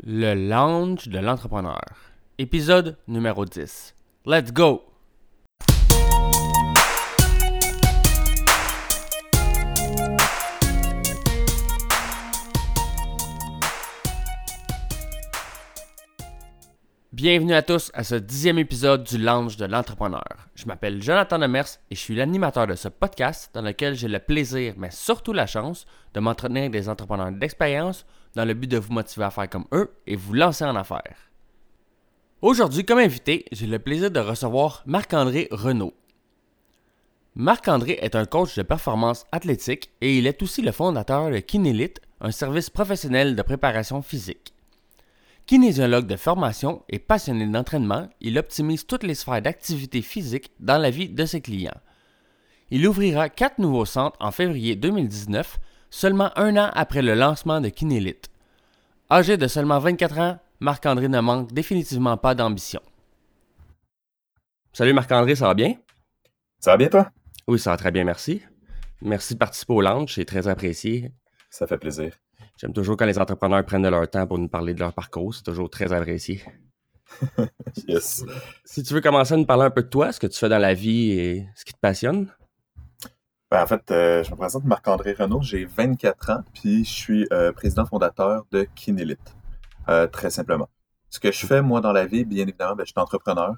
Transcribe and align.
Le 0.00 0.32
lounge 0.34 1.08
de 1.08 1.18
l'entrepreneur. 1.18 1.84
Épisode 2.38 2.96
numéro 3.08 3.44
10. 3.44 3.94
Let's 4.24 4.50
go! 4.50 4.91
Bienvenue 17.12 17.52
à 17.52 17.60
tous 17.60 17.90
à 17.92 18.04
ce 18.04 18.14
dixième 18.14 18.58
épisode 18.58 19.04
du 19.04 19.18
Lounge 19.18 19.58
de 19.58 19.66
l'entrepreneur. 19.66 20.24
Je 20.54 20.64
m'appelle 20.64 21.02
Jonathan 21.02 21.38
Demers 21.38 21.78
et 21.90 21.94
je 21.94 22.00
suis 22.00 22.14
l'animateur 22.14 22.66
de 22.66 22.74
ce 22.74 22.88
podcast 22.88 23.50
dans 23.52 23.60
lequel 23.60 23.94
j'ai 23.94 24.08
le 24.08 24.18
plaisir, 24.18 24.72
mais 24.78 24.90
surtout 24.90 25.34
la 25.34 25.46
chance, 25.46 25.84
de 26.14 26.20
m'entretenir 26.20 26.62
avec 26.62 26.72
des 26.72 26.88
entrepreneurs 26.88 27.30
d'expérience 27.30 28.06
dans 28.34 28.46
le 28.46 28.54
but 28.54 28.66
de 28.66 28.78
vous 28.78 28.94
motiver 28.94 29.26
à 29.26 29.30
faire 29.30 29.50
comme 29.50 29.66
eux 29.74 29.92
et 30.06 30.16
vous 30.16 30.32
lancer 30.32 30.64
en 30.64 30.74
affaires. 30.74 31.30
Aujourd'hui, 32.40 32.82
comme 32.82 33.00
invité, 33.00 33.44
j'ai 33.52 33.66
le 33.66 33.78
plaisir 33.78 34.10
de 34.10 34.20
recevoir 34.20 34.82
Marc-André 34.86 35.48
Renault. 35.50 35.92
Marc-André 37.34 37.98
est 38.00 38.16
un 38.16 38.24
coach 38.24 38.56
de 38.56 38.62
performance 38.62 39.26
athlétique 39.32 39.90
et 40.00 40.16
il 40.16 40.26
est 40.26 40.42
aussi 40.42 40.62
le 40.62 40.72
fondateur 40.72 41.30
de 41.30 41.40
Kinélite, 41.40 42.00
un 42.22 42.30
service 42.30 42.70
professionnel 42.70 43.36
de 43.36 43.42
préparation 43.42 44.00
physique. 44.00 44.54
Kinésiologue 45.46 46.06
de 46.06 46.16
formation 46.16 46.84
et 46.88 46.98
passionné 46.98 47.46
d'entraînement, 47.46 48.08
il 48.20 48.38
optimise 48.38 48.86
toutes 48.86 49.02
les 49.02 49.14
sphères 49.14 49.42
d'activité 49.42 50.00
physique 50.00 50.52
dans 50.60 50.78
la 50.78 50.90
vie 50.90 51.08
de 51.08 51.24
ses 51.26 51.40
clients. 51.40 51.80
Il 52.70 52.86
ouvrira 52.86 53.28
quatre 53.28 53.58
nouveaux 53.58 53.84
centres 53.84 54.16
en 54.20 54.30
février 54.30 54.76
2019, 54.76 55.58
seulement 55.90 56.30
un 56.36 56.56
an 56.56 56.70
après 56.74 57.02
le 57.02 57.14
lancement 57.14 57.60
de 57.60 57.68
Kinélite. 57.68 58.30
Âgé 59.10 59.36
de 59.36 59.46
seulement 59.46 59.78
24 59.78 60.18
ans, 60.18 60.38
Marc-André 60.60 61.08
ne 61.08 61.20
manque 61.20 61.52
définitivement 61.52 62.16
pas 62.16 62.34
d'ambition. 62.34 62.80
Salut 64.72 64.94
Marc-André, 64.94 65.34
ça 65.34 65.48
va 65.48 65.54
bien? 65.54 65.74
Ça 66.60 66.70
va 66.70 66.76
bien 66.78 66.88
toi? 66.88 67.10
Oui, 67.46 67.58
ça 67.58 67.72
va 67.72 67.76
très 67.76 67.90
bien, 67.90 68.04
merci. 68.04 68.40
Merci 69.02 69.34
de 69.34 69.38
participer 69.38 69.72
au 69.74 69.80
launch, 69.80 70.14
c'est 70.14 70.24
très 70.24 70.46
apprécié. 70.46 71.12
Ça 71.50 71.66
fait 71.66 71.76
plaisir. 71.76 72.14
J'aime 72.62 72.72
toujours 72.72 72.96
quand 72.96 73.06
les 73.06 73.18
entrepreneurs 73.18 73.64
prennent 73.64 73.82
de 73.82 73.88
leur 73.88 74.08
temps 74.08 74.24
pour 74.24 74.38
nous 74.38 74.46
parler 74.46 74.72
de 74.72 74.78
leur 74.78 74.92
parcours. 74.92 75.34
C'est 75.34 75.42
toujours 75.42 75.68
très 75.68 75.92
apprécié. 75.92 76.44
yes. 77.88 78.24
Si 78.64 78.84
tu 78.84 78.94
veux 78.94 79.00
commencer 79.00 79.34
à 79.34 79.36
nous 79.36 79.46
parler 79.46 79.64
un 79.64 79.70
peu 79.70 79.82
de 79.82 79.88
toi, 79.88 80.12
ce 80.12 80.20
que 80.20 80.28
tu 80.28 80.38
fais 80.38 80.48
dans 80.48 80.60
la 80.60 80.72
vie 80.72 81.10
et 81.10 81.48
ce 81.56 81.64
qui 81.64 81.72
te 81.72 81.80
passionne. 81.80 82.28
Ben, 83.50 83.64
en 83.64 83.66
fait, 83.66 83.90
euh, 83.90 84.22
je 84.22 84.30
me 84.30 84.36
présente 84.36 84.62
Marc-André 84.62 85.12
Renault, 85.12 85.42
j'ai 85.42 85.64
24 85.64 86.30
ans, 86.30 86.44
puis 86.54 86.84
je 86.84 86.90
suis 86.90 87.26
euh, 87.32 87.50
président 87.50 87.84
fondateur 87.84 88.44
de 88.52 88.64
Kinélite, 88.76 89.34
euh, 89.88 90.06
très 90.06 90.30
simplement. 90.30 90.68
Ce 91.10 91.18
que 91.18 91.32
je 91.32 91.44
fais, 91.44 91.62
moi, 91.62 91.80
dans 91.80 91.92
la 91.92 92.06
vie, 92.06 92.24
bien 92.24 92.46
évidemment, 92.46 92.76
ben, 92.76 92.86
je 92.86 92.92
suis 92.92 93.00
entrepreneur. 93.00 93.56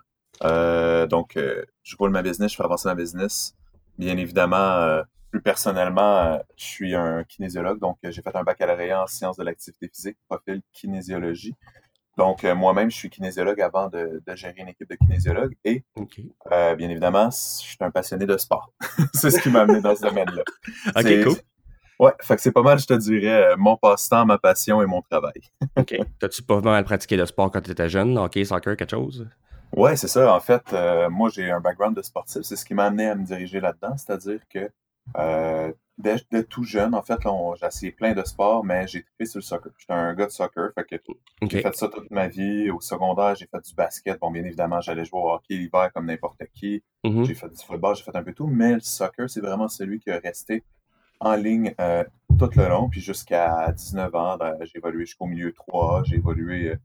donc, 1.10 1.36
je 1.36 1.96
roule 1.98 2.10
ma 2.10 2.22
business, 2.22 2.52
je 2.52 2.56
fais 2.56 2.64
avancer 2.64 2.88
ma 2.88 2.94
business. 2.94 3.54
Bien 3.98 4.16
évidemment, 4.16 5.02
plus 5.34 5.42
personnellement, 5.42 6.40
je 6.56 6.64
suis 6.64 6.94
un 6.94 7.24
kinésiologue, 7.24 7.80
donc 7.80 7.98
j'ai 8.04 8.22
fait 8.22 8.36
un 8.36 8.44
baccalauréat 8.44 9.02
en 9.02 9.08
sciences 9.08 9.36
de 9.36 9.42
l'activité 9.42 9.90
physique, 9.92 10.16
profil 10.28 10.62
kinésiologie. 10.72 11.56
Donc, 12.16 12.44
moi-même, 12.44 12.88
je 12.88 12.94
suis 12.96 13.10
kinésiologue 13.10 13.60
avant 13.60 13.88
de, 13.88 14.22
gérer 14.36 14.54
une 14.58 14.68
équipe 14.68 14.88
de 14.88 14.94
kinésiologues 14.94 15.56
et, 15.64 15.82
bien 16.76 16.88
évidemment, 16.88 17.30
je 17.30 17.66
suis 17.66 17.76
un 17.80 17.90
passionné 17.90 18.26
de 18.26 18.36
sport. 18.36 18.72
c'est 19.12 19.32
ce 19.32 19.40
qui 19.40 19.50
m'a 19.50 19.62
amené 19.62 19.80
dans 19.80 19.96
ce 19.96 20.02
domaine-là. 20.02 20.44
OK, 20.96 21.24
cool. 21.24 21.42
Ouais, 21.98 22.12
fait 22.20 22.36
que 22.36 22.42
c'est 22.42 22.52
pas 22.52 22.62
mal, 22.62 22.78
je 22.78 22.86
te 22.86 22.94
dirais, 22.94 23.56
mon 23.56 23.76
passe-temps, 23.76 24.26
ma 24.26 24.38
passion 24.38 24.82
et 24.82 24.86
mon 24.86 25.02
travail. 25.02 25.40
OK. 25.76 25.96
T'as-tu 26.20 26.44
pas 26.44 26.60
mal 26.60 26.84
pratiqué 26.84 27.16
le 27.16 27.26
sport 27.26 27.50
quand 27.50 27.60
tu 27.60 27.72
étais 27.72 27.88
jeune? 27.88 28.16
Hockey, 28.16 28.44
soccer, 28.44 28.76
quelque 28.76 28.92
chose? 28.92 29.28
Ouais, 29.72 29.96
c'est 29.96 30.06
ça. 30.06 30.32
En 30.32 30.38
fait, 30.38 30.62
moi, 31.10 31.28
j'ai 31.28 31.50
un 31.50 31.58
background 31.58 31.96
de 31.96 32.02
sportif. 32.02 32.42
C'est 32.42 32.54
ce 32.54 32.64
qui 32.64 32.74
m'a 32.74 32.84
amené 32.84 33.08
à 33.08 33.16
me 33.16 33.24
diriger 33.24 33.58
là-dedans. 33.58 33.96
C'est-à-dire 33.96 34.38
que 34.48 34.70
euh, 35.18 35.72
dès, 35.98 36.18
tout 36.44 36.64
jeune, 36.64 36.94
en 36.94 37.02
fait, 37.02 37.18
j'ai 37.60 37.66
essayé 37.66 37.92
plein 37.92 38.12
de 38.14 38.24
sports, 38.24 38.64
mais 38.64 38.86
j'ai 38.86 39.02
trippé 39.02 39.26
sur 39.26 39.38
le 39.38 39.42
soccer. 39.42 39.72
J'étais 39.78 39.92
un 39.92 40.14
gars 40.14 40.26
de 40.26 40.30
soccer, 40.30 40.70
fait 40.74 40.84
que 40.84 40.96
j'ai 41.42 41.62
fait 41.62 41.74
ça 41.74 41.88
toute 41.88 42.10
ma 42.10 42.28
vie. 42.28 42.70
Au 42.70 42.80
secondaire, 42.80 43.34
j'ai 43.34 43.46
fait 43.46 43.60
du 43.64 43.74
basket. 43.74 44.18
Bon, 44.20 44.30
bien 44.30 44.44
évidemment, 44.44 44.80
j'allais 44.80 45.04
jouer 45.04 45.20
au 45.20 45.30
hockey 45.30 45.54
l'hiver 45.54 45.90
comme 45.94 46.06
n'importe 46.06 46.42
qui. 46.54 46.82
Mm-hmm. 47.04 47.24
J'ai 47.24 47.34
fait 47.34 47.48
du 47.48 47.64
football, 47.64 47.96
j'ai 47.96 48.02
fait 48.02 48.16
un 48.16 48.22
peu 48.22 48.32
tout, 48.32 48.46
mais 48.46 48.74
le 48.74 48.80
soccer, 48.80 49.28
c'est 49.28 49.40
vraiment 49.40 49.68
celui 49.68 50.00
qui 50.00 50.10
est 50.10 50.18
resté 50.18 50.64
en 51.20 51.34
ligne 51.34 51.74
euh, 51.80 52.04
tout 52.38 52.50
le 52.56 52.68
long. 52.68 52.88
Puis 52.88 53.00
jusqu'à 53.00 53.72
19 53.72 54.14
ans, 54.14 54.36
ben, 54.36 54.56
j'ai 54.62 54.78
évolué 54.78 55.06
jusqu'au 55.06 55.26
milieu 55.26 55.52
3 55.52 56.02
j'ai 56.04 56.16
évolué 56.16 56.76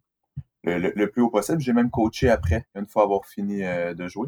euh, 0.68 0.91
le, 0.96 1.07
plus 1.07 1.22
haut 1.22 1.30
possible. 1.30 1.62
J'ai 1.62 1.74
même 1.74 1.90
coaché 1.90 2.30
après, 2.30 2.66
une 2.75 2.86
fois 2.86 3.03
avoir 3.03 3.25
fini 3.25 3.62
de 3.62 4.07
jouer. 4.07 4.28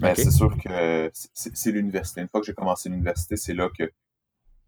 Mais 0.00 0.14
c'est 0.14 0.30
sûr 0.30 0.56
que 0.56 1.10
c'est 1.12 1.70
l'université. 1.70 2.20
Une 2.22 2.28
fois 2.28 2.40
que 2.40 2.46
j'ai 2.46 2.54
commencé 2.54 2.88
l'université, 2.88 3.36
c'est 3.36 3.54
là 3.54 3.68
que. 3.76 3.90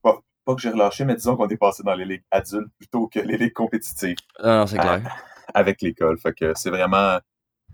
Pas, 0.03 0.55
que 0.55 0.61
j'ai 0.61 0.69
relâché, 0.69 1.07
mais 1.07 1.15
disons 1.15 1.37
qu'on 1.37 1.49
est 1.49 1.57
passé 1.57 1.83
dans 1.83 1.95
les 1.95 2.05
ligues 2.05 2.25
adultes 2.31 2.71
plutôt 2.77 3.09
que 3.09 3.19
les 3.19 3.39
ligues 3.39 3.55
compétitives. 3.55 4.19
Ah 4.39 4.59
non, 4.59 4.67
c'est 4.67 4.77
clair. 4.77 5.01
avec 5.55 5.81
l'école. 5.81 6.19
Fait 6.19 6.35
que 6.35 6.53
c'est 6.55 6.71
vraiment. 6.71 7.19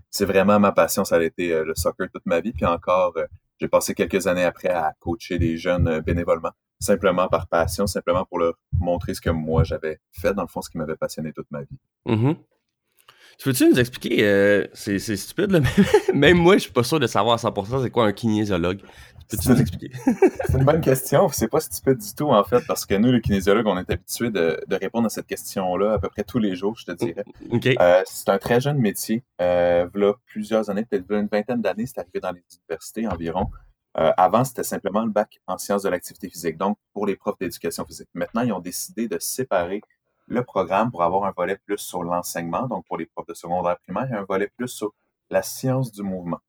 C'est 0.09 0.25
vraiment 0.25 0.59
ma 0.59 0.71
passion. 0.71 1.03
Ça 1.03 1.17
a 1.17 1.21
été 1.21 1.53
euh, 1.53 1.65
le 1.65 1.75
soccer 1.75 2.07
toute 2.13 2.25
ma 2.25 2.39
vie. 2.39 2.53
Puis 2.53 2.65
encore, 2.65 3.13
euh, 3.17 3.25
j'ai 3.59 3.67
passé 3.67 3.93
quelques 3.93 4.27
années 4.27 4.43
après 4.43 4.69
à 4.69 4.93
coacher 4.99 5.37
des 5.37 5.57
jeunes 5.57 5.87
euh, 5.87 6.01
bénévolement. 6.01 6.51
Simplement 6.79 7.27
par 7.27 7.47
passion, 7.47 7.87
simplement 7.87 8.25
pour 8.25 8.39
leur 8.39 8.55
montrer 8.73 9.13
ce 9.13 9.21
que 9.21 9.29
moi 9.29 9.63
j'avais 9.63 9.99
fait, 10.11 10.33
dans 10.33 10.41
le 10.41 10.47
fond, 10.47 10.61
ce 10.61 10.69
qui 10.69 10.77
m'avait 10.77 10.95
passionné 10.95 11.31
toute 11.31 11.49
ma 11.51 11.61
vie. 11.61 11.77
Mm-hmm. 12.07 12.37
Tu 13.37 13.49
veux-tu 13.49 13.69
nous 13.69 13.79
expliquer, 13.79 14.23
euh, 14.23 14.67
c'est, 14.73 14.99
stupide, 14.99 15.51
là, 15.51 15.59
mais 16.13 16.33
même 16.33 16.37
moi, 16.37 16.55
je 16.55 16.63
suis 16.63 16.71
pas 16.71 16.83
sûr 16.83 16.99
de 16.99 17.07
savoir 17.07 17.33
à 17.43 17.49
100% 17.49 17.83
c'est 17.83 17.89
quoi 17.89 18.05
un 18.05 18.13
kinésiologue. 18.13 18.81
Peux-tu 19.29 19.49
nous 19.49 19.61
expliquer? 19.61 19.91
c'est 20.45 20.57
une 20.57 20.65
bonne 20.65 20.81
question. 20.81 21.29
C'est 21.29 21.47
pas 21.47 21.61
stupide 21.61 21.97
du 21.97 22.13
tout, 22.13 22.29
en 22.29 22.43
fait, 22.43 22.65
parce 22.67 22.85
que 22.85 22.95
nous, 22.95 23.11
les 23.11 23.21
kinésiologues, 23.21 23.67
on 23.67 23.77
est 23.77 23.89
habitués 23.89 24.29
de, 24.29 24.59
répondre 24.69 25.05
à 25.05 25.09
cette 25.09 25.27
question-là 25.27 25.93
à 25.93 25.99
peu 25.99 26.09
près 26.09 26.23
tous 26.23 26.39
les 26.39 26.55
jours, 26.55 26.75
je 26.77 26.85
te 26.85 26.91
dirais. 26.91 27.23
Euh, 27.79 28.01
c'est 28.05 28.29
un 28.29 28.37
très 28.37 28.59
jeune 28.59 28.77
métier. 28.77 29.23
Euh, 29.39 29.87
là, 29.93 30.13
plusieurs 30.25 30.69
années, 30.69 30.85
peut-être 30.85 31.09
une 31.11 31.29
vingtaine 31.31 31.61
d'années, 31.61 31.85
c'est 31.85 31.99
arrivé 31.99 32.19
dans 32.19 32.31
les 32.31 32.43
universités 32.67 33.07
environ. 33.07 33.47
Euh, 33.97 34.11
avant, 34.17 34.43
c'était 34.43 34.63
simplement 34.63 35.03
le 35.03 35.11
bac 35.11 35.39
en 35.47 35.57
sciences 35.57 35.83
de 35.83 35.89
l'activité 35.89 36.29
physique, 36.29 36.57
donc 36.57 36.77
pour 36.93 37.05
les 37.05 37.15
profs 37.15 37.37
d'éducation 37.39 37.85
physique. 37.85 38.09
Maintenant, 38.13 38.41
ils 38.41 38.53
ont 38.53 38.59
décidé 38.59 39.07
de 39.07 39.17
séparer 39.19 39.81
le 40.31 40.43
programme 40.43 40.91
pour 40.91 41.03
avoir 41.03 41.25
un 41.25 41.33
volet 41.35 41.57
plus 41.65 41.77
sur 41.77 42.03
l'enseignement, 42.03 42.67
donc 42.67 42.85
pour 42.87 42.97
les 42.97 43.05
profs 43.05 43.27
de 43.27 43.33
secondaire 43.33 43.77
primaire, 43.79 44.07
et 44.11 44.15
un 44.15 44.23
volet 44.23 44.49
plus 44.55 44.69
sur 44.69 44.93
la 45.29 45.41
science 45.41 45.91
du 45.91 46.03
mouvement. 46.03 46.39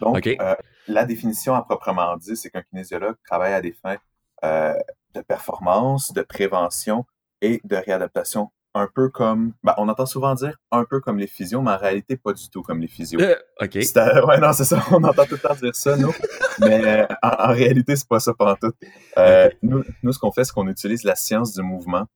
Donc, 0.00 0.26
euh, 0.26 0.54
la 0.88 1.04
définition 1.04 1.54
à 1.54 1.62
proprement 1.62 2.16
dit, 2.16 2.36
c'est 2.36 2.50
qu'un 2.50 2.62
kinésiologue 2.62 3.16
travaille 3.26 3.54
à 3.54 3.60
des 3.60 3.72
fins 3.72 3.96
euh, 4.44 4.74
de 5.14 5.20
performance, 5.20 6.12
de 6.12 6.22
prévention 6.22 7.04
et 7.40 7.60
de 7.64 7.76
réadaptation. 7.76 8.50
Un 8.74 8.88
peu 8.92 9.10
comme, 9.10 9.52
ben, 9.62 9.74
on 9.76 9.88
entend 9.88 10.06
souvent 10.06 10.34
dire 10.34 10.56
un 10.70 10.84
peu 10.84 11.00
comme 11.00 11.18
les 11.18 11.26
physios, 11.26 11.60
mais 11.60 11.72
en 11.72 11.76
réalité, 11.76 12.16
pas 12.16 12.32
du 12.32 12.48
tout 12.50 12.62
comme 12.62 12.80
les 12.80 12.88
physios. 12.88 13.20
Euh, 13.20 13.36
OK. 13.60 13.74
Ouais, 13.74 14.40
non, 14.40 14.52
c'est 14.52 14.64
ça. 14.64 14.82
On 14.90 15.04
entend 15.04 15.24
tout 15.24 15.34
le 15.34 15.38
temps 15.38 15.54
dire 15.54 15.74
ça, 15.74 15.96
nous. 15.96 16.12
mais 16.60 17.06
en, 17.22 17.50
en, 17.50 17.52
réalité, 17.52 17.96
c'est 17.96 18.08
pas 18.08 18.20
ça 18.20 18.32
pendant 18.34 18.56
tout. 18.56 18.72
Nous, 19.62 19.84
nous, 20.02 20.12
ce 20.12 20.18
qu'on 20.18 20.32
fait, 20.32 20.44
c'est 20.44 20.52
qu'on 20.52 20.68
utilise 20.68 21.04
la 21.04 21.14
science 21.14 21.52
du 21.52 21.62
mouvement 21.62 22.06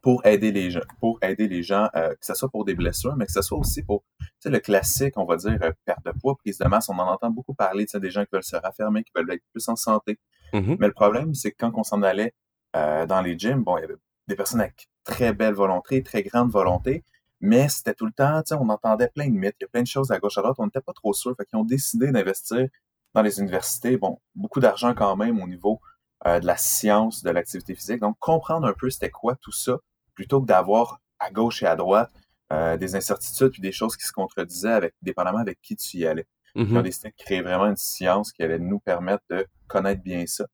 pour 0.00 0.24
aider 0.26 0.52
les 0.52 0.70
gens, 0.70 0.80
pour 1.00 1.18
aider 1.22 1.48
les 1.48 1.62
gens, 1.62 1.88
euh, 1.94 2.10
que 2.10 2.24
ce 2.24 2.34
soit 2.34 2.48
pour 2.48 2.64
des 2.64 2.74
blessures, 2.74 3.16
mais 3.16 3.26
que 3.26 3.32
ce 3.32 3.42
soit 3.42 3.58
aussi 3.58 3.82
pour 3.82 4.04
le 4.44 4.58
classique, 4.58 5.14
on 5.16 5.24
va 5.24 5.36
dire, 5.36 5.58
euh, 5.62 5.72
perte 5.84 6.04
de 6.04 6.12
poids, 6.12 6.36
prise 6.36 6.58
de 6.58 6.66
masse. 6.66 6.88
On 6.88 6.98
en 6.98 7.08
entend 7.08 7.30
beaucoup 7.30 7.54
parler, 7.54 7.86
des 7.92 8.10
gens 8.10 8.22
qui 8.22 8.30
veulent 8.32 8.42
se 8.42 8.56
raffermer, 8.56 9.04
qui 9.04 9.12
veulent 9.14 9.30
être 9.30 9.44
plus 9.52 9.68
en 9.68 9.76
santé. 9.76 10.18
Mm-hmm. 10.52 10.76
Mais 10.78 10.86
le 10.86 10.92
problème, 10.92 11.34
c'est 11.34 11.52
que 11.52 11.56
quand 11.58 11.72
on 11.74 11.82
s'en 11.82 12.02
allait 12.02 12.34
euh, 12.76 13.06
dans 13.06 13.20
les 13.20 13.38
gyms, 13.38 13.62
bon, 13.62 13.76
il 13.78 13.82
y 13.82 13.84
avait 13.84 13.96
des 14.28 14.36
personnes 14.36 14.60
avec 14.60 14.88
très 15.04 15.32
belle 15.32 15.54
volonté, 15.54 16.02
très 16.02 16.22
grande 16.22 16.50
volonté, 16.50 17.04
mais 17.40 17.68
c'était 17.68 17.94
tout 17.94 18.06
le 18.06 18.12
temps, 18.12 18.42
on 18.52 18.68
entendait 18.68 19.08
plein 19.08 19.28
de 19.28 19.34
mythes, 19.34 19.56
il 19.60 19.64
y 19.64 19.66
a 19.66 19.68
plein 19.68 19.82
de 19.82 19.86
choses 19.86 20.12
à 20.12 20.18
gauche 20.18 20.38
à 20.38 20.42
droite, 20.42 20.56
on 20.58 20.66
n'était 20.66 20.80
pas 20.80 20.92
trop 20.92 21.12
sûr. 21.12 21.34
Fait 21.36 21.44
qu'ils 21.44 21.58
ont 21.58 21.64
décidé 21.64 22.12
d'investir 22.12 22.68
dans 23.14 23.22
les 23.22 23.40
universités, 23.40 23.96
bon, 23.96 24.20
beaucoup 24.34 24.60
d'argent 24.60 24.94
quand 24.94 25.16
même 25.16 25.40
au 25.40 25.46
niveau 25.46 25.80
euh, 26.24 26.38
de 26.38 26.46
la 26.46 26.56
science 26.56 27.24
de 27.24 27.30
l'activité 27.30 27.74
physique. 27.74 27.98
Donc, 27.98 28.16
comprendre 28.20 28.68
un 28.68 28.74
peu 28.74 28.88
c'était 28.90 29.10
quoi 29.10 29.34
tout 29.40 29.50
ça, 29.50 29.78
plutôt 30.14 30.40
que 30.40 30.46
d'avoir 30.46 31.00
à 31.18 31.32
gauche 31.32 31.64
et 31.64 31.66
à 31.66 31.74
droite 31.74 32.12
euh, 32.52 32.76
des 32.76 32.94
incertitudes 32.94 33.50
puis 33.50 33.60
des 33.60 33.72
choses 33.72 33.96
qui 33.96 34.06
se 34.06 34.12
contredisaient 34.12 34.70
avec, 34.70 34.94
dépendamment 35.02 35.38
avec 35.38 35.60
qui 35.60 35.74
tu 35.74 35.96
y 35.96 36.06
allais. 36.06 36.26
Ils 36.54 36.62
ont 36.62 36.78
mm-hmm. 36.78 36.82
décidé 36.82 37.08
de 37.08 37.16
créer 37.16 37.42
vraiment 37.42 37.66
une 37.66 37.76
science 37.76 38.30
qui 38.30 38.44
allait 38.44 38.60
nous 38.60 38.78
permettre 38.78 39.24
de 39.30 39.44
connaître 39.66 40.00
bien 40.00 40.24
ça. 40.28 40.44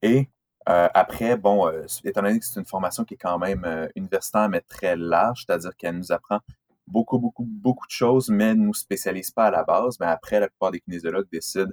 Et 0.00 0.30
euh, 0.70 0.88
après, 0.94 1.36
bon, 1.36 1.70
étant 2.02 2.22
donné 2.22 2.38
que 2.38 2.46
c'est 2.46 2.58
une 2.58 2.64
formation 2.64 3.04
qui 3.04 3.14
est 3.14 3.18
quand 3.18 3.38
même 3.38 3.90
universitaire, 3.96 4.48
mais 4.48 4.62
très 4.62 4.96
large, 4.96 5.44
c'est-à-dire 5.46 5.76
qu'elle 5.76 5.98
nous 5.98 6.12
apprend 6.12 6.40
beaucoup, 6.86 7.18
beaucoup, 7.18 7.44
beaucoup 7.44 7.86
de 7.86 7.92
choses, 7.92 8.30
mais 8.30 8.54
ne 8.54 8.66
nous 8.66 8.74
spécialise 8.74 9.32
pas 9.32 9.46
à 9.46 9.50
la 9.50 9.64
base. 9.64 10.00
Mais 10.00 10.06
après, 10.06 10.40
la 10.40 10.48
plupart 10.48 10.70
des 10.70 10.80
kinésiologues 10.80 11.28
décident 11.30 11.72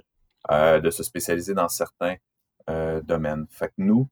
de 0.50 0.90
se 0.90 1.02
spécialiser 1.02 1.54
dans 1.54 1.68
certains 1.68 2.16
euh, 2.70 3.00
domaine. 3.00 3.46
Fait 3.50 3.68
que 3.68 3.74
nous, 3.78 4.08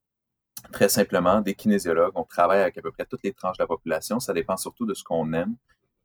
très 0.72 0.88
simplement, 0.88 1.40
des 1.40 1.54
kinésiologues. 1.54 2.12
On 2.14 2.24
travaille 2.24 2.60
avec 2.60 2.78
à 2.78 2.82
peu 2.82 2.92
près 2.92 3.06
toutes 3.06 3.22
les 3.22 3.32
tranches 3.32 3.58
de 3.58 3.62
la 3.62 3.66
population. 3.66 4.20
Ça 4.20 4.32
dépend 4.32 4.56
surtout 4.56 4.86
de 4.86 4.94
ce 4.94 5.04
qu'on 5.04 5.32
aime. 5.32 5.56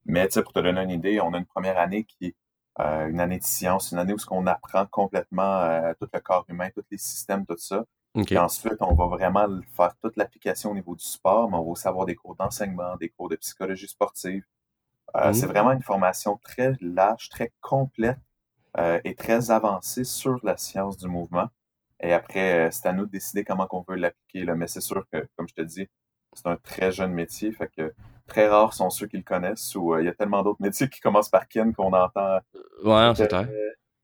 Mais 0.06 0.28
pour 0.28 0.54
te 0.54 0.60
donner 0.60 0.82
une 0.82 0.92
idée, 0.92 1.20
on 1.20 1.34
a 1.34 1.38
une 1.38 1.46
première 1.46 1.78
année 1.80 2.04
qui 2.04 2.28
est 2.28 2.36
euh, 2.80 3.08
une 3.08 3.20
année 3.20 3.40
de 3.40 3.44
science, 3.44 3.92
une 3.92 4.00
année 4.00 4.14
où 4.14 4.18
on 4.32 4.48
apprend 4.48 4.86
complètement 4.86 5.62
euh, 5.62 5.94
tout 6.00 6.08
le 6.12 6.20
corps 6.20 6.46
humain, 6.50 6.70
tous 6.76 6.84
les 6.92 6.98
systèmes, 6.98 7.46
tout 7.46 7.58
ça. 7.58 7.86
Et 8.30 8.38
ensuite, 8.38 8.78
on 8.80 8.94
va 8.94 9.08
vraiment 9.08 9.46
faire 9.76 9.94
toute 10.02 10.16
l'application 10.16 10.72
au 10.72 10.74
niveau 10.74 10.96
du 10.96 11.04
sport, 11.04 11.50
mais 11.50 11.58
on 11.58 11.64
va 11.64 11.72
aussi 11.72 11.88
avoir 11.88 12.06
des 12.06 12.16
cours 12.16 12.36
d'enseignement, 12.36 12.96
des 12.96 13.10
cours 13.10 13.28
de 13.28 13.36
psychologie 13.36 13.88
sportive. 13.88 14.44
Euh, 15.16 15.34
c'est 15.34 15.46
mmh. 15.46 15.50
vraiment 15.50 15.72
une 15.72 15.82
formation 15.82 16.40
très 16.44 16.74
large, 16.80 17.30
très 17.30 17.52
complète 17.62 18.20
et 19.06 19.16
très 19.16 19.52
avancée 19.52 20.04
sur 20.04 20.38
la 20.44 20.58
science 20.58 20.98
du 20.98 21.08
mouvement. 21.08 21.48
Et 22.02 22.14
après, 22.14 22.70
c'est 22.72 22.88
à 22.88 22.94
nous 22.94 23.06
de 23.06 23.12
décider 23.12 23.44
comment 23.44 23.68
on 23.72 23.86
veut 23.88 23.96
l'appliquer. 23.96 24.46
Mais 24.56 24.68
c'est 24.68 24.82
sûr 24.82 25.06
que, 25.12 25.26
comme 25.36 25.48
je 25.48 25.54
te 25.54 25.62
dis, 25.62 25.88
c'est 26.34 26.48
un 26.48 26.58
très 26.58 26.92
jeune 26.92 27.14
métier. 27.14 27.52
Fait 27.52 27.70
que 27.76 27.94
très 28.28 28.48
rares 28.48 28.74
sont 28.74 28.90
ceux 28.90 29.08
qui 29.08 29.18
le 29.18 29.24
connaissent 29.24 29.76
ou 29.76 29.98
il 29.98 30.06
y 30.06 30.10
a 30.10 30.14
tellement 30.14 30.44
d'autres 30.44 30.62
métiers 30.62 30.90
qui 30.90 31.00
commencent 31.00 31.30
par 31.30 31.48
Ken 31.48 31.74
qu'on 31.74 31.94
entend. 31.94 32.40
Ouais, 32.84 33.12
c'est 33.16 33.32
vrai. 33.32 33.48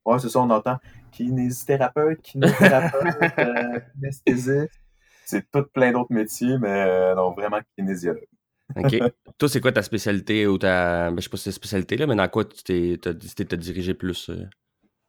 Ouais, 0.04 0.18
c'est 0.18 0.28
ça, 0.28 0.40
on 0.40 0.50
entend 0.50 0.78
kinésithérapeute, 1.12 2.20
kinésithérapeute, 2.22 3.32
euh, 3.38 3.80
kinesthésiste. 3.94 4.72
C'est 5.24 5.48
tout 5.50 5.64
plein 5.72 5.92
d'autres 5.92 6.12
métiers, 6.12 6.58
mais 6.58 6.84
euh, 6.88 7.14
non, 7.14 7.32
vraiment 7.32 7.60
kinésiologue. 7.76 8.26
OK. 8.76 8.96
Toi, 9.38 9.48
c'est 9.48 9.60
quoi 9.60 9.72
ta 9.72 9.82
spécialité 9.82 10.46
ou 10.46 10.58
ta. 10.58 11.10
Ben, 11.10 11.16
je 11.18 11.22
sais 11.22 11.30
pas 11.30 11.36
si 11.36 11.44
c'est 11.44 11.52
spécialité, 11.52 11.96
là, 11.96 12.06
mais 12.06 12.16
dans 12.16 12.28
quoi 12.28 12.44
tu 12.44 12.62
t'es, 12.64 13.56
diriger 13.56 13.94
plus? 13.94 14.30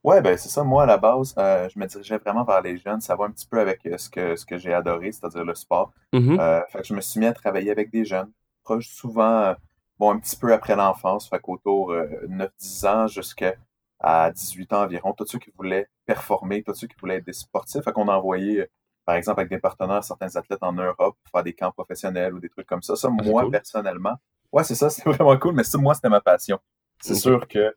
Euh? 0.05 0.09
Ouais, 0.09 0.21
ben 0.21 0.37
c'est 0.37 0.49
ça. 0.49 0.63
Moi, 0.63 0.83
à 0.83 0.85
la 0.85 0.97
base, 0.97 1.33
je 1.37 1.79
me 1.79 1.85
dirigeais 1.85 2.17
vraiment 2.17 2.43
vers 2.43 2.61
les 2.61 2.77
jeunes. 2.77 3.01
Ça 3.01 3.15
va 3.15 3.25
un 3.25 3.31
petit 3.31 3.47
peu 3.47 3.59
avec 3.59 3.87
ce 3.97 4.09
que, 4.09 4.35
ce 4.35 4.45
que 4.45 4.57
j'ai 4.57 4.73
adoré, 4.73 5.11
c'est-à-dire 5.11 5.45
le 5.45 5.55
sport. 5.55 5.93
Mm-hmm. 6.13 6.67
fait 6.69 6.79
que 6.79 6.87
je 6.87 6.93
me 6.93 7.01
suis 7.01 7.19
mis 7.19 7.25
à 7.25 7.33
travailler 7.33 7.71
avec 7.71 7.89
des 7.89 8.05
jeunes, 8.05 8.31
proches 8.63 8.89
souvent, 8.89 9.55
bon, 9.97 10.11
un 10.11 10.19
petit 10.19 10.35
peu 10.35 10.53
après 10.53 10.75
l'enfance, 10.75 11.29
fait 11.29 11.39
qu'autour 11.39 11.93
de 11.93 12.27
9-10 12.27 12.87
ans 12.87 13.07
jusqu'à 13.07 13.55
à 14.03 14.29
18 14.31 14.73
ans 14.73 14.83
environ, 14.83 15.13
tous 15.13 15.25
ceux 15.25 15.39
qui 15.39 15.51
voulaient 15.57 15.87
performer, 16.05 16.61
tous 16.61 16.73
ceux 16.73 16.87
qui 16.87 16.95
voulaient 16.99 17.15
être 17.15 17.25
des 17.25 17.33
sportifs. 17.33 17.83
Fait 17.83 17.93
qu'on 17.93 18.09
a 18.09 18.15
envoyé, 18.17 18.61
euh, 18.61 18.69
par 19.05 19.15
exemple, 19.15 19.39
avec 19.39 19.49
des 19.49 19.59
partenaires, 19.59 20.03
certains 20.03 20.35
athlètes 20.35 20.61
en 20.61 20.73
Europe 20.73 20.97
pour 21.23 21.31
faire 21.31 21.43
des 21.43 21.53
camps 21.53 21.71
professionnels 21.71 22.33
ou 22.33 22.39
des 22.39 22.49
trucs 22.49 22.67
comme 22.67 22.81
ça. 22.83 22.97
Ça, 22.97 23.07
ah, 23.09 23.23
moi, 23.23 23.49
personnellement, 23.49 24.15
ouais, 24.51 24.65
c'est 24.65 24.75
ça, 24.75 24.89
c'est 24.89 25.05
vraiment 25.05 25.37
cool, 25.37 25.55
mais 25.55 25.63
ça, 25.63 25.77
moi, 25.77 25.93
c'était 25.93 26.09
ma 26.09 26.21
passion. 26.21 26.59
C'est 26.99 27.15
sûr 27.15 27.47
que 27.47 27.73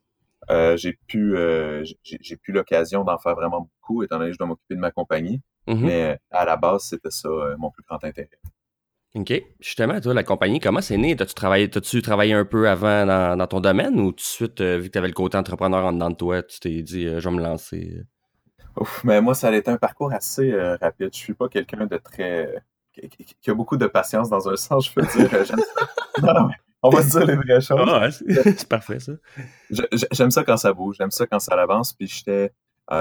euh, 0.50 0.76
j'ai 0.76 0.98
pu 1.06 1.36
euh, 1.36 1.84
j'ai 2.02 2.36
pu 2.36 2.52
l'occasion 2.52 3.04
d'en 3.04 3.18
faire 3.18 3.34
vraiment 3.34 3.62
beaucoup, 3.62 4.02
étant 4.02 4.18
donné 4.18 4.30
que 4.30 4.34
je 4.34 4.38
dois 4.38 4.46
m'occuper 4.48 4.74
de 4.74 4.80
ma 4.80 4.90
compagnie. 4.90 5.40
Mm-hmm. 5.66 5.84
Mais 5.84 6.18
à 6.30 6.44
la 6.44 6.56
base, 6.56 6.84
c'était 6.84 7.10
ça 7.10 7.28
mon 7.58 7.70
plus 7.70 7.82
grand 7.82 8.02
intérêt. 8.04 8.30
OK. 9.16 9.32
Justement, 9.60 9.98
toi, 9.98 10.12
la 10.12 10.24
compagnie, 10.24 10.60
comment 10.60 10.82
c'est 10.82 10.98
né? 10.98 11.16
T'as-tu 11.16 11.34
travaillé, 11.34 11.70
tu 11.70 12.02
travaillé 12.02 12.34
un 12.34 12.44
peu 12.44 12.68
avant 12.68 13.06
dans, 13.06 13.46
ton 13.46 13.60
domaine 13.60 13.98
ou 13.98 14.10
tout 14.10 14.16
de 14.16 14.20
suite, 14.20 14.60
euh, 14.60 14.76
vu 14.76 14.88
que 14.88 14.92
tu 14.92 14.98
avais 14.98 15.08
le 15.08 15.14
côté 15.14 15.38
entrepreneur 15.38 15.86
en 15.86 15.92
dedans 15.92 16.10
de 16.10 16.16
toi, 16.16 16.42
tu 16.42 16.60
t'es 16.60 16.82
dit, 16.82 17.06
euh, 17.06 17.18
je 17.18 17.28
vais 17.28 17.34
me 17.34 17.42
lancer? 17.42 18.02
Ouf, 18.78 19.02
mais 19.04 19.22
moi, 19.22 19.34
ça 19.34 19.48
a 19.48 19.54
été 19.54 19.70
un 19.70 19.78
parcours 19.78 20.12
assez 20.12 20.52
euh, 20.52 20.76
rapide. 20.76 21.08
Je 21.14 21.18
suis 21.18 21.32
pas 21.32 21.48
quelqu'un 21.48 21.86
de 21.86 21.96
très. 21.96 22.62
Qui, 22.92 23.50
a 23.50 23.54
beaucoup 23.54 23.78
de 23.78 23.86
patience 23.86 24.28
dans 24.28 24.48
un 24.50 24.56
sens, 24.56 24.88
je 24.88 24.92
peux 24.92 25.02
dire. 25.02 25.30
non, 26.22 26.34
non, 26.34 26.50
on 26.82 26.90
va 26.90 27.02
se 27.02 27.11
dire 27.11 27.26
les 27.26 27.37
vraies 27.37 27.61
choses. 27.61 27.88
Ah, 27.88 28.08
c'est 28.11 28.69
parfait, 28.69 28.99
ça. 29.00 29.12
J'aime 30.12 30.31
ça 30.31 30.44
quand 30.44 30.56
ça 30.56 30.73
bouge, 30.73 30.96
j'aime 30.99 31.11
ça 31.11 31.26
quand 31.26 31.40
ça 31.40 31.55
avance, 31.55 31.93
puis 31.93 32.06
j'étais, 32.06 32.52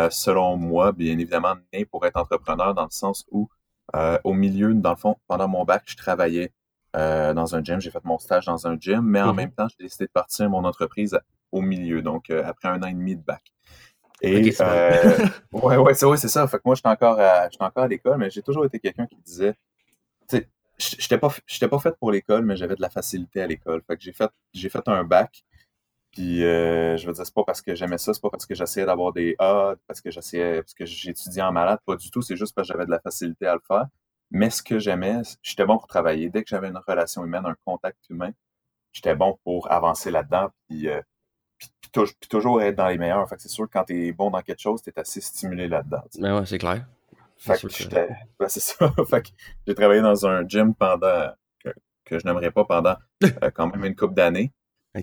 selon 0.09 0.57
moi, 0.57 0.91
bien 0.91 1.13
évidemment, 1.13 1.55
né 1.73 1.85
pour 1.85 2.05
être 2.05 2.17
entrepreneur 2.17 2.73
dans 2.73 2.85
le 2.85 2.91
sens 2.91 3.25
où 3.31 3.49
euh, 3.93 4.17
au 4.23 4.33
milieu, 4.33 4.73
dans 4.73 4.91
le 4.91 4.95
fond, 4.95 5.15
pendant 5.27 5.47
mon 5.47 5.63
bac, 5.63 5.83
je 5.85 5.95
travaillais 5.95 6.51
euh, 6.95 7.33
dans 7.33 7.55
un 7.55 7.63
gym. 7.63 7.79
J'ai 7.79 7.91
fait 7.91 8.03
mon 8.03 8.17
stage 8.17 8.45
dans 8.45 8.67
un 8.67 8.77
gym, 8.79 9.01
mais 9.01 9.21
en 9.21 9.33
mmh 9.33 9.35
même 9.35 9.51
temps, 9.51 9.67
j'ai 9.67 9.85
décidé 9.85 10.05
de 10.05 10.11
partir 10.11 10.49
mon 10.49 10.63
entreprise 10.63 11.17
au 11.51 11.61
milieu, 11.61 12.01
donc 12.01 12.29
euh, 12.29 12.43
après 12.45 12.67
un 12.69 12.81
an 12.81 12.87
et 12.87 12.93
demi 12.93 13.15
de 13.15 13.23
bac. 13.23 13.43
Et 14.21 14.55
ouais, 15.51 15.77
ouais, 15.77 15.93
c'est 15.93 16.17
c'est 16.17 16.27
ça. 16.29 16.47
Fait 16.47 16.57
que 16.57 16.63
moi, 16.65 16.75
j'étais 16.75 16.89
encore 16.89 17.19
à, 17.19 17.47
encore 17.59 17.83
à 17.83 17.87
l'école, 17.87 18.17
mais 18.17 18.29
j'ai 18.29 18.41
toujours 18.41 18.65
été 18.65 18.79
quelqu'un 18.79 19.05
qui 19.05 19.17
disait, 19.23 19.53
j'étais 20.77 21.17
pas, 21.17 21.29
j'étais 21.47 21.67
pas 21.67 21.79
fait 21.79 21.95
pour 21.97 22.11
l'école, 22.11 22.45
mais 22.45 22.55
j'avais 22.55 22.75
de 22.75 22.81
la 22.81 22.89
facilité 22.89 23.41
à 23.41 23.47
l'école. 23.47 23.81
Fait 23.87 23.97
que 23.97 24.03
j'ai 24.03 24.13
fait, 24.13 24.29
j'ai 24.53 24.69
fait 24.69 24.87
un 24.87 25.03
bac. 25.03 25.43
Puis 26.11 26.45
euh, 26.45 26.95
je 26.97 27.07
veux 27.07 27.13
dire, 27.13 27.25
c'est 27.25 27.33
pas 27.33 27.43
parce 27.43 27.61
que 27.61 27.75
j'aimais 27.75 27.97
ça, 27.97 28.13
c'est 28.13 28.21
pas 28.21 28.29
parce 28.29 28.45
que 28.45 28.55
j'essayais 28.55 28.85
d'avoir 28.85 29.11
des 29.11 29.35
A, 29.39 29.75
parce 29.87 29.99
que 30.01 30.11
j'essayais, 30.11 30.61
parce 30.61 30.73
que 30.73 30.85
j'étudiais 30.85 31.41
en 31.43 31.51
malade, 31.51 31.79
pas 31.85 31.97
du 31.97 32.09
tout. 32.09 32.21
C'est 32.21 32.37
juste 32.37 32.55
parce 32.55 32.67
que 32.67 32.73
j'avais 32.73 32.85
de 32.85 32.91
la 32.91 32.99
facilité 32.99 33.47
à 33.47 33.53
le 33.55 33.61
faire. 33.67 33.85
Mais 34.31 34.49
ce 34.49 34.63
que 34.63 34.79
j'aimais, 34.79 35.21
j'étais 35.43 35.65
bon 35.65 35.77
pour 35.77 35.87
travailler. 35.87 36.29
Dès 36.29 36.43
que 36.43 36.49
j'avais 36.49 36.69
une 36.69 36.79
relation 36.87 37.25
humaine, 37.25 37.45
un 37.45 37.55
contact 37.65 37.99
humain, 38.09 38.31
j'étais 38.93 39.15
bon 39.15 39.37
pour 39.43 39.71
avancer 39.71 40.09
là-dedans, 40.09 40.49
puis, 40.67 40.87
euh, 40.89 41.01
puis, 41.59 41.91
toujours 42.29 42.61
être 42.61 42.75
dans 42.75 42.87
les 42.87 42.97
meilleurs. 42.97 43.27
Fait 43.29 43.35
que 43.35 43.41
c'est 43.41 43.49
sûr 43.49 43.65
que 43.65 43.73
quand 43.73 43.83
t'es 43.83 44.11
bon 44.11 44.29
dans 44.31 44.41
quelque 44.41 44.61
chose, 44.61 44.81
t'es 44.81 44.97
assez 44.97 45.21
stimulé 45.21 45.67
là-dedans. 45.67 46.03
Mais 46.15 46.29
ben 46.29 46.39
ouais, 46.39 46.45
c'est 46.45 46.57
clair. 46.57 46.85
Fait 47.37 47.59
que 47.61 47.69
j'étais. 47.69 48.09
Ben, 48.39 48.47
c'est 48.49 48.59
ça. 48.59 48.93
fait 49.09 49.21
que 49.21 49.29
j'ai 49.67 49.75
travaillé 49.75 50.01
dans 50.01 50.25
un 50.25 50.47
gym 50.47 50.73
pendant 50.73 51.31
que, 52.05 52.19
je 52.19 52.25
n'aimerais 52.25 52.51
pas 52.51 52.65
pendant 52.65 52.95
euh, 53.23 53.51
quand 53.51 53.67
même 53.67 53.85
une 53.85 53.95
couple 53.95 54.13
d'années. 54.13 54.51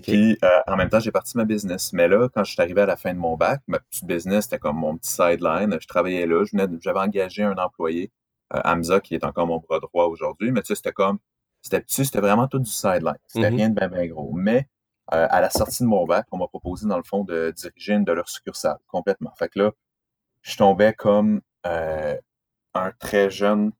Puis 0.01 0.37
euh, 0.43 0.59
en 0.65 0.75
même 0.75 0.89
temps, 0.89 0.99
j'ai 0.99 1.11
parti 1.11 1.37
ma 1.37 1.45
business. 1.45 1.93
Mais 1.93 2.07
là, 2.07 2.27
quand 2.33 2.43
je 2.43 2.53
suis 2.53 2.61
arrivé 2.61 2.81
à 2.81 2.85
la 2.85 2.95
fin 2.95 3.13
de 3.13 3.19
mon 3.19 3.37
bac, 3.37 3.61
ma 3.67 3.79
petite 3.79 4.05
business, 4.05 4.45
c'était 4.45 4.57
comme 4.57 4.77
mon 4.77 4.97
petit 4.97 5.11
sideline. 5.11 5.77
Je 5.79 5.87
travaillais 5.87 6.25
là, 6.25 6.43
j'avais 6.81 6.99
engagé 6.99 7.43
un 7.43 7.55
employé, 7.57 8.11
euh, 8.53 8.61
Hamza, 8.63 8.99
qui 9.01 9.13
est 9.13 9.23
encore 9.23 9.45
mon 9.45 9.59
bras 9.59 9.79
droit 9.79 10.05
aujourd'hui. 10.05 10.51
Mais 10.51 10.61
tu 10.61 10.67
sais, 10.67 10.75
c'était 10.75 10.93
comme, 10.93 11.19
c'était 11.61 11.81
petit, 11.81 12.05
c'était 12.05 12.21
vraiment 12.21 12.47
tout 12.47 12.59
du 12.59 12.69
sideline. 12.69 13.17
C'était 13.27 13.49
mm-hmm. 13.49 13.55
rien 13.55 13.69
de 13.69 13.75
bien, 13.75 13.87
bien 13.87 14.07
gros. 14.07 14.31
Mais 14.33 14.67
euh, 15.13 15.27
à 15.29 15.41
la 15.41 15.51
sortie 15.51 15.83
de 15.83 15.87
mon 15.87 16.05
bac, 16.05 16.25
on 16.31 16.37
m'a 16.37 16.47
proposé, 16.47 16.87
dans 16.87 16.97
le 16.97 17.03
fond, 17.03 17.23
de 17.23 17.51
diriger 17.51 17.93
une 17.93 18.03
de 18.03 18.13
leurs 18.13 18.29
succursales, 18.29 18.79
complètement. 18.87 19.33
Fait 19.37 19.49
que 19.49 19.59
là, 19.59 19.71
je 20.41 20.57
tombais 20.57 20.93
comme 20.93 21.41
un 21.65 22.91
très 22.99 23.29
jeune 23.29 23.71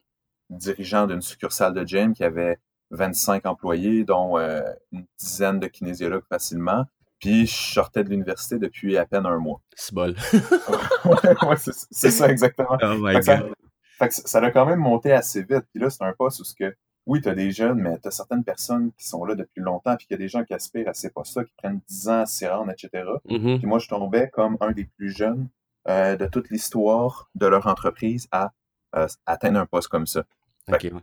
dirigeant 0.49 1.07
d'une 1.07 1.21
succursale 1.21 1.73
de 1.73 1.85
gym 1.85 2.13
qui 2.13 2.23
avait 2.23 2.59
25 2.91 3.45
employés, 3.45 4.03
dont 4.03 4.37
euh, 4.37 4.61
une 4.91 5.05
dizaine 5.19 5.59
de 5.59 5.67
kinésiologues 5.67 6.25
facilement. 6.29 6.85
Puis 7.19 7.47
je 7.47 7.73
sortais 7.73 8.03
de 8.03 8.09
l'université 8.09 8.59
depuis 8.59 8.97
à 8.97 9.05
peine 9.05 9.25
un 9.25 9.37
mois. 9.37 9.61
C'est 9.75 9.93
bol. 9.93 10.15
ouais, 11.05 11.55
c'est 11.57 12.11
ça 12.11 12.29
exactement. 12.29 12.77
Oh 12.81 13.21
ça, 13.21 14.09
ça 14.09 14.39
a 14.39 14.51
quand 14.51 14.65
même 14.65 14.79
monté 14.79 15.13
assez 15.13 15.41
vite. 15.41 15.65
Puis 15.73 15.81
là, 15.81 15.89
c'est 15.89 16.03
un 16.03 16.13
poste 16.13 16.41
où 16.41 16.43
ce 16.43 16.53
que, 16.53 16.75
oui, 17.05 17.21
tu 17.21 17.29
as 17.29 17.35
des 17.35 17.51
jeunes, 17.51 17.79
mais 17.79 17.97
tu 17.99 18.09
as 18.09 18.11
certaines 18.11 18.43
personnes 18.43 18.91
qui 18.97 19.07
sont 19.07 19.23
là 19.23 19.35
depuis 19.35 19.61
longtemps, 19.61 19.95
puis 19.95 20.05
qu'il 20.05 20.15
y 20.15 20.19
a 20.19 20.23
des 20.23 20.27
gens 20.27 20.43
qui 20.43 20.53
aspirent 20.53 20.89
à 20.89 20.93
ces 20.93 21.11
postes-là, 21.11 21.45
qui 21.45 21.53
prennent 21.57 21.79
10 21.87 22.09
ans 22.09 22.21
à 22.21 22.25
s'y 22.25 22.45
rendre, 22.45 22.71
etc. 22.71 23.05
Mm-hmm. 23.29 23.59
Puis 23.59 23.67
moi, 23.67 23.79
je 23.79 23.87
tombais 23.87 24.29
comme 24.29 24.57
un 24.59 24.71
des 24.71 24.85
plus 24.85 25.11
jeunes 25.15 25.47
euh, 25.89 26.15
de 26.15 26.25
toute 26.27 26.49
l'histoire 26.49 27.29
de 27.35 27.45
leur 27.45 27.67
entreprise 27.67 28.27
à 28.31 28.51
euh, 28.95 29.07
atteindre 29.25 29.59
un 29.59 29.65
poste 29.65 29.89
comme 29.89 30.07
ça. 30.07 30.23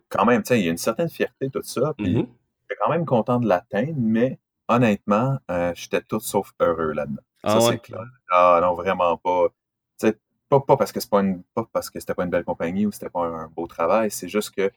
Quand 0.09 0.25
même, 0.25 0.43
il 0.51 0.57
y 0.57 0.69
a 0.69 0.71
une 0.71 0.79
certaine 0.79 1.11
fierté, 1.11 1.51
tout 1.51 1.63
ça. 1.63 1.93
Puis, 1.99 2.15
mm-hmm. 2.15 2.27
j'étais 2.63 2.81
quand 2.83 2.91
même 2.91 3.05
content 3.05 3.39
de 3.41 3.47
l'atteindre, 3.47 3.93
mais 3.99 4.39
honnêtement, 4.69 5.39
euh, 5.51 5.73
j'étais 5.75 6.01
tout 6.01 6.21
sauf 6.21 6.53
heureux 6.61 6.93
là-dedans. 6.93 7.23
Ah, 7.43 7.61
ça, 7.61 7.73
c'est 7.73 7.79
clair. 7.79 8.05
Ah 8.31 8.59
non, 8.63 8.75
vraiment 8.75 9.17
pas. 9.17 9.49
Pas, 10.49 10.59
pas 10.59 10.77
parce 10.77 10.91
que 10.91 10.99
c'est 10.99 11.11
pas 11.11 11.21
une 11.21 11.45
pas 11.55 11.65
parce 11.73 11.91
que 11.91 12.01
c'était 12.01 12.15
pas 12.15 12.25
une 12.25 12.31
belle 12.31 12.45
compagnie 12.45 12.85
ou 12.85 12.91
c'était 12.91 13.09
pas 13.09 13.25
un, 13.25 13.47
beau 13.47 13.69
travail, 13.69 14.11
c'est 14.11 14.27
juste 14.27 14.51
que 14.51 14.73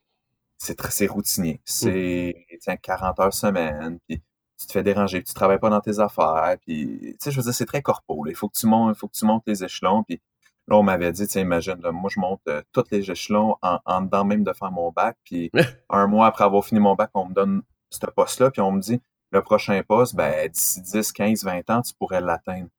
c'est 0.59 1.07
routinier. 1.07 1.55
Mm. 1.55 1.59
C'est 1.65 2.45
40 2.79 3.19
heures 3.19 3.33
semaine, 3.33 3.97
puis 4.07 4.21
tu 4.63 4.67
te 4.67 4.73
fais 4.73 4.83
déranger, 4.83 5.23
tu 5.23 5.33
travailles 5.33 5.59
pas 5.59 5.69
dans 5.69 5.81
tes 5.81 5.99
affaires, 5.99 6.55
puis 6.65 7.15
je 7.23 7.29
veux 7.29 7.43
dire, 7.43 7.53
c'est 7.53 7.65
très 7.65 7.81
corpo. 7.81 8.25
Il 8.27 8.35
faut 8.35 8.49
que 8.49 8.57
tu 8.57 8.67
montes, 8.67 8.95
il 8.95 8.99
faut 8.99 9.07
que 9.07 9.17
tu 9.17 9.25
montes 9.25 9.43
les 9.47 9.63
échelons, 9.63 10.03
puis 10.03 10.21
Là, 10.67 10.77
on 10.77 10.83
m'avait 10.83 11.11
dit, 11.11 11.27
tiens, 11.27 11.41
imagine, 11.41 11.75
moi, 11.91 12.09
je 12.13 12.19
monte 12.19 12.41
euh, 12.47 12.61
tous 12.71 12.85
les 12.91 13.11
échelons 13.11 13.57
en, 13.61 13.79
en, 13.85 14.01
dedans 14.01 14.23
même 14.23 14.43
de 14.43 14.53
faire 14.53 14.71
mon 14.71 14.91
bac. 14.91 15.17
Puis 15.25 15.51
un 15.89 16.07
mois 16.07 16.27
après 16.27 16.45
avoir 16.45 16.63
fini 16.63 16.79
mon 16.79 16.95
bac, 16.95 17.09
on 17.13 17.25
me 17.27 17.33
donne 17.33 17.63
ce 17.89 17.99
poste-là. 18.05 18.49
Puis 18.49 18.61
on 18.61 18.71
me 18.71 18.79
dit, 18.79 19.01
le 19.31 19.41
prochain 19.41 19.81
poste, 19.85 20.15
ben, 20.15 20.49
d'ici 20.49 20.81
10, 20.81 21.11
15, 21.11 21.43
20 21.43 21.69
ans, 21.69 21.81
tu 21.81 21.93
pourrais 21.95 22.21
l'atteindre. 22.21 22.69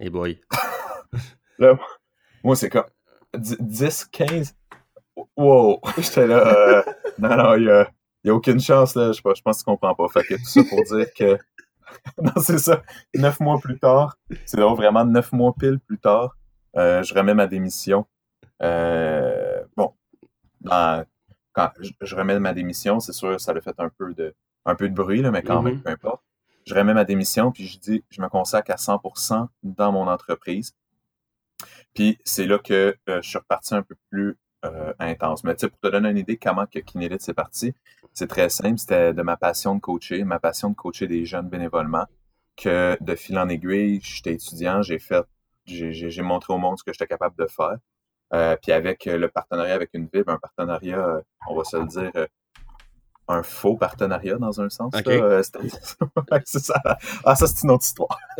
Et 0.00 0.04
hey 0.04 0.10
boy. 0.10 0.40
là, 1.58 1.78
moi, 2.42 2.56
c'est 2.56 2.70
comme 2.70 2.86
10, 3.36 4.06
15. 4.06 4.56
Wow! 5.36 5.80
J'étais 5.98 6.26
là. 6.26 6.38
Euh, 6.38 6.82
non, 7.18 7.36
non, 7.36 7.54
il 7.56 7.64
n'y 7.64 7.70
a, 7.70 7.90
y 8.24 8.30
a, 8.30 8.34
aucune 8.34 8.60
chance, 8.60 8.94
là. 8.94 9.12
Je, 9.12 9.18
je 9.18 9.42
pense 9.42 9.58
que 9.58 9.58
tu 9.58 9.64
comprends 9.64 9.94
pas. 9.94 10.08
Fait 10.08 10.22
que 10.22 10.34
tout 10.34 10.44
ça 10.44 10.62
pour 10.68 10.82
dire 10.96 11.06
que. 11.14 11.38
non, 12.22 12.32
c'est 12.38 12.58
ça. 12.58 12.82
Neuf 13.14 13.40
mois 13.40 13.58
plus 13.58 13.78
tard, 13.78 14.16
c'est 14.46 14.60
vraiment 14.60 15.04
neuf 15.04 15.32
mois 15.32 15.54
pile 15.58 15.78
plus 15.78 15.98
tard, 15.98 16.36
euh, 16.76 17.02
je 17.02 17.14
remets 17.14 17.34
ma 17.34 17.46
démission. 17.46 18.06
Euh, 18.62 19.62
bon, 19.76 19.92
quand 20.64 21.70
je, 22.00 22.16
remets 22.16 22.38
ma 22.40 22.52
démission, 22.52 23.00
c'est 23.00 23.12
sûr, 23.12 23.40
ça 23.40 23.52
a 23.52 23.60
fait 23.60 23.78
un 23.78 23.88
peu 23.88 24.14
de, 24.14 24.34
un 24.64 24.74
peu 24.74 24.88
de 24.88 24.94
bruit, 24.94 25.22
là, 25.22 25.30
mais 25.30 25.42
quand 25.42 25.62
même, 25.62 25.76
mm-hmm. 25.76 25.82
peu 25.82 25.90
importe. 25.90 26.22
Je 26.66 26.74
remets 26.74 26.94
ma 26.94 27.04
démission, 27.04 27.52
puis 27.52 27.66
je 27.66 27.78
dis, 27.78 28.04
je 28.10 28.22
me 28.22 28.28
consacre 28.28 28.70
à 28.70 28.76
100% 28.76 29.48
dans 29.62 29.92
mon 29.92 30.08
entreprise. 30.08 30.74
Puis 31.94 32.18
c'est 32.24 32.46
là 32.46 32.58
que 32.58 32.96
euh, 33.08 33.22
je 33.22 33.28
suis 33.28 33.38
reparti 33.38 33.74
un 33.74 33.82
peu 33.82 33.94
plus 34.10 34.36
euh, 34.64 34.92
intense. 34.98 35.44
Mais 35.44 35.54
tu 35.54 35.60
sais, 35.60 35.68
pour 35.68 35.78
te 35.80 35.88
donner 35.88 36.10
une 36.10 36.18
idée 36.18 36.36
comment 36.36 36.66
que 36.66 36.78
Kinélite 36.78 37.22
c'est 37.22 37.34
parti, 37.34 37.74
c'est 38.12 38.28
très 38.28 38.48
simple. 38.48 38.78
C'était 38.78 39.12
de 39.12 39.22
ma 39.22 39.36
passion 39.36 39.74
de 39.74 39.80
coacher, 39.80 40.24
ma 40.24 40.38
passion 40.38 40.70
de 40.70 40.74
coacher 40.74 41.06
des 41.06 41.24
jeunes 41.24 41.48
bénévolement, 41.48 42.06
que 42.56 42.96
de 43.00 43.14
fil 43.14 43.38
en 43.38 43.48
aiguille, 43.48 44.00
j'étais 44.02 44.34
étudiant, 44.34 44.82
j'ai 44.82 44.98
fait, 44.98 45.24
j'ai 45.66 46.22
montré 46.22 46.52
au 46.52 46.58
monde 46.58 46.78
ce 46.78 46.84
que 46.84 46.92
j'étais 46.92 47.06
capable 47.06 47.36
de 47.36 47.46
faire. 47.46 47.76
Euh, 48.32 48.56
puis 48.60 48.72
avec 48.72 49.04
le 49.04 49.28
partenariat 49.28 49.74
avec 49.74 49.90
une 49.92 50.08
ville, 50.12 50.24
un 50.26 50.38
partenariat, 50.38 51.20
on 51.48 51.56
va 51.56 51.64
se 51.64 51.76
le 51.76 51.86
dire, 51.86 52.26
un 53.28 53.42
faux 53.42 53.76
partenariat 53.76 54.36
dans 54.36 54.60
un 54.60 54.68
sens. 54.68 54.92
c'est 56.44 56.58
ça. 56.58 56.82
Ah, 57.24 57.34
ça, 57.36 57.46
c'est 57.46 57.64
une 57.64 57.70
autre 57.70 57.84
histoire. 57.84 58.18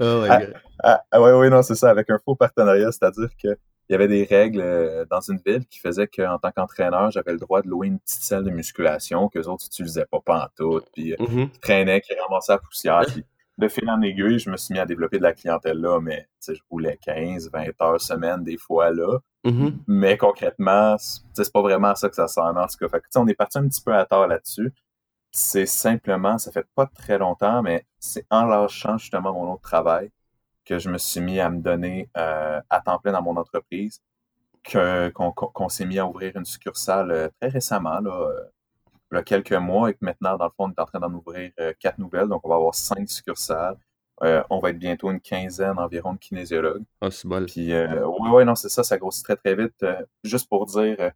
oh 0.00 0.22
my 0.22 0.28
God. 0.28 0.54
Ah, 0.82 1.02
ah, 1.10 1.20
ouais, 1.20 1.32
ouais, 1.32 1.50
non, 1.50 1.62
c'est 1.62 1.74
ça, 1.74 1.90
avec 1.90 2.08
un 2.10 2.18
faux 2.24 2.36
partenariat, 2.36 2.92
c'est-à-dire 2.92 3.28
qu'il 3.88 3.94
y 3.94 3.96
avait 3.96 4.08
des 4.08 4.24
règles 4.24 4.60
euh, 4.60 5.06
dans 5.10 5.20
une 5.20 5.40
ville 5.44 5.64
qui 5.66 5.78
faisaient 5.78 6.06
qu'en 6.06 6.38
tant 6.38 6.50
qu'entraîneur, 6.52 7.10
j'avais 7.10 7.32
le 7.32 7.38
droit 7.38 7.62
de 7.62 7.68
louer 7.68 7.86
une 7.86 7.98
petite 7.98 8.22
salle 8.22 8.44
de 8.44 8.50
musculation 8.50 9.28
que 9.30 9.38
les 9.38 9.48
autres 9.48 9.64
n'utilisaient 9.64 10.04
pas 10.04 10.20
pantoute, 10.20 10.84
puis 10.92 11.14
euh, 11.14 11.16
mm-hmm. 11.16 11.50
qui 11.50 11.58
traînaient, 11.58 12.00
qui 12.02 12.12
ramassaient 12.14 12.52
la 12.52 12.58
poussière. 12.58 13.02
Puis 13.06 13.24
de 13.56 13.66
fil 13.66 13.88
en 13.88 14.02
aiguille, 14.02 14.38
je 14.38 14.50
me 14.50 14.58
suis 14.58 14.74
mis 14.74 14.78
à 14.78 14.84
développer 14.84 15.16
de 15.16 15.22
la 15.22 15.32
clientèle 15.32 15.78
là, 15.78 16.00
mais 16.00 16.28
je 16.46 16.52
roulais 16.70 16.98
15, 17.02 17.50
20 17.50 17.82
heures 17.82 18.00
semaine 18.00 18.44
des 18.44 18.58
fois 18.58 18.90
là. 18.90 19.18
Mm-hmm. 19.46 19.72
Mais 19.86 20.18
concrètement, 20.18 20.96
c'est 20.98 21.52
pas 21.52 21.62
vraiment 21.62 21.94
ça 21.94 22.10
que 22.10 22.14
ça 22.14 22.28
sert. 22.28 22.44
En 22.44 22.66
tout 22.66 22.76
cas, 22.78 22.88
fait 22.88 23.02
on 23.16 23.26
est 23.26 23.34
parti 23.34 23.56
un 23.56 23.66
petit 23.66 23.80
peu 23.80 23.94
à 23.94 24.04
tort 24.04 24.26
là-dessus. 24.26 24.74
C'est 25.30 25.66
simplement, 25.66 26.36
ça 26.36 26.52
fait 26.52 26.66
pas 26.74 26.86
très 26.86 27.16
longtemps, 27.16 27.62
mais 27.62 27.86
c'est 27.98 28.26
en 28.30 28.44
lâchant 28.44 28.98
justement 28.98 29.32
mon 29.32 29.54
autre 29.54 29.62
travail 29.62 30.10
que 30.68 30.78
je 30.78 30.90
me 30.90 30.98
suis 30.98 31.20
mis 31.20 31.40
à 31.40 31.48
me 31.48 31.60
donner 31.60 32.10
euh, 32.16 32.60
à 32.68 32.80
temps 32.80 32.98
plein 32.98 33.12
dans 33.12 33.22
mon 33.22 33.36
entreprise, 33.36 34.02
qu'on 34.70 35.68
s'est 35.70 35.86
mis 35.86 35.98
à 35.98 36.06
ouvrir 36.06 36.36
une 36.36 36.44
succursale 36.44 37.10
euh, 37.10 37.28
très 37.40 37.48
récemment, 37.48 38.00
là, 38.00 38.10
euh, 38.10 38.44
il 39.10 39.14
y 39.14 39.18
a 39.18 39.22
quelques 39.22 39.54
mois, 39.54 39.88
et 39.88 39.94
que 39.94 40.00
maintenant, 40.02 40.36
dans 40.36 40.44
le 40.44 40.50
fond, 40.50 40.66
on 40.66 40.70
est 40.70 40.80
en 40.80 40.84
train 40.84 41.00
d'en 41.00 41.12
ouvrir 41.14 41.50
quatre 41.80 41.96
nouvelles. 41.96 42.28
Donc, 42.28 42.44
on 42.44 42.50
va 42.50 42.56
avoir 42.56 42.74
cinq 42.74 43.08
succursales. 43.08 43.78
on 44.20 44.58
va 44.58 44.68
être 44.68 44.78
bientôt 44.78 45.10
une 45.10 45.20
quinzaine 45.20 45.78
environ 45.78 46.12
de 46.12 46.18
kinésiologues. 46.18 46.84
Ah, 47.00 47.10
c'est 47.10 47.26
bon. 47.26 47.46
Puis, 47.46 47.72
oui, 47.72 48.30
ouais, 48.30 48.44
non, 48.44 48.54
c'est 48.54 48.68
ça, 48.68 48.84
ça 48.84 48.98
grossit 48.98 49.24
très, 49.24 49.36
très 49.36 49.54
vite. 49.54 49.82
juste 50.24 50.46
pour 50.46 50.66
dire, 50.66 51.12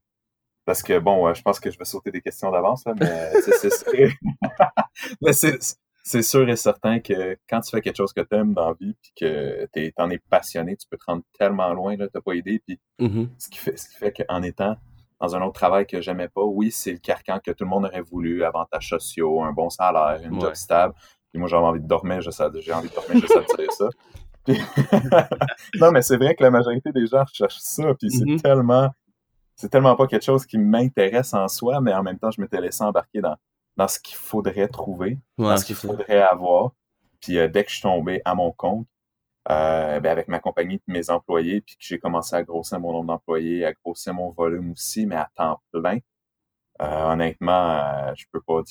parce 0.64 0.82
que, 0.82 0.98
bon, 0.98 1.34
je 1.34 1.42
pense 1.42 1.60
que 1.60 1.70
je 1.70 1.78
vais 1.78 1.84
sauter 1.84 2.10
des 2.10 2.22
questions 2.22 2.50
d'avance, 2.50 2.82
mais 2.98 3.32
c'est 3.42 3.58
c'est 5.34 5.76
sûr 6.02 6.48
et 6.48 6.56
certain 6.56 7.00
que 7.00 7.36
quand 7.48 7.60
tu 7.60 7.70
fais 7.70 7.80
quelque 7.80 7.96
chose 7.96 8.12
que 8.12 8.20
tu 8.20 8.34
aimes 8.34 8.54
dans 8.54 8.68
la 8.68 8.76
vie, 8.78 8.94
puis 9.00 9.12
que 9.20 9.68
tu 9.72 9.92
en 9.96 10.10
es 10.10 10.18
passionné, 10.18 10.76
tu 10.76 10.86
peux 10.90 10.96
te 10.96 11.04
rendre 11.06 11.22
tellement 11.38 11.72
loin, 11.72 11.96
tu 11.96 12.02
n'as 12.02 12.20
pas 12.20 12.34
idée. 12.34 12.60
Puis 12.66 12.80
mm-hmm. 13.00 13.28
ce, 13.38 13.48
qui 13.48 13.58
fait, 13.58 13.76
ce 13.76 13.88
qui 13.88 13.96
fait 13.96 14.12
qu'en 14.12 14.42
étant 14.42 14.76
dans 15.20 15.36
un 15.36 15.42
autre 15.42 15.52
travail 15.52 15.86
que 15.86 16.00
j'aimais 16.00 16.28
pas, 16.28 16.42
oui, 16.42 16.72
c'est 16.72 16.90
le 16.90 16.98
carcan 16.98 17.38
que 17.38 17.52
tout 17.52 17.62
le 17.62 17.70
monde 17.70 17.84
aurait 17.84 18.00
voulu, 18.00 18.42
avantages 18.42 18.88
sociaux, 18.88 19.42
un 19.44 19.52
bon 19.52 19.70
salaire, 19.70 20.20
une 20.24 20.40
job 20.40 20.54
stable. 20.54 20.94
Puis 21.30 21.38
moi, 21.38 21.48
j'avais 21.48 21.62
envie 21.62 21.80
de 21.80 21.86
dormir, 21.86 22.20
j'ai 22.20 22.72
envie 22.72 22.88
de 22.88 22.94
dormir 22.94 23.20
juste 23.20 23.36
à 23.36 23.56
dire 23.56 23.72
ça. 23.72 23.88
non, 25.80 25.92
mais 25.92 26.02
c'est 26.02 26.16
vrai 26.16 26.34
que 26.34 26.42
la 26.42 26.50
majorité 26.50 26.90
des 26.90 27.06
gens 27.06 27.22
recherchent 27.22 27.60
ça, 27.60 27.94
puis 27.94 28.10
c'est 28.10 28.24
mm-hmm. 28.24 28.42
tellement 28.42 28.90
c'est 29.54 29.68
tellement 29.68 29.94
pas 29.94 30.08
quelque 30.08 30.24
chose 30.24 30.44
qui 30.44 30.58
m'intéresse 30.58 31.34
en 31.34 31.46
soi, 31.46 31.80
mais 31.80 31.94
en 31.94 32.02
même 32.02 32.18
temps, 32.18 32.32
je 32.32 32.40
m'étais 32.40 32.60
laissé 32.60 32.82
embarquer 32.82 33.20
dans, 33.20 33.36
dans 33.76 33.88
ce 33.88 33.98
qu'il 33.98 34.16
faudrait 34.16 34.68
trouver, 34.68 35.18
dans 35.38 35.56
ce 35.56 35.64
qu'il 35.64 35.76
faudrait 35.76 36.20
avoir. 36.20 36.72
Puis 37.20 37.38
euh, 37.38 37.48
dès 37.48 37.64
que 37.64 37.70
je 37.70 37.76
suis 37.76 37.82
tombé 37.82 38.20
à 38.24 38.34
mon 38.34 38.52
compte, 38.52 38.86
euh, 39.50 39.98
ben 40.00 40.10
avec 40.10 40.28
ma 40.28 40.38
compagnie 40.38 40.76
et 40.76 40.92
mes 40.92 41.10
employés, 41.10 41.60
puis 41.62 41.76
que 41.76 41.82
j'ai 41.84 41.98
commencé 41.98 42.36
à 42.36 42.42
grossir 42.42 42.78
mon 42.80 42.92
nombre 42.92 43.06
d'employés, 43.06 43.64
à 43.64 43.72
grossir 43.72 44.14
mon 44.14 44.30
volume 44.30 44.72
aussi, 44.72 45.06
mais 45.06 45.16
à 45.16 45.30
temps 45.34 45.60
plein, 45.72 45.98
euh, 46.80 47.12
honnêtement, 47.12 48.14
je 48.14 48.24
peux 48.30 48.40
pas 48.40 48.62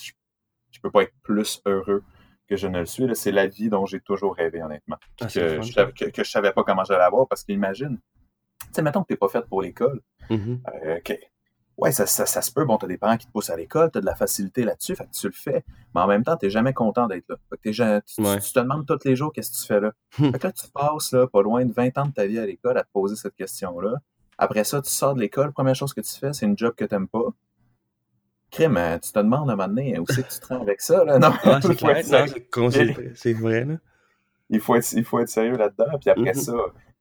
je, 0.71 0.79
peux 0.81 0.91
pas 0.91 1.03
être 1.03 1.13
plus 1.23 1.61
heureux 1.65 2.03
que 2.47 2.55
je 2.55 2.67
ne 2.67 2.79
le 2.79 2.85
suis. 2.85 3.05
C'est 3.15 3.31
la 3.31 3.47
vie 3.47 3.69
dont 3.69 3.85
j'ai 3.85 3.99
toujours 3.99 4.35
rêvé, 4.35 4.61
honnêtement. 4.63 4.97
Ah, 5.19 5.25
que, 5.25 5.61
je, 5.61 5.91
que, 5.91 6.05
que, 6.05 6.23
je 6.23 6.29
savais 6.29 6.53
pas 6.53 6.63
comment 6.63 6.83
j'allais 6.83 7.03
avoir 7.03 7.27
parce 7.27 7.43
qu'imagine, 7.43 7.99
tu 8.59 8.67
sais, 8.71 8.81
mettons 8.81 9.01
que 9.01 9.07
tu 9.07 9.13
n'es 9.13 9.17
pas 9.17 9.29
fait 9.29 9.45
pour 9.47 9.61
l'école. 9.61 10.01
Mm-hmm 10.29 10.59
ouais, 11.81 11.91
ça, 11.91 12.05
ça, 12.05 12.27
ça, 12.27 12.41
se 12.43 12.51
peut, 12.51 12.63
bon, 12.63 12.77
t'as 12.77 12.85
des 12.85 12.97
parents 12.97 13.17
qui 13.17 13.25
te 13.25 13.31
poussent 13.31 13.49
à 13.49 13.57
l'école, 13.57 13.89
t'as 13.91 14.01
de 14.01 14.05
la 14.05 14.13
facilité 14.15 14.63
là-dessus, 14.63 14.95
fait 14.95 15.05
que 15.05 15.11
tu 15.11 15.27
le 15.27 15.33
fais, 15.33 15.65
mais 15.95 16.01
en 16.01 16.07
même 16.07 16.23
temps, 16.23 16.37
t'es 16.37 16.51
jamais 16.51 16.73
content 16.73 17.07
d'être 17.07 17.27
là. 17.27 17.35
Fait 17.49 17.57
que 17.57 17.69
tu, 17.69 18.15
tu, 18.15 18.53
te 18.53 18.59
demandes 18.59 18.85
tous 18.85 18.99
les 19.03 19.15
jours 19.15 19.33
qu'est-ce 19.33 19.51
que 19.51 19.57
tu 19.57 19.65
fais 19.65 19.79
là. 19.81 19.91
fait 20.11 20.39
que 20.39 20.47
là, 20.47 20.53
tu 20.53 20.67
passes 20.69 21.11
là, 21.11 21.27
pas 21.27 21.41
loin 21.41 21.65
de 21.65 21.73
20 21.73 21.97
ans 21.97 22.05
de 22.05 22.13
ta 22.13 22.27
vie 22.27 22.37
à 22.37 22.45
l'école 22.45 22.77
à 22.77 22.83
te 22.83 22.89
poser 22.93 23.15
cette 23.15 23.35
question-là. 23.35 23.95
Après 24.37 24.63
ça, 24.63 24.81
tu 24.81 24.91
sors 24.91 25.15
de 25.15 25.19
l'école, 25.19 25.51
première 25.51 25.75
chose 25.75 25.93
que 25.93 26.01
tu 26.01 26.13
fais, 26.13 26.33
c'est 26.33 26.45
une 26.45 26.57
job 26.57 26.75
que 26.75 26.85
t'aimes 26.85 27.07
pas. 27.07 27.25
Crime, 28.51 28.77
hein, 28.77 28.99
tu 28.99 29.11
te 29.11 29.19
demandes 29.19 29.49
à 29.49 29.53
un 29.53 29.55
moment 29.55 29.67
donné 29.67 29.97
où 29.97 30.05
c'est 30.07 30.27
que 30.27 30.33
tu 30.33 30.39
te 30.39 30.47
rends 30.47 30.61
avec 30.61 30.81
ça, 30.81 31.03
là? 31.03 31.17
Non, 31.19 31.31
c'est 31.61 33.15
c'est 33.15 33.33
vrai, 33.33 33.65
là. 33.65 33.75
Il 34.49 34.59
faut 34.59 34.75
être, 34.75 34.91
il 34.91 35.05
faut 35.05 35.19
être 35.19 35.29
sérieux 35.29 35.55
là-dedans. 35.55 35.97
Puis 35.99 36.09
après 36.09 36.33
mm-hmm. 36.33 36.43
ça, 36.43 36.53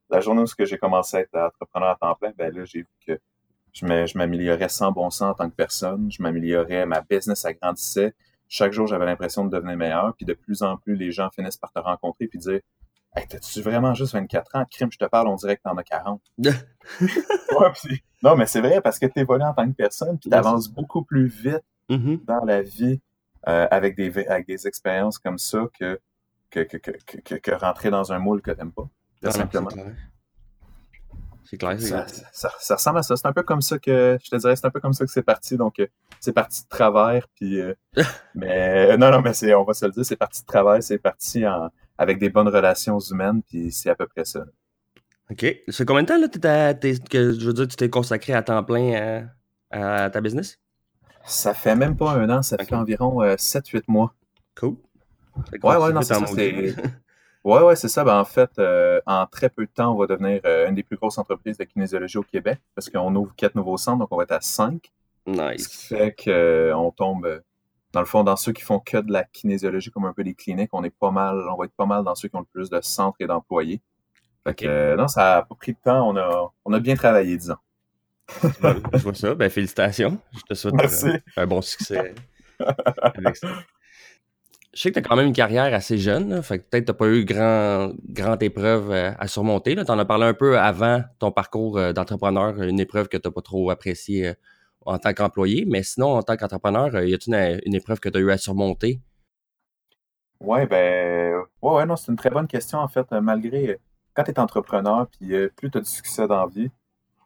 la 0.08 0.20
journée 0.20 0.42
où 0.42 0.64
j'ai 0.64 0.78
commencé 0.78 1.16
à 1.16 1.20
être 1.20 1.34
entrepreneur 1.34 1.90
à 1.90 1.96
temps 1.96 2.14
plein, 2.14 2.32
ben 2.38 2.54
là, 2.54 2.64
j'ai 2.64 2.80
vu 2.80 2.88
que 3.04 3.18
je 3.72 4.18
m'améliorais 4.18 4.68
sans 4.68 4.92
bon 4.92 5.10
sens 5.10 5.30
en 5.30 5.34
tant 5.34 5.50
que 5.50 5.54
personne. 5.54 6.10
Je 6.10 6.22
m'améliorais, 6.22 6.86
ma 6.86 7.00
business 7.00 7.44
agrandissait. 7.44 8.14
Chaque 8.48 8.72
jour, 8.72 8.86
j'avais 8.86 9.06
l'impression 9.06 9.44
de 9.44 9.50
devenir 9.50 9.76
meilleur. 9.76 10.14
Puis 10.16 10.26
de 10.26 10.34
plus 10.34 10.62
en 10.62 10.76
plus, 10.76 10.96
les 10.96 11.12
gens 11.12 11.30
finissent 11.30 11.56
par 11.56 11.72
te 11.72 11.78
rencontrer 11.78 12.26
puis 12.26 12.38
dire 12.38 12.60
Hey, 13.16 13.26
t'as-tu 13.26 13.60
vraiment 13.60 13.92
juste 13.94 14.12
24 14.12 14.54
ans? 14.54 14.64
Crime, 14.70 14.90
je 14.92 14.98
te 14.98 15.04
parle, 15.04 15.26
on 15.26 15.34
dirait 15.34 15.56
que 15.56 15.62
t'en 15.62 15.76
as 15.76 15.82
40. 15.82 16.22
non, 18.22 18.36
mais 18.36 18.46
c'est 18.46 18.60
vrai 18.60 18.80
parce 18.80 19.00
que 19.00 19.06
tu 19.06 19.18
évolues 19.18 19.42
en 19.42 19.52
tant 19.52 19.68
que 19.68 19.74
personne, 19.74 20.16
puis 20.18 20.30
tu 20.30 20.36
avances 20.36 20.68
beaucoup 20.68 21.02
plus 21.02 21.26
vite 21.26 21.64
mm-hmm. 21.88 22.24
dans 22.24 22.44
la 22.44 22.62
vie 22.62 23.00
euh, 23.48 23.66
avec, 23.70 23.96
des, 23.96 24.16
avec 24.26 24.46
des 24.46 24.68
expériences 24.68 25.18
comme 25.18 25.38
ça 25.38 25.66
que, 25.78 25.98
que, 26.50 26.60
que, 26.60 26.78
que, 26.78 27.34
que 27.34 27.50
rentrer 27.52 27.90
dans 27.90 28.12
un 28.12 28.20
moule 28.20 28.42
que 28.42 28.52
t'aimes 28.52 28.72
pas. 28.72 28.88
Ah 29.24 29.32
simplement. 29.32 29.70
C'est 31.50 31.56
clair. 31.56 31.76
Ça, 32.32 32.74
ressemble 32.76 32.98
à 32.98 33.02
ça. 33.02 33.16
C'est 33.16 33.26
un 33.26 33.32
peu 33.32 33.42
comme 33.42 33.60
ça 33.60 33.76
que, 33.76 34.16
je 34.22 34.30
te 34.30 34.36
dirais, 34.36 34.54
c'est 34.54 34.66
un 34.66 34.70
peu 34.70 34.78
comme 34.78 34.92
ça 34.92 35.04
que 35.04 35.10
c'est 35.10 35.24
parti. 35.24 35.56
Donc, 35.56 35.80
euh, 35.80 35.88
c'est 36.20 36.32
parti 36.32 36.62
de 36.62 36.68
travers. 36.68 37.26
Puis, 37.34 37.60
euh, 37.60 37.74
mais 38.36 38.96
non, 38.96 39.10
non, 39.10 39.20
mais 39.20 39.34
c'est, 39.34 39.52
on 39.54 39.64
va 39.64 39.74
se 39.74 39.84
le 39.84 39.90
dire, 39.90 40.04
c'est 40.04 40.14
parti 40.14 40.42
de 40.42 40.46
travers. 40.46 40.80
C'est 40.80 40.98
parti 40.98 41.44
en, 41.44 41.68
avec 41.98 42.20
des 42.20 42.30
bonnes 42.30 42.46
relations 42.46 43.00
humaines. 43.00 43.42
Puis, 43.42 43.72
c'est 43.72 43.90
à 43.90 43.96
peu 43.96 44.06
près 44.06 44.24
ça. 44.24 44.44
OK. 45.28 45.44
C'est 45.66 45.84
combien 45.84 46.04
de 46.04 46.06
temps, 46.06 46.20
là, 46.20 46.28
que, 46.74 47.32
je 47.32 47.44
veux 47.44 47.52
dire, 47.52 47.66
tu 47.66 47.74
t'es 47.74 47.90
consacré 47.90 48.32
à 48.32 48.44
temps 48.44 48.62
plein 48.62 49.26
à, 49.72 50.08
ta 50.08 50.20
business? 50.20 50.56
Ça 51.24 51.52
fait 51.52 51.74
même 51.74 51.96
pas 51.96 52.12
un 52.12 52.30
an. 52.30 52.42
Ça 52.42 52.58
fait 52.58 52.76
environ 52.76 53.24
7-8 53.24 53.76
euh, 53.76 53.80
mois. 53.88 54.14
Cool. 54.56 54.76
Ouais, 55.64 55.76
ouais, 55.76 55.92
non, 55.92 56.02
c'est 56.02 56.16
Oui, 56.32 56.76
ouais, 57.44 57.76
c'est 57.76 57.88
ça. 57.88 58.04
Ben, 58.04 58.18
en 58.18 58.24
fait, 58.24 58.50
euh, 58.58 59.00
en 59.06 59.26
très 59.26 59.48
peu 59.48 59.64
de 59.64 59.70
temps, 59.70 59.94
on 59.94 59.98
va 59.98 60.06
devenir 60.06 60.40
euh, 60.44 60.68
une 60.68 60.74
des 60.74 60.82
plus 60.82 60.96
grosses 60.96 61.18
entreprises 61.18 61.56
de 61.58 61.64
kinésiologie 61.64 62.18
au 62.18 62.22
Québec 62.22 62.58
parce 62.74 62.88
qu'on 62.90 63.14
ouvre 63.14 63.34
quatre 63.36 63.54
nouveaux 63.54 63.76
centres, 63.76 63.98
donc 63.98 64.08
on 64.10 64.16
va 64.16 64.24
être 64.24 64.32
à 64.32 64.40
cinq. 64.40 64.90
Nice. 65.26 65.64
Ce 65.64 65.68
qui 65.68 65.86
fait 65.86 66.14
qu'on 66.24 66.30
euh, 66.30 66.90
tombe, 66.96 67.42
dans 67.92 68.00
le 68.00 68.06
fond, 68.06 68.24
dans 68.24 68.36
ceux 68.36 68.52
qui 68.52 68.62
font 68.62 68.80
que 68.80 68.98
de 68.98 69.12
la 69.12 69.24
kinésiologie, 69.24 69.90
comme 69.90 70.04
un 70.04 70.12
peu 70.12 70.24
des 70.24 70.34
cliniques, 70.34 70.70
on 70.72 70.84
est 70.84 70.94
pas 70.94 71.10
mal, 71.10 71.38
on 71.50 71.56
va 71.56 71.66
être 71.66 71.74
pas 71.76 71.86
mal 71.86 72.04
dans 72.04 72.14
ceux 72.14 72.28
qui 72.28 72.36
ont 72.36 72.40
le 72.40 72.46
plus 72.52 72.70
de 72.70 72.80
centres 72.82 73.16
et 73.20 73.26
d'employés. 73.26 73.80
Fait 74.44 74.54
que, 74.54 74.96
non, 74.96 75.06
ça 75.06 75.38
a 75.38 75.42
pas 75.42 75.54
pris 75.54 75.72
de 75.72 75.78
temps. 75.82 76.08
On 76.08 76.16
a, 76.16 76.50
on 76.64 76.72
a 76.72 76.80
bien 76.80 76.96
travaillé, 76.96 77.36
disons. 77.36 77.56
Je 78.42 78.98
vois 79.02 79.14
ça. 79.14 79.34
Ben, 79.34 79.50
félicitations. 79.50 80.18
Je 80.32 80.40
te 80.42 80.54
souhaite 80.54 81.22
un 81.36 81.46
bon 81.46 81.60
succès 81.60 82.14
avec 83.14 83.36
ça 83.36 83.48
je 84.72 84.82
sais 84.82 84.90
que 84.90 85.00
tu 85.00 85.04
as 85.04 85.08
quand 85.08 85.16
même 85.16 85.26
une 85.26 85.32
carrière 85.32 85.74
assez 85.74 85.98
jeune, 85.98 86.42
fait 86.42 86.60
que 86.60 86.64
peut-être 86.64 86.84
tu 86.84 86.92
n'as 86.92 86.96
pas 86.96 87.08
eu 87.08 87.24
grand, 87.24 87.92
grande 88.08 88.42
épreuve 88.42 88.92
euh, 88.92 89.10
à 89.18 89.26
surmonter. 89.26 89.74
Tu 89.74 89.90
en 89.90 89.98
as 89.98 90.04
parlé 90.04 90.26
un 90.26 90.34
peu 90.34 90.58
avant 90.58 91.02
ton 91.18 91.32
parcours 91.32 91.76
euh, 91.76 91.92
d'entrepreneur, 91.92 92.62
une 92.62 92.78
épreuve 92.78 93.08
que 93.08 93.16
tu 93.16 93.26
n'as 93.26 93.32
pas 93.32 93.42
trop 93.42 93.70
appréciée 93.70 94.28
euh, 94.28 94.34
en 94.86 94.98
tant 94.98 95.12
qu'employé, 95.12 95.64
mais 95.66 95.82
sinon, 95.82 96.14
en 96.14 96.22
tant 96.22 96.36
qu'entrepreneur, 96.36 97.02
y 97.02 97.14
a-t-il 97.14 97.60
une, 97.66 97.74
épreuve 97.74 98.00
que 98.00 98.08
tu 98.08 98.18
as 98.18 98.20
eu 98.20 98.30
à 98.30 98.38
surmonter? 98.38 99.00
Oui, 100.40 100.64
ben, 100.66 101.42
ouais, 101.60 101.74
ouais, 101.74 101.86
non, 101.86 101.96
c'est 101.96 102.10
une 102.10 102.16
très 102.16 102.30
bonne 102.30 102.46
question, 102.46 102.78
en 102.78 102.88
fait, 102.88 103.10
malgré, 103.12 103.78
quand 104.14 104.22
tu 104.22 104.30
es 104.30 104.40
entrepreneur, 104.40 105.06
puis 105.08 105.34
plus 105.54 105.70
tu 105.70 105.78
as 105.78 105.80
du 105.82 105.90
succès 105.90 106.26
dans 106.26 106.40
la 106.40 106.46
vie, 106.46 106.70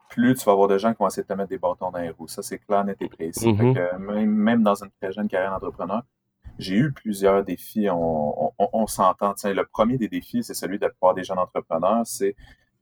plus 0.09 0.35
tu 0.35 0.45
vas 0.45 0.53
avoir 0.53 0.67
des 0.67 0.81
gens 0.81 0.93
qui 0.93 0.99
vont 0.99 1.07
essayer 1.07 1.23
de 1.23 1.29
te 1.29 1.33
mettre 1.35 1.51
des 1.51 1.59
bâtons 1.59 1.93
dans 1.93 2.01
les 2.01 2.11
roues. 2.11 2.27
Ça, 2.27 2.43
c'est 2.43 2.59
clair, 2.59 2.85
net 2.85 2.97
et 3.01 3.09
précis. 3.09 3.53
Mm-hmm. 3.53 3.99
même, 3.99 4.35
même, 4.35 4.63
dans 4.65 4.83
une 4.83 4.91
très 5.01 5.13
jeune 5.13 5.29
carrière 5.29 5.53
d'entrepreneur, 5.53 6.03
j'ai 6.59 6.77
eu 6.77 6.93
plusieurs 6.93 7.45
défis. 7.45 7.89
On, 7.91 8.53
on, 8.59 8.69
on 8.73 8.87
s'entend. 8.87 9.35
Le 9.45 9.65
premier 9.65 9.99
des 9.99 10.09
défis, 10.09 10.43
c'est 10.43 10.55
celui 10.55 10.79
de 10.79 10.87
la 10.87 11.13
des 11.13 11.25
jeunes 11.25 11.39
entrepreneurs. 11.39 12.03
C'est, 12.05 12.37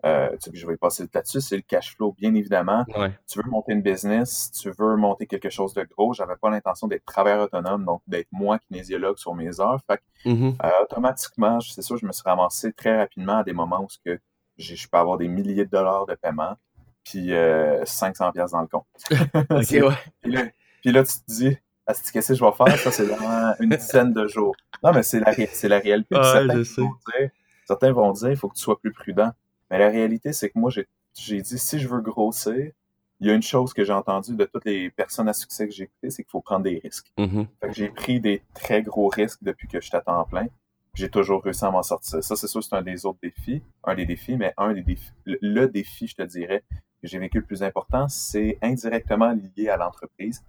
euh, 0.04 0.30
je 0.52 0.66
vais 0.66 0.76
passer 0.76 1.04
là-dessus, 1.12 1.40
c'est 1.40 1.56
le 1.56 1.62
cash 1.62 1.94
flow, 1.94 2.12
bien 2.18 2.34
évidemment. 2.34 2.84
Tu 3.28 3.38
veux 3.38 3.48
monter 3.48 3.72
une 3.72 3.82
business, 3.82 4.50
tu 4.50 4.70
veux 4.76 4.96
monter 4.96 5.26
quelque 5.26 5.50
chose 5.50 5.74
de 5.74 5.84
gros. 5.84 6.12
J'avais 6.12 6.36
pas 6.36 6.50
l'intention 6.50 6.88
d'être 6.88 7.04
travailleur 7.04 7.42
autonome, 7.42 7.84
donc 7.84 8.02
d'être 8.06 8.28
moi 8.32 8.58
kinésiologue 8.58 9.18
sur 9.18 9.34
mes 9.34 9.60
heures. 9.60 9.80
Fait 9.86 9.98
que, 9.98 10.28
mm-hmm. 10.28 10.56
euh, 10.64 10.70
automatiquement, 10.82 11.60
c'est 11.60 11.82
sûr, 11.82 11.96
je 11.96 12.06
me 12.06 12.12
suis 12.12 12.24
ramassé 12.24 12.72
très 12.72 12.98
rapidement 12.98 13.38
à 13.38 13.44
des 13.44 13.52
moments 13.52 13.82
où 13.82 13.88
que 14.04 14.18
je 14.58 14.88
peux 14.88 14.98
avoir 14.98 15.18
des 15.18 15.28
milliers 15.28 15.64
de 15.64 15.70
dollars 15.70 16.06
de 16.06 16.14
paiement. 16.14 16.56
puis 17.04 17.32
euh, 17.32 17.84
500 17.84 18.32
pièces 18.32 18.50
dans 18.50 18.60
le 18.60 18.66
compte. 18.66 18.86
ok, 19.10 19.70
ouais. 19.72 20.12
Puis 20.20 20.32
là, 20.32 20.44
puis 20.82 20.90
là, 20.90 21.04
tu 21.04 21.14
te 21.14 21.24
dis, 21.28 21.56
qu'est-ce 21.86 22.32
que 22.32 22.34
je 22.34 22.44
vais 22.44 22.52
faire? 22.52 22.78
Ça, 22.78 22.90
c'est 22.90 23.06
dans 23.06 23.54
une 23.60 23.70
dizaine 23.70 24.12
de 24.12 24.26
jours. 24.26 24.54
Non, 24.82 24.92
mais 24.92 25.02
c'est 25.02 25.20
la, 25.20 25.32
la 25.32 25.78
réalité. 25.78 26.14
Ouais, 26.14 26.22
certains, 26.22 26.62
vont 26.82 26.94
dire, 27.18 27.30
certains 27.66 27.92
vont 27.92 28.12
dire, 28.12 28.30
il 28.30 28.36
faut 28.36 28.48
que 28.48 28.54
tu 28.54 28.62
sois 28.62 28.78
plus 28.78 28.92
prudent. 28.92 29.32
Mais 29.70 29.78
la 29.78 29.88
réalité, 29.88 30.32
c'est 30.32 30.50
que 30.50 30.58
moi, 30.58 30.70
j'ai 30.70 31.40
dit, 31.40 31.58
si 31.58 31.78
je 31.78 31.88
veux 31.88 32.00
grossir, 32.00 32.72
il 33.20 33.26
y 33.26 33.30
a 33.30 33.34
une 33.34 33.42
chose 33.42 33.72
que 33.72 33.84
j'ai 33.84 33.92
entendue 33.92 34.34
de 34.34 34.44
toutes 34.44 34.64
les 34.64 34.90
personnes 34.90 35.28
à 35.28 35.32
succès 35.32 35.68
que 35.68 35.72
j'ai 35.72 35.84
écoutées, 35.84 36.10
c'est 36.10 36.24
qu'il 36.24 36.30
faut 36.30 36.40
prendre 36.40 36.64
des 36.64 36.80
risques. 36.82 37.12
Mhm. 37.16 37.46
Fait 37.60 37.68
que 37.68 37.74
j'ai 37.74 37.88
pris 37.88 38.20
des 38.20 38.42
très 38.52 38.82
gros 38.82 39.08
risques 39.08 39.38
depuis 39.42 39.68
que 39.68 39.80
je 39.80 39.86
suis 39.86 39.96
à 39.96 40.00
temps 40.00 40.24
plein. 40.24 40.46
J'ai 40.94 41.08
toujours 41.08 41.42
réussi 41.42 41.64
à 41.64 41.70
m'en 41.70 41.82
sortir. 41.82 42.22
Ça, 42.22 42.36
c'est 42.36 42.48
sûr, 42.48 42.62
c'est 42.62 42.74
un 42.74 42.82
des 42.82 43.06
autres 43.06 43.20
défis, 43.22 43.62
un 43.84 43.94
des 43.94 44.06
défis, 44.06 44.36
mais 44.36 44.52
un 44.56 44.72
des 44.74 44.82
défis, 44.82 45.12
le, 45.24 45.38
le 45.40 45.68
défi, 45.68 46.06
je 46.06 46.16
te 46.16 46.22
dirais, 46.22 46.64
que 47.00 47.08
j'ai 47.08 47.18
vécu 47.18 47.38
le 47.38 47.44
plus 47.44 47.62
important, 47.62 48.08
c'est 48.08 48.58
indirectement 48.60 49.32
lié 49.56 49.68
à 49.68 49.76
l'entreprise. 49.76 50.42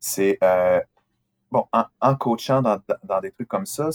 C'est, 0.00 0.38
euh, 0.42 0.80
bon, 1.50 1.66
en, 1.72 1.84
en 2.00 2.16
coachant 2.16 2.62
dans, 2.62 2.80
dans 3.04 3.20
des 3.20 3.30
trucs 3.30 3.48
comme 3.48 3.66
ça, 3.66 3.90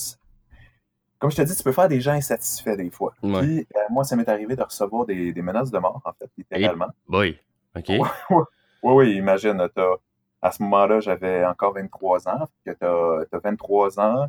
comme 1.19 1.31
je 1.31 1.37
te 1.37 1.41
dis, 1.41 1.55
tu 1.55 1.63
peux 1.63 1.71
faire 1.71 1.87
des 1.87 2.01
gens 2.01 2.11
insatisfaits 2.13 2.75
des 2.77 2.91
fois. 2.91 3.13
Ouais. 3.23 3.41
Puis, 3.41 3.59
euh, 3.75 3.79
moi, 3.89 4.03
ça 4.03 4.15
m'est 4.15 4.29
arrivé 4.29 4.55
de 4.55 4.61
recevoir 4.63 5.05
des, 5.05 5.33
des 5.33 5.41
menaces 5.41 5.71
de 5.71 5.79
mort, 5.79 6.01
en 6.05 6.13
fait, 6.13 6.29
littéralement. 6.37 6.87
Boy. 7.07 7.39
Ok. 7.75 7.89
Oui, 8.29 8.93
oui, 8.93 9.15
imagine, 9.15 9.67
t'as- 9.73 9.95
à 10.41 10.51
ce 10.51 10.61
moment-là, 10.61 10.99
j'avais 10.99 11.43
encore 11.43 11.73
23 11.73 12.27
ans, 12.29 12.47
tu 12.63 12.71
as, 12.81 13.25
23 13.43 13.99
ans, 13.99 14.27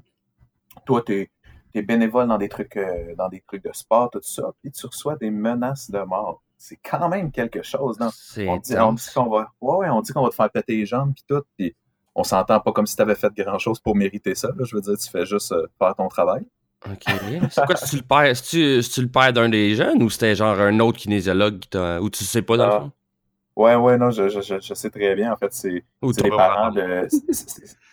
toi, 0.86 1.02
tu 1.04 1.30
es, 1.74 1.82
bénévole 1.82 2.26
dans 2.28 2.38
des 2.38 2.48
trucs 2.48 2.74
euh, 2.78 3.14
dans 3.16 3.28
des 3.28 3.42
trucs 3.42 3.62
de 3.62 3.72
sport, 3.74 4.08
tout 4.10 4.22
ça, 4.22 4.44
puis 4.62 4.70
tu 4.72 4.86
reçois 4.86 5.16
des 5.16 5.30
menaces 5.30 5.90
de 5.90 5.98
mort. 5.98 6.42
C'est 6.58 6.76
quand 6.82 7.08
même 7.08 7.30
quelque 7.30 7.62
chose, 7.62 7.98
non? 8.00 8.08
On 8.08 8.40
dit, 8.40 8.48
on 8.48 8.56
dit 8.58 8.72
intense. 8.74 9.10
qu'on 9.10 9.28
va, 9.28 9.50
ouais, 9.60 9.76
ouais, 9.76 9.88
on 9.90 10.00
dit 10.00 10.12
qu'on 10.12 10.22
va 10.22 10.30
te 10.30 10.34
faire 10.34 10.50
péter 10.50 10.76
les 10.76 10.86
jambes, 10.86 11.12
puis 11.14 11.24
tout, 11.28 11.42
puis 11.56 11.74
on 12.14 12.24
s'entend 12.24 12.60
pas 12.60 12.72
comme 12.72 12.86
si 12.86 12.96
tu 12.96 13.02
avais 13.02 13.14
fait 13.14 13.32
grand-chose 13.36 13.78
pour 13.78 13.94
mériter 13.94 14.34
ça. 14.34 14.48
là. 14.48 14.64
Je 14.64 14.74
veux 14.74 14.80
dire, 14.80 14.96
tu 14.98 15.10
fais 15.10 15.26
juste 15.26 15.52
euh, 15.52 15.66
faire 15.78 15.94
ton 15.94 16.08
travail. 16.08 16.46
Ok. 16.90 17.02
C'est 17.50 17.64
quoi, 17.66 17.76
si 17.76 17.90
tu 17.90 17.96
le 17.96 18.02
père, 18.02 18.36
si 18.36 18.42
tu, 18.82 18.88
tu 18.88 19.02
le 19.02 19.08
père 19.08 19.32
d'un 19.32 19.48
des 19.48 19.74
jeunes 19.74 20.02
ou 20.02 20.08
c'était 20.10 20.34
genre 20.34 20.58
un 20.60 20.78
autre 20.80 20.98
kinésiologue 20.98 21.62
ou 22.00 22.10
tu 22.10 22.24
sais 22.24 22.42
pas 22.42 22.56
dans 22.56 22.66
le 22.66 22.72
Ah. 22.72 22.80
fond? 22.80 22.92
Ouais, 23.56 23.74
ouais, 23.74 23.96
non, 23.96 24.10
je, 24.10 24.28
je, 24.28 24.40
je, 24.60 24.74
sais 24.74 24.90
très 24.90 25.14
bien. 25.14 25.32
En 25.32 25.36
fait, 25.36 25.52
c'est 25.52 25.82
pas 26.00 26.36
parents 26.36 26.70
de. 26.70 27.08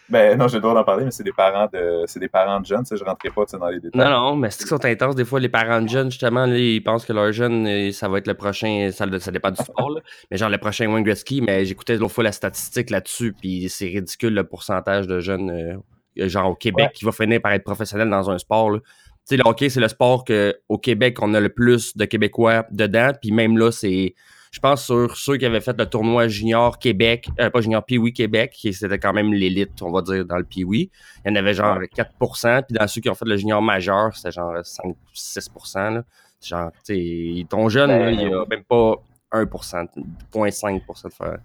Ben 0.10 0.38
non, 0.38 0.48
j'ai 0.48 0.58
le 0.58 0.62
droit 0.62 0.74
d'en 0.74 0.84
parler, 0.84 1.06
mais 1.06 1.12
c'est 1.12 1.24
des 1.24 1.32
parents 1.32 1.68
de. 1.72 2.04
C'est 2.08 2.20
des 2.20 2.28
parents 2.28 2.60
de 2.60 2.66
jeunes, 2.66 2.86
sais, 2.86 2.98
je 2.98 3.04
rentrerai 3.04 3.34
pas 3.34 3.46
dans 3.58 3.68
les 3.70 3.80
détails. 3.80 4.02
Non, 4.02 4.10
non, 4.10 4.36
mais 4.36 4.50
c'est 4.52 4.60
qu'ils 4.60 4.68
sont 4.68 4.84
intenses. 4.86 5.16
Des 5.16 5.26
fois, 5.26 5.40
les 5.40 5.50
parents 5.50 5.82
de 5.82 5.88
jeunes, 5.88 6.12
justement, 6.12 6.46
là, 6.46 6.58
ils 6.58 6.84
pensent 6.84 7.06
que 7.06 7.14
leur 7.14 7.32
jeune, 7.32 7.66
euh, 7.68 7.92
ça 7.92 8.10
va 8.10 8.18
être 8.18 8.28
le 8.28 8.34
prochain. 8.34 8.90
Ça, 8.92 9.06
ça 9.20 9.32
dépend 9.32 9.52
du 9.52 9.64
sport, 9.64 9.90
là. 9.92 10.02
Mais 10.32 10.38
genre 10.38 10.50
le 10.50 10.58
prochain 10.58 10.88
Wayne 10.92 11.04
Gretzky. 11.04 11.42
Mais 11.42 11.66
j'écoutais 11.66 11.96
l'autre 11.98 12.14
fois 12.14 12.24
la 12.26 12.32
statistique 12.34 12.90
là-dessus, 12.90 13.34
puis 13.40 13.70
c'est 13.70 13.86
ridicule 13.88 14.34
le 14.34 14.44
pourcentage 14.44 15.08
de 15.08 15.20
jeunes, 15.20 15.50
euh, 15.50 16.28
genre 16.28 16.52
au 16.52 16.56
Québec, 16.56 16.86
Ouais. 16.88 16.92
qui 16.94 17.06
va 17.06 17.12
finir 17.12 17.42
par 17.42 17.54
être 17.54 17.64
professionnel 17.64 18.10
dans 18.10 18.30
un 18.30 18.38
sport. 18.38 18.72
là. 18.72 18.80
Tu 18.80 18.90
sais, 19.26 19.38
le 19.38 19.44
hockey, 19.48 19.70
c'est 19.70 19.80
le 19.80 19.88
sport 19.88 20.26
que 20.26 20.54
au 20.68 20.78
Québec, 20.78 21.18
on 21.22 21.34
a 21.34 21.40
le 21.40 21.48
plus 21.50 21.96
de 21.96 22.04
Québécois 22.04 22.66
dedans. 22.72 23.12
Puis 23.22 23.32
même 23.32 23.58
là, 23.58 23.72
c'est. 23.72 24.16
Je 24.54 24.60
pense 24.60 24.86
sur 24.86 25.18
ceux 25.18 25.38
qui 25.38 25.48
avaient 25.48 25.62
fait 25.62 25.76
le 25.76 25.88
tournoi 25.88 26.28
junior 26.28 26.78
Québec, 26.78 27.28
euh, 27.40 27.50
pas 27.50 27.60
junior 27.60 27.84
Pee-Wee 27.84 28.14
Québec, 28.14 28.52
qui 28.52 28.72
c'était 28.72 29.00
quand 29.00 29.12
même 29.12 29.34
l'élite, 29.34 29.82
on 29.82 29.92
va 29.92 30.04
dire, 30.04 30.26
dans 30.26 30.38
le 30.38 30.44
Pee-Wee. 30.44 30.92
Il 31.26 31.30
y 31.30 31.34
en 31.34 31.36
avait 31.36 31.56
genre 31.56 31.80
4%, 31.80 32.64
puis 32.64 32.78
dans 32.78 32.88
ceux 32.88 33.02
qui 33.02 33.10
ont 33.10 33.16
fait 33.16 33.26
le 33.26 33.36
junior 33.36 33.64
majeur, 33.64 34.16
c'était 34.16 34.30
genre 34.32 34.54
5-6%. 34.54 35.96
là. 35.96 36.04
Genre, 36.40 36.72
tu 36.86 37.46
ton 37.50 37.68
jeune, 37.68 37.90
Ben, 37.90 38.00
là, 38.00 38.12
il 38.12 38.32
a 38.32 38.46
même 38.46 38.64
pas 38.64 38.98
1%, 39.32 39.88
0.5% 40.32 41.08
de 41.08 41.14
faire. 41.14 41.38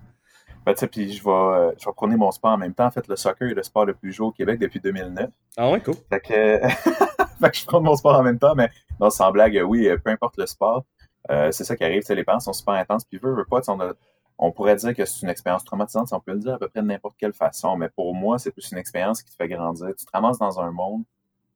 Ben, 0.66 0.74
tu 0.74 0.80
sais, 0.80 0.86
puis 0.86 1.10
je 1.10 1.24
vais, 1.24 1.30
euh, 1.30 1.72
je 1.80 1.86
vais 1.86 1.92
prôner 1.96 2.16
mon 2.16 2.30
sport 2.30 2.50
en 2.50 2.58
même 2.58 2.74
temps. 2.74 2.84
En 2.84 2.90
fait, 2.90 3.08
le 3.08 3.16
soccer 3.16 3.48
est 3.48 3.54
le 3.54 3.62
sport 3.62 3.86
le 3.86 3.94
plus 3.94 4.12
joué 4.12 4.26
au 4.26 4.32
Québec 4.32 4.60
depuis 4.60 4.80
2009. 4.80 5.30
Ah 5.56 5.70
ouais, 5.70 5.80
cool. 5.80 5.94
Fait 6.10 6.20
que, 6.20 6.68
fait 7.40 7.50
que 7.50 7.56
je 7.56 7.64
prends 7.64 7.80
mon 7.80 7.96
sport 7.96 8.16
en 8.16 8.22
même 8.22 8.38
temps, 8.38 8.54
mais 8.54 8.68
non, 9.00 9.08
sans 9.08 9.32
blague, 9.32 9.58
oui, 9.66 9.88
euh, 9.88 9.96
peu 9.96 10.10
importe 10.10 10.36
le 10.36 10.44
sport, 10.44 10.84
euh, 11.30 11.50
c'est 11.52 11.64
ça 11.64 11.76
qui 11.76 11.84
arrive. 11.84 12.02
Les 12.08 12.24
parents 12.24 12.40
sont 12.40 12.52
super 12.52 12.74
intenses, 12.74 13.04
puis 13.04 13.18
veut, 13.18 13.34
veut 13.34 13.44
pas, 13.44 13.60
on, 13.68 13.80
a- 13.80 13.92
on 14.38 14.52
pourrait 14.52 14.76
dire 14.76 14.94
que 14.94 15.04
c'est 15.04 15.22
une 15.22 15.28
expérience 15.30 15.64
traumatisante, 15.64 16.08
si 16.08 16.14
on 16.14 16.20
peut 16.20 16.32
le 16.32 16.38
dire 16.38 16.54
à 16.54 16.58
peu 16.58 16.68
près 16.68 16.80
de 16.80 16.86
n'importe 16.86 17.16
quelle 17.18 17.32
façon, 17.32 17.76
mais 17.76 17.88
pour 17.88 18.14
moi, 18.14 18.38
c'est 18.38 18.50
plus 18.52 18.70
une 18.72 18.78
expérience 18.78 19.22
qui 19.22 19.30
te 19.30 19.36
fait 19.36 19.48
grandir. 19.48 19.88
Tu 19.96 20.04
te 20.04 20.10
ramasses 20.12 20.38
dans 20.38 20.60
un 20.60 20.70
monde 20.70 21.02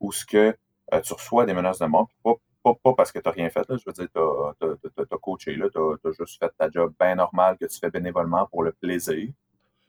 où 0.01 0.13
ce 0.13 0.27
que 0.27 0.57
euh, 0.93 1.01
tu 1.01 1.13
reçois 1.13 1.47
des 1.47 1.55
menaces 1.55 1.79
de 1.79 1.87
mort, 1.87 2.09
puis 2.09 2.17
pas, 2.25 2.35
pas, 2.65 2.75
pas 2.83 2.95
parce 2.95 3.13
que 3.13 3.19
tu 3.19 3.29
n'as 3.29 3.33
rien 3.35 3.49
fait, 3.51 3.69
là, 3.69 3.77
je 3.77 3.83
veux 3.87 3.93
dire, 3.93 4.09
tu 4.13 4.19
as, 4.21 5.19
coaché, 5.19 5.57
tu 5.57 5.79
as, 6.09 6.13
juste 6.19 6.39
fait 6.39 6.51
ta 6.59 6.69
job 6.71 6.93
bien 6.99 7.15
normale 7.15 7.57
que 7.57 7.67
tu 7.67 7.79
fais 7.79 7.91
bénévolement 7.91 8.47
pour 8.47 8.63
le 8.63 8.73
plaisir 8.73 9.29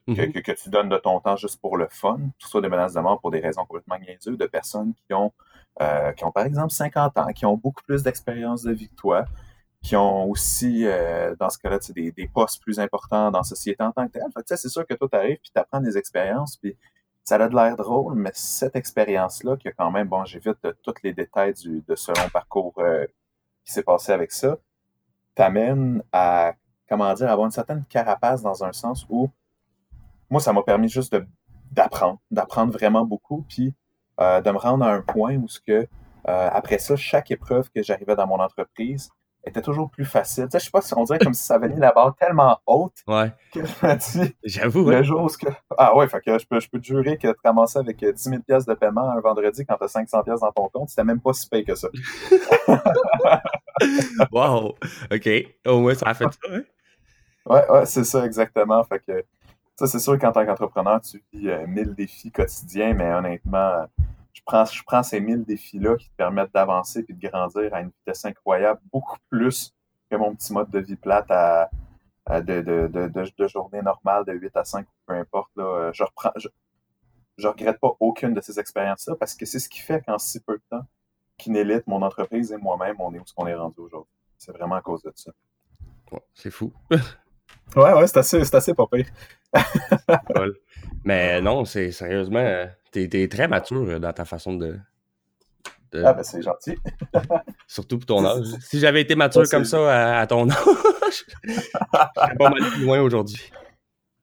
que, 0.06 0.12
Mhm. 0.12 0.32
que, 0.32 0.38
que 0.40 0.52
tu 0.52 0.68
donnes 0.68 0.90
de 0.90 0.98
ton 0.98 1.18
temps 1.20 1.36
juste 1.36 1.58
pour 1.60 1.76
le 1.78 1.88
fun, 1.90 2.16
que 2.18 2.44
ce 2.44 2.48
soit 2.48 2.60
des 2.60 2.68
menaces 2.68 2.92
de 2.92 3.00
mort 3.00 3.20
pour 3.20 3.30
des 3.30 3.40
raisons 3.40 3.64
complètement 3.64 3.98
niaiseuses, 3.98 4.36
de 4.36 4.46
personnes 4.46 4.92
qui 5.06 5.14
ont, 5.14 5.32
euh, 5.80 6.12
qui 6.12 6.24
ont 6.24 6.30
par 6.30 6.44
exemple 6.44 6.70
50 6.72 7.16
ans, 7.18 7.26
qui 7.34 7.46
ont 7.46 7.56
beaucoup 7.56 7.82
plus 7.84 8.02
d'expérience 8.02 8.62
de 8.64 8.72
vie 8.72 8.88
que 8.88 8.94
toi, 8.96 9.24
qui 9.84 9.96
ont 9.96 10.30
aussi, 10.30 10.86
euh, 10.86 11.36
dans 11.38 11.50
ce 11.50 11.58
cas-là, 11.58 11.78
des, 11.94 12.10
des 12.10 12.26
postes 12.26 12.60
plus 12.62 12.80
importants 12.80 13.30
dans 13.30 13.40
la 13.40 13.44
société 13.44 13.84
en 13.84 13.92
tant 13.92 14.06
que 14.06 14.12
tel. 14.12 14.22
Fait 14.34 14.42
que, 14.42 14.56
c'est 14.56 14.68
sûr 14.70 14.86
que 14.86 14.94
toi, 14.94 15.08
tu 15.12 15.16
arrives 15.16 15.36
puis 15.36 15.50
tu 15.54 15.60
apprends 15.60 15.80
des 15.80 15.98
expériences, 15.98 16.56
puis 16.56 16.74
ça 17.22 17.36
a 17.36 17.48
de 17.48 17.54
l'air 17.54 17.76
drôle, 17.76 18.14
mais 18.14 18.30
cette 18.32 18.76
expérience-là, 18.76 19.58
qui 19.58 19.68
a 19.68 19.72
quand 19.72 19.90
même, 19.90 20.08
bon, 20.08 20.24
j'évite 20.24 20.56
de 20.62 20.74
tous 20.82 20.94
les 21.02 21.12
détails 21.12 21.52
du, 21.52 21.84
de 21.86 21.94
ce 21.96 22.12
long 22.12 22.30
parcours 22.32 22.72
euh, 22.78 23.04
qui 23.66 23.74
s'est 23.74 23.82
passé 23.82 24.10
avec 24.12 24.32
ça, 24.32 24.56
t'amène 25.34 26.02
à, 26.12 26.54
comment 26.88 27.12
dire, 27.12 27.30
avoir 27.30 27.44
une 27.44 27.52
certaine 27.52 27.84
carapace 27.84 28.40
dans 28.40 28.64
un 28.64 28.72
sens 28.72 29.04
où 29.10 29.28
moi, 30.30 30.40
ça 30.40 30.54
m'a 30.54 30.62
permis 30.62 30.88
juste 30.88 31.12
de- 31.12 31.26
d'apprendre, 31.72 32.20
d'apprendre 32.30 32.72
vraiment 32.72 33.04
beaucoup, 33.04 33.44
puis 33.50 33.74
euh, 34.18 34.40
de 34.40 34.50
me 34.50 34.56
rendre 34.56 34.86
à 34.86 34.92
un 34.94 35.02
point 35.02 35.36
où 35.36 35.46
ce 35.46 35.60
que, 35.60 35.72
euh, 36.28 36.50
après 36.52 36.78
ça, 36.78 36.96
chaque 36.96 37.30
épreuve 37.30 37.70
que 37.70 37.82
j'arrivais 37.82 38.16
dans 38.16 38.26
mon 38.26 38.40
entreprise 38.40 39.10
était 39.46 39.62
toujours 39.62 39.90
plus 39.90 40.04
facile. 40.04 40.44
Tu 40.44 40.50
sais, 40.52 40.58
je 40.58 40.64
sais 40.66 40.70
pas 40.70 40.80
si 40.80 40.94
on 40.96 41.04
dirait 41.04 41.18
comme 41.18 41.34
si 41.34 41.42
ça 41.42 41.54
avait 41.54 41.68
mis 41.68 41.78
la 41.78 41.92
barre 41.92 42.14
tellement 42.16 42.58
haute 42.66 42.94
Ouais, 43.06 43.32
que 43.52 43.60
je 43.64 43.86
me 43.86 43.94
dis, 44.24 44.34
j'avoue, 44.44 44.90
le 44.90 45.02
jour 45.02 45.22
où 45.22 45.28
ce 45.28 45.38
que... 45.38 45.48
Ah 45.76 45.96
ouais, 45.96 46.08
fait 46.08 46.20
que 46.20 46.38
je 46.38 46.46
peux, 46.46 46.60
je 46.60 46.68
peux 46.68 46.80
te 46.80 46.86
jurer 46.86 47.18
que 47.18 47.28
te 47.28 47.38
ramasser 47.44 47.78
avec 47.78 48.02
euh, 48.02 48.12
10 48.12 48.22
000 48.22 48.42
pièces 48.42 48.66
de 48.66 48.74
paiement 48.74 49.10
un 49.10 49.20
vendredi 49.20 49.64
quand 49.66 49.76
t'as 49.76 49.88
500 49.88 50.22
pièces 50.22 50.40
dans 50.40 50.52
ton 50.52 50.68
compte, 50.68 50.88
c'était 50.88 51.04
même 51.04 51.20
pas 51.20 51.32
si 51.32 51.48
payé 51.48 51.64
que 51.64 51.74
ça. 51.74 51.88
Wow. 54.30 54.76
OK. 55.12 55.28
Au 55.66 55.80
moins, 55.80 55.94
ça 55.94 56.06
a 56.06 56.14
fait 56.14 56.24
ça, 56.24 56.48
hein? 56.50 56.62
Ouais, 57.46 57.68
ouais, 57.70 57.86
c'est 57.86 58.04
ça 58.04 58.24
exactement. 58.24 58.82
Fait 58.84 59.00
que 59.00 59.24
ça, 59.76 59.86
c'est 59.86 59.98
sûr 59.98 60.18
qu'en 60.18 60.32
tant 60.32 60.46
qu'entrepreneur, 60.46 61.00
tu 61.00 61.22
vis 61.32 61.50
euh, 61.50 61.66
1000 61.66 61.94
défis 61.94 62.30
quotidiens, 62.30 62.94
mais 62.94 63.12
honnêtement, 63.12 63.86
je 64.34 64.42
prends, 64.44 64.64
je 64.64 64.82
prends 64.84 65.02
ces 65.02 65.20
1000 65.20 65.44
défis-là 65.44 65.96
qui 65.96 66.10
te 66.10 66.16
permettent 66.16 66.52
d'avancer 66.52 67.02
puis 67.04 67.14
de 67.14 67.28
grandir 67.28 67.72
à 67.72 67.80
une 67.80 67.90
vitesse 67.90 68.24
incroyable, 68.24 68.80
beaucoup 68.92 69.16
plus 69.30 69.72
que 70.10 70.16
mon 70.16 70.34
petit 70.34 70.52
mode 70.52 70.70
de 70.70 70.80
vie 70.80 70.96
plate 70.96 71.30
à, 71.30 71.70
à 72.26 72.40
de, 72.40 72.60
de, 72.60 72.88
de, 72.88 73.08
de, 73.08 73.32
de 73.36 73.48
journée 73.48 73.80
normale 73.80 74.24
de 74.26 74.32
8 74.32 74.56
à 74.56 74.64
5 74.64 74.86
ou 74.86 74.92
peu 75.06 75.14
importe. 75.14 75.50
Là, 75.56 75.92
je 75.92 76.02
reprends, 76.02 76.32
je, 76.36 76.48
je 77.38 77.48
regrette 77.48 77.78
pas 77.78 77.92
aucune 78.00 78.34
de 78.34 78.40
ces 78.40 78.58
expériences-là 78.58 79.14
parce 79.18 79.34
que 79.34 79.46
c'est 79.46 79.60
ce 79.60 79.68
qui 79.68 79.80
fait 79.80 80.02
qu'en 80.04 80.18
si 80.18 80.40
peu 80.40 80.54
de 80.54 80.62
temps, 80.68 80.84
qu'Inélite, 81.38 81.86
mon 81.86 82.02
entreprise 82.02 82.52
et 82.52 82.56
moi-même, 82.56 82.96
on 82.98 83.14
est 83.14 83.20
où 83.20 83.26
ce 83.26 83.34
qu'on 83.34 83.46
est 83.46 83.54
rendu 83.54 83.80
aujourd'hui. 83.80 84.12
C'est 84.36 84.52
vraiment 84.52 84.74
à 84.74 84.82
cause 84.82 85.02
de 85.02 85.12
ça. 85.14 85.32
Ouais, 86.12 86.22
c'est 86.34 86.50
fou. 86.50 86.72
Ouais, 87.76 87.92
ouais, 87.92 88.06
c'est 88.06 88.18
assez, 88.18 88.44
c'est 88.44 88.54
assez 88.54 88.74
pas 88.74 88.86
pire. 88.86 89.06
Cool. 90.34 90.56
Mais 91.04 91.40
non, 91.40 91.64
c'est 91.64 91.90
sérieusement, 91.92 92.38
euh, 92.38 92.66
t'es 92.90 93.08
es 93.12 93.28
très 93.28 93.48
mature 93.48 93.82
euh, 93.88 93.98
dans 93.98 94.12
ta 94.12 94.24
façon 94.24 94.54
de. 94.54 94.78
de- 95.92 96.02
Ah, 96.04 96.12
ben 96.14 96.22
c'est 96.22 96.42
gentil. 96.42 96.76
Surtout 97.66 97.98
pour 97.98 98.06
ton 98.06 98.24
âge. 98.24 98.46
Si 98.60 98.78
j'avais 98.78 99.02
été 99.02 99.14
mature 99.14 99.42
Ouais, 99.42 99.48
comme 99.48 99.64
ça 99.64 100.16
à, 100.16 100.20
à 100.20 100.26
ton 100.26 100.48
âge, 100.48 100.56
je 101.46 101.52
serais 101.52 102.36
pas 102.38 102.50
mal 102.50 102.60
plus 102.72 102.84
loin 102.84 103.00
aujourd'hui. 103.00 103.50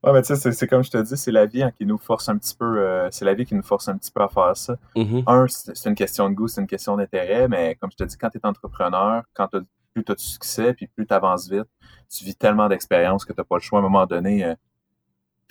Ouais, 0.04 0.14
mais 0.14 0.24
tu 0.24 0.36
sais, 0.36 0.52
c'est- 0.52 0.68
comme 0.68 0.84
je 0.84 0.90
te 0.90 0.98
dis, 0.98 1.16
c'est 1.16 1.32
la 1.32 1.46
vie 1.46 1.62
hein, 1.62 1.72
qui 1.78 1.86
nous 1.86 2.00
force 2.00 2.28
un 2.30 2.38
petit 2.38 2.56
peu, 2.56 2.80
euh, 2.80 3.08
c'est 3.12 3.24
la 3.26 3.36
vie 3.36 3.46
qui 3.46 3.54
nous 3.54 3.62
force 3.62 3.88
un 3.88 3.98
petit 3.98 4.10
peu 4.12 4.24
à 4.24 4.28
faire 4.28 4.58
ça. 4.58 4.76
Mhm. 4.96 5.24
Un, 5.28 5.46
c'est 5.48 5.90
une 5.90 5.96
question 5.96 6.28
de 6.30 6.34
goût, 6.34 6.48
c'est 6.48 6.60
une 6.62 6.66
question 6.68 6.98
d'intérêt, 6.98 7.48
mais 7.48 7.76
comme 7.76 7.92
je 7.92 7.98
te 7.98 8.04
dis, 8.06 8.18
quand 8.18 8.30
tu 8.32 8.40
es 8.40 8.46
entrepreneur, 8.46 9.24
quand 9.36 9.48
plus 9.94 10.04
tu 10.04 10.12
as 10.12 10.16
de 10.16 10.20
succès, 10.20 10.74
puis 10.74 10.88
plus 10.88 11.06
tu 11.06 11.14
avances 11.14 11.48
vite, 11.50 11.68
tu 12.10 12.24
vis 12.26 12.36
tellement 12.36 12.68
d'expérience 12.68 13.26
que 13.26 13.34
tu 13.34 13.40
n'as 13.40 13.44
pas 13.44 13.58
le 13.58 13.62
choix 13.62 13.78
à 13.78 13.82
un 13.82 13.84
moment 13.84 14.08
donné. 14.08 14.44
euh, 14.44 14.56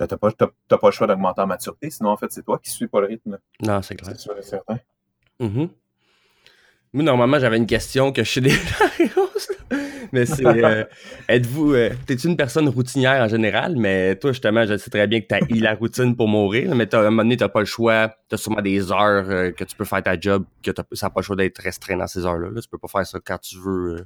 t'as 0.07 0.17
pas, 0.17 0.31
pas 0.33 0.49
le 0.85 0.91
choix 0.91 1.07
d'augmenter 1.07 1.41
en 1.43 1.47
maturité, 1.47 1.91
sinon 1.91 2.11
en 2.11 2.17
fait 2.17 2.31
c'est 2.31 2.43
toi 2.45 2.59
qui 2.63 2.71
suis 2.71 2.87
pas 2.89 3.01
le 3.01 3.07
rythme. 3.09 3.33
là. 3.33 3.39
Non, 3.77 3.83
c'est 3.83 3.95
clair. 3.97 4.13
C'est 4.15 4.21
sûr 4.23 4.37
et 4.39 4.43
certain. 4.43 4.79
Mhm. 5.41 5.69
Moi, 6.93 7.05
normalement, 7.05 7.39
j'avais 7.39 7.57
une 7.57 7.67
question 7.69 8.11
que 8.13 8.25
je 8.25 8.31
sais 8.33 8.41
déjà 8.41 8.59
là. 8.99 9.07
Mais 10.13 10.27
c'est 10.27 10.45
euh, 10.45 10.85
êtes-vous. 11.29 11.73
euh, 11.75 11.91
T'es-tu 12.05 12.27
une 12.27 12.37
personne 12.37 12.69
routinière 12.69 13.23
en 13.23 13.29
général? 13.29 13.77
Mais 13.77 14.17
toi, 14.17 14.33
justement, 14.33 14.67
je 14.67 14.77
sais 14.77 14.91
très 14.91 15.07
bien 15.07 15.21
que 15.21 15.27
t'as 15.29 15.39
eu 15.49 15.61
la 15.61 15.75
routine 15.77 16.17
pour 16.17 16.27
mourir. 16.27 16.75
Mais 16.75 16.93
à 16.93 16.99
un 16.99 17.03
moment 17.05 17.23
donné, 17.23 17.37
t'as 17.37 17.49
pas 17.49 17.61
le 17.61 17.67
choix. 17.67 18.13
T'as 18.29 18.37
sûrement 18.37 18.61
des 18.61 18.91
heures 18.91 19.31
euh, 19.31 19.53
que 19.53 19.63
tu 19.63 19.77
peux 19.77 19.85
faire 19.85 20.03
ta 20.03 20.19
job, 20.19 20.45
que 20.65 20.73
t'as- 20.73 20.83
ça 20.95 21.07
n'a 21.07 21.11
pas 21.11 21.21
le 21.21 21.25
choix 21.25 21.37
d'être 21.37 21.59
restreint 21.63 21.97
dans 21.97 22.09
ces 22.09 22.27
heures-là. 22.27 22.49
là. 22.51 22.61
Tu 22.61 22.69
peux 22.69 22.79
pas 22.79 22.89
faire 22.89 23.07
ça 23.07 23.21
quand 23.25 23.39
tu 23.39 23.57
veux. 23.59 24.05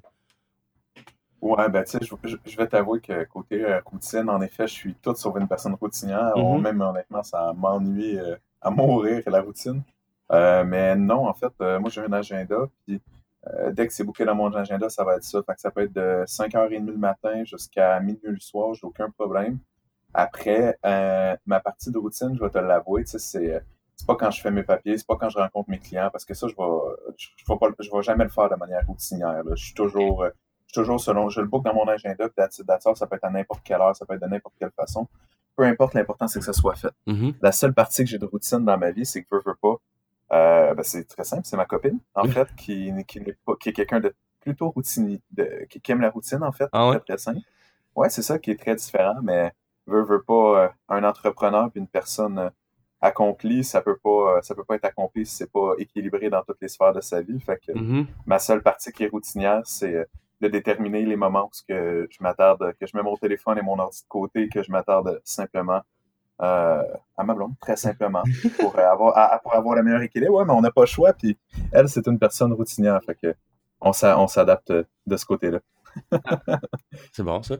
Ouais, 1.44 1.68
ben, 1.68 1.84
tu 1.84 1.90
sais, 1.92 1.98
je, 2.02 2.14
je- 2.28 2.36
je 2.46 2.56
vais 2.56 2.66
t'avouer 2.66 3.00
que 3.00 3.24
côté 3.24 3.62
euh, 3.64 3.80
routine, 3.84 4.30
en 4.30 4.40
effet, 4.40 4.66
je 4.66 4.72
suis 4.72 4.94
tout 4.94 5.14
sauf 5.14 5.36
une 5.38 5.46
personne 5.48 5.74
routinière. 5.74 6.32
Mhm. 6.36 6.62
Même 6.62 6.80
honnêtement, 6.80 7.22
ça 7.22 7.52
m'ennuie 7.54 8.18
euh, 8.18 8.36
à 8.62 8.70
mourir 8.70 9.22
la 9.26 9.42
routine. 9.42 9.82
Euh, 10.32 10.64
mais 10.64 10.96
non, 10.96 11.28
en 11.28 11.34
fait, 11.34 11.52
moi 11.80 11.90
j'ai 11.90 12.00
un 12.00 12.12
agenda, 12.12 12.56
puis 12.86 13.00
dès 13.72 13.86
que 13.86 13.92
c'est 13.92 14.04
booké 14.04 14.24
dans 14.24 14.34
mon 14.34 14.52
agenda, 14.54 14.88
ça 14.88 15.04
va 15.04 15.16
être 15.16 15.24
ça. 15.24 15.42
Fait 15.44 15.54
que 15.54 15.60
ça 15.60 15.70
peut 15.70 15.82
être 15.82 15.92
de 15.92 16.24
5h30 16.26 16.86
le 16.86 16.96
matin 16.96 17.44
jusqu'à 17.44 18.00
minuit 18.00 18.20
le 18.24 18.40
soir, 18.40 18.74
j'ai 18.74 18.86
aucun 18.86 19.10
problème. 19.10 19.58
Après, 20.14 20.78
ma 21.46 21.60
partie 21.60 21.90
de 21.92 21.98
routine, 21.98 22.34
je 22.36 22.40
vais 22.44 22.50
te 22.50 22.58
l'avouer, 22.58 23.04
tu 23.04 23.12
sais, 23.12 23.18
c'est 23.20 23.62
c'est 23.96 24.06
pas 24.06 24.16
quand 24.16 24.30
je 24.32 24.42
fais 24.42 24.50
mes 24.52 24.64
papiers, 24.64 24.98
c'est 24.98 25.06
pas 25.06 25.16
quand 25.16 25.30
je 25.30 25.38
rencontre 25.38 25.70
mes 25.70 25.78
clients, 25.80 26.10
parce 26.12 26.24
que 26.26 26.34
ça, 26.34 26.48
je 26.48 26.54
vais, 26.56 27.14
je, 27.18 27.28
je 27.36 27.44
vais 27.48 27.58
pas, 27.58 27.68
je 27.80 27.90
vais 27.90 28.02
jamais 28.02 28.24
le 28.24 28.30
faire 28.30 28.50
de 28.50 28.56
manière 28.56 28.84
routinière. 28.86 29.44
là. 29.44 29.54
Je 29.56 29.64
suis 29.66 29.74
toujours, 29.74 30.26
toujours 30.74 31.00
selon, 31.00 31.30
je 31.30 31.40
le 31.40 31.46
book 31.46 31.64
dans 31.64 31.74
mon 31.74 31.86
agenda, 31.88 32.28
puis 32.28 32.34
that's 32.36 32.60
ça 32.96 33.06
peut 33.06 33.16
être 33.16 33.24
à 33.24 33.30
n'importe 33.30 33.62
quelle 33.64 33.80
heure, 33.80 33.94
ça 33.96 34.04
peut 34.04 34.14
être 34.14 34.22
de 34.22 34.26
n'importe 34.26 34.54
quelle 34.58 34.72
façon. 34.72 35.08
Peu 35.56 35.62
importe, 35.64 35.94
l'important, 35.94 36.26
c'est 36.28 36.40
que 36.40 36.44
ça 36.44 36.52
soit 36.52 36.74
fait. 36.74 36.90
Mhm. 37.06 37.34
La 37.40 37.52
seule 37.52 37.72
partie 37.72 38.02
que 38.04 38.10
j'ai 38.10 38.18
de 38.18 38.26
routine 38.26 38.64
dans 38.64 38.76
ma 38.76 38.90
vie, 38.90 39.06
c'est 39.06 39.22
que 39.22 39.28
veux, 39.30 39.42
veux 39.46 39.54
pas. 39.54 39.76
Euh, 40.32 40.74
ben, 40.74 40.82
c'est 40.82 41.04
très 41.04 41.22
simple, 41.24 41.42
c'est 41.44 41.56
ma 41.56 41.64
copine, 41.64 41.98
en 42.14 42.24
fait, 42.24 42.48
qui, 42.56 42.92
qui 43.06 43.20
n'est 43.20 43.36
pas, 43.46 43.54
qui 43.60 43.68
est 43.68 43.72
quelqu'un 43.72 44.00
de 44.00 44.12
plutôt 44.40 44.70
routinier, 44.70 45.20
de, 45.30 45.64
qui, 45.70 45.80
qui 45.80 45.92
aime 45.92 46.00
la 46.00 46.10
routine, 46.10 46.42
en 46.42 46.50
fait, 46.52 46.68
Ah 46.72 46.88
ouais? 46.90 46.96
très, 46.96 47.14
très 47.14 47.18
simple. 47.18 47.40
Ouais, 47.94 48.10
c'est 48.10 48.22
ça 48.22 48.38
qui 48.40 48.50
est 48.50 48.58
très 48.60 48.74
différent, 48.74 49.14
mais 49.22 49.52
veut, 49.86 50.02
veut 50.02 50.22
pas, 50.22 50.64
euh, 50.64 50.68
un 50.88 51.04
entrepreneur 51.04 51.70
puis 51.70 51.78
une 51.80 51.86
personne 51.88 52.38
euh, 52.38 52.50
accomplie, 53.00 53.62
ça 53.64 53.80
peut 53.82 53.96
pas, 54.02 54.38
euh, 54.38 54.42
ça 54.42 54.54
peut 54.54 54.64
pas 54.64 54.74
être 54.74 54.84
accompli 54.86 55.24
si 55.26 55.36
c'est 55.36 55.50
pas 55.52 55.74
équilibré 55.78 56.30
dans 56.30 56.42
toutes 56.42 56.60
les 56.60 56.68
sphères 56.68 56.92
de 56.92 57.00
sa 57.00 57.20
vie. 57.22 57.38
Fait 57.40 57.58
que 57.64 57.72
Mhm. 57.72 58.06
ma 58.26 58.38
seule 58.38 58.62
partie 58.62 58.90
qui 58.92 59.04
est 59.04 59.08
routinière, 59.08 59.62
c'est 59.64 60.06
de 60.44 60.48
déterminer 60.48 61.04
les 61.04 61.16
moments 61.16 61.46
où 61.46 61.50
que 61.68 62.06
je 62.10 62.18
m'attarde, 62.20 62.74
que 62.78 62.86
je 62.86 62.96
mets 62.96 63.02
mon 63.02 63.16
téléphone 63.16 63.58
et 63.58 63.62
mon 63.62 63.78
ordi 63.78 64.02
de 64.02 64.08
côté, 64.08 64.48
que 64.48 64.62
je 64.62 64.70
m'attarde 64.70 65.20
simplement 65.24 65.80
euh, 66.42 66.82
à 67.16 67.22
ma 67.24 67.34
blonde, 67.34 67.54
très 67.60 67.76
simplement, 67.76 68.22
pour 68.58 68.78
euh, 68.78 68.82
avoir, 68.90 69.16
à- 69.16 69.38
pour 69.38 69.54
avoir 69.54 69.76
le 69.76 69.82
meilleur 69.82 70.02
équilibre. 70.02 70.34
Ouais, 70.34 70.44
mais 70.44 70.52
on 70.52 70.60
n'a 70.60 70.70
pas 70.72 70.82
le 70.82 70.86
choix, 70.86 71.12
puis 71.12 71.38
elle, 71.72 71.88
c'est 71.88 72.06
une 72.06 72.18
personne 72.18 72.52
routinière, 72.52 73.00
fait 73.04 73.14
que 73.14 73.34
on 73.80 73.92
s'a- 73.92 74.18
on 74.18 74.26
s'adapte 74.26 74.72
de 74.72 75.16
ce 75.16 75.24
côté-là. 75.24 75.60
C'est 77.12 77.22
bon, 77.22 77.42
ça. 77.42 77.56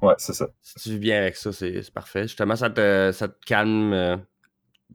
Ouais, 0.00 0.14
c'est 0.18 0.32
ça. 0.32 0.46
Si 0.62 0.74
tu 0.80 0.88
vis 0.90 0.98
bien 0.98 1.18
avec 1.20 1.36
ça, 1.36 1.52
c'est 1.52 1.92
parfait. 1.92 2.22
Justement, 2.22 2.54
ça 2.56 2.70
te, 2.70 3.10
ça 3.12 3.28
te 3.28 3.34
calme 3.44 3.92
euh, 3.92 4.16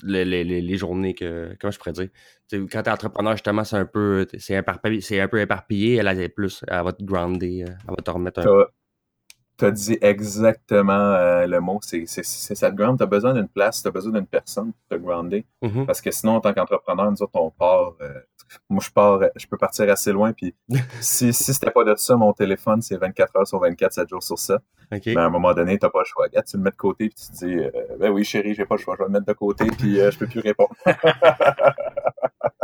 les, 0.02 0.26
les- 0.26 0.44
les- 0.44 0.78
journées 0.78 1.14
que. 1.14 1.56
Comment 1.60 1.72
je 1.72 1.78
pourrais 1.78 1.92
dire? 1.94 2.10
Tu 2.50 2.60
sais, 2.62 2.68
quand 2.68 2.82
t'es 2.84 2.90
entrepreneur, 2.92 3.34
justement, 3.34 3.64
c'est 3.64 3.78
un 3.78 3.86
peu. 3.86 4.26
C'est 4.38 4.56
un 5.20 5.28
peu 5.28 5.40
éparpillé. 5.40 5.96
Elle, 5.96 6.08
elle 6.08 6.20
est 6.22 6.30
plus. 6.30 6.64
Elle 6.68 6.84
va 6.84 6.94
te 6.94 7.04
grounder. 7.04 7.64
euh, 7.68 7.72
Elle 7.88 7.90
va 7.90 7.96
te 8.04 8.12
remettre 8.12 8.40
un 8.42 8.44
T'as 9.58 9.68
t'as 9.68 9.72
dit 9.72 9.98
exactement 10.02 10.94
euh, 10.94 11.46
le 11.48 11.60
mot, 11.60 11.80
c'est 11.82 12.06
ça 12.06 12.72
te 12.72 12.76
ground. 12.76 12.98
T'as 13.00 13.06
besoin 13.06 13.34
d'une 13.34 13.48
place, 13.48 13.82
t'as 13.84 13.92
besoin 13.92 14.13
d'une 14.13 14.26
personne 14.28 14.74
pour 14.74 14.98
te 14.98 15.04
grounder. 15.04 15.46
Mhm. 15.62 15.86
Parce 15.86 16.02
que 16.02 16.12
sinon, 16.12 16.34
en 16.36 16.42
tant 16.42 16.54
qu'entrepreneur, 16.54 17.12
nous 17.12 17.22
autres, 17.22 17.36
on 17.36 17.50
part. 17.52 17.94
euh, 18.02 18.20
moi, 18.70 18.82
je 18.86 18.92
pars, 18.92 19.20
je 19.36 19.48
peux 19.48 19.58
partir 19.58 19.89
assez 19.89 20.12
loin. 20.12 20.34
Puis 20.34 20.54
si, 21.02 21.34
si 21.34 21.54
c'était 21.54 21.72
pas 21.72 21.84
de 21.84 21.96
ça, 21.96 22.16
mon 22.16 22.34
téléphone, 22.34 22.82
c'est 22.82 22.98
24 22.98 23.36
heures 23.38 23.48
sur 23.48 23.60
24, 23.60 23.94
7 23.94 24.10
jours 24.10 24.24
sur 24.24 24.38
7. 24.38 24.58
OK. 24.92 25.02
Mais 25.08 25.18
à 25.18 25.26
un 25.26 25.30
moment 25.30 25.54
donné, 25.54 25.80
t'as 25.80 25.89
pas 25.89 26.00
le 26.00 26.06
choix. 26.06 26.26
Regarde, 26.26 26.46
tu 26.46 26.58
le 26.58 26.63
mets 26.63 26.72
de 26.72 26.76
côté, 26.76 27.10
puis 27.10 27.16
tu 27.16 27.32
te 27.32 27.46
dis, 27.46 27.56
euh, 27.56 27.72
ben 28.00 28.12
oui, 28.12 28.24
chérie, 28.24 28.54
j'ai 28.54 28.66
pas 28.66 28.76
le 28.76 28.82
choix, 28.82 28.96
je 28.96 29.04
vais 29.04 29.08
le 29.08 29.13
mettre 29.13 29.26
de 29.26 29.34
côté, 29.34 29.66
puis 29.66 29.96
je 29.96 30.18
peux 30.18 30.28
plus 30.28 30.42
répondre. 30.42 30.74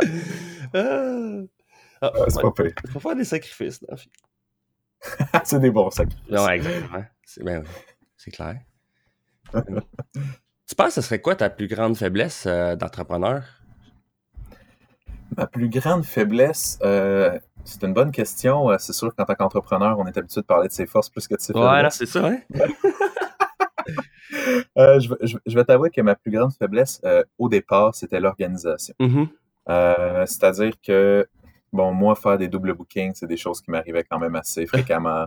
Ah! 0.72 1.40
Ah, 2.02 2.12
c'est 2.28 2.36
ouais. 2.36 2.42
pas 2.42 2.62
pire. 2.62 2.72
Il 2.84 2.90
faut 2.90 3.00
faire 3.00 3.14
des 3.16 3.24
sacrifices, 3.24 3.80
vie. 3.92 4.10
c'est 5.44 5.60
des 5.60 5.70
bons 5.70 5.90
sacs. 5.90 6.08
Non, 6.30 6.48
exactement. 6.48 7.04
C'est 7.24 7.42
ben, 7.44 7.62
oui, 8.26 8.32
clair. 8.32 8.56
tu 9.54 10.74
penses 10.76 10.88
que 10.88 10.94
ce 10.94 11.00
serait 11.02 11.20
quoi 11.20 11.34
ta 11.36 11.50
plus 11.50 11.66
grande 11.68 11.96
faiblesse 11.96 12.44
euh, 12.46 12.76
d'entrepreneur? 12.76 13.42
Ma 15.36 15.46
plus 15.46 15.68
grande 15.68 16.04
faiblesse, 16.04 16.78
euh, 16.82 17.38
c'est 17.64 17.82
une 17.84 17.94
bonne 17.94 18.10
question. 18.12 18.70
Euh, 18.70 18.76
C'est 18.78 18.92
sûr 18.92 19.14
qu'en 19.14 19.24
tant 19.24 19.34
qu'entrepreneur, 19.34 19.98
on 19.98 20.06
est 20.06 20.16
habitué 20.18 20.40
de 20.40 20.46
parler 20.46 20.68
de 20.68 20.72
ses 20.72 20.86
forces 20.86 21.08
plus 21.08 21.26
que 21.28 21.34
de 21.36 21.40
ses 21.40 21.52
Ouais, 21.54 21.62
faiblesses. 21.76 21.94
c'est 21.94 22.06
ça, 22.06 22.26
hein? 22.26 22.38
Euh, 24.78 25.00
je, 25.00 25.08
vais- 25.08 25.16
je 25.22 25.34
vais- 25.34 25.42
je 25.46 25.54
vais 25.56 25.64
t'avouer 25.64 25.90
que 25.90 26.00
ma 26.00 26.14
plus 26.14 26.30
grande 26.30 26.52
faiblesse, 26.52 27.00
au 27.38 27.48
départ, 27.48 27.94
c'était 27.94 28.20
l'organisation. 28.20 28.94
Mhm. 29.00 29.28
Euh, 29.68 30.24
c'est-à-dire 30.26 30.72
que, 30.86 31.26
bon, 31.72 31.92
moi, 31.92 32.14
faire 32.14 32.38
des 32.38 32.48
doubles 32.48 32.74
bookings, 32.74 33.14
c'est 33.14 33.26
des 33.26 33.36
choses 33.36 33.60
qui 33.60 33.70
m'arrivaient 33.70 34.04
quand 34.04 34.18
même 34.18 34.36
assez 34.36 34.66
fréquemment. 34.66 35.26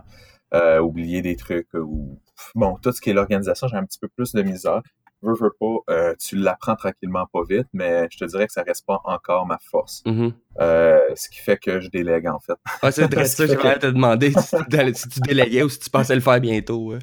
Euh, 0.52 0.78
oublier 0.78 1.20
des 1.20 1.34
trucs 1.34 1.74
ou, 1.74 2.16
bon, 2.54 2.76
tout 2.80 2.92
ce 2.92 3.00
qui 3.00 3.10
est 3.10 3.12
l'organisation, 3.12 3.66
j'ai 3.66 3.76
un 3.76 3.84
petit 3.84 3.98
peu 3.98 4.06
plus 4.06 4.32
de 4.34 4.42
misère. 4.42 4.82
Veux, 5.20 5.34
veux 5.34 5.52
pas, 5.58 5.92
euh, 5.92 6.14
tu 6.20 6.36
l'apprends 6.36 6.76
tranquillement 6.76 7.26
pas 7.32 7.40
vite, 7.48 7.66
mais 7.72 8.06
je 8.12 8.18
te 8.18 8.24
dirais 8.26 8.46
que 8.46 8.52
ça 8.52 8.62
reste 8.62 8.86
pas 8.86 9.00
encore 9.04 9.46
ma 9.46 9.58
force. 9.58 10.04
Mhm. 10.06 10.32
Euh, 10.60 11.00
ce 11.16 11.28
qui 11.28 11.40
fait 11.40 11.56
que 11.56 11.80
je 11.80 11.88
délègue, 11.88 12.28
en 12.28 12.38
fait. 12.38 12.54
Ah, 12.82 12.92
c'est 12.92 13.08
très 13.08 13.24
ça, 13.24 13.46
j'ai 13.48 13.56
vraiment 13.56 13.78
te 13.80 13.86
demander 13.86 14.30
si 14.30 14.56
tu, 14.70 14.94
si 14.94 15.08
tu 15.08 15.20
déléguais 15.20 15.62
ou 15.64 15.68
si 15.68 15.80
tu 15.80 15.90
pensais 15.90 16.14
le 16.14 16.20
faire 16.20 16.38
bientôt. 16.40 16.94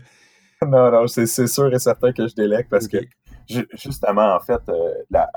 Non, 0.66 0.90
non, 0.90 1.08
c'est 1.08 1.26
sûr 1.26 1.74
et 1.74 1.80
certain 1.80 2.14
que 2.14 2.28
je 2.28 2.36
délègue 2.36 2.68
parce 2.70 2.88
que, 2.88 3.00
ju- 3.50 3.68
justement, 3.74 4.34
en 4.34 4.40
fait, 4.40 4.62
euh, 4.70 4.94
la, 5.10 5.30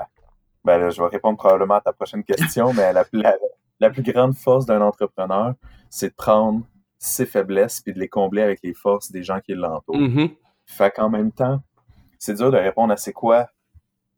ben 0.63 0.77
là, 0.77 0.89
je 0.89 1.01
vais 1.01 1.09
répondre 1.09 1.37
probablement 1.37 1.75
à 1.75 1.81
ta 1.81 1.91
prochaine 1.91 2.23
question, 2.23 2.71
mais 2.71 2.93
la, 2.93 3.03
la, 3.11 3.35
la 3.79 3.89
plus 3.89 4.03
grande 4.03 4.35
force 4.35 4.65
d'un 4.65 4.81
entrepreneur, 4.81 5.53
c'est 5.89 6.09
de 6.09 6.15
prendre 6.15 6.65
ses 6.97 7.25
faiblesses 7.25 7.81
puis 7.81 7.93
de 7.93 7.99
les 7.99 8.07
combler 8.07 8.41
avec 8.41 8.61
les 8.63 8.73
forces 8.73 9.11
des 9.11 9.23
gens 9.23 9.39
qui 9.39 9.53
l'entourent. 9.53 9.97
Mhm. 9.97 10.29
Fait 10.65 10.91
qu'en 10.91 11.09
même 11.09 11.31
temps, 11.31 11.61
c'est 12.17 12.33
dur 12.33 12.51
de 12.51 12.57
répondre 12.57 12.91
à 12.91 12.97
c'est 12.97 13.13
quoi 13.13 13.49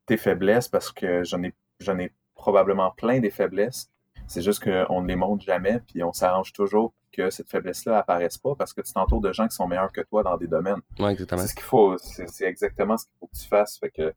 tes 0.06 0.18
faiblesses 0.18 0.68
parce 0.68 0.92
que 0.92 1.24
j'en 1.24 1.44
ai, 1.44 1.54
j'en 1.80 1.98
ai 2.00 2.12
probablement 2.36 2.92
plein 2.92 3.20
des 3.20 3.32
faiblesses. 3.32 3.92
C'est 4.28 4.42
juste 4.42 4.64
qu'on 4.64 5.02
ne 5.02 5.08
les 5.08 5.16
montre 5.16 5.44
jamais, 5.44 5.80
puis 5.88 6.04
on 6.04 6.14
s'arrange 6.14 6.54
toujours 6.54 6.94
que 7.12 7.30
cette 7.30 7.50
faiblesse-là 7.50 8.00
apparaisse 8.00 8.38
pas 8.38 8.56
parce 8.56 8.74
que 8.74 8.82
tu 8.82 8.94
t'entoures 8.94 9.22
de 9.22 9.32
gens 9.32 9.48
qui 9.48 9.56
sont 9.56 9.68
meilleurs 9.68 9.92
que 9.92 10.02
toi 10.02 10.24
dans 10.24 10.38
des 10.38 10.48
domaines. 10.48 10.82
Ouais, 11.00 11.12
exactement. 11.12 11.42
C'est 11.42 11.48
ce 11.48 11.56
qu'il 11.56 11.64
faut, 11.64 11.98
c'est 11.98 12.30
c'est 12.30 12.46
exactement 12.46 12.98
ce 12.98 13.06
qu'il 13.06 13.16
faut 13.20 13.28
que 13.28 13.38
tu 13.38 13.48
fasses. 13.48 13.78
Fait 13.78 13.90
que 13.90 14.14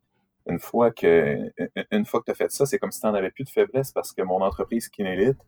une 0.46 0.58
fois 0.58 0.90
que 0.90 1.52
une 1.90 2.06
fois 2.06 2.20
que 2.20 2.26
tu 2.26 2.30
as 2.32 2.34
fait 2.34 2.50
ça, 2.50 2.66
c'est 2.66 2.78
comme 2.78 2.90
si 2.92 3.00
tu 3.00 3.06
n'en 3.06 3.14
avais 3.14 3.30
plus 3.30 3.44
de 3.44 3.50
faiblesse 3.50 3.92
parce 3.92 4.12
que 4.12 4.22
mon 4.22 4.40
entreprise 4.42 4.88
Kinélite, 4.88 5.38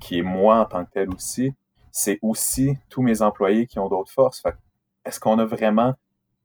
qui 0.00 0.18
est 0.18 0.22
moi 0.22 0.58
en 0.60 0.64
tant 0.66 0.84
que 0.84 0.90
tel 0.90 1.10
aussi, 1.10 1.54
c'est 1.92 2.18
aussi 2.22 2.76
tous 2.90 3.02
mes 3.02 3.22
employés 3.22 3.66
qui 3.66 3.78
ont 3.78 3.88
d'autres 3.88 4.12
forces. 4.12 4.40
Fait 4.40 4.52
que 4.52 4.56
est-ce 5.04 5.20
qu'on 5.20 5.38
a 5.38 5.44
vraiment 5.44 5.94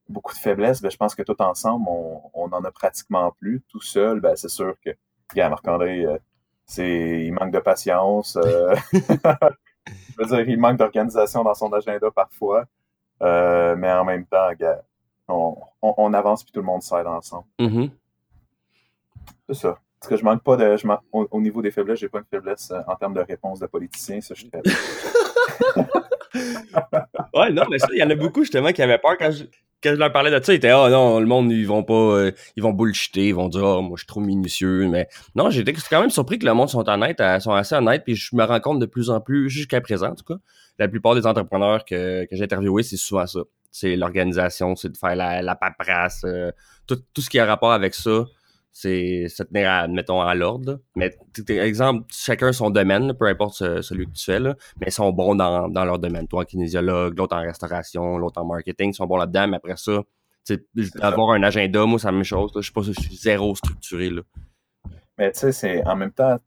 beaucoup 0.07 0.33
de 0.33 0.39
faiblesses? 0.39 0.81
Ben, 0.81 0.91
je 0.91 0.97
pense 0.97 1.15
que 1.15 1.23
tout 1.23 1.41
ensemble, 1.41 1.85
on, 1.89 2.21
on 2.33 2.49
en 2.51 2.63
a 2.63 2.71
pratiquement 2.71 3.31
plus. 3.39 3.61
Tout 3.69 3.81
seul, 3.81 4.19
ben, 4.19 4.35
c'est 4.35 4.49
sûr 4.49 4.75
que, 4.83 4.91
regarde, 5.31 5.51
Marc-André, 5.51 6.05
euh, 6.05 6.17
c'est, 6.65 7.25
il 7.25 7.31
manque 7.33 7.51
de 7.51 7.59
patience. 7.59 8.37
euh, 8.37 8.75
je 8.93 10.15
veux 10.17 10.25
dire, 10.25 10.49
il 10.49 10.59
manque 10.59 10.77
d'organisation 10.77 11.43
dans 11.43 11.53
son 11.55 11.71
agenda 11.73 12.11
parfois. 12.11 12.65
Euh, 13.21 13.75
mais 13.75 13.91
en 13.91 14.05
même 14.05 14.25
temps, 14.25 14.47
regarde, 14.49 14.83
on, 15.29 15.57
on, 15.81 15.93
on 15.97 16.13
avance 16.13 16.43
puis 16.43 16.51
tout 16.51 16.59
le 16.59 16.65
monde 16.65 16.81
s'aide 16.81 17.07
ensemble. 17.07 17.45
Mhm. 17.59 17.89
C'est 19.47 19.55
ça. 19.55 19.79
Parce 19.99 20.09
que 20.11 20.17
je 20.17 20.23
manque 20.23 20.43
pas 20.43 20.55
de. 20.55 20.77
Je 20.77 20.87
au, 21.11 21.27
au 21.29 21.41
niveau 21.41 21.61
des 21.61 21.71
faiblesses, 21.71 21.99
j'ai 21.99 22.07
pas 22.07 22.19
une 22.19 22.25
faiblesse 22.29 22.71
euh, 22.71 22.79
en 22.87 22.95
termes 22.95 23.13
de 23.13 23.19
réponse 23.19 23.59
de 23.59 23.67
politicien. 23.67 24.21
Ça, 24.21 24.33
je 24.33 24.41
suis 24.41 24.51
Ouais, 27.33 27.51
non, 27.51 27.63
mais 27.69 27.79
ça, 27.79 27.87
il 27.93 27.99
y 27.99 28.03
en 28.03 28.09
a 28.09 28.15
beaucoup 28.15 28.41
justement 28.41 28.71
qui 28.71 28.81
avaient 28.81 28.97
peur 28.97 29.17
quand 29.17 29.31
je, 29.31 29.43
quand 29.83 29.89
je 29.89 29.95
leur 29.95 30.11
parlais 30.13 30.31
de 30.31 30.43
ça. 30.43 30.53
Ils 30.53 30.57
étaient, 30.57 30.69
ah 30.69 30.89
non, 30.89 31.19
le 31.19 31.25
monde, 31.25 31.51
ils 31.51 31.67
vont 31.67 31.83
pas, 31.83 31.93
euh, 31.93 32.31
ils 32.55 32.63
vont 32.63 32.71
bullshiter, 32.71 33.27
ils 33.29 33.35
vont 33.35 33.49
dire, 33.49 33.65
ah, 33.65 33.81
moi, 33.81 33.93
je 33.95 34.01
suis 34.01 34.07
trop 34.07 34.21
minutieux. 34.21 34.87
Mais 34.87 35.09
non, 35.35 35.49
j'étais 35.49 35.73
quand 35.73 35.99
même 35.99 36.09
surpris 36.09 36.39
que 36.39 36.45
le 36.45 36.53
monde 36.53 36.69
sont 36.69 36.87
honnêtes, 36.87 37.19
euh, 37.19 37.39
sont 37.39 37.53
assez 37.53 37.75
honnêtes. 37.75 38.03
Puis 38.05 38.15
je 38.15 38.35
me 38.35 38.43
rends 38.45 38.59
compte 38.61 38.79
de 38.79 38.85
plus 38.85 39.09
en 39.09 39.19
plus, 39.19 39.49
jusqu'à 39.49 39.81
présent, 39.81 40.11
en 40.11 40.15
tout 40.15 40.23
cas, 40.23 40.39
la 40.77 40.87
plupart 40.87 41.15
des 41.15 41.27
entrepreneurs 41.27 41.83
que, 41.83 42.25
que 42.25 42.35
j'ai 42.35 42.43
interviewés, 42.43 42.83
c'est 42.83 42.97
souvent 42.97 43.27
ça. 43.27 43.41
C'est 43.71 43.95
l'organisation, 43.95 44.75
c'est 44.75 44.89
de 44.89 44.97
faire 44.97 45.15
la, 45.15 45.41
la 45.41 45.55
paperasse, 45.55 46.23
euh, 46.25 46.51
tout, 46.87 46.97
tout 47.13 47.21
ce 47.21 47.29
qui 47.29 47.39
a 47.39 47.45
rapport 47.45 47.71
avec 47.71 47.93
ça. 47.93 48.25
C'est 48.71 49.27
se 49.29 49.43
tenir, 49.43 49.69
à, 49.69 49.87
mettons, 49.87 50.21
à 50.21 50.33
l'ordre. 50.35 50.79
Mais, 50.95 51.17
exemple, 51.49 52.05
chacun 52.11 52.51
son 52.53 52.69
domaine, 52.69 53.13
peu 53.15 53.25
importe 53.25 53.55
ce- 53.55 53.81
celui 53.81 54.05
que 54.05 54.11
tu 54.11 54.23
fais, 54.23 54.39
là, 54.39 54.55
mais 54.79 54.87
ils 54.87 54.91
sont 54.91 55.11
bons 55.11 55.35
dans, 55.35 55.67
dans 55.67 55.85
leur 55.85 55.97
domaine. 55.99 56.27
Toi 56.27 56.43
en 56.43 56.45
kinésiologue, 56.45 57.17
l'autre 57.17 57.35
en 57.35 57.41
restauration, 57.41 58.17
l'autre 58.17 58.39
en 58.41 58.45
marketing, 58.45 58.91
ils 58.91 58.93
sont 58.93 59.07
bons 59.07 59.17
là-dedans, 59.17 59.47
mais 59.47 59.57
après 59.57 59.75
ça, 59.75 60.01
avoir 61.01 61.31
un 61.31 61.43
agenda, 61.43 61.85
moi, 61.85 61.99
c'est 61.99 62.07
la 62.07 62.11
même 62.13 62.23
chose. 62.23 62.51
là. 62.55 62.61
Je 62.61 62.67
sais 62.67 62.73
pas 62.73 62.83
si 62.83 62.93
je 62.93 63.01
suis 63.01 63.15
zéro 63.15 63.55
structuré. 63.55 64.09
Là. 64.11 64.21
Mais 65.17 65.31
tu 65.31 65.39
sais, 65.39 65.51
c'est 65.51 65.85
en 65.85 65.95
même 65.95 66.11
temps, 66.11 66.37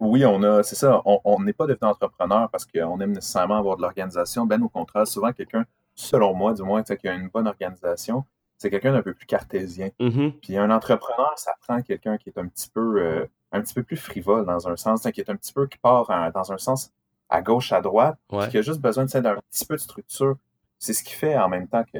oui, 0.00 0.24
on 0.24 0.42
a, 0.42 0.62
c'est 0.62 0.74
ça, 0.76 1.02
on 1.04 1.20
on 1.24 1.40
n'est 1.42 1.52
pas 1.52 1.66
devenu 1.66 1.88
entrepreneur 1.88 2.48
parce 2.50 2.64
qu'on 2.66 2.98
aime 3.00 3.12
nécessairement 3.12 3.56
avoir 3.58 3.76
de 3.76 3.82
l'organisation. 3.82 4.46
Ben 4.46 4.62
au 4.62 4.68
contraire, 4.68 5.06
souvent 5.06 5.32
quelqu'un, 5.32 5.64
selon 5.98 6.32
moi 6.34 6.52
du 6.54 6.62
moins, 6.62 6.82
qui 6.82 7.08
a 7.08 7.14
une 7.14 7.28
bonne 7.28 7.46
organisation, 7.48 8.24
c'est 8.56 8.70
quelqu'un 8.70 8.92
d'un 8.92 9.02
peu 9.02 9.14
plus 9.14 9.26
cartésien. 9.26 9.90
Mhm. 10.00 10.32
Puis 10.40 10.56
un 10.56 10.70
entrepreneur, 10.70 11.32
ça 11.36 11.52
prend 11.66 11.80
quelqu'un 11.82 12.16
qui 12.18 12.28
est 12.30 12.38
un 12.38 12.46
petit 12.46 12.68
peu, 12.70 13.00
euh, 13.02 13.26
un 13.52 13.60
petit 13.60 13.74
peu 13.74 13.82
plus 13.82 13.96
frivole 13.96 14.46
dans 14.46 14.68
un 14.68 14.76
sens, 14.76 15.02
qui 15.12 15.20
est 15.20 15.30
un 15.30 15.36
petit 15.36 15.52
peu 15.52 15.66
qui 15.66 15.78
part 15.78 16.08
en- 16.10 16.30
dans 16.30 16.52
un 16.52 16.58
sens 16.58 16.92
à 17.28 17.42
gauche, 17.42 17.72
à 17.72 17.80
droite, 17.80 18.16
Ouais. 18.32 18.42
puis 18.42 18.50
qui 18.52 18.58
a 18.58 18.62
juste 18.62 18.80
besoin 18.80 19.04
d'un 19.04 19.36
petit 19.50 19.66
peu 19.66 19.74
de 19.74 19.80
structure. 19.80 20.36
C'est 20.78 20.92
ce 20.92 21.02
qui 21.04 21.14
fait 21.14 21.36
en 21.36 21.48
même 21.48 21.66
temps 21.68 21.84
que, 21.92 21.98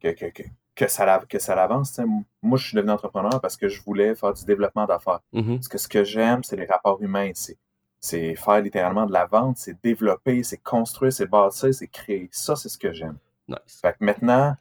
que, 0.00 0.08
que, 0.14 0.26
que, 0.30 0.42
que 0.74 0.88
ça, 0.88 1.20
que 1.28 1.38
ça 1.38 1.54
l'avance. 1.54 1.98
Moi, 2.42 2.58
je 2.58 2.66
suis 2.66 2.76
devenu 2.76 2.90
entrepreneur 2.92 3.40
parce 3.40 3.56
que 3.56 3.68
je 3.68 3.80
voulais 3.82 4.14
faire 4.14 4.32
du 4.32 4.44
développement 4.44 4.86
d'affaires. 4.86 5.20
Mhm. 5.32 5.56
Parce 5.56 5.68
que 5.68 5.78
ce 5.78 5.88
que 5.88 6.02
j'aime, 6.04 6.42
c'est 6.44 6.56
les 6.56 6.66
rapports 6.66 7.00
humains. 7.00 7.30
C'est, 7.34 7.56
c'est 8.04 8.34
faire 8.36 8.60
littéralement 8.60 9.06
de 9.06 9.12
la 9.12 9.24
vente, 9.24 9.56
c'est 9.56 9.82
développer, 9.82 10.42
c'est 10.42 10.58
construire, 10.58 11.10
c'est 11.12 11.26
bâtir, 11.26 11.72
c'est 11.74 11.86
créer. 11.88 12.28
Ça, 12.32 12.54
c'est 12.54 12.68
ce 12.68 12.76
que 12.76 12.92
j'aime. 12.92 13.16
Nice. 13.48 13.80
Fait 13.80 13.92
que 13.92 14.04
maintenant, 14.04 14.56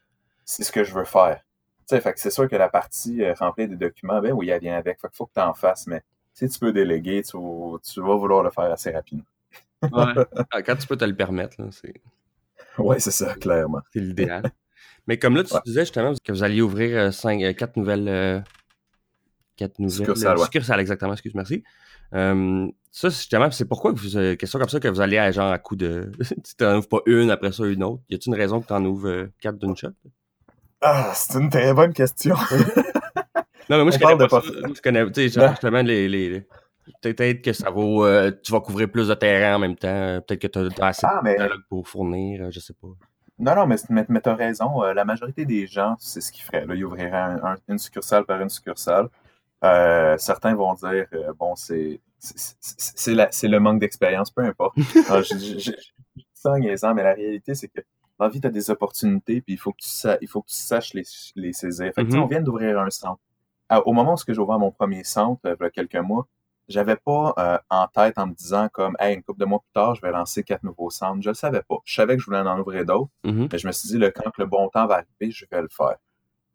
c'est 0.45 0.63
ce 0.63 0.71
que 0.71 0.83
je 0.85 0.93
veux 0.93 1.03
faire. 1.03 1.41
Tu 1.79 1.95
sais, 1.95 1.99
fait 2.01 2.13
que 2.13 2.19
c'est 2.21 2.29
sûr 2.31 2.47
que 2.47 2.55
la 2.55 2.69
partie 2.69 3.21
euh, 3.21 3.33
remplir 3.33 3.67
des 3.67 3.75
documents, 3.75 4.21
ben 4.21 4.31
oui, 4.31 4.49
elle 4.49 4.61
vient 4.61 4.77
avec. 4.77 5.01
Fait 5.01 5.07
qu'il 5.09 5.17
faut 5.17 5.25
que 5.25 5.33
tu 5.35 5.41
en 5.41 5.53
fasses, 5.53 5.87
mais 5.87 6.01
si 6.33 6.47
tu 6.47 6.57
peux 6.57 6.71
déléguer, 6.71 7.21
tu, 7.23 7.35
vas- 7.37 7.79
tu 7.83 7.99
vas 8.01 8.15
vouloir 8.15 8.43
le 8.43 8.49
faire 8.49 8.71
assez 8.71 8.91
rapidement. 8.91 9.25
Ouais. 9.91 10.13
Ah, 10.51 10.61
Quand 10.61 10.77
tu 10.77 10.87
peux 10.87 10.95
te 10.95 11.03
le 11.05 11.15
permettre, 11.15 11.61
là, 11.61 11.67
c'est 11.71 11.95
Oui, 12.77 12.95
c'est 13.01 13.11
ça, 13.11 13.35
clairement. 13.35 13.81
c'est 13.91 13.99
l'idéal. 13.99 14.43
Mais 15.07 15.19
comme 15.19 15.35
là, 15.35 15.43
tu 15.43 15.53
Ouais. 15.53 15.59
disais 15.65 15.81
justement 15.81 16.13
que 16.23 16.31
vous 16.31 16.43
alliez 16.43 16.61
ouvrir 16.61 16.97
euh, 16.97 17.11
cinq, 17.11 17.43
euh, 17.43 17.51
quatre 17.53 17.75
nouvelles. 17.75 18.43
quatre 19.57 19.79
nouvelles. 19.79 19.97
Succursales, 20.07 20.77
ouais. 20.77 20.81
exactement, 20.81 21.11
excuse, 21.13 21.35
merci. 21.35 21.63
Euh, 22.13 22.67
ça, 22.91 23.09
c'est 23.09 23.17
justement, 23.17 23.49
c'est 23.51 23.65
pourquoi 23.67 23.91
vous, 23.91 24.17
euh, 24.17 24.35
question 24.35 24.59
comme 24.59 24.69
ça 24.69 24.79
que 24.79 24.87
vous 24.87 25.01
allez 25.01 25.17
à 25.17 25.31
genre 25.31 25.51
à 25.51 25.57
coup 25.57 25.75
de. 25.75 26.11
tu 26.45 26.55
t'en 26.55 26.77
ouvres 26.77 26.87
pas 26.87 26.99
une, 27.07 27.31
après 27.31 27.51
ça 27.51 27.65
une 27.65 27.83
autre. 27.83 28.03
Y 28.09 28.15
a-t-il 28.15 28.33
une 28.33 28.39
raison 28.39 28.61
que 28.61 28.67
tu 28.67 28.73
en 28.73 28.85
ouvres 28.85 29.07
euh, 29.09 29.31
quatre 29.41 29.57
d'une 29.57 29.75
shot? 29.75 29.89
Ah, 30.81 31.11
c'est 31.15 31.39
une 31.39 31.49
très 31.49 31.73
bonne 31.73 31.93
question. 31.93 32.35
Non, 33.69 33.77
mais 33.77 33.83
moi, 33.83 33.91
je 33.91 33.97
On 33.97 33.99
connais 33.99 34.17
parle 34.17 34.17
de 34.19 34.25
pas 34.25 34.41
pas- 34.41 34.47
ça. 34.47 34.53
Je 34.75 34.81
connais, 34.81 35.05
tu 35.11 35.13
sais, 35.13 35.29
genre, 35.29 35.45
Non. 35.45 35.49
justement, 35.51 35.81
les. 35.81 36.07
les, 36.07 36.29
les- 36.29 36.47
Peut-être 37.01 37.41
que 37.41 37.53
ça 37.53 37.69
vaut. 37.69 38.05
euh, 38.05 38.29
tu 38.43 38.51
vas 38.51 38.59
couvrir 38.59 38.91
plus 38.91 39.07
de 39.07 39.13
terrain 39.13 39.55
en 39.55 39.59
même 39.59 39.77
temps. 39.77 40.19
Peut-être 40.27 40.41
que 40.41 40.47
tu 40.47 40.59
as 40.81 40.85
assez 40.85 41.07
Ah, 41.09 41.19
de 41.19 41.23
mais 41.23 41.37
pour 41.69 41.87
fournir, 41.87 42.51
je 42.51 42.59
sais 42.59 42.73
pas. 42.73 42.87
non, 43.39 43.55
non, 43.55 43.65
mais, 43.65 43.77
mais, 43.89 44.05
mais 44.09 44.19
t'as 44.19 44.35
raison. 44.35 44.81
la 44.81 45.05
majorité 45.05 45.45
des 45.45 45.65
gens, 45.65 45.95
c'est 45.97 46.19
ce 46.19 46.29
qu'ils 46.33 46.43
feraient. 46.43 46.65
Là, 46.65 46.75
ils 46.75 46.83
ouvriraient 46.83 47.09
un- 47.11 47.41
un- 47.41 47.55
une 47.69 47.77
succursale 47.77 48.25
par 48.25 48.41
une 48.41 48.49
succursale. 48.49 49.07
Euh, 49.63 50.17
certains 50.17 50.55
vont 50.55 50.73
dire, 50.73 51.05
euh, 51.13 51.33
bon, 51.37 51.55
c'est 51.55 52.01
c'est- 52.19 53.47
le 53.47 53.59
manque 53.59 53.79
d'expérience, 53.79 54.31
peu 54.31 54.43
importe. 54.43 54.75
Alors, 55.09 55.23
je, 55.23 55.35
je, 55.37 55.59
je, 55.59 55.71
je 55.71 55.91
dis 56.15 56.27
ça 56.33 56.51
en 56.51 56.57
niaisant, 56.57 56.93
mais 56.93 57.03
la 57.03 57.13
réalité, 57.13 57.53
c'est 57.55 57.67
que 57.67 57.81
dans 58.19 58.25
la 58.25 58.29
vie, 58.31 58.39
tu 58.41 58.47
as 58.47 58.51
des 58.51 58.69
opportunités, 58.69 59.41
puis 59.41 59.53
il 59.55 59.57
faut 59.57 59.71
que 59.71 59.81
tu, 59.81 59.89
sa- 59.89 60.17
il 60.21 60.27
faut 60.27 60.41
que 60.41 60.49
tu 60.49 60.55
saches 60.55 60.93
les, 60.93 61.03
les 61.35 61.53
saisir. 61.53 61.91
Fait 61.93 62.05
que, 62.05 62.11
Mhm. 62.13 62.21
on 62.23 62.27
vient 62.27 62.41
d'ouvrir 62.41 62.79
un 62.79 62.89
centre. 62.89 63.19
À- 63.69 63.85
au 63.87 63.91
moment 63.93 64.13
où 64.13 64.17
j'ai 64.27 64.37
ouvert 64.37 64.59
mon 64.59 64.71
premier 64.71 65.03
centre, 65.03 65.41
euh, 65.45 65.55
il 65.59 65.63
y 65.63 65.67
a 65.67 65.69
quelques 65.69 65.95
mois, 65.95 66.27
j'avais 66.69 66.95
pas 66.95 67.33
euh, 67.37 67.57
en 67.69 67.87
tête 67.87 68.17
en 68.17 68.27
me 68.27 68.33
disant 68.33 68.69
comme, 68.71 68.95
hey, 68.99 69.15
une 69.15 69.23
couple 69.23 69.39
de 69.41 69.45
mois 69.45 69.59
plus 69.59 69.71
tard, 69.73 69.95
je 69.95 70.01
vais 70.01 70.11
lancer 70.11 70.43
quatre 70.43 70.63
nouveaux 70.63 70.89
centres. 70.89 71.21
Je 71.21 71.29
le 71.29 71.33
savais 71.35 71.61
pas. 71.67 71.75
Je 71.83 71.93
savais 71.93 72.15
que 72.15 72.21
je 72.21 72.25
voulais 72.25 72.37
en 72.39 72.59
ouvrir 72.59 72.85
d'autres. 72.85 73.11
Mhm. 73.25 73.49
Mais 73.51 73.57
je 73.57 73.67
me 73.67 73.71
suis 73.73 73.89
dit, 73.89 73.97
le, 73.97 74.11
quand 74.11 74.31
le 74.37 74.45
bon 74.45 74.69
temps 74.69 74.87
va 74.87 74.95
arriver, 74.95 75.31
je 75.31 75.45
vais 75.51 75.61
le 75.61 75.67
faire. 75.69 75.97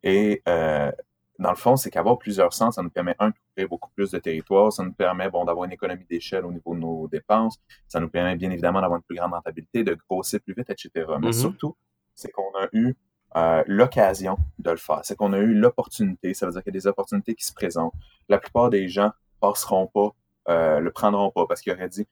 Et 0.03 0.43
euh, 0.49 0.91
dans 1.39 1.51
le 1.51 1.57
fond, 1.57 1.77
c'est 1.77 1.91
qu'avoir 1.91 2.19
plusieurs 2.19 2.53
centres, 2.53 2.75
ça 2.75 2.83
nous 2.83 2.91
permet, 2.91 3.15
un, 3.21 3.29
de 3.29 3.35
couvrir 3.55 3.69
beaucoup 3.69 3.91
plus 3.95 4.11
de 4.11 4.19
territoire, 4.19 4.73
ça 4.73 4.83
nous 4.83 4.93
permet 4.93 5.31
bon, 5.31 5.45
d'avoir 5.45 5.65
une 5.67 5.73
économie 5.73 6.05
d'échelle 6.11 6.45
au 6.45 6.51
niveau 6.53 6.75
de 6.75 6.81
nos 6.81 7.07
dépenses, 7.09 7.59
ça 7.87 8.01
nous 8.01 8.09
permet 8.09 8.35
bien 8.37 8.51
évidemment 8.51 8.81
d'avoir 8.81 8.99
une 8.99 9.05
plus 9.05 9.17
grande 9.17 9.33
rentabilité, 9.33 9.85
de 9.85 9.97
grossir 10.09 10.41
plus 10.41 10.55
vite, 10.55 10.69
etc. 10.71 10.91
Mais 11.21 11.29
Mhm. 11.29 11.33
surtout, 11.33 11.77
c'est 12.15 12.31
qu'on 12.31 12.51
a 12.61 12.67
eu 12.73 12.95
euh, 13.37 13.63
l'occasion 13.67 14.39
de 14.59 14.71
le 14.71 14.79
faire. 14.79 15.01
C'est 15.05 15.15
qu'on 15.15 15.33
a 15.35 15.39
eu 15.39 15.53
l'opportunité, 15.55 16.33
ça 16.33 16.47
veut 16.47 16.53
dire 16.53 16.63
qu'il 16.63 16.73
y 16.75 16.77
a 16.79 16.81
des 16.81 16.87
opportunités 16.87 17.35
qui 17.35 17.45
se 17.45 17.53
présentent. 17.53 17.93
La 18.31 18.39
plupart 18.39 18.71
des 18.71 18.89
gens 18.89 19.13
passeront 19.41 19.87
pas, 19.87 20.11
euh, 20.49 20.81
le 20.81 20.91
prendront 20.91 21.31
pas 21.31 21.47
parce 21.47 21.61
qu'ils 21.61 21.73
auraient 21.75 21.91
dit 21.91 22.07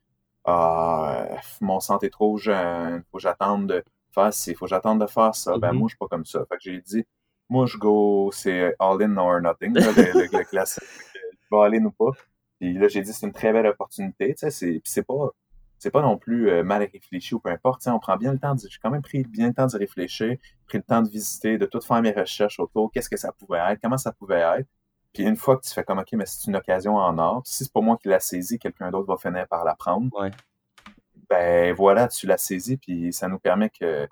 Ah, 0.45 1.27
mon 1.61 1.81
centre 1.81 2.05
est 2.05 2.11
trop 2.11 2.37
jeune, 2.39 3.03
faut 3.11 3.17
que 3.19 3.23
j'attende 3.23 3.67
de 3.67 3.83
faire 4.15 4.33
ci, 4.33 4.55
faut 4.55 4.67
que 4.67 4.71
j'attende 4.71 5.01
de 5.01 5.07
faire 5.07 5.35
ça. 5.35 5.59
Ben, 5.59 5.73
Mhm. 5.73 5.79
moi, 5.79 5.89
je 5.89 5.93
suis 5.93 5.99
pas 5.99 6.07
comme 6.09 6.25
ça. 6.27 6.41
Fait 6.49 6.57
que 6.57 6.62
j'ai 6.62 6.81
dit, 6.81 7.05
moi, 7.48 7.66
je 7.66 7.76
go, 7.78 8.30
c'est 8.32 8.74
all 8.78 9.02
in 9.02 9.16
or 9.16 9.40
nothing, 9.40 9.72
là, 9.74 9.92
le, 9.96 10.02
le- 10.20 10.38
le 10.38 10.44
classique. 10.44 10.82
Je 11.14 11.56
vais 11.56 11.62
all 11.62 11.74
in 11.74 11.85
ou 11.85 11.90
pas. 11.90 12.11
Puis 12.59 12.72
là, 12.78 12.88
j'ai 12.88 13.02
dit, 13.02 13.12
c'est 13.12 13.26
une 13.26 13.32
très 13.32 13.52
belle 13.52 13.66
opportunité. 13.66 14.28
Tu 14.35 14.38
sais, 14.40 14.50
c'est, 14.50 14.66
puis 14.72 14.82
c'est 14.85 15.02
pas, 15.06 15.30
c'est 15.78 15.90
pas 15.90 16.02
non 16.02 16.16
plus 16.18 16.48
euh, 16.50 16.62
mal 16.64 16.82
réfléchi 16.82 17.35
ou 17.35 17.38
peu 17.40 17.50
importe. 17.50 17.80
Tu 17.80 17.85
sais, 17.85 17.90
on 17.90 17.98
prend 17.98 18.16
bien 18.16 18.32
le 18.32 18.38
temps. 18.38 18.54
de- 18.54 18.61
J'ai 18.68 18.78
quand 18.82 18.90
même 18.90 19.02
pris 19.02 19.22
bien 19.24 19.48
le 19.48 19.54
temps 19.54 19.66
de 19.66 19.76
réfléchir, 19.76 20.37
pris 20.66 20.78
le 20.78 20.82
temps 20.85 21.02
de 21.02 21.09
visiter, 21.09 21.59
de 21.59 21.66
tout 21.66 21.80
faire 21.80 22.00
mes 22.02 22.12
recherches 22.12 22.59
autour. 22.59 22.90
Qu'est-ce 22.90 23.11
que 23.11 23.16
ça 23.18 23.30
pouvait 23.32 23.59
être? 23.59 23.78
Comment 23.82 23.98
ça 23.98 24.11
pouvait 24.12 24.40
être? 24.59 24.66
Puis 25.12 25.22
une 25.24 25.37
fois 25.37 25.56
que 25.56 25.62
tu 25.66 25.72
fais 25.72 25.85
comme, 25.85 25.98
OK, 25.98 26.09
mais 26.14 26.26
c'est 26.26 26.46
une 26.48 26.56
occasion 26.56 26.96
en 26.96 27.16
or. 27.18 27.42
Si 27.44 27.64
c'est 27.64 27.72
pas 27.72 27.80
moi 27.80 27.96
qui 28.00 28.09
l'a 28.09 28.20
saisi, 28.20 28.59
quelqu'un 28.59 28.90
d'autre 28.90 29.06
va 29.06 29.16
finir 29.18 29.46
par 29.48 29.64
la 29.64 29.74
prendre. 29.74 30.09
Ouais. 30.18 30.30
Ben 31.30 31.74
voilà, 31.74 32.09
tu 32.09 32.26
l'as 32.26 32.38
saisi, 32.38 32.76
puis 32.76 33.12
ça 33.12 33.26
nous 33.28 33.38
permet 33.38 33.70
que 33.70 34.06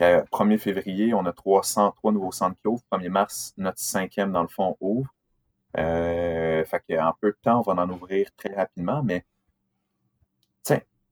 qu'à 0.00 0.22
1er 0.32 0.58
février, 0.58 1.14
on 1.14 1.26
a 1.26 1.32
303 1.32 2.12
nouveaux 2.12 2.32
centres 2.32 2.56
qui 2.60 2.68
ouvrent. 2.68 2.84
1er 2.92 3.08
mars, 3.10 3.54
notre 3.58 3.78
cinquième, 3.78 4.32
dans 4.32 4.42
le 4.42 4.48
fond, 4.48 4.76
ouvre. 4.80 5.12
Euh, 5.78 6.64
fait 6.64 6.82
qu'en 6.88 7.12
peu 7.20 7.30
de 7.30 7.38
temps, 7.42 7.60
on 7.60 7.74
va 7.74 7.82
en 7.82 7.90
ouvrir 7.90 8.30
très 8.36 8.54
rapidement, 8.54 9.02
mais 9.02 9.24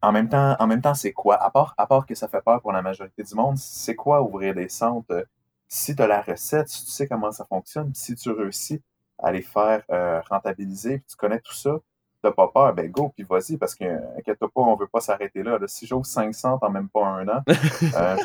en 0.01 0.13
même 0.13 0.29
temps, 0.29 0.57
en 0.59 0.67
même 0.67 0.81
temps, 0.81 0.95
c'est 0.95 1.13
quoi? 1.13 1.37
À 1.43 1.51
part, 1.51 2.07
que 2.07 2.15
ça 2.15 2.29
fait 2.29 2.41
peur 2.41 2.61
pour 2.63 2.73
la 2.73 2.83
majorité 2.83 3.23
du 3.25 3.35
monde, 3.35 3.59
c'est 3.59 3.97
quoi 3.97 4.23
ouvrir 4.23 4.55
des 4.55 4.69
centres? 4.69 5.27
Si 5.69 5.97
tu 5.97 6.03
as 6.03 6.07
la 6.07 6.23
recette, 6.23 6.69
si 6.69 6.85
tu 6.85 6.91
sais 6.91 7.09
comment 7.09 7.33
ça 7.33 7.45
fonctionne, 7.45 7.93
si 7.95 8.15
tu 8.15 8.31
réussis 8.31 8.83
à 9.19 9.33
les 9.33 9.43
faire 9.43 9.83
euh, 9.91 10.21
rentabiliser, 10.31 10.99
puis 10.99 11.07
tu 11.11 11.17
connais 11.17 11.41
tout 11.41 11.55
ça, 11.55 11.79
t'as 12.29 12.35
pas 12.35 12.49
peur, 12.49 12.75
ben 12.75 12.91
go, 12.91 13.11
puis 13.15 13.25
vas-y, 13.25 13.57
parce 13.57 13.75
que, 13.75 13.85
inquiète-toi 14.19 14.49
pas, 14.55 14.61
on 14.61 14.77
veut 14.77 14.87
pas 14.87 15.01
s'arrêter 15.01 15.43
là. 15.43 15.59
là. 15.59 15.67
Si 15.69 15.87
j'ouvre 15.87 16.07
500 16.07 16.59
en 16.61 16.71
même 16.71 16.89
pas 16.89 17.05
un 17.05 17.29
an, 17.29 17.43
euh, 17.97 18.17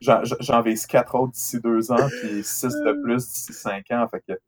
j'en- 0.00 0.62
vise 0.62 0.86
4 0.86 1.14
autres 1.14 1.32
d'ici 1.32 1.60
2 1.60 1.92
ans, 1.92 2.08
puis 2.20 2.42
6 2.42 2.68
de 2.74 2.92
plus 3.02 3.26
d'ici 3.28 3.52
5 3.52 3.90
ans. 3.90 4.06
Fait 4.10 4.20
que 4.26 4.38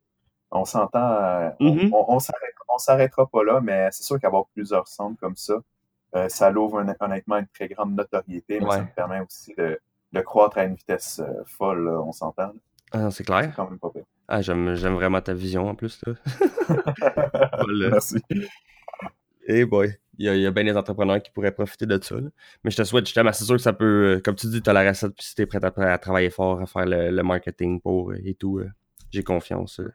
on 0.51 0.65
s'entend, 0.65 1.13
euh, 1.13 1.51
on, 1.61 1.75
Mhm. 1.75 1.95
on, 1.95 2.05
on 2.15 2.19
s'arrête- 2.19 2.55
on 2.75 2.79
s'arrêtera 2.79 3.27
pas 3.27 3.43
là, 3.45 3.61
mais 3.63 3.89
c'est 3.91 4.03
sûr 4.03 4.19
qu'avoir 4.21 4.45
plusieurs 4.55 4.87
centres 4.89 5.19
comme 5.21 5.37
ça, 5.37 5.55
euh, 6.15 6.29
ça 6.29 6.51
l'ouvre 6.51 6.83
hon- 6.83 6.95
honnêtement 7.01 7.37
une 7.39 7.47
très 7.49 7.69
grande 7.69 7.95
notoriété, 7.95 8.61
mais 8.61 8.67
ça 8.71 8.81
nous 8.83 8.87
permet 8.95 9.21
aussi 9.21 9.55
de, 9.57 9.81
de 10.13 10.21
croître 10.21 10.59
à 10.59 10.65
une 10.65 10.75
vitesse 10.75 11.21
euh, 11.21 11.43
folle, 11.47 11.85
là, 11.87 12.01
on 12.03 12.13
s'entend. 12.13 12.53
Ah, 12.93 13.11
c'est 13.11 13.19
C'est 13.19 13.25
clair. 13.25 13.53
quand 13.57 13.69
même 13.71 13.79
pas 13.79 13.91
pire. 13.91 14.05
Ah, 14.29 14.41
j'aime, 14.43 14.75
j'aime 14.75 14.95
vraiment 14.95 15.21
ta 15.21 15.35
vision 15.35 15.69
en 15.69 15.75
plus. 15.75 16.01
Là. 16.07 16.15
Voilà. 17.65 17.91
Merci. 17.91 18.17
Eh 19.49 19.65
boy, 19.65 19.93
il 20.19 20.27
y, 20.27 20.29
a, 20.29 20.35
il 20.37 20.41
y 20.41 20.47
a 20.47 20.51
bien 20.51 20.65
des 20.65 20.77
entrepreneurs 20.77 21.21
qui 21.23 21.31
pourraient 21.31 21.53
profiter 21.53 21.85
de 21.87 22.01
ça. 22.03 22.15
là. 22.17 22.29
Mais 22.63 22.71
je 22.71 22.77
te 22.77 22.85
souhaite 22.85 23.07
justement, 23.07 23.33
c'est 23.33 23.45
sûr 23.45 23.57
que 23.57 23.63
ça 23.63 23.73
peut, 23.73 24.17
euh, 24.17 24.21
comme 24.21 24.37
tu 24.37 24.47
dis, 24.47 24.63
tu 24.63 24.71
as 24.71 24.73
la 24.73 24.89
recette, 24.89 25.15
puis 25.15 25.27
si 25.27 25.35
tu 25.35 25.43
es 25.43 25.47
prêt 25.47 25.59
à, 25.63 25.93
à 25.93 25.99
travailler 25.99 26.31
fort, 26.31 26.61
à 26.61 26.67
faire 26.67 26.87
le, 26.87 27.11
le 27.11 27.23
marketing 27.23 27.81
pour 27.81 28.13
euh, 28.13 28.19
et 28.25 28.35
tout, 28.35 28.59
euh, 28.59 28.71
j'ai 29.11 29.23
confiance. 29.25 29.81
euh. 29.81 29.93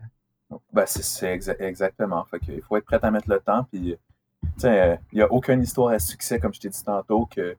Ben, 0.73 0.85
c'est 0.85 1.03
c'est 1.03 1.35
exa- 1.37 1.55
exactement. 1.61 2.23
Fait 2.25 2.39
il 2.49 2.61
faut 2.61 2.77
être 2.77 2.85
prêt 2.85 2.99
à 3.01 3.11
mettre 3.11 3.29
le 3.29 3.39
temps. 3.39 3.63
Puis, 3.71 3.97
il 4.63 4.99
n'y 5.13 5.21
a 5.21 5.31
aucune 5.31 5.61
histoire 5.61 5.89
à 5.93 5.99
succès, 5.99 6.39
comme 6.39 6.53
je 6.53 6.59
t'ai 6.59 6.69
dit 6.69 6.83
tantôt, 6.83 7.25
que 7.25 7.55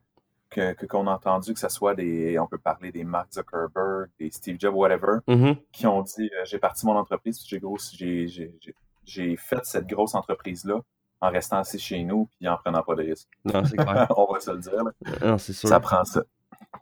que- 0.49 0.85
qu'on 0.87 1.07
a 1.07 1.11
entendu, 1.11 1.53
que 1.53 1.59
ce 1.59 1.69
soit 1.69 1.93
des, 1.95 2.37
on 2.39 2.47
peut 2.47 2.57
parler 2.57 2.91
des 2.91 3.03
Mark 3.03 3.31
Zuckerberg, 3.33 4.09
des 4.19 4.31
Steve 4.31 4.57
Jobs, 4.59 4.73
whatever, 4.75 5.17
Mhm. 5.27 5.55
qui 5.71 5.85
ont 5.87 6.01
dit 6.01 6.29
euh, 6.33 6.45
j'ai 6.45 6.57
parti 6.59 6.85
mon 6.85 6.95
entreprise, 6.95 7.41
j'ai 7.45 7.59
j'ai 7.93 8.27
j'ai- 8.27 8.53
j'ai- 8.59 8.75
j'ai 9.05 9.35
fait 9.37 9.63
cette 9.65 9.87
grosse 9.87 10.15
entreprise-là 10.15 10.79
en 11.21 11.29
restant 11.31 11.57
assis 11.57 11.79
chez 11.79 12.03
nous 12.03 12.27
puis 12.37 12.47
en 12.47 12.57
prenant 12.57 12.81
pas 12.83 12.95
de 12.95 13.03
risques. 13.03 13.27
Non, 13.45 13.63
c'est 13.65 13.77
clair. 13.77 14.07
on 14.17 14.31
va 14.33 14.39
se 14.39 14.51
le 14.51 14.57
dire. 14.59 14.83
là. 14.83 14.91
non, 15.25 15.37
c'est 15.37 15.53
sûr. 15.53 15.69
Ça 15.69 15.79
prend 15.79 16.03
ça. 16.05 16.23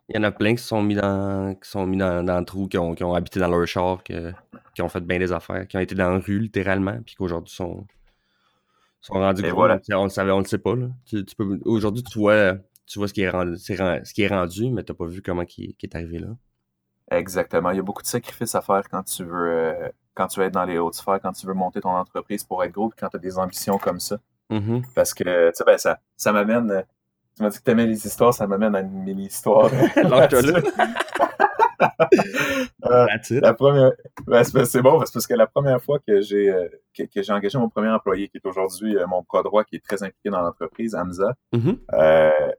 Il 0.08 0.16
y 0.16 0.18
en 0.18 0.22
a 0.24 0.30
plein 0.30 0.54
qui 0.54 0.62
sont 0.62 0.82
mis 0.82 0.94
dans, 0.94 1.54
qui 1.54 1.68
sont 1.68 1.86
mis 1.86 1.96
dans, 1.98 2.22
dans 2.24 2.38
le 2.38 2.44
trou, 2.44 2.66
qui 2.68 2.78
ont, 2.78 2.94
qui 2.94 3.04
ont 3.04 3.14
habité 3.14 3.38
dans 3.40 3.48
leur 3.48 3.66
char, 3.66 4.02
que- 4.02 4.32
qui 4.74 4.82
ont 4.82 4.88
fait 4.88 5.00
bien 5.00 5.18
des 5.18 5.32
affaires, 5.32 5.66
qui 5.68 5.76
ont 5.76 5.80
été 5.80 5.94
dans 5.94 6.10
la 6.10 6.18
rue 6.18 6.38
littéralement, 6.38 6.98
puis 7.04 7.14
qu'aujourd'hui 7.16 7.52
sont, 7.54 7.86
sont 9.00 9.14
rendus 9.14 9.42
gros. 9.42 9.54
voilà. 9.54 9.78
On 9.92 10.04
le 10.04 10.08
savait, 10.10 10.30
on 10.32 10.38
le 10.38 10.44
sait 10.44 10.58
pas. 10.58 10.74
Là. 10.74 10.86
Tu, 11.06 11.24
tu 11.24 11.34
peux, 11.36 11.58
aujourd'hui, 11.64 12.02
tu 12.02 12.18
vois, 12.18 12.54
tu 12.88 12.98
vois 12.98 13.08
ce 13.08 13.12
qui 13.14 13.22
est 13.22 13.30
rendu, 13.30 13.56
ce 13.56 14.12
qui 14.14 14.22
est 14.22 14.28
rendu, 14.28 14.70
mais 14.70 14.82
t'as 14.82 14.94
pas 14.94 15.06
vu 15.06 15.22
comment 15.22 15.44
qui, 15.44 15.74
qui 15.74 15.86
est 15.86 15.94
arrivé 15.96 16.18
là. 16.18 16.28
Exactement. 17.10 17.70
Il 17.70 17.76
y 17.76 17.80
a 17.80 17.82
beaucoup 17.82 18.02
de 18.02 18.06
sacrifices 18.06 18.54
à 18.54 18.60
faire 18.60 18.82
quand 18.90 19.02
tu 19.02 19.24
veux, 19.24 19.48
euh, 19.50 19.88
quand 20.14 20.26
tu 20.26 20.40
veux 20.40 20.46
être 20.46 20.52
dans 20.52 20.64
les 20.64 20.78
hautes 20.78 20.94
sphères, 20.94 21.20
quand 21.22 21.32
tu 21.32 21.46
veux 21.46 21.54
monter 21.54 21.80
ton 21.80 21.90
entreprise 21.90 22.44
pour 22.44 22.62
être 22.64 22.72
gros, 22.72 22.88
puis 22.90 22.98
quand 23.00 23.08
tu 23.08 23.16
as 23.16 23.20
des 23.20 23.38
ambitions 23.38 23.78
comme 23.78 24.00
ça. 24.00 24.18
Mhm. 24.50 24.82
Parce 24.94 25.14
que, 25.14 25.48
tu 25.50 25.54
sais, 25.54 25.64
ben, 25.64 25.78
ça, 25.78 26.00
ça 26.16 26.32
m'amène. 26.32 26.70
euh, 26.70 26.82
Tu 27.36 27.42
m'as 27.42 27.50
dit 27.50 27.58
que 27.58 27.62
t'aimais 27.62 27.86
les 27.86 28.06
histoires, 28.06 28.34
ça 28.34 28.46
m'amène 28.46 28.74
à 28.74 28.80
une 28.80 28.90
mini-histoire. 29.04 29.70
Euh, 32.84 33.06
la 33.40 33.54
première, 33.54 33.92
ben, 34.26 34.42
c'est 34.42 34.82
bon, 34.82 34.98
parce 34.98 35.26
que 35.26 35.34
la 35.34 35.46
première 35.46 35.80
fois 35.82 35.98
que 36.04 36.20
j'ai 36.20 36.50
euh, 36.50 36.66
que, 36.96 37.04
que 37.04 37.22
j'ai 37.22 37.32
engagé 37.32 37.56
mon 37.58 37.68
premier 37.68 37.88
employé, 37.90 38.28
qui 38.28 38.38
est 38.38 38.46
aujourd'hui 38.46 38.96
mon 39.08 39.22
pro 39.22 39.42
droit, 39.42 39.62
qui 39.64 39.76
est 39.76 39.84
très 39.84 40.02
impliqué 40.02 40.30
dans 40.30 40.40
l'entreprise, 40.40 40.94
Hamza, 40.94 41.34
je- 41.52 42.52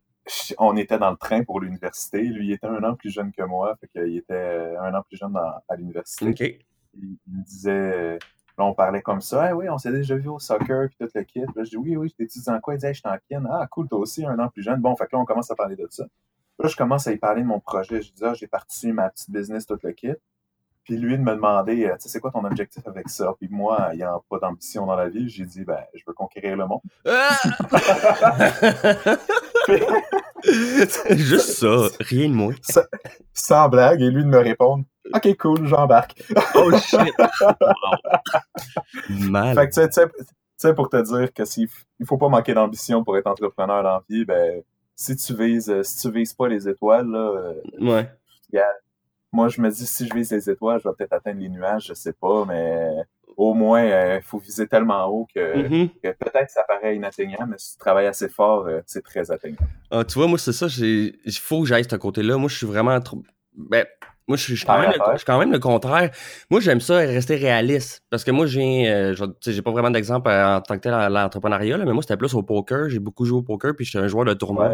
on 0.57 0.75
était 0.77 0.97
dans 0.99 1.11
le 1.11 1.17
train 1.17 1.43
pour 1.43 1.59
l'université. 1.59 2.21
Lui, 2.21 2.47
il 2.47 2.51
était 2.53 2.67
un 2.67 2.83
an 2.83 2.95
plus 2.95 3.09
jeune 3.09 3.31
que 3.31 3.43
moi, 3.43 3.75
fait 3.79 3.87
qu'il 3.87 4.17
était 4.17 4.33
euh, 4.33 4.81
un 4.81 4.93
an 4.93 5.01
plus 5.03 5.17
jeune 5.17 5.33
dans- 5.33 5.61
à 5.67 5.75
l'université 5.75 6.25
il 6.95 7.17
il 7.27 7.37
me 7.37 7.43
disait 7.43 7.69
euh, 7.71 8.17
Là, 8.57 8.65
on 8.65 8.73
parlait 8.73 9.01
comme 9.01 9.21
ça. 9.21 9.55
oui, 9.55 9.69
on 9.69 9.77
s'est 9.77 9.91
déjà 9.91 10.15
vu 10.17 10.27
au 10.27 10.37
soccer, 10.37 10.89
puis 10.89 10.97
tout 10.99 11.07
le 11.15 11.23
kit. 11.23 11.39
là, 11.39 11.63
je 11.63 11.69
dis, 11.69 11.77
oui, 11.77 11.95
oui, 11.95 12.13
je 12.19 12.25
t'ai 12.25 12.51
en 12.51 12.59
quoi? 12.59 12.75
Il 12.75 12.79
dit, 12.79 12.87
je 12.87 12.93
suis 12.93 13.01
en 13.05 13.15
kin. 13.29 13.45
Ah, 13.49 13.65
cool, 13.71 13.87
toi 13.87 13.99
aussi, 13.99 14.25
un 14.25 14.37
an 14.37 14.49
plus 14.49 14.63
jeune. 14.63 14.81
Bon, 14.81 14.93
fait 14.97 15.05
que 15.05 15.11
là, 15.15 15.19
on 15.19 15.25
commence 15.25 15.49
à 15.49 15.55
parler 15.55 15.77
de 15.77 15.87
ça. 15.89 16.03
Là, 16.61 16.67
je 16.67 16.75
commence 16.75 17.07
à 17.07 17.13
y 17.13 17.17
parler 17.17 17.41
de 17.41 17.47
mon 17.47 17.61
projet. 17.61 18.01
Je 18.01 18.11
dis, 18.11 18.21
ah, 18.25 18.33
j'ai 18.33 18.47
parti 18.47 18.91
ma 18.91 19.09
petite 19.09 19.31
business, 19.31 19.65
tout 19.65 19.77
le 19.81 19.93
kit. 19.93 20.11
Puis 20.83 20.97
lui, 20.97 21.17
de 21.17 21.23
me 21.23 21.35
demander, 21.35 21.85
euh, 21.85 21.93
tu 21.93 22.01
sais, 22.01 22.09
c'est 22.09 22.19
quoi 22.19 22.31
ton 22.31 22.43
objectif 22.43 22.85
avec 22.85 23.07
ça? 23.07 23.33
Puis 23.39 23.47
moi, 23.49 23.91
il 23.93 23.97
n'y 23.97 24.03
a 24.03 24.19
pas 24.29 24.39
d'ambition 24.39 24.85
dans 24.85 24.95
la 24.95 25.07
vie. 25.07 25.29
J'ai 25.29 25.45
dit, 25.45 25.63
ben, 25.63 25.79
je 25.93 26.03
veux 26.05 26.13
conquérir 26.13 26.57
le 26.57 26.65
monde. 26.65 26.81
Ah! 27.05 27.39
Juste 31.11 31.51
ça, 31.51 31.87
rien 31.99 32.29
de 32.29 32.33
moins. 32.33 32.55
Sans, 33.33 33.69
blague, 33.69 34.01
et 34.01 34.09
lui 34.09 34.23
de 34.23 34.29
me 34.29 34.39
répondre, 34.39 34.83
OK, 35.13 35.37
cool, 35.37 35.65
j'embarque. 35.67 36.21
oh 36.55 36.71
shit! 36.77 37.13
Mal. 39.09 39.55
Fait 39.55 39.69
que, 39.69 39.87
tu 39.87 40.01
sais, 40.57 40.73
pour 40.73 40.89
te 40.89 41.01
dire 41.01 41.33
que 41.33 41.45
s'il 41.45 41.67
il 41.99 42.05
faut 42.05 42.17
pas 42.17 42.29
manquer 42.29 42.53
d'ambition 42.53 43.03
pour 43.03 43.17
être 43.17 43.27
entrepreneur 43.27 43.83
dans 43.83 43.89
la 43.89 44.03
vie, 44.09 44.25
ben, 44.25 44.61
si 44.95 45.15
tu 45.15 45.33
vises, 45.35 45.81
si 45.83 46.01
tu 46.01 46.11
vises 46.13 46.33
pas 46.33 46.47
les 46.47 46.67
étoiles, 46.67 47.07
là, 47.07 47.53
euh, 47.79 48.03
moi, 49.31 49.47
je 49.47 49.61
me 49.61 49.69
dis, 49.69 49.85
si 49.85 50.07
je 50.07 50.13
vise 50.13 50.31
les 50.31 50.49
étoiles, 50.49 50.79
je 50.83 50.89
vais 50.89 50.95
peut-être 50.95 51.13
atteindre 51.13 51.39
les 51.39 51.49
nuages, 51.49 51.87
je 51.87 51.93
sais 51.93 52.13
pas, 52.13 52.45
mais 52.45 52.89
au 53.39 53.53
moins, 53.53 53.83
il 53.83 53.91
euh, 53.91 54.21
faut 54.21 54.37
viser 54.37 54.67
tellement 54.67 55.05
haut 55.07 55.27
que, 55.33 55.39
mm-hmm. 55.39 55.89
peut-être 56.01 56.49
ça 56.49 56.63
paraît 56.67 56.95
inatteignable, 56.95 57.51
mais 57.51 57.57
si 57.57 57.73
tu 57.73 57.77
travailles 57.77 58.07
assez 58.07 58.29
fort, 58.29 58.67
c'est 58.85 59.03
très 59.03 59.31
atteignable. 59.31 59.67
Ah, 59.91 60.03
tu 60.03 60.15
vois, 60.15 60.27
moi, 60.27 60.37
c'est 60.37 60.53
ça, 60.53 60.67
il 60.79 61.13
faut 61.39 61.61
que 61.61 61.67
j'aille 61.67 61.85
de 61.85 61.89
ce 61.89 61.95
côté-là. 61.95 62.37
Moi, 62.37 62.49
je 62.49 62.57
suis 62.57 62.67
vraiment 62.67 62.99
trop. 62.99 63.23
Ben, 63.55 63.85
moi, 64.29 64.37
je 64.37 64.43
suis, 64.43 64.63
quand, 64.63 65.39
même 65.39 65.51
le, 65.51 65.57
contraire. 65.57 66.11
Moi, 66.51 66.59
j'aime 66.59 66.79
ça 66.79 66.97
rester 66.97 67.35
réaliste. 67.35 68.03
Parce 68.11 68.23
que 68.23 68.29
moi, 68.29 68.45
j'ai 68.45 68.87
euh, 68.87 69.15
j'ai 69.41 69.63
pas 69.63 69.71
vraiment 69.71 69.89
d'exemple 69.89 70.29
euh, 70.29 70.57
en 70.57 70.61
tant 70.61 70.75
que 70.75 70.81
tel 70.81 70.93
à 70.93 71.09
l'entrepreneuriat, 71.09 71.79
mais 71.79 71.93
moi, 71.93 72.03
c'était 72.03 72.15
plus 72.15 72.35
au 72.35 72.43
poker. 72.43 72.89
J'ai 72.89 72.99
beaucoup 72.99 73.25
joué 73.25 73.39
au 73.39 73.41
poker, 73.41 73.75
puis 73.75 73.85
j'étais 73.85 73.97
un 73.97 74.07
joueur 74.07 74.25
de 74.25 74.35
tournoi. 74.35 74.71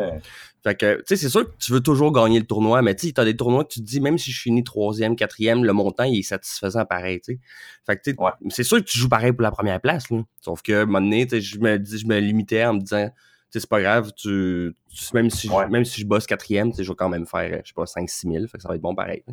Fait 0.62 0.76
que, 0.76 0.98
tu 0.98 1.04
sais, 1.08 1.16
c'est 1.16 1.30
sûr 1.30 1.46
que 1.46 1.56
tu 1.58 1.72
veux 1.72 1.80
toujours 1.80 2.12
gagner 2.12 2.38
le 2.38 2.46
tournoi, 2.46 2.82
mais 2.82 2.96
tu 2.96 3.08
sais, 3.08 3.14
t'as 3.14 3.24
des 3.24 3.38
tournois 3.38 3.64
que 3.64 3.70
tu 3.70 3.80
te 3.80 3.86
dis, 3.86 4.02
même 4.02 4.18
si 4.18 4.32
je 4.32 4.42
finis 4.42 4.66
troisième, 4.66 5.16
quatrième, 5.16 5.64
le 5.64 5.72
montant, 5.72 6.04
il 6.04 6.20
est 6.20 6.24
satisfaisant 6.24 6.84
pareil, 6.84 7.22
tu 7.22 7.36
sais. 7.36 7.40
Fait 7.86 7.96
que, 7.96 8.02
tu 8.04 8.12
sais, 8.12 8.34
c'est 8.50 8.64
sûr 8.64 8.78
que 8.80 8.84
tu 8.84 8.98
joues 8.98 9.10
pareil 9.10 9.32
pour 9.32 9.44
la 9.44 9.52
première 9.52 9.80
place, 9.80 10.10
là. 10.10 10.20
Sauf 10.42 10.64
que, 10.64 10.74
à 10.74 10.82
un 10.82 10.86
moment 10.86 11.00
donné, 11.00 11.28
je 11.32 11.60
me, 11.60 11.82
je 11.82 12.06
me 12.06 12.20
limitais 12.20 12.66
en 12.66 12.74
me 12.74 12.80
disant, 12.82 13.10
c'est 13.60 13.70
pas 13.70 13.82
grave, 13.82 14.12
tu, 14.16 14.74
même, 15.14 15.30
si 15.30 15.48
je, 15.48 15.70
même 15.70 15.86
si 15.86 16.02
je 16.02 16.06
bosse 16.06 16.26
quatrième, 16.26 16.72
je 16.78 16.84
vais 16.84 16.96
quand 16.96 17.10
même 17.10 17.26
faire, 17.26 17.62
je 17.64 17.70
sais 17.70 17.74
pas, 17.76 17.84
5-6 17.84 18.32
000, 18.32 18.48
fait 18.48 18.58
que 18.58 18.64
ça 18.64 18.70
va 18.70 18.76
être 18.76 18.82
bon 18.82 18.96
pareil. 18.96 19.24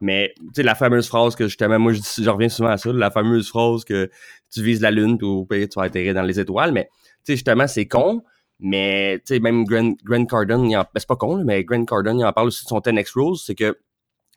Mais, 0.00 0.34
tu 0.38 0.44
sais, 0.56 0.62
la 0.62 0.74
fameuse 0.74 1.08
phrase 1.08 1.36
que 1.36 1.46
justement, 1.46 1.78
moi, 1.78 1.92
je, 1.92 2.00
je, 2.00 2.30
reviens 2.30 2.48
souvent 2.48 2.70
à 2.70 2.76
ça, 2.76 2.92
la 2.92 3.10
fameuse 3.10 3.48
phrase 3.48 3.84
que 3.84 4.10
tu 4.52 4.62
vises 4.62 4.80
la 4.80 4.90
lune, 4.90 5.18
puis 5.18 5.26
au 5.26 5.44
pire, 5.44 5.68
tu 5.68 5.78
vas 5.78 5.86
atterrir 5.86 6.14
dans 6.14 6.22
les 6.22 6.40
étoiles, 6.40 6.72
mais, 6.72 6.84
tu 6.84 7.00
sais, 7.24 7.32
justement, 7.34 7.66
c'est 7.66 7.86
con, 7.86 8.22
mais, 8.60 9.18
tu 9.18 9.34
sais, 9.34 9.40
même 9.40 9.64
Grant, 9.64 10.24
Cardone, 10.26 10.68
ben, 10.70 10.84
c'est 10.96 11.08
pas 11.08 11.16
con, 11.16 11.44
mais 11.44 11.64
Grant 11.64 11.84
Cardone, 11.84 12.18
il 12.20 12.24
en 12.24 12.32
parle 12.32 12.48
aussi 12.48 12.64
de 12.64 12.68
son 12.68 12.78
10X 12.78 13.12
Rules, 13.14 13.36
c'est 13.36 13.54
que 13.54 13.78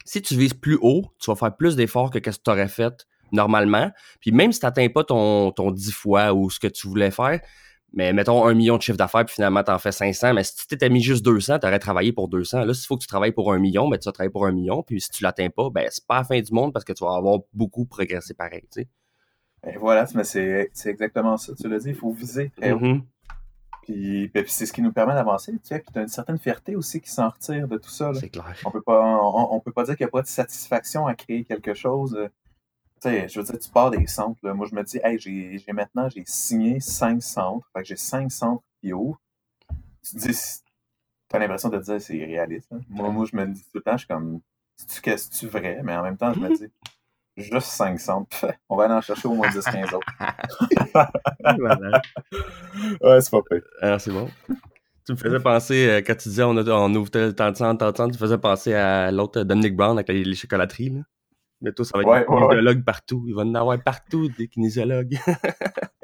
si 0.05 0.21
tu 0.21 0.35
vises 0.35 0.53
plus 0.53 0.77
haut, 0.81 1.03
tu 1.19 1.29
vas 1.29 1.35
faire 1.35 1.55
plus 1.55 1.75
d'efforts 1.75 2.11
que 2.11 2.19
ce 2.19 2.37
que 2.37 2.43
tu 2.43 2.49
aurais 2.49 2.69
fait 2.69 3.05
normalement. 3.31 3.91
Puis 4.21 4.31
même 4.31 4.53
si 4.53 4.59
tu 4.61 4.65
n'atteins 4.65 4.87
pas 4.87 5.03
ton, 5.03 5.51
ton 5.51 5.71
10 5.71 5.91
fois 5.91 6.33
ou 6.33 6.49
ce 6.49 6.59
que 6.59 6.67
tu 6.67 6.87
voulais 6.87 7.11
faire, 7.11 7.41
mais 7.97 8.13
mettons 8.13 8.45
un 8.45 8.53
million 8.53 8.77
de 8.77 8.81
chiffre 8.83 8.97
d'affaires, 8.97 9.25
puis 9.25 9.33
finalement, 9.33 9.63
tu 9.63 9.71
en 9.71 9.79
fais 9.79 9.91
500. 9.91 10.35
Mais 10.35 10.43
si 10.43 10.55
tu 10.55 10.67
t'étais 10.67 10.87
mis 10.87 11.01
juste 11.01 11.25
200, 11.25 11.57
tu 11.57 11.65
aurais 11.65 11.79
travaillé 11.79 12.13
pour 12.13 12.27
200. 12.27 12.63
Là, 12.63 12.73
s'il 12.75 12.85
faut 12.85 12.95
que 12.95 13.01
tu 13.01 13.07
travailles 13.07 13.31
pour 13.31 13.51
un 13.51 13.57
million, 13.57 13.89
ben, 13.89 13.97
tu 13.97 14.05
vas 14.05 14.11
travailler 14.11 14.31
pour 14.31 14.45
un 14.45 14.51
million. 14.51 14.83
Puis 14.83 15.01
si 15.01 15.09
tu 15.09 15.23
l'atteins 15.23 15.49
pas, 15.49 15.71
ben, 15.71 15.87
c'est 15.89 16.05
pas 16.05 16.17
la 16.17 16.23
fin 16.23 16.39
du 16.39 16.53
monde 16.53 16.73
parce 16.73 16.85
que 16.85 16.93
tu 16.93 17.03
vas 17.03 17.15
avoir 17.15 17.39
beaucoup 17.53 17.85
progressé 17.85 18.35
pareil. 18.35 18.67
Tu 18.71 18.83
sais. 18.83 18.87
Et 19.67 19.77
voilà, 19.77 20.05
mais 20.13 20.23
c'est 20.23 20.69
exactement 20.85 21.37
ça. 21.37 21.53
Tu 21.59 21.67
l'as 21.67 21.79
dit, 21.79 21.89
il 21.89 21.95
faut 21.95 22.11
viser. 22.11 22.51
Mm-hmm. 22.61 23.01
Puis, 23.81 24.27
ben, 24.31 24.43
puis 24.43 24.51
c'est 24.51 24.67
ce 24.67 24.73
qui 24.73 24.83
nous 24.83 24.93
permet 24.93 25.15
d'avancer. 25.15 25.53
Tu 25.53 25.59
sais, 25.63 25.79
puis 25.79 25.91
tu 25.91 25.97
as 25.97 26.03
une 26.03 26.07
certaine 26.07 26.37
fierté 26.37 26.75
aussi 26.75 27.01
qui 27.01 27.09
s'en 27.09 27.29
retire 27.29 27.67
de 27.67 27.79
tout 27.79 27.89
ça. 27.89 28.13
C'est 28.13 28.29
clair. 28.29 28.55
On 28.63 28.69
peut 28.69 28.83
pas, 28.83 29.19
on 29.23 29.59
peut 29.59 29.71
pas 29.71 29.85
dire 29.85 29.97
qu'il 29.97 30.05
n'y 30.05 30.09
a 30.09 30.11
pas 30.11 30.21
de 30.21 30.27
satisfaction 30.27 31.07
à 31.07 31.15
créer 31.15 31.45
quelque 31.45 31.73
chose 31.73 32.15
sais, 33.01 33.29
je 33.29 33.39
veux 33.39 33.45
dire, 33.45 33.59
tu 33.59 33.69
pars 33.69 33.91
des 33.91 34.07
centres. 34.07 34.39
Là. 34.43 34.53
Moi, 34.53 34.67
je 34.69 34.75
me 34.75 34.83
dis, 34.83 34.99
hey, 35.03 35.19
j'ai, 35.19 35.73
maintenant, 35.73 36.09
j'ai 36.09 36.23
signé 36.25 36.79
cinq 36.79 37.21
centres. 37.21 37.67
Fait 37.73 37.81
que 37.81 37.87
j'ai 37.87 37.95
cinq 37.95 38.31
centres 38.31 38.63
qui 38.81 38.93
ouvrent. 38.93 39.19
Tu 40.03 40.15
te 40.15 40.27
dis, 40.27 40.37
t'as 41.27 41.39
l'impression 41.39 41.69
de 41.69 41.77
te 41.77 41.83
dire, 41.83 42.01
c'est 42.01 42.25
réaliste. 42.25 42.67
Hein. 42.71 42.79
Moi, 42.89 43.09
moi, 43.09 43.25
je 43.29 43.35
me 43.35 43.45
dis 43.45 43.63
tout 43.63 43.77
le 43.77 43.81
temps, 43.81 43.93
je 43.93 43.99
suis 43.99 44.07
comme, 44.07 44.39
c'est-tu, 44.75 45.29
tu 45.29 45.47
vrai? 45.47 45.81
Mais 45.83 45.95
en 45.95 46.03
même 46.03 46.17
temps, 46.17 46.33
je 46.33 46.39
me 46.39 46.55
dis, 46.55 46.71
juste 47.35 47.67
cinq 47.67 47.99
centres. 47.99 48.53
On 48.69 48.75
va 48.75 48.85
aller 48.85 48.93
en 48.93 49.01
chercher 49.01 49.27
au 49.27 49.33
moins 49.33 49.49
10-15 49.49 49.95
autres. 49.95 50.07
ouais, 53.01 53.21
c'est 53.21 53.31
pas 53.31 53.41
pire. 53.49 53.63
Alors, 53.81 54.01
c'est 54.01 54.11
bon. 54.11 54.29
Tu 55.05 55.13
me 55.13 55.17
faisais 55.17 55.39
penser, 55.39 55.87
euh, 55.87 56.01
quand 56.05 56.15
tu 56.15 56.27
disais 56.27 56.43
on, 56.43 56.57
a, 56.57 56.69
on 56.69 56.93
ouvre 56.93 57.09
le 57.13 57.31
temps 57.31 57.49
de 57.49 57.55
centre, 57.55 57.93
tu 57.93 58.01
me 58.01 58.13
faisais 58.13 58.37
penser 58.37 58.73
à 58.73 59.09
l'autre 59.09 59.41
Dominic 59.43 59.73
Brown 59.73 59.97
avec 59.97 60.09
les, 60.09 60.25
les 60.25 60.35
chocolateries. 60.35 60.89
Là. 60.89 61.01
Bientôt, 61.61 61.83
ça 61.83 61.97
va 61.97 62.19
être 62.19 62.29
des 62.29 62.35
kinésiologues 62.35 62.83
partout. 62.83 63.23
Il 63.27 63.35
va 63.35 63.41
en 63.41 63.55
avoir 63.55 63.81
partout 63.81 64.29
des 64.29 64.47
kinésiologues. 64.47 65.17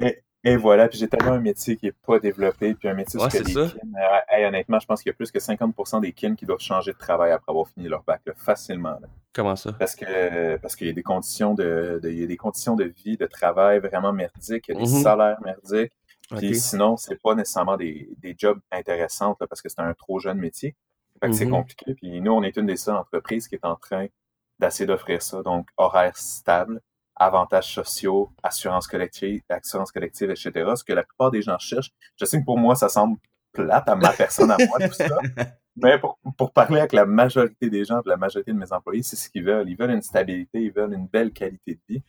et, 0.44 0.56
voilà, 0.56 0.88
puis 0.88 0.98
j'ai 0.98 1.08
tellement 1.08 1.32
un 1.32 1.40
métier 1.40 1.76
qui 1.76 1.86
n'est 1.86 1.92
pas 1.92 2.18
développé, 2.18 2.74
puis 2.74 2.88
un 2.88 2.94
métier 2.94 3.20
ouais, 3.20 3.30
c'est 3.30 3.48
ça. 3.48 3.60
Euh, 3.60 4.48
honnêtement, 4.48 4.80
je 4.80 4.86
pense 4.86 5.02
qu'il 5.02 5.10
y 5.10 5.14
a 5.14 5.16
plus 5.16 5.30
que 5.30 5.38
50% 5.38 6.00
des 6.00 6.12
kins 6.12 6.34
qui 6.34 6.44
doivent 6.44 6.60
changer 6.60 6.92
de 6.92 6.98
travail 6.98 7.30
après 7.30 7.50
avoir 7.50 7.68
fini 7.68 7.88
leur 7.88 8.02
bac, 8.02 8.22
facilement. 8.36 8.98
Comment 9.32 9.56
ça? 9.56 9.72
Parce 9.72 9.94
que 9.94 10.56
parce 10.56 10.76
qu'il 10.76 10.86
y 10.86 10.90
a 10.90 10.92
des 10.92 11.02
conditions 11.02 11.54
de, 11.54 12.00
il 12.04 12.20
y 12.20 12.24
a 12.24 12.26
des 12.26 12.36
conditions 12.36 12.74
de 12.74 12.84
vie, 12.84 13.16
de 13.16 13.26
travail 13.26 13.78
vraiment 13.78 14.12
merdiques, 14.12 14.68
il 14.68 14.74
y 14.74 14.76
a 14.76 14.80
des 14.80 14.86
mm-hmm. 14.86 15.02
salaires 15.02 15.40
merdiques. 15.44 15.92
Puis 16.36 16.56
sinon, 16.56 16.96
c'est 16.96 17.20
pas 17.20 17.34
nécessairement 17.34 17.76
des, 17.76 18.08
des 18.18 18.34
jobs 18.36 18.58
intéressants 18.72 19.36
parce 19.48 19.60
que 19.60 19.68
c'est 19.68 19.80
un 19.80 19.92
trop 19.94 20.18
jeune 20.18 20.38
métier. 20.38 20.74
Fait 21.20 21.28
que 21.28 21.34
c'est 21.34 21.44
mm-hmm. 21.44 21.50
compliqué. 21.50 21.94
Puis 21.94 22.20
nous, 22.20 22.32
on 22.32 22.42
est 22.42 22.56
une 22.56 22.66
des 22.66 22.76
seules 22.76 22.96
entreprises 22.96 23.46
qui 23.46 23.54
est 23.54 23.64
en 23.64 23.76
train 23.76 24.06
d'essayer 24.58 24.86
d'offrir 24.86 25.22
ça. 25.22 25.42
Donc, 25.42 25.68
horaire 25.76 26.16
stable, 26.16 26.80
avantages 27.16 27.72
sociaux, 27.72 28.30
assurance 28.42 28.86
collective, 28.86 29.42
assurance 29.48 29.92
collective, 29.92 30.30
etc. 30.30 30.52
Ce 30.76 30.84
que 30.84 30.92
la 30.92 31.02
plupart 31.04 31.30
des 31.30 31.42
gens 31.42 31.58
cherchent. 31.58 31.90
Je 32.16 32.24
sais 32.24 32.40
que 32.40 32.44
pour 32.44 32.58
moi, 32.58 32.74
ça 32.74 32.88
semble 32.88 33.18
plate 33.52 33.88
à 33.88 33.94
ma 33.94 34.12
personne, 34.12 34.50
à 34.50 34.56
moi, 34.58 34.78
tout 34.88 34.94
ça. 34.94 35.06
Mais 35.76 35.98
pour, 35.98 36.18
pour, 36.36 36.52
parler 36.52 36.78
avec 36.78 36.92
la 36.92 37.04
majorité 37.04 37.68
des 37.68 37.84
gens, 37.84 38.00
la 38.04 38.16
majorité 38.16 38.52
de 38.52 38.58
mes 38.58 38.72
employés, 38.72 39.02
c'est 39.02 39.16
ce 39.16 39.28
qu'ils 39.28 39.44
veulent. 39.44 39.68
Ils 39.68 39.76
veulent 39.76 39.90
une 39.90 40.02
stabilité, 40.02 40.62
ils 40.62 40.72
veulent 40.72 40.92
une 40.92 41.06
belle 41.06 41.32
qualité 41.32 41.74
de 41.74 41.80
vie. 41.88 42.02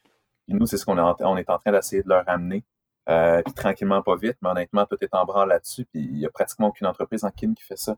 Et 0.48 0.54
nous, 0.54 0.68
c'est 0.68 0.78
ce 0.78 0.86
qu'on 0.86 0.98
est, 0.98 1.02
en, 1.02 1.16
on 1.22 1.38
est 1.38 1.50
en 1.50 1.58
train 1.58 1.72
d'essayer 1.72 2.04
de 2.04 2.10
leur 2.10 2.28
amener. 2.30 2.64
Euh, 3.10 3.42
puis 3.44 3.54
tranquillement, 3.54 4.02
pas 4.02 4.16
vite, 4.16 4.38
mais 4.42 4.50
honnêtement, 4.50 4.86
tout 4.86 4.98
est 5.02 5.14
en 5.14 5.26
branle 5.26 5.50
là-dessus. 5.50 5.86
Puis 5.86 6.02
il 6.02 6.18
n'y 6.18 6.26
a 6.26 6.30
pratiquement 6.30 6.68
aucune 6.68 6.88
entreprise 6.88 7.24
en 7.24 7.32
kin 7.32 7.54
qui 7.54 7.64
fait 7.64 7.78
ça. 7.78 7.96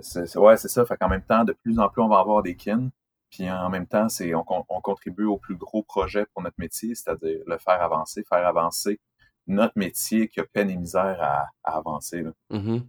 c'est, 0.00 0.36
ouais, 0.36 0.56
c'est 0.56 0.68
ça. 0.68 0.86
Fait 0.86 0.96
qu'en 0.96 1.08
même 1.08 1.22
temps, 1.22 1.44
de 1.44 1.52
plus 1.52 1.78
en 1.78 1.88
plus, 1.88 2.02
on 2.02 2.08
va 2.08 2.18
avoir 2.18 2.42
des 2.42 2.56
kin. 2.56 2.88
Puis 3.30 3.50
en 3.50 3.68
même 3.68 3.86
temps, 3.86 4.08
c'est 4.08 4.34
on, 4.34 4.42
contribue 4.80 5.24
au 5.24 5.36
plus 5.36 5.56
gros 5.56 5.82
projet 5.82 6.24
pour 6.32 6.42
notre 6.42 6.58
métier, 6.58 6.94
c'est-à-dire 6.94 7.40
le 7.46 7.58
faire 7.58 7.82
avancer, 7.82 8.24
faire 8.28 8.46
avancer 8.46 9.00
notre 9.46 9.74
métier 9.76 10.28
qui 10.28 10.40
a 10.40 10.44
peine 10.44 10.70
et 10.70 10.76
misère 10.76 11.18
à, 11.20 11.48
avancer. 11.64 12.24
Mm-hmm. 12.50 12.82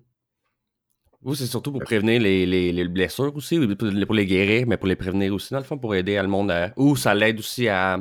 Vous, 1.22 1.36
c'est 1.36 1.48
surtout 1.48 1.72
pour 1.72 1.82
prévenir 1.82 2.22
les, 2.22 2.88
blessures 2.88 3.36
aussi, 3.36 3.60
pour 4.06 4.16
les 4.16 4.26
guérir, 4.26 4.66
mais 4.68 4.78
pour 4.78 4.88
les 4.88 4.96
prévenir 4.96 5.34
aussi, 5.34 5.54
dans 5.54 5.60
le 5.60 5.66
fond, 5.66 5.78
pour 5.78 5.94
aider 5.96 6.16
le 6.22 6.28
monde 6.28 6.52
à. 6.52 6.72
Ou 6.78 6.96
ça 6.96 7.14
l'aide 7.14 7.40
aussi 7.40 7.68
à, 7.68 7.98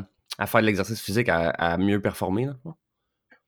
faire 0.46 0.60
de 0.60 0.66
l'exercice 0.66 1.00
physique, 1.00 1.28
à, 1.28 1.76
mieux 1.78 2.00
performer, 2.00 2.46
dans 2.46 2.52
le 2.52 2.58
fond? 2.58 2.74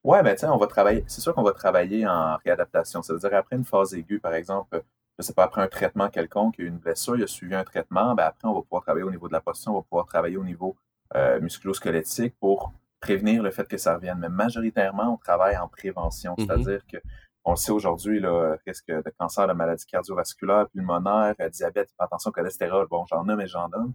Ouais, 0.03 0.23
ben 0.23 0.35
tiens, 0.35 0.51
on 0.53 0.57
va 0.57 0.67
travailler. 0.67 1.05
C'est 1.07 1.21
sûr 1.21 1.35
qu'on 1.35 1.43
va 1.43 1.53
travailler 1.53 2.07
en 2.07 2.37
réadaptation. 2.45 3.03
Ça 3.03 3.13
veut 3.13 3.19
dire 3.21 3.35
après 3.35 3.57
une 3.57 3.65
phase 3.65 3.95
aiguë, 3.95 4.19
par 4.19 4.35
exemple, 4.35 4.83
je 5.21 5.27
sais 5.27 5.35
pas, 5.35 5.45
après 5.45 5.63
un 5.63 5.69
traitement 5.69 6.09
quelconque, 6.09 6.57
il 6.59 6.63
y 6.63 6.65
a 6.65 6.67
eu 6.69 6.71
une 6.71 6.79
blessure, 6.79 7.17
il 7.17 7.23
a 7.23 7.27
suivi 7.27 7.55
un 7.55 7.65
traitement, 7.65 8.15
ben 8.15 8.25
après, 8.25 8.49
on 8.49 8.55
va 8.55 8.63
pouvoir 8.63 8.83
travailler 8.83 9.05
au 9.05 9.11
niveau 9.11 9.29
de 9.29 9.33
la 9.33 9.41
posture, 9.41 9.73
on 9.73 9.77
va 9.77 9.83
pouvoir 9.83 10.07
travailler 10.07 10.37
au 10.37 10.45
niveau 10.45 10.77
euh, 11.15 11.41
musculo-squelettique 11.41 12.35
pour 12.41 12.73
prévenir 13.01 13.43
le 13.43 13.51
fait 13.51 13.67
que 13.69 13.77
ça 13.77 13.95
revienne. 13.95 14.19
Mais 14.19 14.29
majoritairement, 14.29 15.15
on 15.15 15.17
travaille 15.17 15.57
en 15.57 15.69
prévention, 15.69 16.35
mm-hmm. 16.35 16.47
c'est-à-dire 16.47 16.87
que 16.87 16.99
on 17.45 17.53
le 17.53 17.57
sait 17.57 17.73
aujourd'hui, 17.73 18.21
le 18.21 18.59
risque 18.67 18.89
de 18.89 19.13
cancer, 19.19 19.47
de 19.49 19.53
maladie 19.53 19.87
cardiovasculaire, 19.87 20.69
pulmonaire, 20.69 21.35
euh, 21.41 21.49
diabète, 21.49 21.91
hypertension, 21.93 22.31
cholestérol, 22.31 22.87
bon, 22.89 23.05
j'en 23.07 23.25
nomme 23.25 23.41
et 23.41 23.47
j'en 23.47 23.69
donne. 23.69 23.95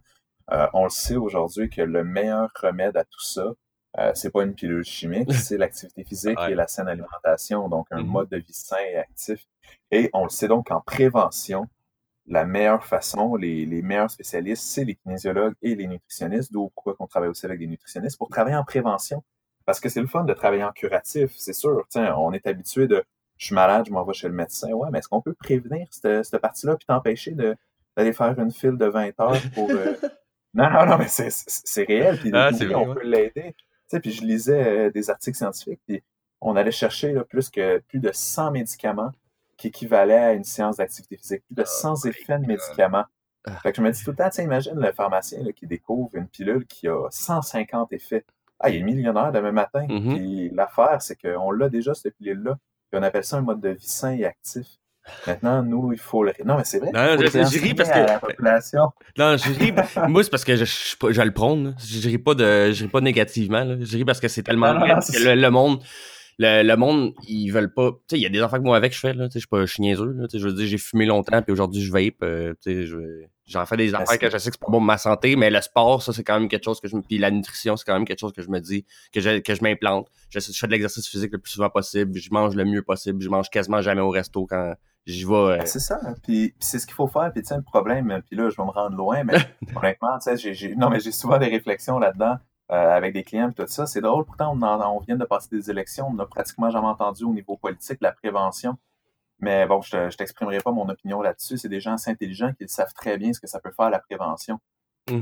Euh, 0.51 0.67
on 0.73 0.84
le 0.84 0.89
sait 0.89 1.15
aujourd'hui 1.15 1.69
que 1.69 1.82
le 1.82 2.03
meilleur 2.03 2.49
remède 2.61 2.97
à 2.97 3.03
tout 3.03 3.23
ça, 3.23 3.53
euh, 3.98 4.12
c'est 4.14 4.32
pas 4.32 4.43
une 4.43 4.54
pilule 4.54 4.84
chimique, 4.84 5.32
c'est 5.34 5.58
l'activité 5.58 6.04
physique 6.04 6.38
et 6.50 6.56
la 6.56 6.68
saine 6.68 6.88
alimentation, 6.88 7.70
donc 7.70 7.88
un 7.91 8.02
mm-hmm. 8.02 8.06
mode 8.06 8.30
de 8.30 8.38
vie 8.38 8.54
sain 8.54 8.78
et 8.91 8.98
actif. 8.98 9.46
Et 9.91 10.10
on 10.14 10.24
le 10.24 10.30
sait 10.30 10.48
donc 10.48 10.72
en 10.72 10.82
prévention, 10.82 11.68
la 12.28 12.46
meilleure 12.46 12.86
façon, 12.86 13.36
les, 13.36 13.66
meilleurs 13.82 14.10
spécialistes, 14.10 14.64
c'est 14.64 14.84
les 14.84 14.96
kinésiologues 14.96 15.54
et 15.62 15.76
les 15.76 15.88
nutritionnistes, 15.88 16.52
d'où 16.52 16.70
pourquoi 16.74 16.96
on 17.00 17.08
travaille 17.08 17.30
aussi 17.30 17.46
avec 17.46 17.60
des 17.60 17.68
nutritionnistes 17.68 18.18
pour 18.18 18.30
travailler 18.30 18.56
en 18.56 18.64
prévention. 18.64 19.24
Parce 19.66 19.80
que 19.80 19.89
c'est 19.89 20.02
le 20.02 20.08
fun 20.08 20.24
de 20.24 20.34
travailler 20.34 20.64
en 20.64 20.72
curatif, 20.72 21.32
c'est 21.36 21.54
sûr. 21.54 21.86
Tiens, 21.89 22.16
on 22.18 22.34
est 22.34 22.46
habitué 22.48 22.88
de 22.88 23.04
je 23.38 23.48
suis 23.48 23.56
malade, 23.56 23.86
je 23.88 23.91
m'en 23.91 24.04
vais 24.04 24.14
chez 24.14 24.28
le 24.28 24.34
médecin. 24.34 24.72
Ouais, 24.72 24.89
mais 24.91 25.00
est-ce 25.00 25.10
qu'on 25.10 25.22
peut 25.22 25.34
prévenir 25.34 25.88
cette, 25.91 26.24
cette 26.24 26.41
partie-là 26.41 26.76
puis 26.78 26.86
t'empêcher 26.86 27.32
d'aller 27.32 28.14
faire 28.14 28.39
une 28.39 28.52
file 28.52 28.78
de 28.78 28.86
20 28.86 29.20
heures 29.20 29.41
pour. 29.54 29.70
Euh, 29.70 29.93
non, 30.54 30.70
non, 30.70 30.86
non, 30.86 30.98
mais 30.98 31.08
c'est 31.08 31.84
réel. 31.84 32.18
Puis 32.20 32.32
ah, 32.34 32.52
on 32.76 32.93
peut 32.93 33.04
l'aider. 33.04 33.56
Sais, 33.89 33.99
puis 33.99 34.11
je 34.11 34.23
lisais 34.23 34.91
des 34.91 35.09
articles 35.09 35.38
scientifiques, 35.38 35.81
puis 35.88 36.03
on 36.41 36.55
allait 36.55 36.71
chercher 36.71 37.13
là, 37.13 37.23
plus 37.23 37.49
que 37.49 37.79
plus 37.88 37.99
de 37.99 38.11
100 38.11 38.51
médicaments 38.51 39.11
qui 39.57 39.67
équivalaient 39.67 40.13
à 40.13 40.33
une 40.33 40.43
séance 40.43 40.77
d'activité 40.77 41.17
physique, 41.17 41.43
plus 41.47 41.55
de 41.55 41.63
100 41.63 42.05
effets 42.05 42.39
de 42.39 42.45
médicaments. 42.45 43.05
Ah. 43.47 43.51
Fait 43.61 43.71
que 43.71 43.77
je 43.77 43.81
me 43.81 43.91
dis 43.91 44.03
tout 44.03 44.11
le 44.11 44.17
temps, 44.17 44.29
imagine 44.41 44.73
le 44.75 44.91
pharmacien 44.91 45.43
là, 45.43 45.51
qui 45.51 45.67
découvre 45.67 46.09
une 46.13 46.27
pilule 46.27 46.65
qui 46.65 46.88
a 46.88 47.07
150 47.09 47.93
effets. 47.93 48.25
Ah, 48.59 48.69
il 48.69 48.77
est 48.77 48.83
millionnaire 48.83 49.31
demain 49.31 49.51
matin. 49.51 49.86
Mhm. 49.88 50.15
Puis 50.15 50.49
l'affaire, 50.49 51.01
c'est 51.01 51.15
qu'on 51.15 51.51
l'a 51.51 51.69
déjà, 51.69 51.93
cette 51.93 52.15
pilule-là. 52.15 52.57
Puis 52.89 52.99
on 52.99 53.03
appelle 53.03 53.23
ça 53.23 53.38
un 53.38 53.41
mode 53.41 53.61
de 53.61 53.69
vie 53.69 53.88
sain 53.88 54.11
et 54.11 54.25
actif. 54.25 54.67
Maintenant, 55.28 55.64
nous, 55.64 55.91
il 55.93 55.99
faut 55.99 56.24
le. 56.24 56.34
Non, 56.45 56.58
mais 56.58 56.64
c'est 56.64 56.80
vrai. 56.80 56.91
Non, 56.93 57.18
je 57.20 57.28
je 57.28 57.62
ris 57.62 57.74
parce 57.74 57.89
que- 57.89 57.97
la 57.99 58.20
population. 58.20 58.89
Non, 59.18 59.38
je 59.38 59.49
ris. 59.58 59.74
Moi, 60.10 60.24
c'est 60.24 60.30
parce 60.30 60.43
que 60.43 60.56
je, 60.56 60.66
je, 60.66 61.12
je 61.12 61.22
le 61.22 61.32
prône. 61.32 61.76
Je 61.80 62.10
ris 62.10 62.18
pas 62.18 62.34
de, 62.34 62.72
je 62.72 62.84
ris 62.84 62.89
pas 62.89 63.01
négativement. 63.01 63.64
là. 63.64 63.76
Je 63.80 63.97
ris 63.97 64.06
parce 64.06 64.20
que 64.20 64.28
c'est 64.28 64.43
tellement 64.43 64.68
Non, 64.68 64.74
non, 64.74 64.80
vrai 64.86 64.95
non, 64.95 64.99
que 65.01 65.24
le, 65.24 65.36
le 65.36 65.49
monde, 65.49 65.82
le, 66.38 66.64
le 66.64 66.76
monde, 66.76 67.14
ils 67.28 67.49
veulent 67.51 67.74
pas. 67.74 67.91
Tu 67.91 67.97
sais, 68.12 68.18
il 68.18 68.22
y 68.24 68.26
a 68.26 68.30
des 68.30 68.41
enfants 68.41 68.58
que 68.58 68.64
moi 68.64 68.76
avec 68.78 68.93
je 68.93 68.99
fais 68.99 69.14
là. 69.14 69.28
Tu 69.30 69.34
sais, 69.34 69.39
je 69.39 69.66
suis 69.66 69.78
pas, 69.78 69.82
niaiseux. 69.84 70.12
Là. 70.18 70.28
Je 70.34 70.39
veux 70.45 70.53
dire, 70.53 70.68
j'ai 70.68 70.78
fumé 70.78 71.06
longtemps 71.06 71.41
puis 71.41 71.51
aujourd'hui 71.53 71.82
je 71.82 71.91
vape. 71.91 72.22
euh, 72.24 72.53
je- 72.66 73.24
j'en 73.47 73.66
fais 73.66 73.78
des 73.78 73.93
affaires 73.93 74.08
c'est- 74.08 74.18
que 74.18 74.30
je 74.30 74.38
sais 74.39 74.49
que 74.49 74.56
c'est 74.56 74.60
pas 74.60 74.66
bon 74.68 74.80
pour 74.80 74.82
ma 74.82 74.97
santé, 74.97 75.36
mais 75.36 75.49
le 75.51 75.62
sport, 75.62 76.01
ça 76.01 76.12
c'est 76.14 76.24
quand 76.24 76.38
même 76.39 76.49
quelque 76.49 76.64
chose 76.66 76.82
que 76.82 76.88
je 76.88 76.95
me, 76.95 77.01
puis 77.03 77.20
la 77.20 77.30
nutrition, 77.32 77.78
c'est 77.78 77.86
quand 77.86 77.93
même 77.93 78.03
quelque 78.06 78.20
chose 78.20 78.34
que 78.34 78.41
je 78.41 78.49
me 78.49 78.60
dis 78.60 78.86
que 79.14 79.22
je, 79.22 79.38
que 79.39 79.53
je 79.56 79.62
m'implante. 79.64 80.08
Je, 80.30 80.39
je 80.39 80.51
fais 80.51 80.66
de 80.68 80.72
l'exercice 80.72 81.08
physique 81.08 81.32
le 81.32 81.38
plus 81.38 81.51
souvent 81.51 81.70
possible. 81.70 82.18
Je 82.20 82.30
mange 82.32 82.56
le 82.56 82.66
mieux 82.66 82.82
possible. 82.82 83.22
Je 83.22 83.30
mange 83.30 83.49
quasiment 83.49 83.82
jamais 83.82 84.01
au 84.01 84.10
resto 84.10 84.45
quand 84.45 84.74
j'y 85.06 85.26
vais. 85.26 85.34
euh, 85.34 85.58
Ben, 85.58 85.66
C'est 85.66 85.80
ça. 85.80 85.99
hein. 86.03 86.14
Puis, 86.24 86.49
puis 86.49 86.56
c'est 86.60 86.80
ce 86.80 86.86
qu'il 86.86 86.95
faut 86.95 87.08
faire. 87.08 87.32
Puis, 87.32 87.41
tu 87.41 87.47
sais, 87.49 87.56
le 87.56 87.62
problème, 87.62 88.12
euh, 88.12 88.22
puis 88.26 88.36
là, 88.36 88.49
je 88.49 88.58
vais 88.58 88.64
me 88.66 88.72
rendre 88.72 88.95
loin, 88.95 89.24
mais 89.24 89.34
honnêtement, 89.76 90.18
tu 90.20 90.24
sais, 90.24 90.38
j'ai, 90.38 90.53
j'ai- 90.53 90.76
non, 90.76 90.89
mais 90.89 90.99
j'ai 90.99 91.12
souvent 91.12 91.38
des 91.38 91.47
réflexions 91.47 91.99
là-dedans 91.99 92.38
euh, 92.72 92.76
avec 92.95 93.14
des 93.14 93.24
clients 93.24 93.49
et 93.49 93.53
tout 93.53 93.68
ça. 93.68 93.86
C'est 93.86 94.01
drôle. 94.01 94.26
Pourtant, 94.26 94.51
on, 94.56 94.62
en- 94.62 94.95
on 94.95 94.99
vient 94.99 95.16
de 95.16 95.26
passer 95.26 95.49
des 95.51 95.70
élections. 95.70 96.08
On 96.08 96.14
n'a 96.14 96.26
pratiquement 96.26 96.70
jamais 96.70 96.88
entendu 96.88 97.24
au 97.24 97.34
niveau 97.34 97.58
politique 97.58 97.99
la 98.01 98.12
prévention. 98.12 98.78
Mais 99.39 99.66
bon, 99.68 99.82
je 99.82 100.10
je 100.10 100.18
t'exprimerai 100.18 100.60
pas 100.60 100.72
mon 100.72 100.88
opinion 100.89 101.22
là-dessus. 101.22 101.58
C'est 101.58 101.68
des 101.70 101.82
gens 101.82 101.93
assez 101.93 102.10
intelligents 102.10 102.53
qui 102.53 102.68
savent 102.70 102.93
très 102.93 103.18
bien 103.18 103.34
ce 103.34 103.39
que 103.41 103.47
ça 103.47 103.60
peut 103.60 103.72
faire 103.76 103.89
la 103.89 103.99
prévention. 103.99 104.60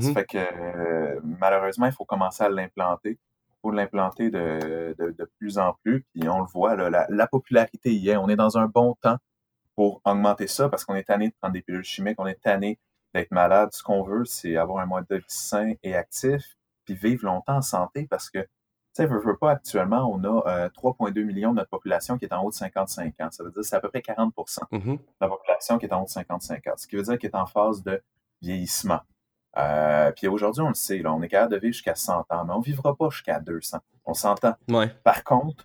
Ça 0.00 0.12
fait 0.14 0.24
que 0.24 0.38
euh, 0.38 1.20
malheureusement, 1.40 1.86
il 1.86 1.92
faut 1.92 2.04
commencer 2.06 2.42
à 2.44 2.48
l'implanter. 2.48 3.18
Il 3.50 3.56
faut 3.60 3.70
l'implanter 3.72 4.30
de, 4.30 4.94
de, 4.98 5.10
de 5.10 5.30
plus 5.38 5.58
en 5.58 5.74
plus. 5.82 6.06
Puis 6.14 6.28
on 6.28 6.38
le 6.38 6.46
voit, 6.46 6.76
là, 6.76 6.88
la, 6.90 7.06
la 7.10 7.26
popularité 7.26 7.92
y 7.92 8.08
est. 8.08 8.16
On 8.16 8.28
est 8.28 8.36
dans 8.36 8.56
un 8.56 8.66
bon 8.66 8.94
temps 9.02 9.16
pour 9.76 10.00
augmenter 10.04 10.46
ça 10.46 10.68
parce 10.68 10.84
qu'on 10.84 10.94
est 10.94 11.04
tanné 11.04 11.28
de 11.28 11.34
prendre 11.40 11.52
des 11.54 11.62
pilules 11.62 11.84
chimiques, 11.84 12.18
on 12.18 12.26
est 12.26 12.40
tanné 12.40 12.78
d'être 13.14 13.30
malade. 13.30 13.70
Ce 13.72 13.82
qu'on 13.82 14.02
veut, 14.02 14.24
c'est 14.24 14.56
avoir 14.56 14.82
un 14.82 14.86
mode 14.86 15.06
de 15.08 15.16
vie 15.16 15.24
sain 15.28 15.72
et 15.82 15.94
actif, 15.94 16.56
puis 16.84 16.94
vivre 16.94 17.24
longtemps 17.26 17.56
en 17.56 17.62
santé 17.62 18.06
parce 18.08 18.30
que, 18.30 18.38
tu 18.40 18.46
sais, 18.92 19.06
veux, 19.06 19.20
veux 19.20 19.36
pas, 19.36 19.52
actuellement, 19.52 20.08
on 20.12 20.22
a 20.24 20.48
euh, 20.48 20.68
3,2 20.70 21.24
millions 21.24 21.50
de 21.50 21.56
notre 21.56 21.70
population 21.70 22.18
qui 22.18 22.24
est 22.26 22.32
en 22.32 22.42
haut 22.42 22.50
de 22.50 22.54
55 22.54 23.14
ans. 23.20 23.28
Ça 23.30 23.42
veut 23.44 23.50
dire 23.50 23.62
que 23.62 23.66
c'est 23.66 23.76
à 23.76 23.80
peu 23.80 23.88
près 23.88 24.00
40% 24.00 24.60
de 24.72 24.76
Mhm. 24.78 24.98
la 25.20 25.28
population 25.28 25.78
qui 25.78 25.86
est 25.86 25.92
en 25.92 26.02
haut 26.02 26.06
de 26.06 26.10
55 26.10 26.66
ans, 26.68 26.72
ce 26.76 26.86
qui 26.86 26.96
veut 26.96 27.02
dire 27.02 27.18
qu'elle 27.18 27.30
est 27.30 27.36
en 27.36 27.46
phase 27.46 27.82
de 27.82 28.02
vieillissement. 28.42 29.00
Euh, 29.56 30.10
puis 30.12 30.26
aujourd'hui, 30.26 30.62
on 30.62 30.68
le 30.68 30.74
sait, 30.74 30.98
là, 30.98 31.12
on 31.14 31.22
est 31.22 31.28
capable 31.28 31.52
de 31.52 31.58
vivre 31.58 31.72
jusqu'à 31.72 31.94
100 31.94 32.20
ans, 32.30 32.44
mais 32.44 32.52
on 32.52 32.58
ne 32.58 32.64
vivra 32.64 32.94
pas 32.96 33.08
jusqu'à 33.10 33.38
200. 33.40 33.78
On 34.04 34.14
s'entend. 34.14 34.54
Ouais. 34.68 34.88
Par 35.04 35.22
contre, 35.24 35.64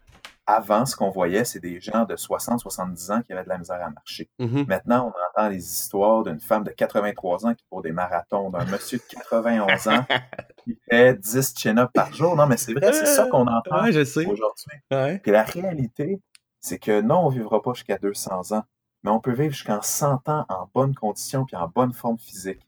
avant, 0.49 0.85
ce 0.87 0.95
qu'on 0.95 1.11
voyait, 1.11 1.45
c'est 1.45 1.59
des 1.59 1.79
gens 1.79 2.05
de 2.05 2.15
60, 2.15 2.59
70 2.59 3.11
ans 3.11 3.21
qui 3.21 3.33
avaient 3.33 3.43
de 3.43 3.49
la 3.49 3.59
misère 3.59 3.83
à 3.85 3.91
marcher. 3.91 4.29
Mhm. 4.39 4.65
Maintenant, 4.67 5.13
on 5.13 5.39
entend 5.39 5.47
les 5.47 5.63
histoires 5.63 6.23
d'une 6.23 6.39
femme 6.39 6.63
de 6.63 6.71
83 6.71 7.45
ans 7.45 7.53
qui 7.53 7.63
court 7.69 7.83
des 7.83 7.91
marathons, 7.91 8.49
d'un 8.49 8.65
monsieur 8.65 8.97
de 8.97 9.03
91 9.03 9.87
ans 9.87 10.05
qui 10.63 10.79
fait 10.89 11.13
10 11.13 11.53
chin-ups 11.55 11.91
par 11.93 12.11
jour. 12.13 12.35
Non, 12.35 12.47
mais 12.47 12.57
c'est 12.57 12.73
vrai, 12.73 12.91
c'est 12.93 13.05
ça 13.05 13.27
qu'on 13.27 13.45
entend 13.45 13.83
Ouais, 13.83 13.95
aujourd'hui. 14.25 14.65
Ouais. 14.91 15.19
Puis 15.19 15.31
la 15.31 15.43
réalité, 15.43 16.19
c'est 16.59 16.79
que 16.79 16.99
non, 17.01 17.27
on 17.27 17.29
ne 17.29 17.35
vivra 17.35 17.61
pas 17.61 17.73
jusqu'à 17.73 17.99
200 17.99 18.51
ans, 18.53 18.63
mais 19.03 19.11
on 19.11 19.19
peut 19.19 19.33
vivre 19.33 19.53
jusqu'à 19.53 19.79
100 19.83 20.29
ans 20.29 20.45
en 20.49 20.67
bonne 20.73 20.95
condition 20.95 21.45
puis 21.45 21.57
en 21.57 21.67
bonne 21.67 21.93
forme 21.93 22.17
physique. 22.17 22.67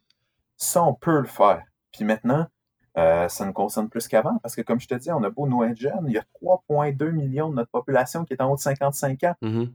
Ça, 0.55 0.83
on 0.83 0.93
peut 0.93 1.19
le 1.19 1.27
faire. 1.27 1.63
Puis 1.91 2.05
maintenant, 2.05 2.45
euh, 2.97 3.27
ça 3.29 3.45
nous 3.45 3.53
concerne 3.53 3.89
plus 3.89 4.07
qu'avant 4.07 4.37
parce 4.39 4.55
que, 4.55 4.61
comme 4.61 4.79
je 4.79 4.87
te 4.87 4.95
dis, 4.95 5.11
on 5.11 5.23
a 5.23 5.29
beau 5.29 5.47
nous 5.47 5.63
être 5.63 5.77
jeunes, 5.77 6.05
il 6.07 6.13
y 6.13 6.17
a 6.17 6.25
3,2 6.41 7.11
millions 7.11 7.49
de 7.49 7.55
notre 7.55 7.71
population 7.71 8.25
qui 8.25 8.33
est 8.33 8.41
en 8.41 8.51
haut 8.51 8.55
de 8.55 8.61
55 8.61 9.23
ans. 9.23 9.35
Mhm. 9.41 9.71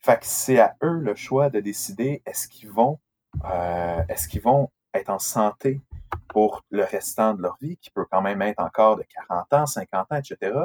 Fait 0.00 0.18
que 0.18 0.26
c'est 0.26 0.60
à 0.60 0.76
eux 0.82 0.98
le 1.00 1.14
choix 1.14 1.50
de 1.50 1.60
décider 1.60 2.22
est-ce 2.24 2.48
qu'ils 2.48 2.70
vont, 2.70 2.98
euh, 3.44 4.02
est-ce 4.08 4.28
qu'ils 4.28 4.42
vont 4.42 4.70
être 4.94 5.10
en 5.10 5.18
santé 5.18 5.80
pour 6.28 6.64
le 6.70 6.84
restant 6.84 7.34
de 7.34 7.42
leur 7.42 7.56
vie, 7.60 7.76
qui 7.76 7.90
peut 7.90 8.06
quand 8.10 8.22
même 8.22 8.42
être 8.42 8.60
encore 8.60 8.96
de 8.96 9.04
40 9.28 9.52
ans, 9.52 9.66
50 9.66 10.12
ans, 10.12 10.16
etc., 10.16 10.56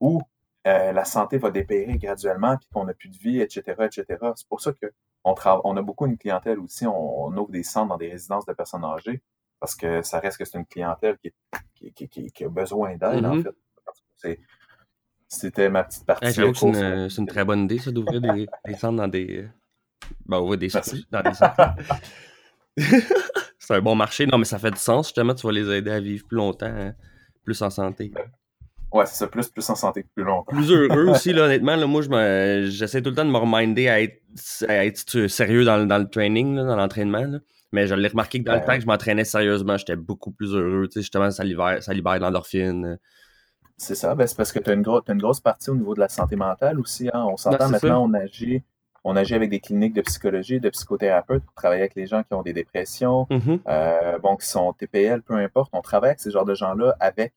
ou 0.00 0.20
euh, 0.66 0.92
la 0.92 1.04
santé 1.04 1.38
va 1.38 1.50
dépérir 1.50 1.96
graduellement, 1.98 2.56
puis 2.56 2.68
qu'on 2.72 2.84
n'a 2.84 2.94
plus 2.94 3.08
de 3.08 3.16
vie, 3.16 3.40
etc., 3.40 3.62
etc. 3.84 4.04
C'est 4.34 4.48
pour 4.48 4.60
ça 4.60 4.72
que 4.72 4.92
on, 5.24 5.34
trava- 5.34 5.60
on 5.64 5.76
a 5.76 5.82
beaucoup 5.82 6.06
une 6.06 6.18
clientèle 6.18 6.58
aussi, 6.58 6.86
on, 6.86 7.24
on 7.26 7.36
ouvre 7.36 7.50
des 7.50 7.62
centres 7.62 7.88
dans 7.88 7.96
des 7.96 8.10
résidences 8.10 8.46
de 8.46 8.52
personnes 8.52 8.84
âgées, 8.84 9.22
parce 9.64 9.74
que 9.76 10.02
ça 10.02 10.20
reste 10.20 10.36
que 10.36 10.44
c'est 10.44 10.58
une 10.58 10.66
clientèle 10.66 11.16
qui, 11.22 11.32
qui, 11.74 11.90
qui, 11.94 12.06
qui- 12.08 12.30
qui 12.30 12.44
a 12.44 12.48
besoin 12.50 12.96
d'aide, 12.98 13.24
en 13.24 13.36
Mhm. 13.36 13.42
fait. 13.44 13.54
C'est- 14.16 14.40
C'était 15.26 15.70
ma 15.70 15.84
petite 15.84 16.04
partie. 16.04 16.26
Ouais, 16.26 16.32
c'est 17.08 17.16
une, 17.18 17.26
très 17.26 17.44
bonne 17.46 17.64
idée, 17.64 17.78
ça, 17.78 17.90
d'ouvrir 17.90 18.20
des, 18.20 18.46
des 18.66 18.74
centres 18.74 18.96
dans 18.98 19.08
des. 19.08 19.38
euh, 19.38 19.48
Ben, 20.26 20.38
ouvrir 20.38 20.58
des 20.58 20.68
Merci. 20.72 21.06
dans 21.10 21.22
des 21.22 21.32
centres. 21.32 21.56
c'est 23.58 23.74
un 23.74 23.80
bon 23.80 23.94
marché. 23.94 24.26
Non, 24.26 24.36
mais 24.36 24.44
ça 24.44 24.58
fait 24.58 24.70
du 24.70 24.76
sens, 24.76 25.06
justement. 25.08 25.34
Tu 25.34 25.46
vas 25.46 25.52
les 25.52 25.68
aider 25.70 25.90
à 25.90 25.98
vivre 26.00 26.26
plus 26.26 26.36
longtemps, 26.36 26.66
hein, 26.66 26.92
plus 27.42 27.60
en 27.62 27.70
santé. 27.70 28.12
Ouais, 28.92 29.06
c'est 29.06 29.14
ça, 29.16 29.26
plus, 29.26 29.48
plus 29.48 29.68
en 29.70 29.74
santé, 29.74 30.04
plus 30.14 30.24
longtemps. 30.24 30.52
Plus 30.52 30.70
heureux 30.70 31.08
aussi, 31.08 31.32
là, 31.32 31.44
honnêtement. 31.44 31.74
Là, 31.74 31.86
moi, 31.86 32.02
je 32.02 32.68
j'essaie 32.70 33.00
tout 33.02 33.10
le 33.10 33.16
temps 33.16 33.24
de 33.24 33.30
me 33.30 33.38
reminder 33.38 33.88
à 33.88 34.00
être, 34.02 34.20
à 34.68 34.84
être 34.84 35.26
sérieux 35.26 35.64
dans, 35.64 35.78
le- 35.78 35.86
dans 35.86 35.98
le 35.98 36.08
training, 36.08 36.54
là, 36.54 36.64
dans 36.64 36.76
l'entraînement. 36.76 37.24
Mais 37.74 37.86
je 37.88 37.94
l'ai 37.94 38.08
remarqué 38.08 38.38
que 38.38 38.44
dans 38.44 38.52
le 38.52 38.60
Ouais. 38.60 38.64
temps 38.64 38.74
que 38.76 38.80
je 38.82 38.86
m'entraînais 38.86 39.24
sérieusement, 39.24 39.76
j'étais 39.76 39.96
beaucoup 39.96 40.30
plus 40.30 40.54
heureux. 40.54 40.86
Tu 40.86 40.92
sais, 40.94 41.00
justement, 41.00 41.30
ça 41.32 41.42
libère, 41.42 41.82
ça 41.82 41.92
libère 41.92 42.14
de 42.14 42.20
l'endorphine. 42.20 42.98
C'est 43.76 43.96
ça, 43.96 44.14
ben, 44.14 44.26
c'est 44.28 44.36
parce 44.36 44.52
que 44.52 44.60
tu 44.60 44.70
as, 44.70 44.74
une 44.74 44.82
grosse 44.82 45.40
partie 45.40 45.70
au 45.70 45.74
niveau 45.74 45.94
de 45.94 46.00
la 46.00 46.08
santé 46.08 46.36
mentale 46.36 46.78
aussi. 46.78 47.10
hein. 47.12 47.26
On 47.28 47.36
s'entend 47.36 47.68
maintenant, 47.68 48.04
on 48.08 48.14
agit, 48.14 48.62
on 49.02 49.16
agit 49.16 49.34
avec 49.34 49.50
des 49.50 49.58
cliniques 49.58 49.92
de 49.94 50.02
psychologie, 50.02 50.60
de 50.60 50.70
psychothérapeutes 50.70 51.42
pour 51.44 51.54
travailler 51.54 51.80
avec 51.82 51.96
les 51.96 52.06
gens 52.06 52.22
qui 52.22 52.32
ont 52.34 52.42
des 52.42 52.52
dépressions, 52.52 53.26
Mhm. 53.30 53.58
euh, 53.68 54.18
bon, 54.20 54.36
qui 54.36 54.46
sont 54.46 54.72
TPL, 54.72 55.22
peu 55.22 55.34
importe. 55.34 55.70
On 55.74 55.82
travaille 55.82 56.10
avec 56.10 56.20
ces 56.20 56.30
genres 56.30 56.44
de 56.44 56.54
gens-là 56.54 56.94
avec 57.00 57.34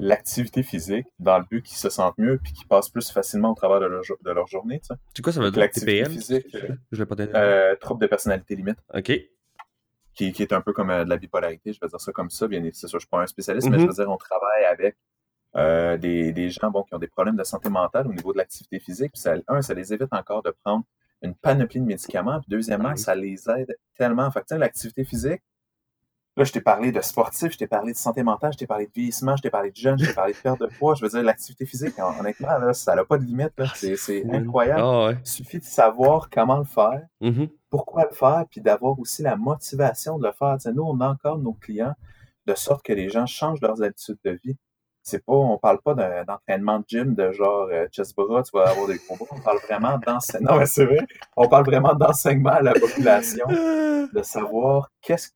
l'activité 0.00 0.62
physique 0.64 1.06
dans 1.20 1.38
le 1.38 1.44
but 1.50 1.62
qu'ils 1.62 1.76
se 1.78 1.88
sentent 1.90 2.18
mieux 2.18 2.38
puis 2.42 2.52
qu'ils 2.52 2.66
passent 2.68 2.88
plus 2.88 3.10
facilement 3.10 3.52
au 3.52 3.54
travers 3.54 3.80
de 3.80 3.86
leur, 3.86 4.02
de 4.24 4.30
leur 4.30 4.46
journée. 4.48 4.80
tu 4.80 4.86
sais. 4.88 4.94
C'est 5.14 5.22
quoi 5.22 5.32
ça 5.32 5.40
veut 5.40 5.50
dire? 5.52 5.60
l'activité 5.60 6.02
TPL? 6.02 6.12
physique, 6.12 6.46
euh, 6.56 6.74
Je 6.92 7.04
pas. 7.04 7.16
Euh, 7.20 7.74
trouble 7.76 8.00
de 8.02 8.06
personnalité 8.08 8.54
limite, 8.56 8.78
OK. 8.94 9.12
Qui, 10.18 10.32
qui 10.32 10.42
est 10.42 10.52
un 10.52 10.60
peu 10.60 10.72
comme 10.72 10.90
euh, 10.90 11.04
de 11.04 11.10
la 11.10 11.16
bipolarité, 11.16 11.72
je 11.72 11.78
vais 11.80 11.86
dire 11.88 12.00
ça 12.00 12.10
comme 12.12 12.28
ça. 12.28 12.48
Bien, 12.48 12.60
c'est 12.72 12.88
sûr, 12.88 12.90
je 12.90 12.96
ne 12.96 13.00
suis 13.00 13.08
pas 13.08 13.20
un 13.22 13.26
spécialiste, 13.28 13.68
mais 13.70 13.78
je 13.78 13.86
veux 13.86 13.92
dire, 13.92 14.10
on 14.10 14.16
travaille 14.16 14.64
avec 14.64 14.96
euh, 15.56 15.96
des, 15.96 16.32
des 16.32 16.50
gens 16.50 16.70
bon, 16.72 16.82
qui 16.82 16.92
ont 16.94 16.98
des 16.98 17.06
problèmes 17.06 17.36
de 17.36 17.44
santé 17.44 17.68
mentale 17.70 18.08
au 18.08 18.12
niveau 18.12 18.32
de 18.32 18.38
l'activité 18.38 18.80
physique. 18.80 19.12
Puis 19.12 19.22
ça, 19.22 19.36
un, 19.46 19.62
ça 19.62 19.74
les 19.74 19.92
évite 19.94 20.12
encore 20.12 20.42
de 20.42 20.52
prendre 20.64 20.84
une 21.22 21.34
panoplie 21.36 21.80
de 21.80 21.86
médicaments. 21.86 22.40
Puis 22.40 22.48
deuxièmement, 22.50 22.90
Oui. 22.90 22.98
ça 22.98 23.14
les 23.14 23.48
aide 23.48 23.76
tellement. 23.96 24.28
Fait 24.32 24.40
tu 24.40 24.46
sais, 24.48 24.58
l'activité 24.58 25.04
physique, 25.04 25.40
là, 26.38 26.44
je 26.44 26.52
t'ai 26.52 26.60
parlé 26.60 26.92
de 26.92 27.00
sportif, 27.02 27.52
je 27.52 27.58
t'ai 27.58 27.66
parlé 27.66 27.92
de 27.92 27.96
santé 27.98 28.22
mentale, 28.22 28.52
je 28.52 28.58
t'ai 28.58 28.66
parlé 28.66 28.86
de 28.86 28.92
vieillissement, 28.94 29.36
je 29.36 29.42
t'ai 29.42 29.50
parlé 29.50 29.70
de 29.70 29.76
jeûne, 29.76 29.98
je 29.98 30.06
t'ai 30.06 30.14
parlé 30.14 30.32
de 30.32 30.38
perte 30.38 30.60
de 30.60 30.66
poids. 30.66 30.94
Je 30.94 31.02
veux 31.02 31.08
dire, 31.10 31.22
l'activité 31.22 31.66
physique, 31.66 31.94
hon- 31.98 32.18
honnêtement, 32.18 32.56
là, 32.58 32.72
ça 32.72 32.94
n'a 32.94 33.04
pas 33.04 33.18
de 33.18 33.24
limite. 33.24 33.52
là. 33.58 33.66
C'est 33.74 33.96
c'est 33.96 34.24
incroyable. 34.30 34.80
Ah 34.82 35.04
ouais. 35.06 35.16
Il 35.20 35.26
suffit 35.28 35.58
de 35.58 35.64
savoir 35.64 36.30
comment 36.30 36.56
le 36.58 36.64
faire 36.64 37.02
Mhm. 37.20 37.48
pourquoi 37.68 38.04
le 38.08 38.14
faire, 38.14 38.44
puis 38.50 38.60
d'avoir 38.60 38.98
aussi 38.98 39.22
la 39.22 39.36
motivation 39.36 40.18
de 40.18 40.26
le 40.26 40.32
faire. 40.32 40.56
Nous, 40.74 40.82
on 40.82 41.00
encadre 41.00 41.38
nos 41.38 41.52
clients 41.52 41.94
de 42.46 42.54
sorte 42.54 42.82
que 42.84 42.92
les 42.94 43.10
gens 43.10 43.26
changent 43.26 43.60
leurs 43.60 43.82
habitudes 43.82 44.18
de 44.24 44.38
vie. 44.44 44.56
C'est 45.02 45.24
pas, 45.24 45.32
on 45.32 45.56
parle 45.58 45.80
pas 45.80 45.94
d'un- 45.94 46.24
d'entraînement 46.24 46.80
de 46.80 46.84
gym 46.86 47.14
de 47.14 47.32
genre 47.32 47.68
euh, 47.72 47.86
chest 47.88 48.14
bras, 48.14 48.42
tu 48.42 48.50
vas 48.52 48.68
avoir 48.68 48.86
des 48.86 49.00
bras. 49.08 49.16
On 49.30 49.40
parle 49.40 49.58
vraiment 49.66 49.98
d'enseignement. 49.98 50.50
Non, 50.54 50.58
mais 50.58 50.66
c'est 50.66 50.84
vrai. 50.84 51.06
On 51.36 51.48
parle 51.48 51.64
vraiment 51.64 51.94
d'enseignement 51.94 52.50
à 52.50 52.60
la 52.62 52.72
population, 52.74 53.46
de 53.48 54.22
savoir 54.22 54.90
qu'est-ce, 55.00 55.30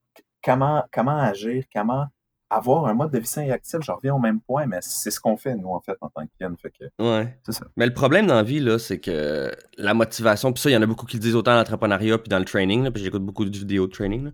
comment, 0.44 0.84
comment 0.92 1.16
agir, 1.18 1.64
comment 1.74 2.06
avoir 2.50 2.84
un 2.86 2.92
mode 2.92 3.10
de 3.10 3.18
vie 3.18 3.26
sain 3.26 3.44
et 3.44 3.50
actif. 3.50 3.78
Je 3.82 3.90
reviens 3.90 4.14
au 4.14 4.18
même 4.18 4.40
point, 4.42 4.66
mais 4.66 4.76
c'est 4.82 5.10
ce 5.10 5.18
qu'on 5.18 5.38
fait, 5.38 5.54
nous, 5.56 5.70
en 5.70 5.80
fait, 5.80 5.96
en 6.02 6.08
tant 6.10 6.26
que 6.26 6.30
client. 6.36 6.52
Fait 6.60 6.70
que, 6.70 6.84
Ouais. 7.02 7.38
c'est 7.46 7.52
ça. 7.52 7.64
Mais 7.78 7.86
le 7.86 7.94
problème 7.94 8.26
dans 8.26 8.34
la 8.34 8.42
vie, 8.42 8.60
là, 8.60 8.78
c'est 8.78 8.98
que 9.00 9.50
la 9.78 9.94
motivation, 9.94 10.52
puis 10.52 10.60
ça, 10.62 10.68
il 10.68 10.74
y 10.74 10.76
en 10.76 10.82
a 10.82 10.86
beaucoup 10.86 11.06
qui 11.06 11.16
le 11.16 11.22
disent 11.22 11.34
autant 11.34 11.52
dans 11.52 11.56
l'entrepreneuriat 11.58 12.18
puis 12.18 12.28
dans 12.28 12.38
le 12.38 12.44
training, 12.44 12.84
là, 12.84 12.90
puis 12.90 13.02
j'écoute 13.02 13.22
beaucoup 13.24 13.46
de 13.46 13.56
vidéos 13.56 13.86
de 13.86 13.92
training, 13.92 14.32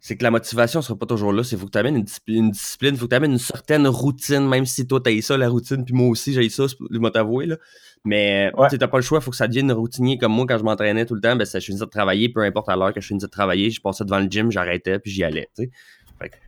c'est 0.00 0.16
que 0.16 0.24
la 0.24 0.30
motivation 0.30 0.80
sera 0.80 0.98
pas 0.98 1.04
toujours 1.04 1.34
là. 1.34 1.44
C'est 1.44 1.58
faut 1.58 1.66
que 1.66 1.72
tu 1.72 1.78
amènes 1.78 1.96
une, 1.96 2.04
discipline- 2.04 2.44
une 2.46 2.50
discipline, 2.52 2.96
faut 2.96 3.04
que 3.04 3.10
tu 3.10 3.16
amènes 3.16 3.32
une 3.32 3.38
certaine 3.38 3.86
routine, 3.86 4.48
même 4.48 4.64
si 4.64 4.86
toi, 4.86 4.98
t'as 5.04 5.20
ça, 5.20 5.36
la 5.36 5.50
routine, 5.50 5.84
puis 5.84 5.92
moi 5.92 6.08
aussi, 6.08 6.32
j'ai 6.32 6.48
ça, 6.48 6.64
je 6.66 6.98
vais 6.98 7.10
t'avouer, 7.10 7.44
là. 7.44 7.56
Mais 8.04 8.50
Ouais. 8.56 8.68
tu 8.68 8.78
t'as 8.78 8.88
pas 8.88 8.96
le 8.98 9.02
choix, 9.02 9.20
faut 9.20 9.30
que 9.30 9.36
ça 9.36 9.46
devienne 9.46 9.70
routinier 9.72 10.16
comme 10.16 10.32
moi 10.32 10.46
quand 10.48 10.58
je 10.58 10.64
m'entraînais 10.64 11.04
tout 11.04 11.14
le 11.14 11.20
temps. 11.20 11.36
Ben, 11.36 11.44
ça, 11.44 11.58
je 11.58 11.66
finissais 11.66 11.84
de 11.84 11.90
travailler, 11.90 12.28
peu 12.30 12.40
importe 12.42 12.68
à 12.70 12.76
l'heure 12.76 12.94
que 12.94 13.00
je 13.00 13.06
finissais 13.08 13.26
de 13.26 13.30
travailler, 13.30 13.70
je 13.70 13.80
passais 13.80 14.04
devant 14.04 14.20
le 14.20 14.26
gym, 14.26 14.50
j'arrêtais, 14.50 14.98
puis 14.98 15.10
j'y 15.10 15.22
allais, 15.24 15.48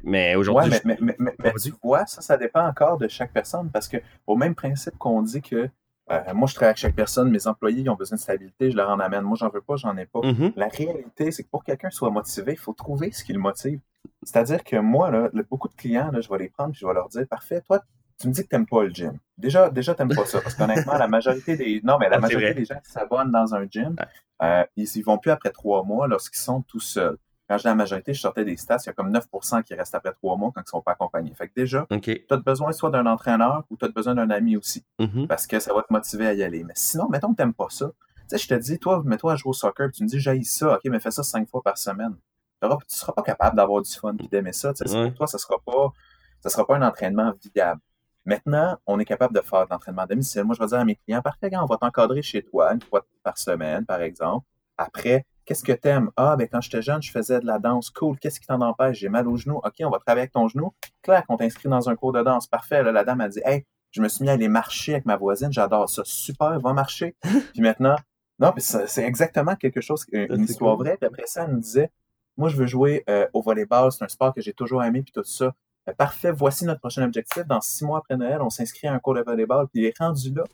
mais 0.03 0.35
aujourd'hui. 0.35 0.71
Ouais, 0.71 0.81
mais, 0.85 0.97
mais, 1.01 1.15
mais, 1.19 1.35
mais 1.39 1.53
tu 1.55 1.73
vois, 1.83 2.07
ça, 2.07 2.21
ça 2.21 2.37
dépend 2.37 2.67
encore 2.67 2.99
de 2.99 3.09
chaque 3.09 3.33
personne 3.33 3.71
parce 3.71 3.89
que, 3.89 3.97
au 4.27 4.37
même 4.37 4.55
principe 4.55 4.97
qu'on 4.99 5.23
dit 5.23 5.41
que 5.41 5.69
euh, 6.11 6.21
moi, 6.35 6.47
je 6.49 6.55
travaille 6.55 6.71
avec 6.71 6.79
chaque 6.79 6.95
personne, 6.95 7.31
mes 7.31 7.47
employés 7.47 7.81
ils 7.83 7.89
ont 7.89 7.95
besoin 7.95 8.17
de 8.17 8.21
stabilité, 8.21 8.71
je 8.71 8.77
leur 8.77 8.91
en 8.91 8.99
amène. 8.99 9.23
Moi, 9.23 9.37
j'en 9.39 9.49
veux 9.49 9.61
pas, 9.61 9.77
j'en 9.77 9.97
ai 9.97 10.05
pas. 10.05 10.21
Mhm. 10.23 10.53
La 10.57 10.69
réalité, 10.69 11.31
c'est 11.31 11.45
que 11.45 11.49
pour 11.49 11.61
que 11.61 11.67
quelqu'un 11.67 11.91
soit 11.91 12.11
motivé, 12.11 12.53
il 12.53 12.59
faut 12.59 12.73
trouver 12.73 13.13
ce 13.13 13.25
qui 13.25 13.33
le 13.33 13.39
motive. 13.39 13.81
C'est-à-dire 14.25 14.63
que 14.65 14.77
moi, 14.77 15.11
là, 15.11 15.31
beaucoup 15.49 15.69
de 15.69 15.75
clients, 15.75 16.11
là, 16.11 16.21
je 16.21 16.29
vais 16.29 16.39
les 16.39 16.49
prendre 16.49 16.71
et 16.71 16.79
je 16.79 16.87
vais 16.87 16.93
leur 16.93 17.09
dire 17.09 17.27
Parfait, 17.29 17.63
toi, 17.63 17.83
tu 18.19 18.29
me 18.29 18.33
dis 18.33 18.43
que 18.43 18.49
tu 18.49 18.55
n'aimes 18.55 18.67
pas 18.67 18.83
le 18.85 18.91
gym. 18.91 19.19
Déjà, 19.39 19.71
déjà 19.71 19.95
tu 19.95 20.03
n'aimes 20.03 20.15
pas 20.17 20.25
ça. 20.27 20.41
Parce 20.41 20.55
qu'honnêtement, 20.55 20.95
la 20.99 21.09
majorité 21.09 21.57
des. 21.57 21.81
Non, 21.83 21.99
mais 21.99 22.09
la 22.09 22.17
Ah, 22.17 22.21
majorité 22.21 22.55
des 22.55 22.65
gens 22.65 22.79
qui 22.85 22.91
s'abonnent 22.91 23.31
dans 23.31 23.55
un 23.55 23.67
gym, 23.69 23.97
euh, 24.43 24.65
ils 24.77 24.89
ne 24.97 25.05
vont 25.05 25.19
plus 25.19 25.31
après 25.31 25.51
trois 25.51 25.83
mois 25.85 26.07
lorsqu'ils 26.09 26.41
sont 26.41 26.63
tout 26.63 26.81
seuls. 26.81 27.17
Quand 27.49 27.59
je 27.59 27.63
dis 27.63 27.69
la 27.69 27.75
majorité, 27.75 28.15
je 28.15 28.21
sortais 28.21 28.45
des 28.45 28.57
stats, 28.57 28.79
il 28.85 28.87
y 28.87 28.91
a 28.91 28.93
comme 28.93 29.11
9% 29.13 29.63
qui 29.65 29.75
restent 29.75 29.95
après 29.95 30.13
trois 30.13 30.37
mois 30.37 30.53
quand 30.55 30.61
ils 30.61 30.65
ne 30.65 30.69
sont 30.69 30.81
pas 30.81 30.93
accompagnés. 30.93 31.35
Fait 31.35 31.49
que 31.49 31.53
déjà, 31.55 31.87
tu 32.27 32.35
as 32.35 32.37
besoin 32.39 32.73
soit 32.73 32.91
d'un 32.91 33.05
entraîneur 33.07 33.65
ou 33.69 33.77
tu 33.77 33.85
as 33.85 33.89
besoin 33.89 34.15
d'un 34.15 34.31
ami 34.31 34.57
aussi 34.57 34.85
Mhm. 34.99 35.27
parce 35.27 35.47
que 35.47 35.59
ça 35.59 35.75
va 35.75 35.83
te 35.83 35.93
motiver 35.93 36.27
à 36.29 36.33
y 36.35 36.43
aller. 36.43 36.65
Mais 36.65 36.73
sinon, 36.77 37.09
mettons 37.11 37.33
que 37.33 37.37
t'aimes 37.37 37.53
pas 37.53 37.67
ça. 37.69 37.91
Tu 38.21 38.23
sais, 38.29 38.39
je 38.39 38.49
te 38.49 38.55
dis, 38.55 38.79
toi, 38.79 39.03
mets-toi 39.05 39.33
à 39.33 39.37
jouer 39.37 39.51
au 39.51 39.53
soccer, 39.53 39.89
puis 39.89 39.99
tu 39.99 40.03
me 40.05 40.09
dis, 40.09 40.19
j'ai 40.21 40.43
ça, 40.45 40.75
ok, 40.77 40.81
mais 40.87 41.01
fais 41.01 41.11
ça 41.11 41.23
cinq 41.23 41.47
fois 41.49 41.63
par 41.63 41.77
semaine. 41.77 42.15
Tu 42.63 42.69
seras 42.97 43.13
pas 43.13 43.23
capable 43.23 43.57
d'avoir 43.57 43.83
du 43.83 43.91
fun 43.93 44.15
et 44.21 44.29
d'aimer 44.29 44.53
ça. 44.53 44.73
Ouais. 44.87 45.09
Pour 45.09 45.15
toi, 45.15 45.27
ça 45.27 45.37
sera 45.37 45.57
pas, 45.67 45.93
ça 46.41 46.49
sera 46.49 46.65
pas 46.65 46.77
un 46.77 46.83
entraînement 46.83 47.35
viable. 47.55 47.81
Maintenant, 48.25 48.79
on 48.87 48.99
est 49.01 49.05
capable 49.05 49.35
de 49.35 49.41
faire 49.41 49.67
de 49.67 49.71
l'entraînement 49.71 50.03
à 50.03 50.07
domicile. 50.07 50.45
Moi, 50.45 50.55
je 50.55 50.63
vais 50.63 50.69
dire 50.69 50.79
à 50.79 50.85
mes 50.85 50.97
clients, 50.97 51.23
parfait, 51.23 51.51
on 51.57 51.67
va 51.67 51.77
t'encadrer 51.77 52.23
chez 52.23 52.43
toi 52.43 52.73
une 52.73 52.81
fois 52.81 53.05
par 53.23 53.37
semaine, 53.39 53.85
par 53.85 54.01
exemple. 54.01 54.47
Après, 54.79 55.27
qu'est-ce 55.45 55.65
que 55.65 55.73
t'aimes? 55.73 56.11
Ah, 56.17 56.37
ben, 56.37 56.49
quand 56.51 56.61
j'étais 56.61 56.83
jeune, 56.83 57.03
je 57.03 57.11
faisais 57.11 57.41
de 57.41 57.47
la 57.47 57.59
danse. 57.59 57.91
Cool. 57.91 58.19
Qu'est-ce 58.19 58.41
qui 58.41 58.47
t'en 58.47 58.61
empêche? 58.61 58.99
J'ai 58.99 59.09
mal 59.09 59.27
au 59.29 59.37
genou. 59.37 59.57
OK, 59.57 59.75
on 59.81 59.91
va 59.91 59.99
travailler 59.99 60.23
avec 60.23 60.33
ton 60.33 60.49
genou. 60.49 60.73
Clac, 61.03 61.25
on 61.29 61.37
t'inscrit 61.37 61.69
dans 61.69 61.89
un 61.89 61.97
cours 61.97 62.13
de 62.13 62.23
danse. 62.23 62.47
Parfait. 62.47 62.83
Là, 62.83 62.93
la 62.93 63.05
dame 63.05 63.21
a 63.21 63.29
dit, 63.29 63.41
hey, 63.45 63.65
je 63.91 64.01
me 64.01 64.09
suis 64.09 64.23
mis 64.23 64.31
à 64.31 64.35
aller 64.35 64.49
marcher 64.49 64.93
avec 64.95 65.05
ma 65.05 65.17
voisine. 65.17 65.53
J'adore 65.53 65.89
ça. 65.89 66.03
Super, 66.05 66.59
va 66.61 66.73
marcher. 66.73 67.17
Puis 67.53 67.63
maintenant, 67.63 67.97
non, 68.39 68.51
puis 68.51 68.63
c'est 68.63 69.05
exactement 69.05 69.55
quelque 69.55 69.81
chose, 69.81 70.05
une, 70.11 70.27
Ça, 70.29 70.35
une 70.35 70.45
histoire 70.45 70.77
cool. 70.77 70.87
vraie. 70.87 70.97
Puis 70.97 71.07
après 71.07 71.27
ça, 71.27 71.45
elle 71.45 71.55
me 71.55 71.61
disait, 71.61 71.91
moi, 72.37 72.49
je 72.49 72.57
veux 72.57 72.67
jouer 72.67 73.05
euh, 73.09 73.29
au 73.35 73.43
volleyball. 73.43 73.93
C'est 73.93 74.05
un 74.05 74.09
sport 74.09 74.35
que 74.35 74.41
j'ai 74.41 74.53
toujours 74.53 74.83
aimé, 74.83 75.03
puis 75.03 75.13
tout 75.13 75.23
ça. 75.23 75.55
Euh, 75.89 75.93
parfait, 75.95 76.31
voici 76.31 76.65
notre 76.65 76.81
prochain 76.81 77.03
objectif. 77.03 77.45
Dans 77.47 77.61
six 77.61 77.85
mois 77.85 77.99
après 77.99 78.17
Noël, 78.17 78.41
on 78.41 78.51
s'inscrit 78.51 78.87
à 78.89 78.93
un 78.93 78.99
cours 78.99 79.15
de 79.15 79.23
volleyball, 79.23 79.67
puis 79.69 79.83
il 79.83 79.87
est 79.87 79.99
rendu 79.99 80.33
là. 80.33 80.45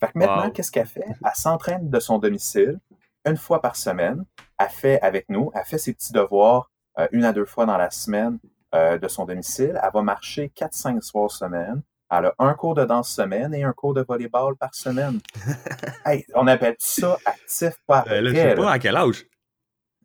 Fait 0.00 0.08
que 0.12 0.18
maintenant, 0.18 0.44
Wow. 0.46 0.50
qu'est-ce 0.50 0.70
qu'elle 0.72 0.86
fait? 0.86 1.04
Elle 1.06 1.30
s'entraîne 1.34 1.88
de 1.88 2.00
son 2.00 2.18
domicile 2.18 2.78
une 3.26 3.36
fois 3.36 3.62
par 3.62 3.76
semaine. 3.76 4.24
Elle 4.58 4.68
fait 4.68 5.00
avec 5.00 5.28
nous, 5.30 5.50
elle 5.54 5.64
fait 5.64 5.78
ses 5.78 5.94
petits 5.94 6.12
devoirs 6.12 6.70
euh, 6.98 7.06
une 7.12 7.24
à 7.24 7.32
deux 7.32 7.46
fois 7.46 7.64
dans 7.66 7.76
la 7.78 7.90
semaine 7.90 8.38
euh, 8.74 8.98
de 8.98 9.08
son 9.08 9.24
domicile. 9.24 9.80
Elle 9.82 9.90
va 9.92 10.02
marcher 10.02 10.52
4-5 10.54 11.00
soirs 11.00 11.30
semaine. 11.30 11.82
Elle 12.10 12.26
a 12.26 12.34
un 12.38 12.52
cours 12.54 12.74
de 12.74 12.84
danse 12.84 13.08
semaine 13.10 13.54
et 13.54 13.64
un 13.64 13.72
cours 13.72 13.94
de 13.94 14.02
volleyball 14.06 14.54
par 14.56 14.74
semaine. 14.74 15.20
hey, 16.04 16.26
on 16.34 16.46
appelle 16.46 16.76
ça 16.78 17.16
actif 17.24 17.72
pas 17.86 18.04
Euh, 18.08 18.20
là, 18.20 18.30
je 18.30 18.36
sais 18.36 18.54
pas 18.54 18.70
à 18.72 18.78
quel 18.78 18.96
âge. 18.96 19.24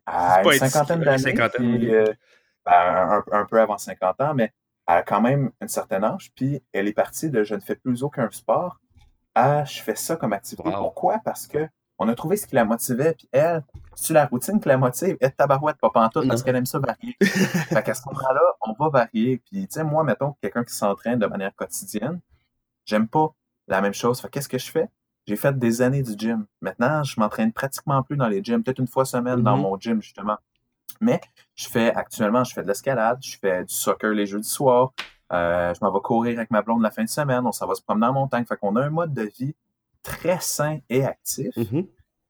À 0.06 0.36
C'est 0.36 0.42
pas 0.42 0.54
une 0.54 0.70
cinquantaine 0.70 1.00
d'années. 1.02 1.34
puis, 1.54 1.94
euh, 1.94 2.06
ben, 2.64 2.72
un, 2.72 3.24
un 3.32 3.44
peu 3.44 3.60
avant 3.60 3.76
50 3.78 4.20
ans, 4.22 4.34
mais 4.34 4.52
elle 4.92 4.98
a 4.98 5.02
quand 5.02 5.20
même 5.20 5.50
un 5.60 5.68
certain 5.68 6.02
âge. 6.02 6.30
Puis 6.34 6.62
elle 6.72 6.88
est 6.88 6.92
partie 6.92 7.30
de 7.30 7.42
je 7.44 7.54
ne 7.54 7.60
fais 7.60 7.76
plus 7.76 8.02
aucun 8.02 8.28
sport 8.30 8.80
à 9.34 9.64
je 9.64 9.80
fais 9.80 9.94
ça 9.94 10.16
comme 10.16 10.32
activité. 10.32 10.68
Wow. 10.68 10.76
Pourquoi? 10.78 11.18
Parce 11.24 11.46
que 11.46 11.68
on 12.02 12.08
a 12.08 12.14
trouvé 12.14 12.36
ce 12.38 12.46
qui 12.46 12.54
la 12.54 12.64
motivait. 12.64 13.12
Puis 13.12 13.28
elle, 13.30 13.62
c'est 13.94 14.14
la 14.14 14.24
routine 14.26 14.58
qui 14.58 14.68
la 14.68 14.78
motive? 14.78 15.18
Elle 15.20 15.28
est 15.28 15.32
tabarouette, 15.32 15.76
pas 15.76 15.90
pantoute, 15.90 16.26
parce 16.26 16.42
qu'elle 16.42 16.56
aime 16.56 16.64
ça 16.64 16.78
varier. 16.78 17.14
fait 17.20 17.82
qu'à 17.82 17.92
ce 17.94 18.00
moment-là, 18.06 18.40
on 18.62 18.72
va 18.72 18.88
varier. 18.88 19.42
Puis, 19.44 19.68
tu 19.68 19.74
sais, 19.74 19.84
moi, 19.84 20.02
mettons, 20.02 20.34
quelqu'un 20.40 20.64
qui 20.64 20.72
s'entraîne 20.74 21.18
de 21.18 21.26
manière 21.26 21.54
quotidienne, 21.54 22.20
j'aime 22.86 23.06
pas 23.06 23.28
la 23.68 23.82
même 23.82 23.92
chose. 23.92 24.18
Fait 24.18 24.30
qu'est-ce 24.30 24.48
que 24.48 24.56
je 24.56 24.70
fais? 24.70 24.88
J'ai 25.26 25.36
fait 25.36 25.56
des 25.58 25.82
années 25.82 26.02
du 26.02 26.12
gym. 26.16 26.46
Maintenant, 26.62 27.04
je 27.04 27.20
m'entraîne 27.20 27.52
pratiquement 27.52 28.02
plus 28.02 28.16
dans 28.16 28.28
les 28.28 28.42
gyms, 28.42 28.62
peut-être 28.62 28.78
une 28.78 28.88
fois 28.88 29.04
semaine 29.04 29.42
dans 29.42 29.56
Mhm. 29.56 29.62
mon 29.62 29.78
gym, 29.78 30.00
justement. 30.00 30.38
Mais 31.00 31.20
je 31.54 31.68
fais 31.68 31.92
actuellement, 31.94 32.44
je 32.44 32.52
fais 32.52 32.62
de 32.62 32.68
l'escalade, 32.68 33.18
je 33.22 33.36
fais 33.38 33.64
du 33.64 33.74
soccer 33.74 34.10
les 34.12 34.26
jeudis 34.26 34.48
soirs, 34.48 34.92
euh, 35.32 35.72
je 35.74 35.78
m'en 35.84 35.92
vais 35.92 36.00
courir 36.00 36.38
avec 36.38 36.50
ma 36.50 36.62
blonde 36.62 36.82
la 36.82 36.90
fin 36.90 37.04
de 37.04 37.08
semaine, 37.08 37.46
on 37.46 37.52
s'en 37.52 37.66
va 37.66 37.74
se 37.74 37.82
promener 37.82 38.06
en 38.06 38.12
montagne. 38.12 38.44
Fait 38.44 38.56
qu'on 38.56 38.76
a 38.76 38.82
un 38.82 38.90
mode 38.90 39.14
de 39.14 39.22
vie 39.22 39.54
très 40.02 40.40
sain 40.40 40.78
et 40.88 41.04
actif 41.04 41.56
Mhm. 41.56 41.86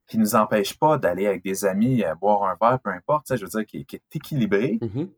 qui 0.06 0.18
nous 0.18 0.34
empêche 0.34 0.76
pas 0.78 0.98
d'aller 0.98 1.26
avec 1.26 1.42
des 1.44 1.64
amis 1.64 2.02
euh, 2.04 2.14
boire 2.14 2.42
un 2.44 2.56
verre, 2.60 2.78
peu 2.80 2.90
importe, 2.90 3.34
je 3.36 3.42
veux 3.44 3.48
dire, 3.48 3.66
qui, 3.66 3.84
qui 3.84 3.96
est 3.96 4.02
équilibré, 4.16 4.78
Mhm. 4.82 5.08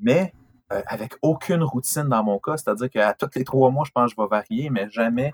mais 0.00 0.32
euh, 0.72 0.82
avec 0.86 1.14
aucune 1.22 1.62
routine 1.62 2.08
dans 2.08 2.22
mon 2.22 2.38
cas. 2.38 2.56
C'est-à-dire 2.56 2.90
qu'à 2.90 3.14
tous 3.14 3.30
les 3.36 3.44
trois 3.44 3.70
mois, 3.70 3.84
je 3.86 3.90
pense 3.90 4.10
que 4.12 4.16
je 4.16 4.22
vais 4.22 4.28
varier, 4.28 4.70
mais 4.70 4.88
jamais 4.90 5.32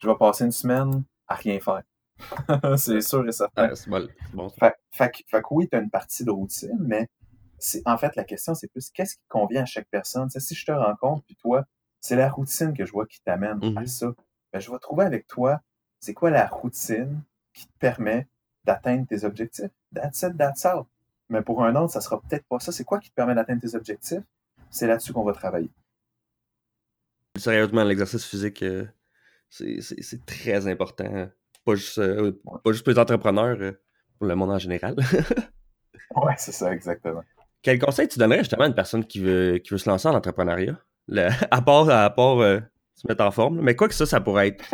je 0.00 0.08
vais 0.08 0.14
passer 0.16 0.44
une 0.44 0.52
semaine 0.52 1.02
à 1.26 1.34
rien 1.36 1.58
faire. 1.60 1.82
c'est 2.78 3.00
sûr 3.00 3.26
et 3.28 3.32
certain. 3.32 3.68
Ah, 3.70 3.74
c'est 3.74 3.90
bon. 3.90 4.08
bon. 4.32 4.48
Fait, 4.50 4.74
fait 4.92 5.10
que- 5.10 5.22
fait 5.28 5.40
que 5.42 5.46
oui, 5.50 5.68
tu 5.68 5.76
as 5.76 5.80
une 5.80 5.90
partie 5.90 6.24
de 6.24 6.30
routine, 6.30 6.76
mais 6.80 7.08
c'est 7.58 7.82
en 7.86 7.96
fait 7.98 8.14
la 8.16 8.24
question, 8.24 8.54
c'est 8.54 8.68
plus 8.68 8.90
qu'est-ce 8.90 9.16
qui 9.16 9.22
convient 9.28 9.62
à 9.62 9.66
chaque 9.66 9.88
personne? 9.90 10.28
Si 10.30 10.54
je 10.54 10.64
te 10.66 10.72
rencontre, 10.72 11.24
puis 11.26 11.36
toi, 11.36 11.64
c'est 12.00 12.16
la 12.16 12.28
routine 12.28 12.72
que 12.74 12.84
je 12.84 12.92
vois 12.92 13.06
qui 13.06 13.20
t'amène 13.22 13.58
à 13.76 13.80
Mhm. 13.80 13.86
ça. 13.86 14.14
Ben, 14.52 14.60
je 14.60 14.70
vais 14.70 14.78
trouver 14.78 15.04
avec 15.04 15.26
toi, 15.26 15.60
c'est 16.00 16.14
quoi 16.14 16.30
la 16.30 16.46
routine 16.46 17.22
qui 17.52 17.66
te 17.66 17.72
permet 17.78 18.26
d'atteindre 18.64 19.06
tes 19.06 19.24
objectifs? 19.24 19.70
That's 19.94 20.22
it, 20.22 20.36
that's 20.36 20.64
all. 20.64 20.84
Mais 21.28 21.42
pour 21.42 21.64
un 21.64 21.74
autre, 21.76 21.92
ça 21.92 22.00
sera 22.00 22.20
peut-être 22.20 22.44
pas 22.46 22.60
ça. 22.60 22.70
C'est 22.72 22.84
quoi 22.84 22.98
qui 23.00 23.10
te 23.10 23.14
permet 23.14 23.34
d'atteindre 23.34 23.60
tes 23.62 23.74
objectifs? 23.74 24.22
C'est 24.70 24.86
là-dessus 24.86 25.12
qu'on 25.12 25.24
va 25.24 25.32
travailler. 25.32 25.70
Sérieusement, 27.36 27.82
l'exercice 27.84 28.24
physique, 28.24 28.62
euh, 28.62 28.86
c'est- 29.48 30.24
très 30.26 30.66
important. 30.68 31.28
Pas 31.64 31.74
juste, 31.74 31.98
euh, 31.98 32.32
pas 32.62 32.72
juste 32.72 32.84
pour 32.84 32.92
les 32.92 32.98
entrepreneurs, 32.98 33.56
euh, 33.60 33.72
pour 34.18 34.26
le 34.28 34.34
monde 34.34 34.50
en 34.50 34.58
général. 34.58 34.94
Ouais, 36.16 36.34
c'est 36.38 36.52
ça, 36.52 36.72
exactement. 36.72 37.22
Quel 37.62 37.78
conseil 37.78 38.06
tu 38.08 38.18
donnerais 38.18 38.40
justement 38.40 38.64
à 38.64 38.66
une 38.68 38.74
personne 38.74 39.04
qui 39.04 39.20
veut, 39.20 39.58
qui 39.58 39.70
veut 39.70 39.78
se 39.78 39.88
lancer 39.88 40.06
en 40.06 40.14
entrepreneuriat? 40.14 40.78
Le- 41.08 41.28
à 41.50 41.62
part, 41.62 41.88
à 41.90 42.08
part 42.10 42.38
euh, 42.40 42.60
se 42.94 43.08
mettre 43.08 43.24
en 43.24 43.30
forme. 43.30 43.56
là. 43.56 43.62
Mais 43.62 43.74
quoi 43.74 43.88
que 43.88 43.94
ça, 43.94 44.06
ça 44.06 44.20
pourrait 44.20 44.48
être. 44.48 44.64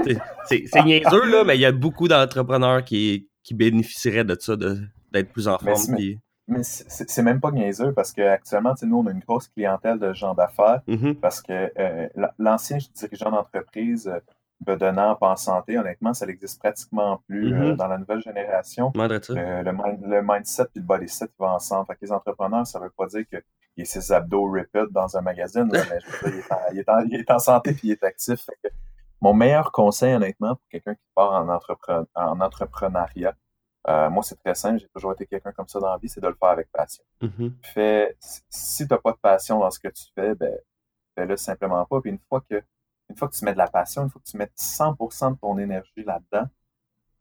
c'est- 0.46 0.84
niaiseux, 0.84 1.30
là, 1.30 1.44
mais 1.44 1.56
il 1.56 1.60
y 1.60 1.64
a 1.66 1.72
beaucoup 1.72 2.08
d'entrepreneurs 2.08 2.84
qui, 2.84 3.28
qui 3.42 3.54
bénéficieraient 3.54 4.24
de 4.24 4.36
ça, 4.38 4.56
d'être 4.56 5.32
plus 5.32 5.48
en 5.48 5.58
forme. 5.58 5.96
Mais 6.48 6.62
c'est 6.64 7.22
même 7.22 7.40
pas 7.40 7.52
niaiseux 7.52 7.92
parce 7.92 8.12
qu'actuellement, 8.12 8.74
nous, 8.82 8.98
on 8.98 9.06
a 9.06 9.12
une 9.12 9.20
grosse 9.20 9.46
clientèle 9.48 9.98
de 10.00 10.12
gens 10.12 10.34
d'affaires 10.34 10.82
Mhm. 10.88 11.14
parce 11.14 11.40
que 11.40 11.70
euh, 11.78 12.08
la- 12.16 12.34
l'ancien 12.38 12.78
dirigeant 12.96 13.30
d'entreprise 13.30 14.12
bedonnant 14.60 15.16
pas 15.16 15.30
en 15.30 15.36
santé, 15.36 15.78
honnêtement, 15.78 16.12
ça 16.14 16.26
n'existe 16.26 16.60
pratiquement 16.60 17.22
plus 17.26 17.52
euh, 17.54 17.70
Mhm. 17.70 17.76
dans 17.76 17.86
la 17.88 17.98
nouvelle 17.98 18.20
génération. 18.20 18.90
Le, 19.34 19.62
le 19.62 19.72
mind- 19.72 20.04
le 20.06 20.22
mindset 20.22 20.64
et 20.74 20.78
le 20.80 20.82
body 20.82 21.08
set 21.08 21.30
vont 21.38 21.48
ensemble. 21.48 21.86
Fait 21.86 21.94
que 21.94 22.00
les 22.02 22.12
entrepreneurs, 22.12 22.66
ça 22.66 22.78
veut 22.78 22.90
pas 22.90 23.06
dire 23.06 23.26
qu'il 23.26 23.42
y 23.78 23.82
a 23.82 23.84
ses 23.86 24.12
abdos 24.12 24.50
ripid 24.50 24.88
dans 24.90 25.16
un 25.16 25.22
magazine, 25.22 25.68
là, 25.72 25.82
mais 25.90 25.98
je 26.00 26.06
veux 26.26 26.30
dire, 26.30 26.34
il, 26.34 26.38
est 26.40 26.52
en, 26.52 26.58
il 26.72 26.78
est 26.78 26.88
en- 26.88 27.00
il 27.06 27.20
est 27.20 27.30
en 27.30 27.38
santé 27.38 27.70
et 27.70 27.76
il 27.82 27.90
est 27.92 28.04
actif. 28.04 28.40
Fait 28.44 28.56
que 28.62 28.68
mon 29.22 29.32
meilleur 29.34 29.72
conseil, 29.72 30.14
honnêtement, 30.14 30.56
pour 30.56 30.68
quelqu'un 30.70 30.94
qui 30.94 31.06
part 31.14 31.32
en, 31.32 31.48
entrepre- 31.48 32.06
en 32.14 32.40
entrepreneuriat, 32.40 33.34
euh, 33.88 34.10
moi, 34.10 34.22
c'est 34.22 34.36
très 34.36 34.54
simple. 34.54 34.78
J'ai 34.80 34.88
toujours 34.88 35.12
été 35.12 35.24
quelqu'un 35.26 35.52
comme 35.52 35.68
ça 35.68 35.80
dans 35.80 35.90
la 35.90 35.96
vie, 35.96 36.08
c'est 36.08 36.20
de 36.20 36.28
le 36.28 36.34
faire 36.34 36.50
avec 36.50 36.70
passion 36.70 37.02
Mhm. 37.22 37.54
fais, 37.62 38.14
si 38.50 38.86
tu 38.86 38.92
n'as 38.92 38.98
pas 38.98 39.12
de 39.12 39.16
passion 39.16 39.58
dans 39.58 39.70
ce 39.70 39.78
que 39.80 39.88
tu 39.88 40.04
fais, 40.14 40.34
ben, 40.34 40.54
fais-le 41.14 41.36
simplement 41.38 41.84
pas. 41.86 42.00
Puis 42.02 42.10
une 42.10 42.18
fois 42.28 42.42
que, 42.48 42.62
une 43.10 43.16
fois 43.16 43.28
que 43.28 43.34
tu 43.36 43.44
mets 43.44 43.52
de 43.52 43.58
la 43.58 43.66
passion, 43.68 44.04
une 44.04 44.08
fois 44.10 44.22
que 44.24 44.30
tu 44.30 44.36
mets 44.36 44.50
100% 44.56 45.32
de 45.32 45.36
ton 45.38 45.58
énergie 45.58 46.04
là-dedans, 46.04 46.48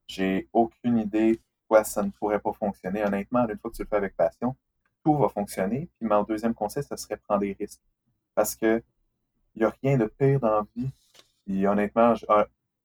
j'ai 0.07 0.47
aucune 0.53 0.97
idée 0.99 1.41
pourquoi 1.67 1.83
ça 1.83 2.03
ne 2.03 2.11
pourrait 2.11 2.39
pas 2.39 2.53
fonctionner. 2.53 3.03
Honnêtement, 3.03 3.47
une 3.47 3.57
fois 3.57 3.71
que 3.71 3.75
tu 3.75 3.81
le 3.83 3.87
fais 3.87 3.95
avec 3.97 4.15
passion, 4.15 4.55
tout 5.03 5.17
va 5.17 5.29
fonctionner. 5.29 5.89
Puis 5.99 6.07
mon 6.07 6.23
deuxième 6.23 6.53
conseil, 6.53 6.83
ce 6.83 6.95
serait 6.95 7.17
prendre 7.17 7.41
des 7.41 7.55
risques. 7.59 7.81
Parce 8.35 8.55
que 8.55 8.83
il 9.55 9.59
n'y 9.59 9.65
a 9.65 9.73
rien 9.83 9.97
de 9.97 10.05
pire 10.05 10.39
dans 10.39 10.59
la 10.59 10.65
vie. 10.75 10.91
Puis 11.45 11.65
honnêtement, 11.67 12.13
je- 12.15 12.25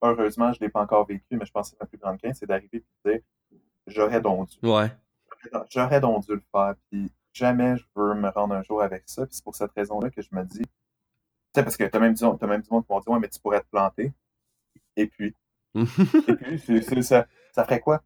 heureusement, 0.02 0.52
je 0.52 0.58
ne 0.60 0.64
l'ai 0.66 0.70
pas 0.70 0.80
encore 0.80 1.06
vécu, 1.06 1.36
mais 1.36 1.44
je 1.44 1.52
pense 1.52 1.70
que 1.70 1.76
c'est 1.76 1.80
ma 1.82 1.86
plus 1.86 1.98
grande 1.98 2.18
crainte, 2.18 2.36
c'est 2.36 2.46
d'arriver 2.46 2.78
et 2.78 2.84
de 3.08 3.10
dire 3.12 3.20
j'aurais 3.86 4.20
donc 4.22 4.48
dû 4.48 4.58
Ouais. 4.66 4.90
j'aurais 5.70 6.00
donc 6.00 6.24
dû 6.26 6.32
le 6.34 6.42
faire. 6.50 6.74
Puis 6.90 7.10
jamais 7.34 7.76
je 7.76 7.84
veux 7.94 8.14
me 8.14 8.28
rendre 8.30 8.54
un 8.54 8.62
jour 8.62 8.82
avec 8.82 9.02
ça. 9.06 9.26
Puis 9.26 9.34
c'est 9.36 9.44
pour 9.44 9.54
cette 9.56 9.72
raison-là 9.72 10.10
que 10.10 10.22
je 10.22 10.28
me 10.32 10.42
dis. 10.44 10.64
Tu 11.54 11.60
sais, 11.60 11.64
parce 11.64 11.76
que 11.76 11.84
t'as 11.84 11.98
même, 12.00 12.14
du- 12.14 12.24
t'as 12.38 12.46
même 12.46 12.62
du 12.62 12.68
monde 12.70 12.84
qui 12.84 12.88
vont 12.92 13.00
dire 13.00 13.12
Ouais, 13.12 13.18
mais 13.20 13.28
tu 13.28 13.38
pourrais 13.40 13.60
te 13.60 13.66
planter. 13.70 14.12
Et 14.96 15.06
puis, 15.06 15.34
et 16.28 16.34
puis, 16.36 16.58
c'est- 16.58 16.82
c'est- 16.82 17.02
ça, 17.02 17.26
ça 17.52 17.64
ferait 17.64 17.80
quoi? 17.80 18.02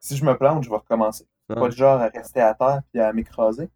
Si 0.00 0.16
je 0.16 0.24
me 0.24 0.36
plante, 0.36 0.64
je 0.64 0.70
vais 0.70 0.76
recommencer. 0.76 1.26
Ouais. 1.48 1.56
Pas 1.56 1.68
du 1.68 1.76
genre 1.76 2.00
à 2.00 2.08
rester 2.08 2.40
à 2.40 2.54
terre 2.54 2.82
puis 2.92 3.00
à 3.00 3.12
m'écraser. 3.12 3.70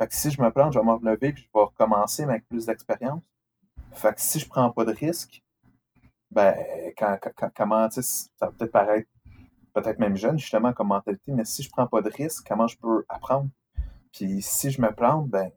Fait 0.00 0.08
que 0.08 0.14
si 0.14 0.30
je 0.30 0.40
me 0.40 0.50
plante, 0.50 0.72
je 0.72 0.78
vais 0.78 0.84
me 0.84 0.92
relever 0.92 1.32
puis 1.32 1.42
je 1.42 1.48
vais 1.58 1.64
recommencer, 1.64 2.24
mais 2.26 2.32
avec 2.34 2.48
plus 2.48 2.66
d'expérience. 2.66 3.22
Fait 3.92 4.14
que 4.14 4.20
si 4.20 4.38
je 4.40 4.48
prends 4.48 4.70
pas 4.70 4.84
de 4.84 4.92
risque, 4.92 5.42
ben, 6.30 6.54
quand, 6.96 7.18
quand- 7.36 7.50
comment, 7.54 7.88
tu 7.88 8.02
sais, 8.02 8.28
ça 8.38 8.46
va 8.46 8.52
peut-être 8.52 8.72
paraître 8.72 9.08
peut-être 9.74 9.98
même 9.98 10.16
jeune, 10.16 10.38
justement, 10.38 10.72
comme 10.72 10.88
mentalité, 10.88 11.32
mais 11.32 11.44
si 11.44 11.62
je 11.62 11.70
prends 11.70 11.86
pas 11.86 12.02
de 12.02 12.10
risque, 12.10 12.46
comment 12.46 12.66
je 12.66 12.76
peux 12.78 13.04
apprendre? 13.08 13.48
Puis 14.12 14.42
si 14.42 14.70
je 14.70 14.80
me 14.82 14.92
plante, 14.92 15.28
ben, 15.28 15.50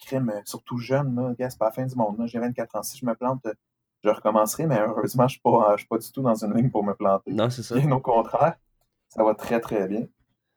crime, 0.00 0.32
surtout 0.44 0.78
jeune, 0.78 1.34
c'est 1.38 1.58
pas 1.58 1.66
la 1.66 1.72
fin 1.72 1.86
du 1.86 1.94
monde. 1.94 2.22
J'ai 2.26 2.38
24 2.38 2.76
ans. 2.76 2.82
Si 2.82 2.98
je 2.98 3.06
me 3.06 3.14
plante, 3.14 3.46
je 4.02 4.08
recommencerai, 4.08 4.66
mais 4.66 4.80
heureusement, 4.80 5.28
je 5.28 5.32
suis 5.32 5.40
pas, 5.40 5.76
suis 5.76 5.86
pas 5.86 5.98
du 5.98 6.10
tout 6.10 6.22
dans 6.22 6.44
une 6.44 6.54
ligne 6.54 6.70
pour 6.70 6.84
me 6.84 6.94
planter. 6.94 7.32
Non, 7.32 7.50
c'est 7.50 7.62
ça. 7.62 7.76
Bien 7.76 7.90
au 7.92 8.00
contraire, 8.00 8.56
ça 9.08 9.22
va 9.22 9.34
très, 9.34 9.60
très 9.60 9.86
bien. 9.86 10.06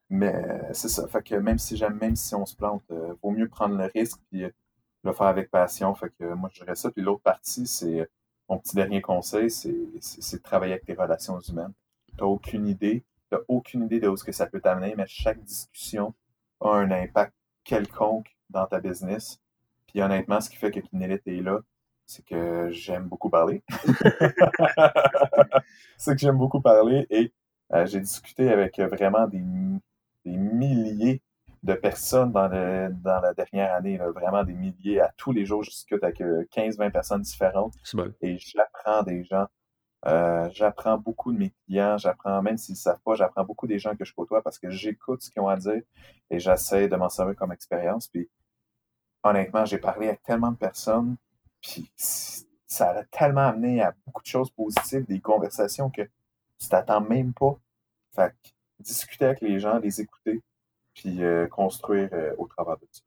Mais 0.09 0.61
c'est 0.73 0.89
ça. 0.89 1.07
Fait 1.07 1.23
que 1.23 1.35
même 1.35 1.57
si 1.57 1.75
j'aime, 1.75 1.97
même 1.99 2.15
si 2.15 2.35
on 2.35 2.45
se 2.45 2.55
plante, 2.55 2.83
il 2.89 3.15
vaut 3.21 3.31
mieux 3.31 3.47
prendre 3.49 3.75
le 3.75 3.85
risque 3.93 4.19
et 4.31 4.51
le 5.03 5.13
faire 5.13 5.27
avec 5.27 5.49
passion. 5.49 5.93
Fait 5.95 6.11
que 6.17 6.33
moi, 6.33 6.49
je 6.53 6.59
dirais 6.61 6.75
ça. 6.75 6.91
Puis 6.91 7.01
l'autre 7.01 7.23
partie, 7.23 7.67
c'est 7.67 8.09
mon 8.49 8.59
petit 8.59 8.75
dernier 8.75 9.01
conseil, 9.01 9.49
c'est 9.49 9.71
de 9.71 10.41
travailler 10.41 10.73
avec 10.73 10.85
tes 10.85 10.93
relations 10.93 11.39
humaines. 11.39 11.73
Tu 12.09 12.15
n'as 12.17 12.25
aucune 12.27 12.67
idée. 12.67 13.03
Tu 13.31 13.37
aucune 13.47 13.85
idée 13.85 13.99
de 13.99 14.07
où 14.07 14.15
ce 14.15 14.23
que 14.23 14.31
ça 14.31 14.45
peut 14.45 14.61
t'amener, 14.61 14.93
mais 14.95 15.05
chaque 15.07 15.41
discussion 15.41 16.13
a 16.61 16.69
un 16.69 16.91
impact 16.91 17.33
quelconque 17.63 18.27
dans 18.54 18.68
ta 18.68 18.80
business. 18.80 19.39
Puis 19.88 20.01
honnêtement, 20.01 20.39
ce 20.39 20.49
qui 20.49 20.56
fait 20.56 20.72
que 20.72 20.80
Kinélite 20.80 21.28
est 21.28 21.41
là, 21.41 21.60
c'est 22.06 22.26
que 22.26 22.70
j'aime 22.72 23.08
beaucoup 23.08 23.30
parler. 23.30 23.64
c'est 25.97 26.14
que 26.14 26.20
j'aime 26.20 26.38
beaucoup 26.38 26.62
parler 26.62 27.06
et 27.10 27.34
euh, 27.74 27.86
j'ai 27.86 27.99
discuté 27.99 28.51
avec 28.51 28.80
vraiment 28.80 29.28
des, 29.28 29.43
des 30.26 30.38
milliers 30.38 31.22
de 31.64 31.74
personnes 31.74 32.32
dans, 32.32 32.49
dans 32.49 33.22
la 33.22 33.34
dernière 33.34 33.74
année, 33.74 33.97
vraiment 33.97 34.43
des 34.43 34.54
milliers 34.54 34.99
à 34.99 35.12
tous 35.18 35.32
les 35.32 35.45
jours. 35.45 35.64
Je 35.64 35.70
discute 35.70 36.04
avec 36.04 36.20
15-20 36.20 36.82
euh, 36.82 36.89
personnes 36.89 37.22
différentes. 37.22 37.74
Et 38.22 38.38
j'apprends 38.38 39.04
des 39.04 39.24
gens. 39.24 39.47
Euh, 40.06 40.49
j'apprends 40.51 40.97
beaucoup 40.97 41.32
de 41.32 41.38
mes 41.38 41.54
clients, 41.66 41.97
j'apprends, 41.97 42.41
même 42.41 42.58
s'ils 42.58 42.74
ne 42.74 42.78
savent 42.78 42.99
pas, 43.06 43.16
j'apprends 43.16 43.45
beaucoup 43.45 43.68
des 43.68 43.80
gens 43.80 43.95
que 43.95 44.04
je 44.04 44.14
côtoie 44.14 44.41
parce 44.41 44.60
que 44.60 44.70
j'écoute 44.70 45.22
ce 45.22 45.30
qu'ils 45.30 45.41
ont 45.41 45.47
à 45.47 45.56
dire 45.56 45.82
et 46.30 46.39
j'essaie 46.39 46.89
de 46.89 46.95
m'en 46.97 47.08
servir 47.08 47.38
comme 47.38 47.54
expérience. 47.54 48.10
Puis 48.10 48.30
honnêtement, 49.24 49.65
j'ai 49.65 49.78
parlé 49.78 50.07
avec 50.09 50.24
tellement 50.24 50.51
de 50.51 50.57
personnes, 50.57 51.15
puis 51.61 51.91
ça 51.95 52.89
a 52.89 53.03
tellement 53.05 53.47
amené 53.47 53.82
à 53.82 53.93
beaucoup 54.05 54.21
de 54.21 54.28
choses 54.28 54.49
positives, 54.51 55.05
des 55.05 55.19
conversations 55.19 55.89
que 55.89 56.01
tu 56.59 56.69
t'attends 56.69 57.01
même 57.01 57.34
pas. 57.34 57.57
Fait 58.15 58.34
discuter 58.80 59.26
avec 59.26 59.41
les 59.41 59.59
gens, 59.59 59.80
les 59.80 60.01
écouter, 60.01 60.41
puis 60.93 61.24
euh, 61.24 61.47
construire 61.47 62.09
euh, 62.13 62.34
au 62.38 62.47
travers 62.47 62.78
de 62.78 62.88
ça. 62.91 63.01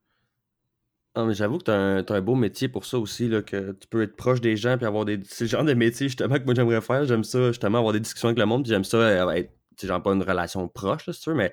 Ah, 1.14 1.24
mais 1.24 1.34
j'avoue 1.34 1.58
que 1.58 1.64
tu 1.64 1.70
as, 1.70 2.16
un 2.16 2.20
beau 2.20 2.34
métier 2.34 2.68
pour 2.68 2.84
ça 2.84 2.98
aussi, 2.98 3.28
là, 3.28 3.40
que 3.40 3.72
tu 3.72 3.88
peux 3.88 4.02
être 4.02 4.16
proche 4.16 4.40
des 4.40 4.56
gens 4.56 4.76
puis 4.76 4.84
avoir 4.86 5.06
des. 5.06 5.20
C'est 5.24 5.44
le 5.44 5.48
genre 5.48 5.64
de 5.64 5.72
métier 5.72 6.08
justement 6.08 6.38
que 6.38 6.44
moi 6.44 6.54
j'aimerais 6.54 6.82
faire. 6.82 7.06
J'aime 7.06 7.24
ça, 7.24 7.48
justement, 7.48 7.78
avoir 7.78 7.94
des 7.94 8.00
discussions 8.00 8.28
avec 8.28 8.38
le 8.38 8.44
monde, 8.44 8.64
puis 8.64 8.70
j'aime 8.70 8.84
ça 8.84 8.98
euh, 8.98 9.30
être, 9.30 9.50
genre 9.82 10.02
pas 10.02 10.12
une 10.12 10.22
relation 10.22 10.68
proche, 10.68 11.10
si 11.10 11.20
tu 11.20 11.30
veux, 11.30 11.36
mais. 11.36 11.52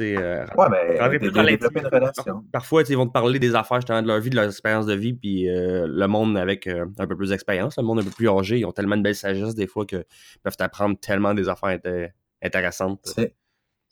Euh, 0.00 0.44
ouais, 0.56 0.66
mais 0.70 1.18
développer 1.18 1.80
une 1.80 1.86
relation. 1.86 2.44
Parfois, 2.52 2.82
ils 2.88 2.96
vont 2.96 3.06
te 3.06 3.12
parler 3.12 3.38
des 3.38 3.54
affaires 3.54 3.78
justement 3.78 4.02
de 4.02 4.08
leur 4.08 4.20
vie, 4.20 4.30
de 4.30 4.36
leur 4.36 4.46
expérience 4.46 4.86
de 4.86 4.94
vie, 4.94 5.12
puis 5.12 5.46
le 5.48 6.06
monde 6.06 6.36
avec 6.36 6.66
un 6.66 7.06
peu 7.06 7.16
plus 7.16 7.30
d'expérience, 7.30 7.76
le 7.76 7.82
monde 7.84 8.00
un 8.00 8.04
peu 8.04 8.10
plus 8.10 8.28
âgé, 8.28 8.58
ils 8.58 8.64
ont 8.64 8.72
tellement 8.72 8.96
de 8.96 9.02
belle 9.02 9.14
sagesse 9.14 9.54
des 9.54 9.66
fois 9.66 9.86
qu'ils 9.86 10.04
peuvent 10.42 10.56
t'apprendre 10.56 10.98
tellement 10.98 11.34
des 11.34 11.48
affaires 11.48 11.78
intéressantes. 12.42 13.14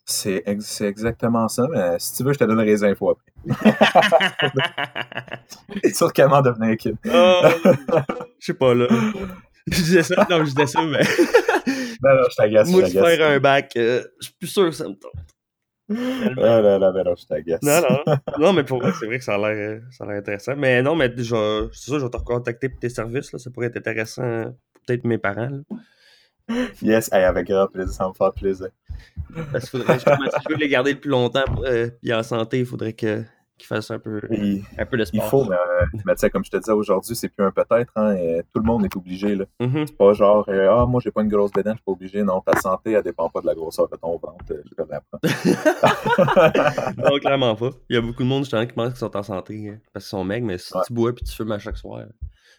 C'est 0.09 0.44
exactement 0.82 1.48
ça, 1.48 1.66
mais 1.68 1.98
si 1.98 2.14
tu 2.14 2.22
veux, 2.22 2.32
je 2.32 2.38
te 2.38 2.44
donnerai 2.44 2.66
les 2.66 2.84
infos 2.84 3.11
après. 3.11 3.32
Sur 5.92 6.12
comment 6.12 6.40
devenir. 6.42 6.76
Oh, 7.12 7.42
je 8.38 8.46
sais 8.46 8.54
pas, 8.54 8.72
là. 8.72 8.86
Je 9.66 9.82
disais 9.82 10.04
ça, 10.04 10.26
non, 10.30 10.44
je 10.44 10.50
disais 10.50 10.66
ça, 10.66 10.80
mais. 10.84 11.02
non, 12.02 12.14
non, 12.14 12.22
je 12.30 12.36
t'agace. 12.36 12.68
Moi, 12.70 12.86
faire 12.86 13.30
un 13.30 13.40
bac, 13.40 13.72
euh, 13.76 14.04
je 14.20 14.26
suis 14.26 14.34
plus 14.34 14.46
sûr 14.46 14.66
que 14.66 14.76
ça 14.76 14.84
me 14.84 14.94
tente. 14.94 15.11
Non, 15.89 16.62
non, 16.62 16.78
non, 16.80 16.93
mais 16.93 17.05
non, 17.05 17.14
je 17.16 17.26
t'agace. 17.26 17.62
Non, 17.62 17.80
non. 17.80 18.16
Non, 18.39 18.53
mais 18.53 18.64
pour 18.64 18.80
moi, 18.80 18.93
c'est 18.99 19.07
vrai 19.07 19.18
que 19.18 19.24
ça 19.24 19.34
a 19.34 19.39
l'air 19.39 19.82
intéressant. 20.01 20.57
Mais 20.57 20.82
non, 20.82 20.97
mais 20.97 21.12
c'est 21.16 21.24
ça, 21.24 21.99
je 21.99 22.05
vais 22.05 22.11
te 22.11 22.16
recontacter 22.16 22.68
pour 22.68 22.80
tes 22.80 22.89
services. 22.89 23.32
Là. 23.32 23.39
Ça 23.39 23.51
pourrait 23.51 23.68
être 23.68 23.76
intéressant 23.76 24.45
pour 24.74 24.82
peut-être 24.87 25.05
mes 25.05 25.18
parents. 25.18 25.49
Là. 25.49 26.59
Yes, 26.80 27.12
avec 27.12 27.49
grand 27.49 27.66
plaisir, 27.66 27.93
ça 27.93 28.09
me 28.09 28.14
fait 28.14 28.41
plaisir. 28.41 28.68
Parce 29.53 29.68
que 29.68 29.78
faudrait, 29.78 29.99
si 29.99 30.05
je 30.07 30.53
veux 30.53 30.59
les 30.59 30.68
garder 30.68 30.93
le 30.93 31.01
plus 31.01 31.11
longtemps 31.11 31.45
euh, 31.64 31.91
puis 32.01 32.12
en 32.14 32.22
santé, 32.22 32.61
il 32.61 32.66
faudrait 32.66 32.93
que 32.93 33.24
qu'ils 33.57 33.66
fassent 33.66 33.90
un 33.90 33.98
peu, 33.98 34.20
un 34.78 34.86
peu 34.86 34.96
de 34.96 35.04
sport. 35.04 35.24
Il 35.24 35.28
faut, 35.28 35.44
mais, 35.44 35.57
mais 36.04 36.14
tu 36.14 36.20
sais, 36.20 36.30
comme 36.30 36.44
je 36.44 36.50
te 36.50 36.57
disais 36.57 36.72
aujourd'hui, 36.72 37.16
c'est 37.16 37.28
plus 37.28 37.44
un 37.44 37.50
peut-être. 37.50 37.92
Hein, 37.96 38.14
tout 38.52 38.61
le 38.61 38.66
monde 38.66 38.84
est 38.84 38.96
obligé. 38.96 39.34
là. 39.34 39.44
Mm-hmm. 39.61 39.86
C'est 39.86 39.96
pas 39.96 40.12
genre, 40.12 40.44
euh, 40.48 40.68
ah, 40.70 40.86
moi, 40.86 41.00
j'ai 41.02 41.11
pas 41.11 41.22
une 41.22 41.28
grosse 41.28 41.50
bédaine, 41.52 41.74
je 41.74 41.78
suis 41.78 41.84
pas 41.84 41.92
obligé. 41.92 42.22
Non, 42.22 42.40
ta 42.40 42.59
santé, 42.61 42.92
elle 42.92 43.02
dépend 43.02 43.28
pas 43.28 43.40
de 43.40 43.46
la 43.46 43.54
grosseur 43.54 43.88
de 43.88 43.96
ton 43.96 44.18
ventre. 44.18 44.44
Euh, 44.50 44.62
je 44.64 44.74
te 44.74 44.82
non, 47.02 47.18
clairement 47.18 47.54
pas. 47.54 47.70
Il 47.88 47.96
y 47.96 47.98
a 47.98 48.02
beaucoup 48.02 48.22
de 48.22 48.28
monde, 48.28 48.44
justement, 48.44 48.66
qui 48.66 48.72
pensent 48.72 48.90
qu'ils 48.90 48.98
sont 48.98 49.16
en 49.16 49.22
santé 49.22 49.70
hein, 49.70 49.78
parce 49.92 50.04
qu'ils 50.04 50.11
sont 50.11 50.24
mecs, 50.24 50.44
mais 50.44 50.59
si 50.59 50.72
tu 50.86 50.92
bois 50.92 51.14
puis 51.14 51.24
tu 51.24 51.34
fumes 51.34 51.52
à 51.52 51.59
chaque 51.59 51.76
soir. 51.76 52.04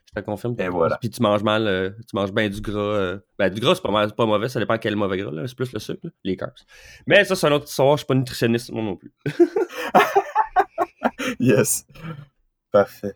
Je 0.08 0.22
te 0.22 0.26
confirme. 0.26 0.56
Et 0.60 0.70
voilà. 0.70 0.98
Puis 0.98 1.10
tu 1.10 1.22
manges 1.22 1.44
mal, 1.44 1.68
euh, 1.68 1.90
tu 2.10 2.16
manges 2.16 2.32
bien 2.32 2.50
du 2.50 2.62
gras. 2.62 2.80
Euh, 2.80 3.18
ben, 3.38 3.54
du 3.54 3.60
gras, 3.60 3.76
c'est 3.76 3.82
pas, 3.82 4.08
pas 4.08 4.26
mauvais, 4.26 4.48
ça 4.48 4.60
dépend 4.60 4.78
quel 4.78 4.96
mauvais 4.96 5.18
gras, 5.18 5.32
c'est 5.46 5.56
plus 5.56 5.72
le 5.74 5.80
sucre, 5.80 6.08
les 6.24 6.38
carbs. 6.38 6.54
Mais 7.06 7.26
ça, 7.26 7.36
c'est 7.36 7.48
un 7.48 7.52
autre 7.52 7.68
histoire, 7.68 7.98
je 7.98 8.00
suis 8.00 8.08
pas 8.08 8.16
nutritionniste, 8.16 8.72
moi 8.72 8.84
non 8.84 8.96
plus. 8.96 9.14
yes. 11.40 11.86
Parfait. 12.72 13.16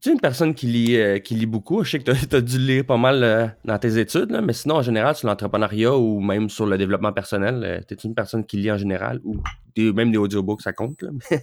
Tu 0.00 0.10
es 0.10 0.12
une 0.12 0.20
personne 0.20 0.54
qui 0.54 0.66
lit, 0.66 0.96
euh, 0.96 1.18
qui 1.18 1.34
lit 1.34 1.46
beaucoup. 1.46 1.82
Je 1.84 1.92
sais 1.92 1.98
que 1.98 2.12
tu 2.12 2.36
as, 2.36 2.40
dû 2.40 2.58
lire 2.58 2.84
pas 2.84 2.96
mal 2.96 3.56
dans 3.64 3.78
tes 3.78 3.98
études, 3.98 4.38
mais 4.42 4.52
sinon, 4.52 4.76
en 4.76 4.82
général, 4.82 5.14
sur 5.14 5.28
l'entrepreneuriat 5.28 5.96
ou 5.96 6.20
même 6.20 6.50
sur 6.50 6.66
le 6.66 6.76
développement 6.76 7.12
personnel, 7.12 7.84
tu 7.88 7.94
es 7.94 7.96
une 7.96 8.14
personne 8.14 8.44
qui 8.44 8.58
lit 8.58 8.70
en 8.70 8.76
général 8.76 9.20
ou 9.24 9.36
même 9.76 10.10
des 10.10 10.18
audiobooks, 10.18 10.62
ça 10.62 10.72
compte. 10.72 11.00
Là, 11.02 11.10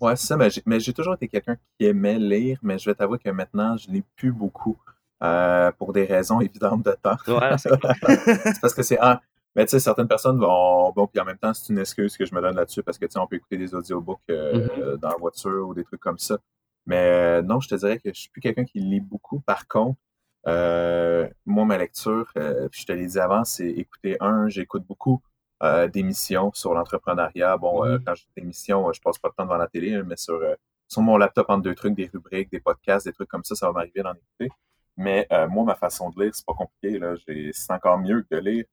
Ouais, 0.00 0.16
c'est 0.16 0.26
ça, 0.26 0.36
mais 0.66 0.80
j'ai 0.80 0.92
toujours 0.92 1.14
été 1.14 1.28
quelqu'un 1.28 1.56
qui 1.78 1.86
aimait 1.86 2.18
lire, 2.18 2.58
mais 2.62 2.78
je 2.78 2.88
vais 2.88 2.94
t'avouer 2.94 3.18
que 3.18 3.30
maintenant, 3.30 3.76
je 3.76 3.90
lis 3.90 4.02
plus 4.16 4.32
beaucoup 4.32 4.76
euh, 5.22 5.70
pour 5.78 5.92
des 5.92 6.04
raisons 6.04 6.40
évidentes 6.40 6.84
de 6.84 6.96
temps. 7.00 7.16
Ouais, 7.28 7.56
c'est 7.58 8.60
parce 8.60 8.74
que 8.74 8.82
c'est. 8.82 8.98
Ah, 9.00 9.20
mais 9.54 9.64
tu 9.66 9.70
sais, 9.70 9.80
certaines 9.80 10.08
personnes 10.08 10.38
vont. 10.38 10.92
Bon, 10.92 11.06
puis 11.06 11.20
en 11.20 11.24
même 11.24 11.38
temps, 11.38 11.54
c'est 11.54 11.72
une 11.72 11.78
excuse 11.78 12.16
que 12.16 12.24
je 12.24 12.34
me 12.34 12.40
donne 12.40 12.56
là-dessus 12.56 12.82
parce 12.82 12.98
que 12.98 13.06
tu 13.06 13.12
sais, 13.12 13.18
on 13.18 13.26
peut 13.26 13.36
écouter 13.36 13.56
des 13.56 13.74
audiobooks 13.74 14.20
euh, 14.30 14.66
mm-hmm. 14.66 14.96
dans 14.98 15.08
la 15.10 15.16
voiture 15.16 15.68
ou 15.68 15.74
des 15.74 15.84
trucs 15.84 16.00
comme 16.00 16.18
ça. 16.18 16.38
Mais 16.86 17.40
euh, 17.40 17.42
non, 17.42 17.60
je 17.60 17.68
te 17.68 17.74
dirais 17.74 17.98
que 17.98 18.12
je 18.12 18.20
suis 18.20 18.30
plus 18.30 18.40
quelqu'un 18.40 18.64
qui 18.64 18.80
lit 18.80 19.00
beaucoup. 19.00 19.40
Par 19.40 19.66
contre, 19.68 19.98
moi, 20.46 21.64
ma 21.64 21.78
lecture, 21.78 22.30
puis 22.70 22.80
je 22.82 22.86
te 22.86 22.92
l'ai 22.92 23.06
dit 23.06 23.18
avant, 23.18 23.44
c'est 23.44 23.68
écouter 23.68 24.16
un, 24.20 24.48
j'écoute 24.48 24.84
beaucoup 24.86 25.22
euh, 25.62 25.88
d'émissions 25.88 26.52
sur 26.52 26.74
l'entrepreneuriat. 26.74 27.56
Bon, 27.56 27.86
euh, 27.86 27.98
quand 28.04 28.14
j'ai 28.14 28.26
des 28.36 28.42
émissions, 28.42 28.92
je 28.92 29.00
passe 29.00 29.18
pas 29.18 29.30
de 29.30 29.34
temps 29.34 29.44
devant 29.44 29.56
la 29.56 29.68
télé, 29.68 30.02
mais 30.02 30.16
sur, 30.16 30.34
euh, 30.34 30.54
sur 30.88 31.00
mon 31.00 31.16
laptop 31.16 31.48
entre 31.48 31.62
deux 31.62 31.74
trucs, 31.74 31.94
des 31.94 32.10
rubriques, 32.12 32.50
des 32.50 32.60
podcasts, 32.60 33.06
des 33.06 33.12
trucs 33.14 33.28
comme 33.28 33.44
ça, 33.44 33.54
ça 33.54 33.68
va 33.68 33.72
m'arriver 33.72 34.02
d'en 34.02 34.12
écouter. 34.12 34.50
Mais 34.96 35.26
moi, 35.50 35.64
ma 35.64 35.74
façon 35.74 36.10
de 36.10 36.22
lire, 36.22 36.34
c'est 36.34 36.44
pas 36.46 36.54
compliqué. 36.54 36.98
Là. 36.98 37.14
C'est 37.52 37.72
encore 37.72 37.98
mieux 37.98 38.22
que 38.22 38.34
de 38.36 38.40
lire, 38.40 38.64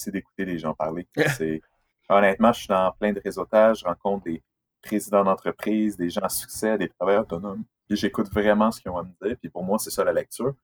c'est 0.00 0.10
d'écouter 0.10 0.44
les 0.44 0.58
gens 0.58 0.74
parler. 0.74 1.06
Honnêtement, 2.08 2.52
je 2.52 2.58
suis 2.60 2.68
dans 2.68 2.92
plein 2.98 3.12
de 3.12 3.20
réseautages, 3.24 3.80
je 3.80 3.84
rencontre 3.84 4.24
des 4.24 4.42
présidents 4.82 5.22
d'entreprise, 5.22 5.96
des 5.96 6.10
gens 6.10 6.22
à 6.22 6.28
succès, 6.28 6.76
des 6.76 6.88
travailleurs 6.88 7.22
autonomes. 7.22 7.62
Et 7.88 7.96
j'écoute 7.96 8.28
vraiment 8.32 8.70
ce 8.70 8.80
qu'ils 8.80 8.90
ont 8.90 8.98
à 8.98 9.04
me 9.04 9.12
dire. 9.22 9.36
Puis 9.40 9.48
pour 9.48 9.62
moi, 9.62 9.78
c'est 9.78 9.90
ça 9.90 10.02
la 10.02 10.12
lecture. 10.12 10.54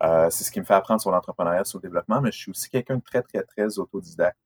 c'est 0.00 0.44
ce 0.44 0.50
qui 0.50 0.60
me 0.60 0.64
fait 0.64 0.74
apprendre 0.74 1.00
sur 1.00 1.10
l'entrepreneuriat, 1.10 1.64
sur 1.64 1.78
le 1.78 1.82
développement, 1.82 2.20
mais 2.20 2.32
je 2.32 2.38
suis 2.38 2.50
aussi 2.50 2.70
quelqu'un 2.70 2.96
de 2.96 3.02
très, 3.02 3.22
très, 3.22 3.42
très 3.42 3.78
autodidacte. 3.78 4.38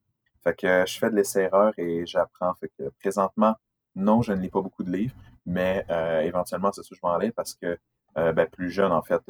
Fait 0.43 0.55
que 0.55 0.67
euh, 0.67 0.85
je 0.85 0.97
fais 0.97 1.09
de 1.09 1.15
l'essai-erreur 1.15 1.73
et 1.77 2.05
j'apprends. 2.05 2.53
Fait 2.55 2.71
que 2.77 2.89
présentement, 2.99 3.55
non, 3.95 4.21
je 4.21 4.33
ne 4.33 4.41
lis 4.41 4.49
pas 4.49 4.61
beaucoup 4.61 4.83
de 4.83 4.91
livres, 4.91 5.15
mais 5.45 5.85
euh, 5.89 6.21
éventuellement, 6.21 6.71
c'est 6.71 6.81
ça 6.81 6.89
que 6.89 6.95
je 6.95 7.01
vais 7.01 7.07
en 7.07 7.17
lire 7.17 7.31
parce 7.35 7.53
que 7.53 7.77
euh, 8.17 8.33
ben, 8.33 8.47
plus 8.47 8.71
jeune, 8.71 8.91
en 8.91 9.01
fait, 9.01 9.21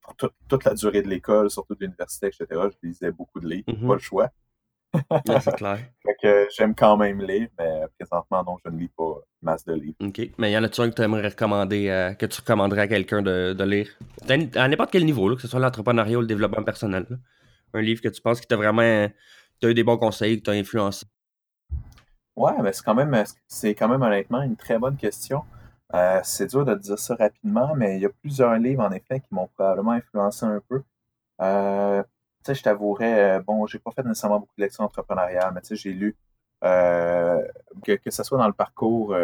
pour 0.00 0.14
toute 0.16 0.64
la 0.64 0.74
durée 0.74 1.02
de 1.02 1.08
l'école, 1.08 1.50
surtout 1.50 1.74
de 1.74 1.80
l'université, 1.80 2.28
etc., 2.28 2.46
je 2.50 2.88
lisais 2.88 3.10
beaucoup 3.10 3.40
de 3.40 3.48
livres, 3.48 3.70
mm-hmm. 3.70 3.86
pas 3.86 3.94
le 3.94 4.00
choix. 4.00 4.30
C'est 5.40 5.54
clair. 5.56 5.78
fait 6.02 6.16
que 6.22 6.48
j'aime 6.56 6.74
quand 6.74 6.96
même 6.96 7.20
lire, 7.20 7.48
mais 7.58 7.82
présentement, 7.98 8.44
non, 8.44 8.56
je 8.64 8.70
ne 8.70 8.78
lis 8.78 8.90
pas 8.96 9.20
masse 9.42 9.64
de 9.64 9.74
livres. 9.74 9.96
OK. 10.00 10.20
Mais 10.38 10.52
y 10.52 10.58
en 10.58 10.64
a-tu 10.64 10.80
un 10.80 10.90
que 10.90 10.94
tu 10.94 11.02
aimerais 11.02 11.28
recommander, 11.28 12.14
que 12.18 12.26
tu 12.26 12.40
recommanderais 12.40 12.82
à 12.82 12.88
quelqu'un 12.88 13.22
de, 13.22 13.52
de, 13.52 13.64
lire? 13.64 13.88
À 14.56 14.68
n'importe 14.68 14.90
quel 14.90 15.04
niveau, 15.04 15.28
là, 15.28 15.36
que 15.36 15.42
ce 15.42 15.48
soit 15.48 15.60
l'entrepreneuriat 15.60 16.18
ou 16.18 16.20
le 16.20 16.26
développement 16.26 16.62
personnel. 16.62 17.06
Un 17.72 17.80
livre 17.82 18.00
que 18.00 18.08
tu 18.08 18.20
penses 18.22 18.40
qui 18.40 18.46
t'a 18.46 18.56
vraiment 18.56 19.08
tu 19.60 19.66
as 19.66 19.70
eu 19.70 19.74
des 19.74 19.84
bons 19.84 19.96
conseils, 19.96 20.38
que 20.38 20.44
tu 20.44 20.50
as 20.50 20.54
influencé? 20.54 21.06
Ouais, 22.36 22.52
mais 22.62 22.72
c'est 22.72 22.82
quand 22.84 22.94
même 22.94 23.24
c'est 23.46 23.74
quand 23.74 23.88
même 23.88 24.02
honnêtement 24.02 24.42
une 24.42 24.56
très 24.56 24.78
bonne 24.78 24.96
question. 24.96 25.42
Euh, 25.94 26.20
c'est 26.24 26.48
dur 26.48 26.64
de 26.64 26.74
dire 26.74 26.98
ça 26.98 27.14
rapidement, 27.14 27.74
mais 27.76 27.96
il 27.96 28.02
y 28.02 28.06
a 28.06 28.08
plusieurs 28.08 28.54
livres 28.56 28.82
en 28.82 28.90
effet 28.90 29.20
qui 29.20 29.32
m'ont 29.32 29.48
probablement 29.54 29.92
influencé 29.92 30.44
un 30.44 30.60
peu. 30.68 30.82
Euh, 31.40 32.02
sais, 32.44 32.54
je 32.54 32.62
t'avouerais, 32.62 33.38
euh, 33.38 33.42
bon, 33.42 33.66
j'ai 33.66 33.78
pas 33.78 33.90
fait 33.92 34.02
nécessairement 34.02 34.40
beaucoup 34.40 34.54
de 34.56 34.62
lectures 34.62 34.84
entrepreneuriales, 34.84 35.52
mais 35.54 35.60
tu 35.60 35.68
sais, 35.68 35.76
j'ai 35.76 35.92
lu 35.92 36.16
que, 36.62 37.96
que 37.96 38.10
ce 38.10 38.22
soit 38.22 38.38
dans 38.38 38.46
le 38.46 38.54
parcours, 38.54 39.14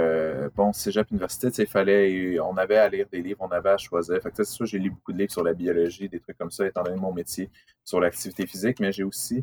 bon, 0.54 0.72
cégep 0.74 1.10
université, 1.10 1.48
il 1.58 1.66
fallait, 1.66 2.38
on 2.40 2.56
avait 2.58 2.76
à 2.76 2.88
lire 2.88 3.06
des 3.10 3.22
livres, 3.22 3.40
on 3.40 3.48
avait 3.50 3.70
à 3.70 3.78
choisir. 3.78 4.20
Fait 4.22 4.30
que 4.30 4.36
c'est 4.36 4.44
sûr, 4.44 4.66
j'ai 4.66 4.78
lu 4.78 4.90
beaucoup 4.90 5.12
de 5.12 5.18
livres 5.18 5.32
sur 5.32 5.42
la 5.42 5.54
biologie, 5.54 6.08
des 6.08 6.20
trucs 6.20 6.36
comme 6.36 6.50
ça, 6.50 6.66
étant 6.66 6.82
donné 6.82 7.00
mon 7.00 7.12
métier, 7.14 7.48
sur 7.84 7.98
l'activité 8.00 8.46
physique, 8.46 8.78
mais 8.80 8.92
j'ai 8.92 9.04
aussi 9.04 9.42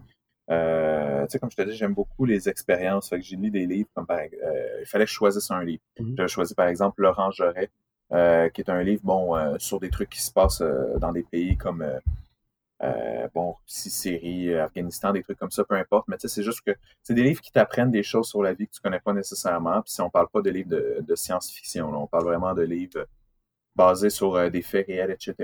Euh, 0.49 1.23
tu 1.25 1.31
sais, 1.31 1.39
comme 1.39 1.51
je 1.51 1.57
te 1.57 1.61
dis, 1.63 1.75
j'aime 1.75 1.93
beaucoup 1.93 2.25
les 2.25 2.47
expériences. 2.49 3.09
Fait 3.09 3.19
que 3.19 3.25
j'ai 3.25 3.35
lu 3.35 3.49
des 3.51 3.65
livres 3.65 3.89
comme 3.93 4.05
par 4.05 4.19
euh, 4.19 4.79
il 4.81 4.85
fallait 4.85 5.05
que 5.05 5.11
je 5.11 5.15
choisisse 5.15 5.51
un 5.51 5.63
livre. 5.63 5.83
Mhm. 5.99 6.15
J'ai 6.17 6.27
choisi 6.27 6.55
par 6.55 6.67
exemple 6.67 7.01
Laurent 7.01 7.31
Joret, 7.31 7.69
euh, 8.13 8.49
qui 8.49 8.61
est 8.61 8.69
un 8.69 8.81
livre 8.81 9.01
bon 9.03 9.35
euh, 9.35 9.57
sur 9.59 9.79
des 9.79 9.89
trucs 9.89 10.09
qui 10.09 10.21
se 10.21 10.31
passent 10.31 10.61
euh, 10.61 10.97
dans 10.99 11.11
des 11.11 11.23
pays 11.23 11.57
comme 11.57 11.83
euh, 12.83 13.17
euh, 13.27 13.27
bon 13.33 13.53
Russie, 13.63 13.89
Syrie, 13.89 14.53
Afghanistan, 14.53 15.11
des 15.11 15.23
trucs 15.23 15.39
comme 15.39 15.51
ça, 15.51 15.63
peu 15.63 15.75
importe. 15.75 16.07
Mais 16.07 16.17
tu 16.17 16.27
sais, 16.27 16.35
c'est 16.35 16.43
juste 16.43 16.61
que 16.61 16.71
c'est 17.03 17.13
des 17.13 17.23
livres 17.23 17.41
qui 17.41 17.51
t'apprennent 17.51 17.91
des 17.91 18.03
choses 18.03 18.27
sur 18.27 18.41
la 18.41 18.53
vie 18.53 18.67
que 18.67 18.73
tu 18.73 18.81
connais 18.81 18.99
pas 18.99 19.13
nécessairement. 19.13 19.81
Puis 19.81 19.93
si 19.93 20.01
on 20.01 20.09
parle 20.09 20.29
pas 20.29 20.41
de 20.41 20.49
livres 20.49 20.69
de, 20.69 20.97
de 21.01 21.15
science-fiction, 21.15 21.89
on 21.93 22.07
parle 22.07 22.25
vraiment 22.25 22.53
de 22.53 22.63
livres 22.63 23.05
basés 23.75 24.09
sur 24.09 24.35
euh, 24.35 24.49
des 24.49 24.61
faits 24.61 24.87
réels, 24.87 25.11
etc. 25.11 25.35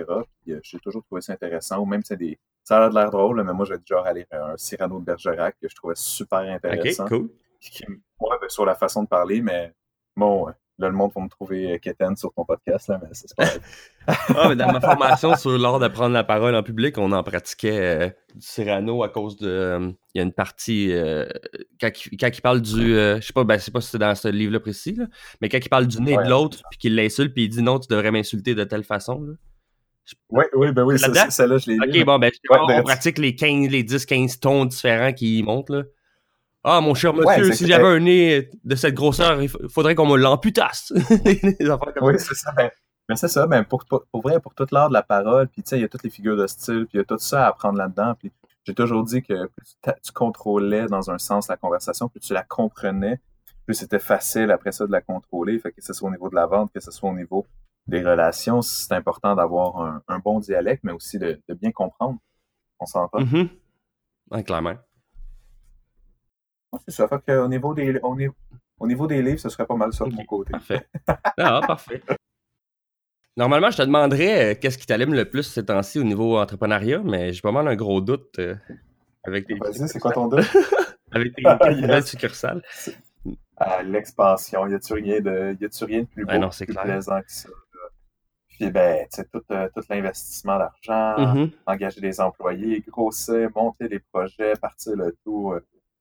Puis 0.42 0.54
euh, 0.54 0.60
j'ai 0.64 0.80
toujours 0.80 1.04
trouvé 1.04 1.22
ça 1.22 1.34
intéressant. 1.34 1.80
Ou 1.80 1.86
même 1.86 2.02
c'est 2.04 2.18
des 2.18 2.40
ça 2.64 2.86
a 2.86 2.90
l'air 2.90 3.12
drôle, 3.12 3.44
mais 3.44 3.52
moi, 3.52 3.66
j'ai 3.66 3.76
genre 3.86 4.06
aller 4.06 4.26
un 4.32 4.56
Cyrano 4.56 5.00
de 5.00 5.04
Bergerac 5.04 5.58
que 5.62 5.68
je 5.68 5.76
trouvais 5.76 5.96
super 5.98 6.40
intéressant. 6.40 7.04
Ok, 7.04 7.10
cool. 7.10 7.30
Qui 7.60 7.86
ouais, 7.86 8.38
sur 8.48 8.66
la 8.66 8.76
façon 8.76 9.04
de 9.04 9.08
parler, 9.08 9.42
mais 9.42 9.74
bon, 10.16 10.48
euh, 10.48 10.52
là, 10.84 10.90
le 10.90 10.96
monde 10.96 11.12
va 11.16 11.22
me 11.22 11.30
trouver 11.30 11.80
quétaine 11.80 12.16
sur 12.16 12.32
ton 12.34 12.46
podcast, 12.46 12.88
là, 12.90 13.00
mais 13.02 13.10
c'est 13.14 13.28
c'est 13.28 13.36
pas 13.36 13.46
grave. 13.46 13.60
Ah, 14.36 14.50
mais 14.50 14.56
dans 14.58 14.72
ma 14.72 14.82
formation 14.82 15.36
sur 15.38 15.58
l'art 15.58 15.80
de 15.80 15.88
prendre 15.88 16.14
la 16.14 16.26
parole 16.26 16.54
en 16.56 16.62
public, 16.64 16.98
on 16.98 17.12
en 17.14 17.24
pratiquait 17.24 17.80
euh, 17.80 18.08
du 18.36 18.46
Cyrano 18.46 19.02
à 19.02 19.08
cause 19.10 19.38
de. 19.38 19.48
euh, 19.48 19.92
Il 20.14 20.18
y 20.18 20.20
a 20.20 20.24
une 20.24 20.34
partie. 20.34 20.90
euh, 20.92 21.26
quand, 21.80 21.90
il, 22.12 22.18
quand 22.18 22.28
il 22.28 22.42
parle 22.42 22.62
du. 22.62 22.94
je 22.96 23.20
sais 23.22 23.32
pas, 23.34 23.46
ben, 23.46 23.58
je 23.58 23.64
sais 23.64 23.72
pas 23.72 23.80
si 23.80 23.90
c'est 23.92 23.98
dans 24.00 24.14
ce 24.14 24.28
livre-là 24.28 24.60
précis, 24.60 24.94
là, 24.96 25.06
mais 25.42 25.48
quand 25.50 25.60
il 25.64 25.70
parle 25.70 25.88
du 25.88 26.02
nez 26.02 26.18
Ouais, 26.18 26.26
de 26.26 26.30
l'autre, 26.30 26.62
puis 26.70 26.80
qu'il 26.80 26.96
l'insulte, 26.96 27.34
puis 27.34 27.46
il 27.46 27.50
dit 27.50 27.62
non, 27.62 27.80
tu 27.80 27.88
devrais 27.90 28.12
m'insulter 28.12 28.56
de 28.56 28.64
telle 28.66 28.84
façon. 28.84 29.22
Là. 29.22 29.34
Oui, 30.32 30.44
oui, 30.54 30.72
ben 30.74 30.84
oui, 30.84 31.00
celle-là, 31.00 31.58
je 31.60 31.72
l'ai 31.72 31.78
lu. 31.78 32.02
Ok, 32.02 32.06
bon, 32.06 32.20
ben, 32.20 32.30
Ouais, 32.50 32.58
on, 32.62 32.68
ben, 32.68 32.80
on 32.82 32.84
pratique 32.84 33.18
les 33.18 33.36
15, 33.36 33.70
les 33.70 33.84
10, 33.84 34.06
15 34.06 34.40
tons 34.42 34.66
différents 34.66 35.14
qui 35.14 35.42
montent, 35.44 35.70
là. 35.70 35.84
Ah, 36.64 36.80
mon 36.80 36.94
cher 36.94 37.14
monsieur, 37.14 37.50
Ouais, 37.50 37.54
si 37.54 37.68
j'avais 37.68 37.88
un 37.88 38.00
nez 38.00 38.50
de 38.64 38.76
cette 38.76 38.94
grosseur, 38.94 39.42
il 39.42 39.50
faudrait 39.50 39.96
qu'on 39.96 40.08
me 40.08 40.18
l'amputasse. 40.18 40.94
Oui, 42.02 42.16
c'est 42.18 42.36
ça. 42.36 42.52
Ben, 42.54 42.70
mais 43.10 43.18
c'est 43.18 43.28
ça, 43.28 43.48
ben, 43.48 43.66
pour, 43.66 43.84
pour, 43.86 44.06
pour 44.12 44.22
vrai, 44.22 44.40
pour 44.40 44.54
toute 44.56 44.72
l'art 44.72 44.88
de 44.88 44.94
la 44.94 45.04
parole, 45.04 45.50
puis 45.50 45.62
tu 45.62 45.70
sais, 45.70 45.78
il 45.78 45.82
y 45.82 45.84
a 45.84 45.90
toutes 45.90 46.04
les 46.04 46.10
figures 46.10 46.38
de 46.38 46.48
style, 46.48 46.86
puis 46.86 46.96
il 46.96 46.98
y 46.98 47.02
a 47.02 47.04
tout 47.04 47.18
ça 47.18 47.46
à 47.46 47.50
apprendre 47.50 47.78
là-dedans. 47.78 48.16
Puis 48.18 48.32
j'ai 48.64 48.74
toujours 48.74 49.04
dit 49.04 49.22
que 49.22 49.48
plus 49.48 49.78
tu, 50.02 50.12
contrôlais 50.14 50.86
dans 50.86 51.12
un 51.12 51.18
sens 51.18 51.50
la 51.50 51.58
conversation, 51.58 52.08
plus 52.08 52.22
tu 52.22 52.34
la 52.34 52.44
comprenais, 52.44 53.20
plus 53.66 53.76
c'était 53.76 54.00
facile 54.00 54.52
après 54.52 54.72
ça 54.72 54.88
de 54.88 54.92
la 54.92 55.02
contrôler. 55.02 55.60
Fait 55.60 55.74
que 55.74 55.82
ce 55.84 55.92
soit 55.92 56.08
au 56.08 56.12
niveau 56.12 56.30
de 56.30 56.36
la 56.36 56.46
vente, 56.46 56.72
que 56.74 56.80
ce 56.80 56.92
soit 56.92 57.10
au 57.10 57.16
niveau 57.16 57.46
des 57.88 58.02
relations, 58.02 58.62
c'est 58.62 58.94
important 58.94 59.36
d'avoir 59.36 59.82
un, 59.82 60.02
un 60.08 60.20
bon 60.20 60.40
dialecte, 60.40 60.86
mais 60.86 60.94
aussi 60.94 61.20
de, 61.20 61.42
de 61.50 61.54
bien 61.54 61.74
comprendre. 61.74 62.20
On 62.80 62.86
s'entend? 62.86 63.20
Ouais, 64.32 64.44
clairement. 64.44 64.76
Ouais, 66.74 66.80
c'est 66.88 66.94
ça. 66.96 67.08
Fait 67.08 67.24
que, 67.26 67.32
au, 67.40 67.48
niveau 67.48 67.74
des, 67.74 68.00
au, 68.02 68.16
niveau, 68.16 68.34
au 68.80 68.88
niveau 68.88 69.08
des 69.08 69.22
livres, 69.22 69.40
ce 69.40 69.48
serait 69.50 69.66
pas 69.66 69.76
mal 69.76 69.94
ça 69.94 70.06
de 70.06 70.14
mon 70.14 70.26
côté. 70.26 70.52
Parfait. 70.52 70.88
Ah, 71.38 71.62
parfait. 71.66 72.02
Normalement, 73.38 73.72
je 73.72 73.78
te 73.78 73.82
demanderais 73.84 74.52
euh, 74.54 74.56
qu'est-ce 74.60 74.78
qui 74.78 74.86
t'allume 74.86 75.14
le 75.14 75.26
plus 75.26 75.44
ces 75.44 75.66
temps-ci 75.66 76.00
au 76.00 76.04
niveau 76.04 76.38
entrepreneuriat, 76.38 77.00
mais 77.04 77.34
j'ai 77.34 77.42
pas 77.42 77.52
mal 77.52 77.68
un 77.68 77.76
gros 77.76 78.00
doute 78.02 78.38
euh, 78.40 78.56
avec 79.24 79.48
tes 79.48 79.56
Vas-y, 79.56 79.88
c'est 79.88 80.00
quoi 80.00 80.12
ton 80.12 80.28
doute? 80.28 80.42
avec 81.12 81.34
tes, 81.36 81.42
Ah, 81.46 81.72
yes. 81.72 82.06
succursales. 82.08 82.62
à 83.58 83.82
l'expansion. 83.82 84.68
Y 84.68 84.76
a-tu 84.76 84.94
rien 84.94 85.20
de, 85.22 85.58
y 85.60 85.86
rien 85.86 86.02
de 86.02 86.06
plus 86.08 86.26
beau, 86.26 86.38
non, 86.38 86.52
c'est 86.52 86.66
plus 86.66 86.74
clair. 86.76 86.86
plaisant 86.86 87.22
que 87.22 87.32
ça? 87.32 87.50
Puis 88.50 88.70
ben, 88.70 89.08
tu 89.12 89.16
sais, 89.22 89.26
tout, 89.32 89.42
euh, 89.50 89.68
tout 89.76 89.82
l'investissement 89.90 90.60
d'argent, 90.60 91.34
Mhm. 91.36 91.50
engager 91.66 92.02
des 92.02 92.22
employés, 92.22 92.84
grossir, 92.88 93.50
monter 93.56 93.88
les 93.88 94.00
projets, 94.00 94.54
partir 94.62 94.96
le 94.96 95.16
tout. 95.24 95.54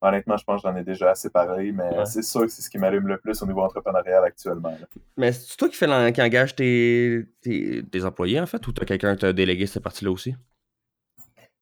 Honnêtement, 0.03 0.37
je 0.37 0.45
pense 0.45 0.63
que 0.63 0.69
j'en 0.69 0.77
ai 0.77 0.83
déjà 0.85 1.11
assez 1.11 1.31
parlé, 1.31 1.73
mais 1.73 1.99
Ouais. 1.99 2.07
c'est 2.07 2.23
sûr 2.23 2.43
que 2.43 2.49
c'est 2.49 2.63
ce 2.63 2.69
qui 2.69 2.79
m'allume 2.79 3.07
le 3.09 3.19
plus 3.19 3.41
au 3.43 3.47
niveau 3.47 3.63
entrepreneurial 3.63 4.25
actuellement. 4.25 4.71
là. 4.71 4.87
Mais 5.17 5.33
c'est 5.33 5.57
toi 5.57 5.69
qui, 5.69 5.77
fais 5.77 6.13
qui 6.13 6.23
engage 6.23 6.55
tes, 6.57 7.25
tes, 7.41 7.83
tes 7.85 8.05
employés, 8.05 8.41
en 8.41 8.47
fait, 8.47 8.67
ou 8.67 8.73
t'as 8.73 8.85
quelqu'un 8.85 9.15
qui 9.15 9.21
t'a 9.21 9.33
délégué 9.33 9.67
cette 9.67 9.83
partie-là 9.83 10.11
aussi? 10.11 10.35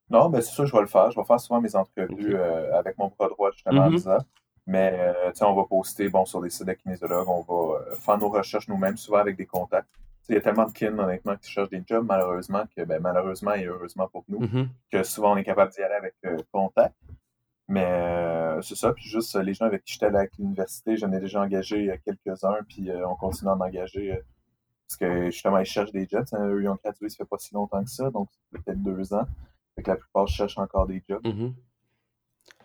Non, 0.08 0.28
ben 0.28 0.40
c'est 0.40 0.50
sûr 0.50 0.64
que 0.64 0.70
je 0.70 0.74
vais 0.74 0.80
le 0.82 0.88
faire. 0.88 1.10
Je 1.12 1.20
vais 1.20 1.24
faire 1.24 1.38
souvent 1.38 1.60
mes 1.60 1.74
entrevues 1.76 2.34
euh, 2.34 2.76
avec 2.76 2.98
mon 2.98 3.12
bras 3.16 3.28
droit, 3.28 3.50
justement, 3.52 3.82
Mhm. 3.82 3.88
en 3.88 3.90
disant. 3.96 4.18
Mais, 4.66 4.96
euh, 4.98 5.30
tu 5.30 5.38
sais, 5.38 5.44
on 5.44 5.54
va 5.54 5.64
poster, 5.64 6.08
bon, 6.08 6.24
sur 6.24 6.40
des 6.40 6.50
sites 6.50 6.66
de 6.66 6.72
kinésiologues, 6.72 7.28
on 7.28 7.42
va 7.42 7.78
euh, 7.78 7.94
faire 7.96 8.18
nos 8.18 8.28
recherches 8.28 8.68
nous-mêmes, 8.68 8.96
souvent 8.96 9.18
avec 9.18 9.36
des 9.36 9.46
contacts. 9.46 9.88
Il 10.28 10.34
y 10.34 10.38
a 10.38 10.40
tellement 10.40 10.66
de 10.66 10.72
kin, 10.72 10.96
honnêtement, 10.98 11.36
qui 11.36 11.50
cherchent 11.50 11.70
des 11.70 11.82
jobs, 11.86 12.06
malheureusement, 12.06 12.62
que, 12.76 12.82
ben, 12.84 13.00
malheureusement 13.00 13.54
et 13.54 13.64
heureusement 13.66 14.06
pour 14.08 14.24
nous, 14.28 14.40
Mhm. 14.40 14.68
que 14.92 15.02
souvent 15.02 15.32
on 15.32 15.36
est 15.36 15.44
capable 15.44 15.72
d'y 15.72 15.82
aller 15.82 15.94
avec 15.94 16.14
euh, 16.24 16.36
contact. 16.52 16.94
Mais 17.72 17.84
euh, 17.86 18.60
c'est 18.62 18.74
ça, 18.74 18.92
puis 18.92 19.04
juste 19.04 19.36
euh, 19.36 19.42
les 19.44 19.54
gens 19.54 19.64
avec 19.66 19.84
qui 19.84 19.92
j'étais 19.92 20.06
allé 20.06 20.16
à 20.18 20.26
l'université, 20.40 20.96
j'en 20.96 21.12
ai 21.12 21.20
déjà 21.20 21.40
engagé 21.40 21.88
euh, 21.88 21.96
quelques-uns, 22.04 22.58
puis 22.68 22.90
euh, 22.90 23.06
on 23.06 23.14
continue 23.14 23.48
à 23.48 23.54
en 23.54 23.60
engager 23.60 24.12
euh, 24.12 24.16
parce 24.88 24.96
que 24.98 25.30
justement, 25.30 25.58
ils 25.58 25.64
cherchent 25.66 25.92
des 25.92 26.08
jobs. 26.10 26.26
hein, 26.32 26.48
eux, 26.48 26.62
ils 26.64 26.68
ont 26.68 26.76
gradué, 26.82 27.08
ça 27.08 27.18
fait 27.18 27.24
pas 27.28 27.38
si 27.38 27.54
longtemps 27.54 27.84
que 27.84 27.90
ça, 27.90 28.10
donc 28.10 28.28
peut-être 28.50 28.82
deux 28.82 29.14
ans. 29.14 29.24
Fait 29.76 29.84
que 29.84 29.90
la 29.92 29.96
plupart 29.96 30.26
cherchent 30.26 30.58
encore 30.58 30.88
des 30.88 31.00
jobs. 31.08 31.24
Mhm. 31.24 31.54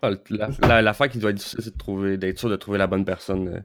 Ah, 0.02 0.10
le- 0.10 0.20
la- 0.30 0.48
la- 0.62 0.82
L'affaire 0.82 1.08
qui 1.08 1.18
doit 1.18 1.30
être 1.30 1.36
difficile, 1.36 1.60
c'est 1.62 1.72
de 1.72 1.78
trouver, 1.78 2.16
d'être 2.18 2.38
sûr 2.40 2.50
de 2.50 2.56
trouver 2.56 2.78
la 2.78 2.88
bonne 2.88 3.04
personne. 3.04 3.64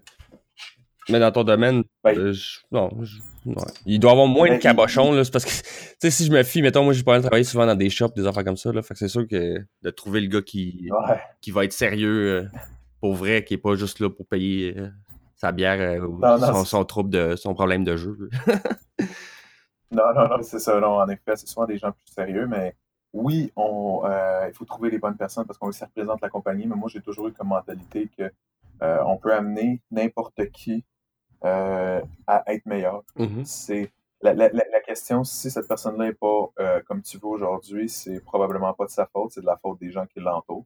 Mais 1.09 1.19
dans 1.19 1.31
ton 1.31 1.43
domaine, 1.43 1.83
Ben, 2.03 2.15
euh, 2.19 2.33
je- 2.33 2.59
non, 2.71 2.91
je- 3.01 3.19
ouais. 3.45 3.55
il 3.85 3.99
doit 3.99 4.11
y 4.11 4.13
avoir 4.13 4.27
moins 4.27 4.47
Ben, 4.47 4.53
de 4.53 4.59
il- 4.59 4.61
cabochons, 4.61 5.11
là, 5.11 5.23
c'est 5.23 5.31
parce 5.31 5.45
que, 5.45 5.49
tu 5.51 5.95
sais, 6.01 6.11
si 6.11 6.25
je 6.25 6.31
me 6.31 6.43
fie, 6.43 6.61
mettons, 6.61 6.83
moi, 6.83 6.93
j'ai 6.93 7.03
pas 7.03 7.13
mal 7.13 7.21
travaillé 7.21 7.43
souvent 7.43 7.65
dans 7.65 7.75
des 7.75 7.89
shops, 7.89 8.13
des 8.15 8.25
affaires 8.27 8.43
comme 8.43 8.57
ça, 8.57 8.71
là, 8.71 8.81
fait 8.81 8.93
que 8.93 8.99
c'est 8.99 9.07
sûr 9.07 9.27
que 9.27 9.57
de 9.81 9.89
trouver 9.89 10.21
le 10.21 10.27
gars 10.27 10.41
qui, 10.41 10.89
Ouais. 10.91 11.17
qui 11.41 11.51
va 11.51 11.65
être 11.65 11.73
sérieux, 11.73 12.43
euh, 12.43 12.47
pour 12.99 13.13
vrai, 13.15 13.43
qui 13.43 13.53
est 13.55 13.57
pas 13.57 13.75
juste 13.75 13.99
là 13.99 14.09
pour 14.09 14.25
payer 14.27 14.75
euh, 14.77 14.89
sa 15.35 15.51
bière 15.51 15.79
euh, 15.79 16.05
ou 16.05 16.19
Non, 16.19 16.37
non, 16.37 16.65
son, 16.65 16.85
trouble 16.85 17.09
de, 17.09 17.35
son 17.35 17.53
problème 17.53 17.83
de 17.83 17.95
jeu. 17.97 18.29
Non, 19.91 20.13
non, 20.15 20.27
non, 20.29 20.37
c'est 20.41 20.59
ça. 20.59 20.79
Non, 20.79 20.99
en 20.99 21.09
effet, 21.09 21.35
c'est 21.35 21.47
souvent 21.49 21.65
des 21.65 21.77
gens 21.77 21.91
plus 21.91 22.13
sérieux, 22.13 22.47
mais 22.47 22.75
oui, 23.11 23.51
on, 23.57 24.03
euh, 24.05 24.45
il 24.47 24.53
faut 24.53 24.63
trouver 24.63 24.89
les 24.89 24.99
bonnes 24.99 25.17
personnes 25.17 25.45
parce 25.45 25.57
qu'on 25.59 25.65
veut 25.65 25.73
que 25.73 25.77
ça 25.77 25.85
représente 25.87 26.21
la 26.21 26.29
compagnie. 26.29 26.65
Mais 26.65 26.75
moi, 26.75 26.87
j'ai 26.89 27.01
toujours 27.01 27.27
eu 27.27 27.33
comme 27.33 27.49
mentalité 27.49 28.09
que 28.17 28.31
euh, 28.83 28.97
on 29.05 29.17
peut 29.17 29.33
amener 29.33 29.81
n'importe 29.91 30.49
qui 30.53 30.85
euh, 31.43 32.01
à 32.27 32.43
être 32.53 32.65
meilleur. 32.65 33.03
Mhm. 33.17 33.43
C'est 33.45 33.91
la, 34.21 34.33
la, 34.33 34.49
la, 34.49 34.79
question, 34.81 35.23
si 35.23 35.49
cette 35.49 35.67
personne-là 35.67 36.05
n'est 36.05 36.13
pas 36.13 36.49
euh, 36.59 36.81
comme 36.85 37.01
tu 37.01 37.17
veux 37.17 37.27
aujourd'hui, 37.27 37.89
c'est 37.89 38.19
probablement 38.19 38.73
pas 38.73 38.85
de 38.85 38.91
sa 38.91 39.07
faute, 39.07 39.31
c'est 39.31 39.41
de 39.41 39.45
la 39.47 39.57
faute 39.57 39.79
des 39.79 39.89
gens 39.91 40.05
qui 40.05 40.19
l'entourent. 40.19 40.65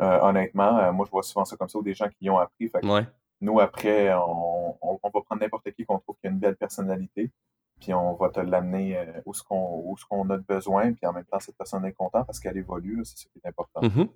Euh, 0.00 0.18
honnêtement, 0.22 0.92
moi, 0.92 1.04
je 1.06 1.10
vois 1.10 1.22
souvent 1.22 1.44
ça 1.44 1.56
comme 1.56 1.68
ça, 1.68 1.78
ou 1.78 1.82
des 1.82 1.94
gens 1.94 2.08
qui 2.08 2.24
y 2.24 2.30
ont 2.30 2.38
appris. 2.38 2.68
Fait 2.68 2.80
que 2.80 2.86
Ouais. 2.86 3.06
nous, 3.40 3.60
après, 3.60 4.12
on, 4.14 4.70
on, 4.82 4.98
on 5.02 5.10
va 5.10 5.20
prendre 5.20 5.40
n'importe 5.42 5.70
qui 5.72 5.84
qu'on 5.84 5.98
trouve 5.98 6.16
qui 6.20 6.26
a 6.26 6.30
une 6.30 6.38
belle 6.38 6.56
personnalité, 6.56 7.30
puis 7.78 7.92
on 7.94 8.14
va 8.14 8.30
te 8.30 8.40
l'amener 8.40 8.98
où 9.26 9.34
ce 9.34 9.42
qu'on 9.44 10.30
a 10.30 10.36
de 10.38 10.42
besoin, 10.42 10.92
puis 10.92 11.06
en 11.06 11.12
même 11.12 11.24
temps, 11.24 11.38
cette 11.38 11.56
personne 11.56 11.84
est 11.84 11.92
contente 11.92 12.26
parce 12.26 12.40
qu'elle 12.40 12.56
évolue, 12.56 13.00
c'est 13.04 13.18
ce 13.18 13.24
qui 13.26 13.38
est 13.44 13.48
important. 13.48 13.82
Mhm. 13.82 14.08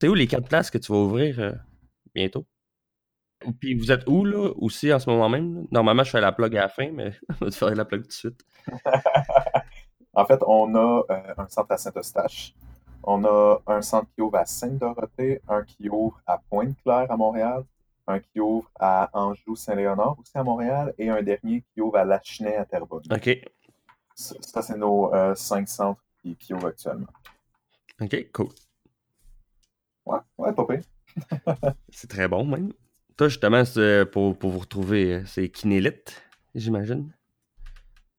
C'est 0.00 0.08
où 0.08 0.14
les 0.14 0.26
quatre 0.26 0.48
places 0.48 0.70
que 0.70 0.78
tu 0.78 0.90
vas 0.90 0.98
ouvrir 0.98 1.62
bientôt? 2.14 2.44
Puis 3.60 3.74
vous 3.74 3.90
êtes 3.92 4.08
où, 4.08 4.24
là, 4.24 4.50
aussi, 4.56 4.92
en 4.92 4.98
ce 4.98 5.08
moment 5.08 5.28
même? 5.28 5.54
là? 5.54 5.60
Normalement, 5.70 6.04
je 6.04 6.10
fais 6.10 6.20
la 6.20 6.32
plug 6.32 6.56
à 6.56 6.62
la 6.62 6.68
fin, 6.68 6.90
mais 6.90 7.12
on 7.40 7.44
va 7.44 7.50
te 7.50 7.56
faire 7.56 7.74
la 7.74 7.84
plug 7.84 8.02
tout 8.02 8.08
de 8.08 8.12
suite. 8.12 8.44
En 10.14 10.26
fait, 10.26 10.40
on 10.46 10.74
a 10.74 11.04
euh, 11.10 11.34
un 11.38 11.48
centre 11.48 11.72
à 11.72 11.78
Saint-Eustache, 11.78 12.54
on 13.02 13.24
a 13.24 13.58
un 13.66 13.80
centre 13.80 14.08
qui 14.14 14.20
ouvre 14.20 14.36
à 14.36 14.44
Sainte-Dorothée, 14.44 15.40
un 15.48 15.62
qui 15.64 15.88
ouvre 15.88 16.20
à 16.26 16.38
Pointe-Claire 16.38 17.10
à 17.10 17.16
Montréal, 17.16 17.64
un 18.06 18.20
qui 18.20 18.40
ouvre 18.40 18.70
à 18.78 19.08
Anjou-Saint-Léonard 19.14 20.18
aussi 20.18 20.36
à 20.36 20.42
Montréal, 20.42 20.92
et 20.98 21.08
un 21.08 21.22
dernier 21.22 21.64
qui 21.72 21.80
ouvre 21.80 21.96
à 21.96 22.04
Lachenay 22.04 22.56
à 22.56 22.66
Terrebonne. 22.66 23.04
OK. 23.10 23.38
Ça, 24.14 24.34
ça, 24.40 24.60
c'est 24.60 24.76
nos 24.76 25.14
euh, 25.14 25.34
cinq 25.34 25.66
centres 25.68 26.04
qui, 26.20 26.36
qui 26.36 26.52
ouvrent 26.52 26.68
actuellement. 26.68 27.06
OK, 28.00 28.32
cool. 28.32 28.48
Ouais, 30.04 30.18
ouais, 30.38 30.52
pas. 30.52 30.66
C'est 31.90 32.08
très 32.08 32.28
bon, 32.28 32.44
même. 32.44 32.72
Toi, 33.16 33.28
justement, 33.28 33.62
pour, 34.10 34.36
pour 34.36 34.50
vous 34.50 34.58
retrouver, 34.60 35.14
euh, 35.14 35.22
c'est 35.26 35.48
Kinélite, 35.48 36.22
j'imagine? 36.54 37.12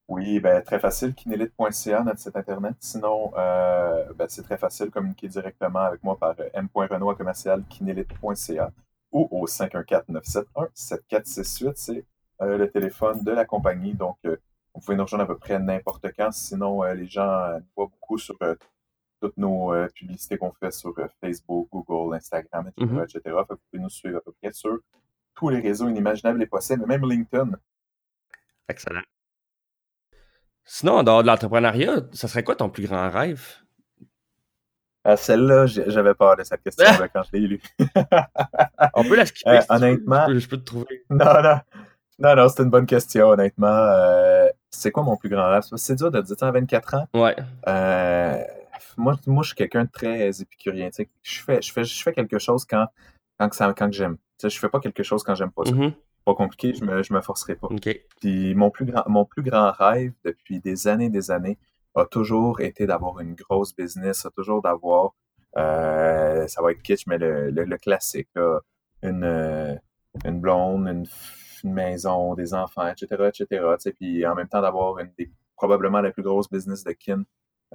Oui, 0.07 0.39
ben, 0.39 0.61
très 0.61 0.79
facile, 0.79 1.13
kinélite.ca, 1.15 2.03
notre 2.03 2.19
site 2.19 2.35
internet. 2.35 2.75
Sinon, 2.79 3.31
euh, 3.37 4.13
ben, 4.13 4.27
c'est 4.29 4.43
très 4.43 4.57
facile, 4.57 4.91
communiquer 4.91 5.27
directement 5.27 5.79
avec 5.79 6.03
moi 6.03 6.15
par 6.17 6.35
euh, 6.39 6.47
m.renoir 6.53 7.17
commercial 7.17 7.63
kinélite.ca 7.69 8.71
ou 9.11 9.27
au 9.31 9.47
514-971-7468. 9.47 11.73
C'est 11.75 12.05
le 12.41 12.69
téléphone 12.69 13.23
de 13.23 13.31
la 13.31 13.45
compagnie. 13.45 13.93
Donc, 13.93 14.17
vous 14.23 14.81
pouvez 14.81 14.97
nous 14.97 15.03
rejoindre 15.03 15.23
à 15.23 15.27
peu 15.27 15.37
près 15.37 15.57
n'importe 15.59 16.07
quand. 16.17 16.31
Sinon, 16.31 16.83
les 16.83 17.07
gens 17.07 17.59
nous 17.59 17.65
voient 17.75 17.87
beaucoup 17.87 18.17
sur 18.17 18.35
toutes 19.23 19.37
nos 19.37 19.73
euh, 19.73 19.87
publicités 19.95 20.37
qu'on 20.37 20.51
fait 20.51 20.71
sur 20.71 20.93
euh, 20.99 21.07
Facebook, 21.21 21.69
Google, 21.71 22.15
Instagram, 22.15 22.67
etc. 22.67 22.91
Mhm. 22.91 23.03
etc. 23.03 23.19
Fait 23.23 23.31
que 23.31 23.53
vous 23.53 23.59
pouvez 23.71 23.83
nous 23.83 23.89
suivre 23.89 24.17
à 24.17 24.21
peu 24.21 24.33
près 24.41 24.51
sur 24.51 24.77
tous 25.33 25.47
les 25.49 25.61
réseaux 25.61 25.87
inimaginables 25.87 26.41
et 26.43 26.45
possibles, 26.45 26.85
même 26.85 27.09
LinkedIn. 27.09 27.51
Excellent. 28.67 29.01
Sinon, 30.65 30.93
en 30.97 31.03
dehors 31.03 31.21
de 31.23 31.27
l'entrepreneuriat, 31.27 32.01
ça 32.11 32.27
serait 32.27 32.43
quoi 32.43 32.55
ton 32.55 32.69
plus 32.69 32.85
grand 32.87 33.09
rêve? 33.09 33.45
Euh, 35.07 35.15
Celle-là, 35.17 35.65
j'avais 35.67 36.13
peur 36.13 36.35
de 36.37 36.43
cette 36.43 36.63
question-là 36.63 37.07
quand 37.09 37.23
je 37.23 37.31
l'ai 37.37 37.47
lue. 37.47 37.61
On 38.93 39.03
peut 39.03 39.15
la 39.15 39.25
skipper. 39.25 39.49
Euh, 39.51 39.61
si 39.61 39.67
tu 39.67 39.73
veux. 39.73 39.77
honnêtement- 39.83 40.39
Je 40.39 40.47
peux, 40.49 40.57
te 40.57 40.63
trouver. 40.63 41.05
Non, 41.09 41.41
non. 41.41 41.59
Non, 42.19 42.35
non, 42.35 42.47
c'est 42.49 42.63
une 42.63 42.69
bonne 42.69 42.85
question, 42.85 43.29
honnêtement. 43.29 43.89
C'est 44.69 44.91
quoi 44.91 45.03
mon 45.03 45.15
plus 45.17 45.29
grand 45.29 45.49
rêve? 45.49 45.63
C'est 45.75 45.95
dur 45.95 46.11
de 46.11 46.21
dire, 46.21 46.35
à 46.41 46.51
24 46.51 46.93
ans. 46.95 47.07
Ouais. 47.13 47.35
Euh, 47.67 48.43
moi, 48.97 49.15
moi, 49.27 49.43
je 49.43 49.47
suis 49.49 49.55
quelqu'un 49.55 49.85
de 49.85 49.89
très 49.91 50.41
épicurien. 50.41 50.89
tu 50.89 50.95
sais. 51.03 51.09
Je 51.21 51.41
fais, 51.41 51.61
je 51.61 51.71
fais, 51.73 51.83
je 51.83 52.03
fais 52.03 52.13
quelque 52.13 52.39
chose 52.39 52.65
quand, 52.65 52.87
quand, 53.39 53.49
que 53.49 53.55
ça- 53.55 53.73
quand 53.77 53.87
que 53.89 53.95
j'aime. 53.95 54.17
Tu 54.17 54.23
sais, 54.41 54.49
je 54.49 54.59
fais 54.59 54.69
pas 54.69 54.79
quelque 54.79 55.03
chose 55.03 55.23
quand 55.23 55.35
j'aime 55.35 55.51
pas 55.51 55.65
ça. 55.65 55.71
Mhm. 55.73 55.93
Pas 56.25 56.35
compliqué, 56.35 56.73
je 56.73 56.85
me, 56.85 57.03
je 57.03 57.13
me 57.13 57.21
forcerai 57.21 57.55
pas. 57.55 57.67
Puis 58.21 58.55
mon 58.55 58.69
plus 58.69 58.85
grand, 58.85 59.03
mon 59.07 59.25
plus 59.25 59.43
grand 59.43 59.71
rêve 59.71 60.13
depuis 60.23 60.59
des 60.61 60.87
années 60.87 61.05
et 61.05 61.09
des 61.09 61.31
années 61.31 61.57
a 61.95 62.05
toujours 62.05 62.61
été 62.61 62.85
d'avoir 62.87 63.19
une 63.19 63.35
grosse 63.35 63.75
business, 63.75 64.25
a 64.25 64.29
toujours 64.31 64.61
d'avoir, 64.61 65.13
euh, 65.57 66.47
ça 66.47 66.61
va 66.61 66.71
être 66.71 66.81
kitsch, 66.81 67.05
mais 67.07 67.17
le, 67.17 67.51
le, 67.51 67.65
le 67.65 67.77
classique, 67.77 68.29
là, 68.35 68.59
une, 69.03 69.23
euh, 69.25 69.75
une 70.25 70.39
blonde, 70.39 70.87
une, 70.87 71.05
maison, 71.65 72.35
des 72.35 72.53
enfants, 72.53 72.87
etc., 72.87 73.07
etc. 73.29 73.45
tu 73.49 73.79
sais, 73.79 73.93
Puis 73.93 74.25
en 74.25 74.35
même 74.35 74.47
temps 74.49 74.61
d'avoir 74.61 74.99
une 74.99 75.11
des, 75.17 75.31
probablement 75.55 76.01
la 76.01 76.11
plus 76.11 76.23
grosse 76.23 76.49
business 76.49 76.83
de 76.83 76.91
kin 76.91 77.23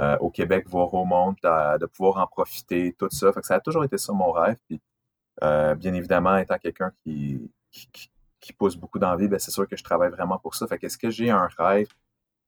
euh, 0.00 0.16
au 0.18 0.30
Québec, 0.30 0.66
voire 0.68 0.92
au 0.94 1.04
monde, 1.04 1.36
de, 1.42 1.78
de 1.78 1.86
pouvoir 1.86 2.18
en 2.18 2.26
profiter, 2.26 2.94
tout 2.98 3.08
ça. 3.10 3.32
Fait 3.32 3.40
que 3.40 3.46
ça 3.46 3.56
a 3.56 3.60
toujours 3.60 3.84
été 3.84 3.98
ça 3.98 4.12
mon 4.12 4.30
rêve. 4.32 4.56
Puis 4.68 4.80
euh, 5.42 5.74
bien 5.74 5.94
évidemment, 5.94 6.36
étant 6.36 6.58
quelqu'un 6.58 6.92
qui, 7.02 7.50
qui, 8.40 8.52
pousse 8.52 8.76
beaucoup 8.76 8.98
d'envie, 8.98 9.28
ben 9.28 9.38
c'est 9.38 9.50
sûr 9.50 9.68
que 9.68 9.76
je 9.76 9.84
travaille 9.84 10.10
vraiment 10.10 10.38
pour 10.38 10.54
ça. 10.54 10.66
Fait 10.66 10.78
qu'est-ce 10.78 10.98
que 10.98 11.10
j'ai 11.10 11.30
un 11.30 11.48
rêve? 11.58 11.88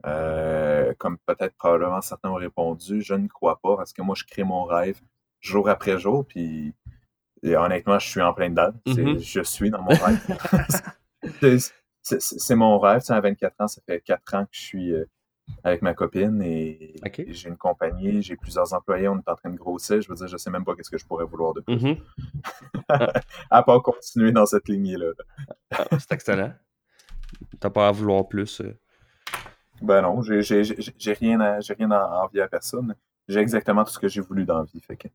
Euh, 0.07 0.95
comme 0.99 1.19
peut-être 1.27 1.55
probablement 1.57 2.01
certains 2.01 2.31
ont 2.31 2.35
répondu, 2.37 3.03
je 3.03 3.15
ne 3.15 3.29
crois 3.29 3.59
pas 3.63 3.77
parce 3.77 3.93
que 3.93 4.01
moi, 4.03 4.15
je 4.17 4.25
crée 4.25 4.45
mon 4.45 4.65
rêve 4.65 4.99
jour 5.41 5.69
après 5.69 5.99
jour. 5.99 6.25
Puis 6.27 6.75
et 7.43 7.57
honnêtement, 7.57 7.99
je 7.99 8.09
suis 8.09 8.21
en 8.23 8.33
plein 8.35 8.51
dedans. 8.51 8.71
C'est- 8.87 9.03
Mhm. 9.03 9.19
Je 9.19 9.43
suis 9.43 9.71
dans 9.71 9.83
mon 9.83 9.91
rêve. 9.91 10.21
C'est- 12.03 12.55
mon 12.55 12.79
rêve. 12.79 13.01
Tu 13.01 13.07
sais, 13.07 13.13
à 13.13 13.21
24 13.21 13.55
ans, 13.61 13.69
ça 13.69 13.81
fait 13.87 14.01
4 14.01 14.35
ans 14.35 14.45
que 14.45 14.51
je 14.53 14.61
suis 14.61 14.95
avec 15.65 15.83
ma 15.83 15.95
copine 15.95 16.43
et, 16.43 16.95
j'ai 17.29 17.49
une 17.49 17.57
compagnie, 17.57 18.23
j'ai 18.23 18.37
plusieurs 18.37 18.73
employés, 18.73 19.09
on 19.09 19.17
est 19.19 19.29
en 19.29 19.35
train 19.35 19.51
de 19.51 19.57
grossir. 19.57 20.01
Je 20.01 20.09
veux 20.09 20.15
dire, 20.15 20.27
je 20.27 20.37
sais 20.37 20.51
même 20.51 20.65
pas 20.65 20.75
qu'est-ce 20.75 20.91
que 20.91 20.99
je 20.99 21.07
pourrais 21.07 21.25
vouloir 21.25 21.55
de 21.55 21.61
plus. 21.61 21.77
Mhm. 21.77 21.97
À 23.51 23.63
part 23.63 23.83
continuer 23.83 24.33
dans 24.33 24.47
cette 24.47 24.69
lignée-là. 24.69 25.13
Ah, 25.73 25.87
c'est 25.93 26.13
excellent. 26.13 26.53
T'as 27.61 27.71
pas 27.71 27.89
à 27.89 27.93
vouloir 27.93 28.27
plus. 28.27 28.61
euh. 28.61 28.77
Ben 29.83 30.03
non, 30.03 30.21
j'ai 30.23 30.41
rien, 31.13 31.41
à, 31.41 31.61
j'ai 31.61 31.75
rien 31.75 31.91
à 31.91 32.25
envier 32.25 32.43
à 32.43 32.49
personne. 32.49 32.95
J'ai 33.29 33.41
exactement 33.41 33.85
tout 33.85 33.93
ce 33.93 33.99
que 33.99 34.09
j'ai 34.09 34.21
voulu 34.21 34.45
dans 34.45 34.59
la 34.59 34.65
vie. 34.65 34.81
Fait 34.81 34.97
que... 34.97 35.09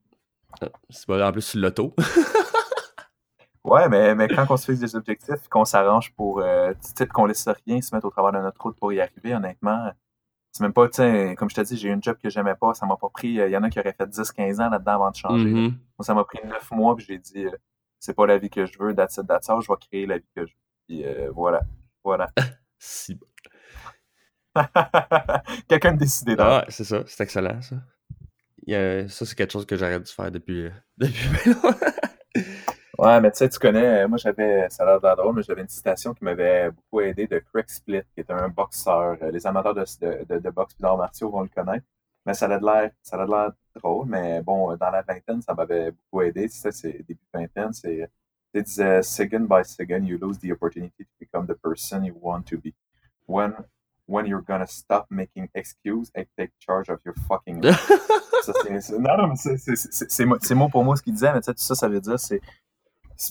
C'est 0.89 1.05
pas 1.05 1.27
en 1.27 1.31
plus 1.31 1.55
l'auto. 1.55 1.93
Ouais, 3.65 3.89
mais, 3.89 4.13
mais 4.13 4.27
quand 4.27 4.45
on 4.51 4.57
se 4.57 4.65
fixe 4.67 4.79
des 4.79 4.95
objectifs 4.95 5.43
et 5.43 5.49
qu'on 5.49 5.65
s'arrange 5.65 6.13
pour, 6.13 6.39
euh, 6.39 6.71
qu'on 7.11 7.25
laisse 7.25 7.49
rien 7.65 7.81
se 7.81 7.95
mettre 7.95 8.05
au 8.05 8.11
travers 8.11 8.31
de 8.31 8.37
notre 8.37 8.61
route 8.61 8.77
pour 8.77 8.93
y 8.93 9.01
arriver, 9.01 9.33
honnêtement, 9.33 9.91
c'est 10.57 10.63
même 10.63 10.71
pas, 10.71 10.87
tu 10.87 10.95
sais, 10.95 11.35
comme 11.37 11.49
je 11.49 11.55
te 11.55 11.61
dis, 11.61 11.75
j'ai 11.75 11.89
eu 11.89 11.91
un 11.91 11.99
job 12.01 12.15
que 12.21 12.29
j'aimais 12.29 12.55
pas, 12.55 12.73
ça 12.73 12.85
m'a 12.85 12.95
pas 12.95 13.09
pris, 13.09 13.27
il 13.27 13.49
y 13.49 13.57
en 13.57 13.63
a 13.63 13.69
qui 13.69 13.77
auraient 13.77 13.91
fait 13.91 14.05
10-15 14.09 14.61
ans 14.61 14.69
là-dedans 14.69 14.93
avant 14.93 15.11
de 15.11 15.15
changer. 15.17 15.43
là. 15.43 15.49
Mhm. 15.51 15.77
Moi, 15.99 16.05
ça 16.05 16.13
m'a 16.13 16.23
pris 16.23 16.39
9 16.45 16.71
mois, 16.71 16.95
puis 16.95 17.05
j'ai 17.05 17.17
dit, 17.17 17.45
euh, 17.45 17.51
c'est 17.99 18.13
pas 18.13 18.25
la 18.25 18.37
vie 18.37 18.49
que 18.49 18.65
je 18.65 18.79
veux, 18.79 18.95
that's 18.95 19.17
it, 19.17 19.27
that's 19.27 19.49
all, 19.49 19.61
je 19.61 19.67
vais 19.67 19.77
créer 19.81 20.05
la 20.05 20.17
vie 20.19 20.29
que 20.33 20.45
je 20.45 20.53
veux. 20.53 20.59
Puis 20.87 21.03
euh, 21.05 21.29
voilà, 21.33 21.59
voilà. 22.05 22.31
Si- 22.79 23.19
Quelqu'un 25.67 25.93
de 25.93 25.99
décidé 25.99 26.35
Ah, 26.39 26.63
c'est 26.69 26.85
ça. 26.85 27.03
C'est 27.07 27.23
excellent, 27.23 27.61
ça. 27.61 27.75
Il 28.65 28.71
y 28.73 28.75
a- 28.77 29.07
Ça, 29.09 29.25
c'est 29.25 29.35
quelque 29.35 29.51
chose 29.51 29.65
que 29.65 29.75
j'aurais 29.75 29.99
dû 29.99 30.09
faire 30.11 30.31
depuis. 30.31 30.67
euh, 30.67 30.71
depuis. 30.97 31.51
Ouais, 32.97 33.19
mais 33.19 33.31
tu 33.31 33.39
sais, 33.39 33.49
tu 33.49 33.59
connais, 33.59 34.03
euh, 34.03 34.07
moi 34.07 34.17
j'avais, 34.17 34.69
ça 34.69 34.83
a 34.83 34.85
l'air 34.85 35.01
de 35.01 35.21
drôle, 35.21 35.35
mais 35.35 35.43
j'avais 35.43 35.61
une 35.61 35.67
citation 35.67 36.13
qui 36.13 36.23
m'avait 36.23 36.71
beaucoup 36.71 37.01
aidé 37.01 37.27
de 37.27 37.39
Craig 37.39 37.67
Split, 37.67 38.03
qui 38.13 38.21
est 38.21 38.31
un 38.31 38.47
boxeur. 38.47 39.17
Euh, 39.21 39.31
Les 39.31 39.45
amateurs 39.45 39.73
de, 39.73 39.83
de, 40.01 40.23
de, 40.23 40.39
de 40.39 40.49
boxe 40.49 40.75
et 40.79 40.81
d'arts 40.81 40.97
martiaux 40.97 41.29
vont 41.29 41.41
le 41.41 41.49
connaître. 41.49 41.85
Mais 42.25 42.33
ça 42.33 42.45
a 42.45 42.57
de 42.57 42.65
l'air, 42.65 42.91
ça 43.03 43.17
a 43.21 43.25
de 43.25 43.31
l'air 43.31 43.51
drôle, 43.75 44.07
mais 44.07 44.41
bon, 44.41 44.71
euh, 44.71 44.77
dans 44.77 44.89
la 44.91 45.01
vingtaine, 45.01 45.41
ça 45.41 45.53
m'avait 45.53 45.91
beaucoup 45.91 46.21
aidé. 46.21 46.47
Tu 46.47 46.55
sais, 46.57 46.71
c'est 46.71 47.03
début 47.05 47.19
vingtaine, 47.33 47.73
c'est, 47.73 48.09
il 48.53 48.63
disait, 48.63 49.03
second 49.03 49.41
by 49.41 49.65
second, 49.65 50.05
you 50.05 50.17
lose 50.17 50.39
the 50.39 50.51
opportunity 50.51 51.03
to 51.03 51.11
become 51.19 51.45
the 51.47 51.53
person 51.61 52.03
you 52.05 52.15
want 52.21 52.43
to 52.43 52.57
be. 52.57 52.73
When, 53.27 53.53
when 54.07 54.25
you're 54.25 54.41
gonna 54.47 54.67
stop 54.67 55.07
making 55.09 55.49
excuses 55.53 56.11
and 56.15 56.23
take 56.37 56.51
charge 56.59 56.89
of 56.89 56.99
your 57.05 57.15
fucking 57.27 57.61
life. 57.61 57.91
Ça, 58.43 58.53
c'est- 58.63 58.79
c'est- 58.81 58.99
non, 58.99 59.17
non, 59.17 59.27
mais 59.29 59.35
c'est- 59.37 59.57
c'est- 59.57 59.75
c'est 59.75 60.11
c'est 60.11 60.25
mot 60.25 60.37
c'est 60.39 60.53
mot 60.53 60.69
pour 60.69 60.83
mot 60.83 60.95
ce 60.95 61.01
qu'il 61.01 61.13
disait, 61.13 61.33
mais 61.33 61.39
tu 61.41 61.45
sais, 61.45 61.53
tout 61.55 61.61
ça, 61.63 61.73
ça 61.73 61.87
veut 61.89 61.99
dire, 61.99 62.19
c'est 62.19 62.39
c'est- 62.39 62.41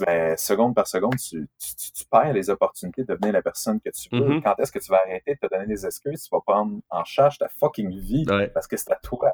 ben, 0.00 0.36
seconde 0.36 0.74
par 0.74 0.86
seconde, 0.86 1.16
tu, 1.16 1.46
tu, 1.58 1.76
tu- 1.76 1.92
tu 1.92 2.04
perds 2.06 2.32
les 2.32 2.50
opportunités 2.50 3.02
de 3.02 3.08
devenir 3.14 3.32
la 3.32 3.42
personne 3.42 3.80
que 3.80 3.90
tu 3.90 4.08
veux. 4.12 4.34
Mhm. 4.36 4.42
Quand 4.42 4.54
est-ce 4.58 4.72
que 4.72 4.78
tu 4.78 4.90
vas 4.90 5.00
arrêter 5.04 5.34
de 5.34 5.38
te 5.46 5.52
donner 5.52 5.66
des 5.66 5.84
excuses? 5.86 6.22
Tu 6.24 6.28
vas 6.30 6.40
prendre 6.40 6.80
en 6.90 7.04
charge 7.04 7.38
ta 7.38 7.48
fucking 7.48 7.90
vie 7.98 8.24
Ouais. 8.28 8.48
parce 8.48 8.66
que 8.66 8.76
c'est 8.76 8.90
à 8.92 8.96
toi. 8.96 9.32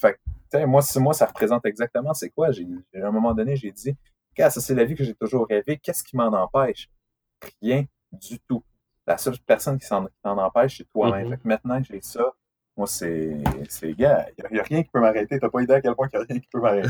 Fait 0.00 0.14
que, 0.14 0.18
tu 0.26 0.32
sais, 0.58 0.66
moi, 0.66 0.82
si- 0.82 0.98
moi, 1.00 1.12
ça 1.14 1.26
représente 1.26 1.64
exactement 1.66 2.14
c'est 2.14 2.30
quoi? 2.30 2.50
J'ai, 2.52 2.66
à 2.94 3.06
un 3.06 3.10
moment 3.10 3.34
donné, 3.34 3.56
j'ai 3.56 3.72
dit, 3.72 3.96
ça, 4.38 4.48
c'est 4.50 4.74
la 4.74 4.84
vie 4.84 4.94
que 4.94 5.04
j'ai 5.04 5.14
toujours 5.14 5.46
rêvé. 5.46 5.76
Qu'est-ce 5.78 6.02
qui 6.02 6.16
m'en 6.16 6.28
empêche? 6.28 6.88
Rien 7.60 7.84
du 8.12 8.38
tout. 8.40 8.62
La 9.06 9.18
seule 9.18 9.38
personne 9.40 9.78
qui 9.78 9.86
s'en 9.86 10.06
empêche, 10.24 10.78
c'est 10.78 10.88
toi-même. 10.88 11.28
Mhm. 11.28 11.38
Maintenant 11.44 11.80
que 11.82 11.88
j'ai 11.88 12.00
ça, 12.00 12.32
moi, 12.76 12.86
c'est, 12.86 13.36
c'est 13.68 13.92
gars, 13.94 14.26
il 14.38 14.52
n'y 14.52 14.60
a, 14.60 14.62
rien 14.62 14.82
qui 14.82 14.88
peut 14.90 15.00
m'arrêter. 15.00 15.38
T'as 15.38 15.50
pas 15.50 15.60
idée 15.62 15.74
à 15.74 15.80
quel 15.82 15.94
point 15.94 16.08
il 16.12 16.16
n'y 16.16 16.22
a 16.22 16.26
rien 16.28 16.38
qui 16.40 16.48
peut 16.50 16.60
m'arrêter. 16.60 16.88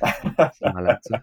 C'est 0.58 0.72
malade, 0.72 0.98
ça. 1.02 1.18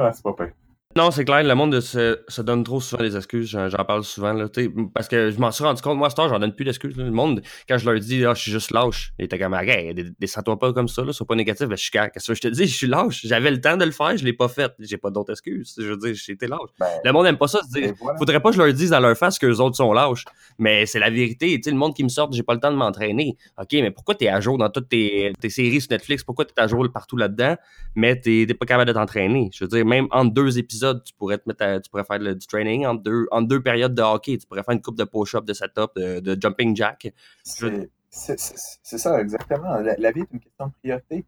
Ah, 0.00 0.12
c'est 0.12 0.22
pas 0.24 0.32
pire. 0.32 0.54
Non, 1.00 1.10
c'est 1.10 1.24
clair, 1.24 1.42
le 1.42 1.54
monde 1.54 1.80
se, 1.80 2.18
se 2.28 2.42
donne 2.42 2.62
trop 2.62 2.78
souvent 2.78 3.02
des 3.02 3.16
excuses. 3.16 3.48
J'en, 3.48 3.84
parle 3.86 4.04
souvent, 4.04 4.34
là, 4.34 4.48
parce 4.92 5.08
que 5.08 5.30
je 5.30 5.38
m'en 5.40 5.50
suis 5.50 5.64
rendu 5.64 5.80
compte. 5.80 5.96
Moi, 5.96 6.08
à 6.14 6.20
heure, 6.20 6.28
j'en 6.28 6.38
donne 6.38 6.54
plus 6.54 6.66
d'excuses. 6.66 6.94
Le 6.94 7.10
monde, 7.10 7.40
quand 7.66 7.78
je 7.78 7.88
leur 7.90 7.98
dis, 7.98 8.22
ah, 8.26 8.34
je 8.34 8.42
suis 8.42 8.52
juste 8.52 8.70
lâche, 8.70 9.14
ils 9.18 9.24
étaient 9.24 9.38
comme, 9.38 9.56
dé- 9.64 10.12
descends-toi 10.20 10.58
pas 10.58 10.74
comme 10.74 10.88
ça, 10.88 11.02
là, 11.02 11.14
sois 11.14 11.26
pas 11.26 11.36
négatif. 11.36 11.68
Ben, 11.68 11.76
je 11.76 11.80
suis 11.84 11.90
qu'est-ce 11.90 12.26
que 12.26 12.34
je 12.34 12.40
te 12.42 12.48
dis, 12.48 12.66
je 12.66 12.76
suis 12.76 12.86
lâche. 12.86 13.22
J'avais 13.24 13.50
le 13.50 13.62
temps 13.62 13.78
de 13.78 13.84
le 13.86 13.92
faire, 13.92 14.14
je 14.14 14.22
l'ai 14.26 14.34
pas 14.34 14.48
fait. 14.48 14.74
J'ai 14.78 14.98
pas 14.98 15.08
d'autres 15.10 15.30
excuses. 15.30 15.74
Je 15.78 15.86
veux 15.86 15.96
dire, 15.96 16.14
été 16.28 16.46
lâche. 16.46 16.68
Ben, 16.78 16.86
Le 17.02 17.12
monde 17.12 17.26
aime 17.28 17.38
pas 17.38 17.48
ça, 17.48 17.60
dire, 17.70 17.82
et 17.84 17.94
voilà. 17.98 18.18
faudrait 18.18 18.40
pas 18.40 18.50
que 18.50 18.56
je 18.56 18.62
leur 18.62 18.74
dise 18.74 18.92
à 18.92 19.00
leur 19.00 19.16
face 19.16 19.38
que 19.38 19.46
les 19.46 19.58
autres 19.58 19.76
sont 19.76 19.94
lâches. 19.94 20.26
Mais 20.58 20.84
c'est 20.84 20.98
la 20.98 21.08
vérité. 21.08 21.56
Tu 21.56 21.62
sais, 21.62 21.70
le 21.70 21.78
monde 21.78 21.94
qui 21.94 22.04
me 22.04 22.10
sort, 22.10 22.30
j'ai 22.30 22.42
pas 22.42 22.52
le 22.52 22.60
temps 22.60 22.70
de 22.72 22.76
m'entraîner. 22.76 23.38
OK, 23.58 23.72
mais 23.72 23.90
pourquoi 23.90 24.16
t'es 24.16 24.28
à 24.28 24.38
jour 24.40 24.58
dans 24.58 24.68
toutes 24.68 24.90
tes, 24.90 25.32
tes 25.40 25.48
séries 25.48 25.80
sur 25.80 25.92
Netflix? 25.92 26.24
Pourquoi 26.24 26.44
t'es 26.44 26.60
à 26.60 26.66
jour 26.66 26.86
partout 26.92 27.16
là-dedans? 27.16 27.56
Mais 27.94 28.20
t'es 28.20 28.44
t'es 28.46 28.52
pas 28.52 28.66
capable 28.66 28.88
de 28.88 28.92
t'entraîner? 28.92 29.48
Je 29.54 29.64
veux 29.64 29.68
dire, 29.68 29.86
même 29.86 30.06
entre 30.10 30.34
deux 30.34 30.58
épisodes, 30.58 30.89
tu 30.94 31.14
pourrais 31.14 31.38
te 31.38 31.48
mettre 31.48 31.62
à- 31.62 31.80
tu 31.80 31.90
pourrais 31.90 32.04
faire 32.04 32.18
le- 32.18 32.34
du 32.34 32.46
training. 32.46 32.86
Entre 32.86 33.02
deux, 33.02 33.26
entre 33.30 33.48
deux 33.48 33.62
périodes 33.62 33.94
de 33.94 34.02
hockey, 34.02 34.38
tu 34.38 34.46
pourrais 34.46 34.62
faire 34.62 34.74
une 34.74 34.82
coupe 34.82 34.96
de 34.96 35.04
push-up, 35.04 35.44
de 35.44 35.52
setup, 35.52 35.90
de, 35.96 36.20
de 36.20 36.40
jumping 36.40 36.74
jack. 36.76 37.12
C'est 37.44 38.98
ça, 38.98 39.20
exactement. 39.20 39.76
La, 39.76 39.96
la 39.96 40.10
vie 40.12 40.20
est 40.20 40.32
une 40.32 40.40
question 40.40 40.66
de 40.66 40.72
priorité. 40.80 41.24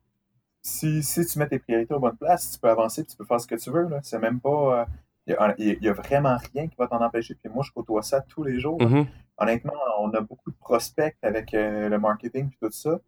Si, 0.63 1.03
si 1.03 1.27
tu 1.27 1.39
mets 1.39 1.49
tes 1.49 1.59
priorités 1.59 1.95
aux 1.95 2.01
bonnes 2.01 2.17
places, 2.17 2.53
tu 2.53 2.59
peux 2.59 2.69
avancer, 2.69 3.05
tu 3.05 3.17
peux 3.17 3.25
faire 3.25 3.41
ce 3.41 3.47
que 3.47 3.57
tu 3.57 3.71
veux. 3.71 3.89
C'est 4.03 4.19
même 4.19 4.41
pas. 4.41 4.87
Il 5.27 5.37
n'y 5.81 5.89
a, 5.89 5.93
vraiment 5.93 6.37
rien 6.53 6.67
qui 6.67 6.75
va 6.77 6.89
t'en 6.89 7.01
empêcher. 7.01 7.35
Puis 7.35 7.53
moi, 7.53 7.65
je 7.65 7.71
côtoie 7.73 8.03
ça 8.03 8.21
tous 8.21 8.43
les 8.43 8.59
jours. 8.59 8.81
Mhm. 8.81 9.07
Honnêtement, 9.39 9.73
on 10.01 10.11
a 10.11 10.21
beaucoup 10.21 10.51
de 10.51 10.57
prospects 10.57 11.17
avec 11.23 11.55
euh, 11.55 11.89
le 11.89 11.99
marketing 11.99 12.49
et 12.49 12.57
tout 12.61 12.73
ça. 12.73 13.01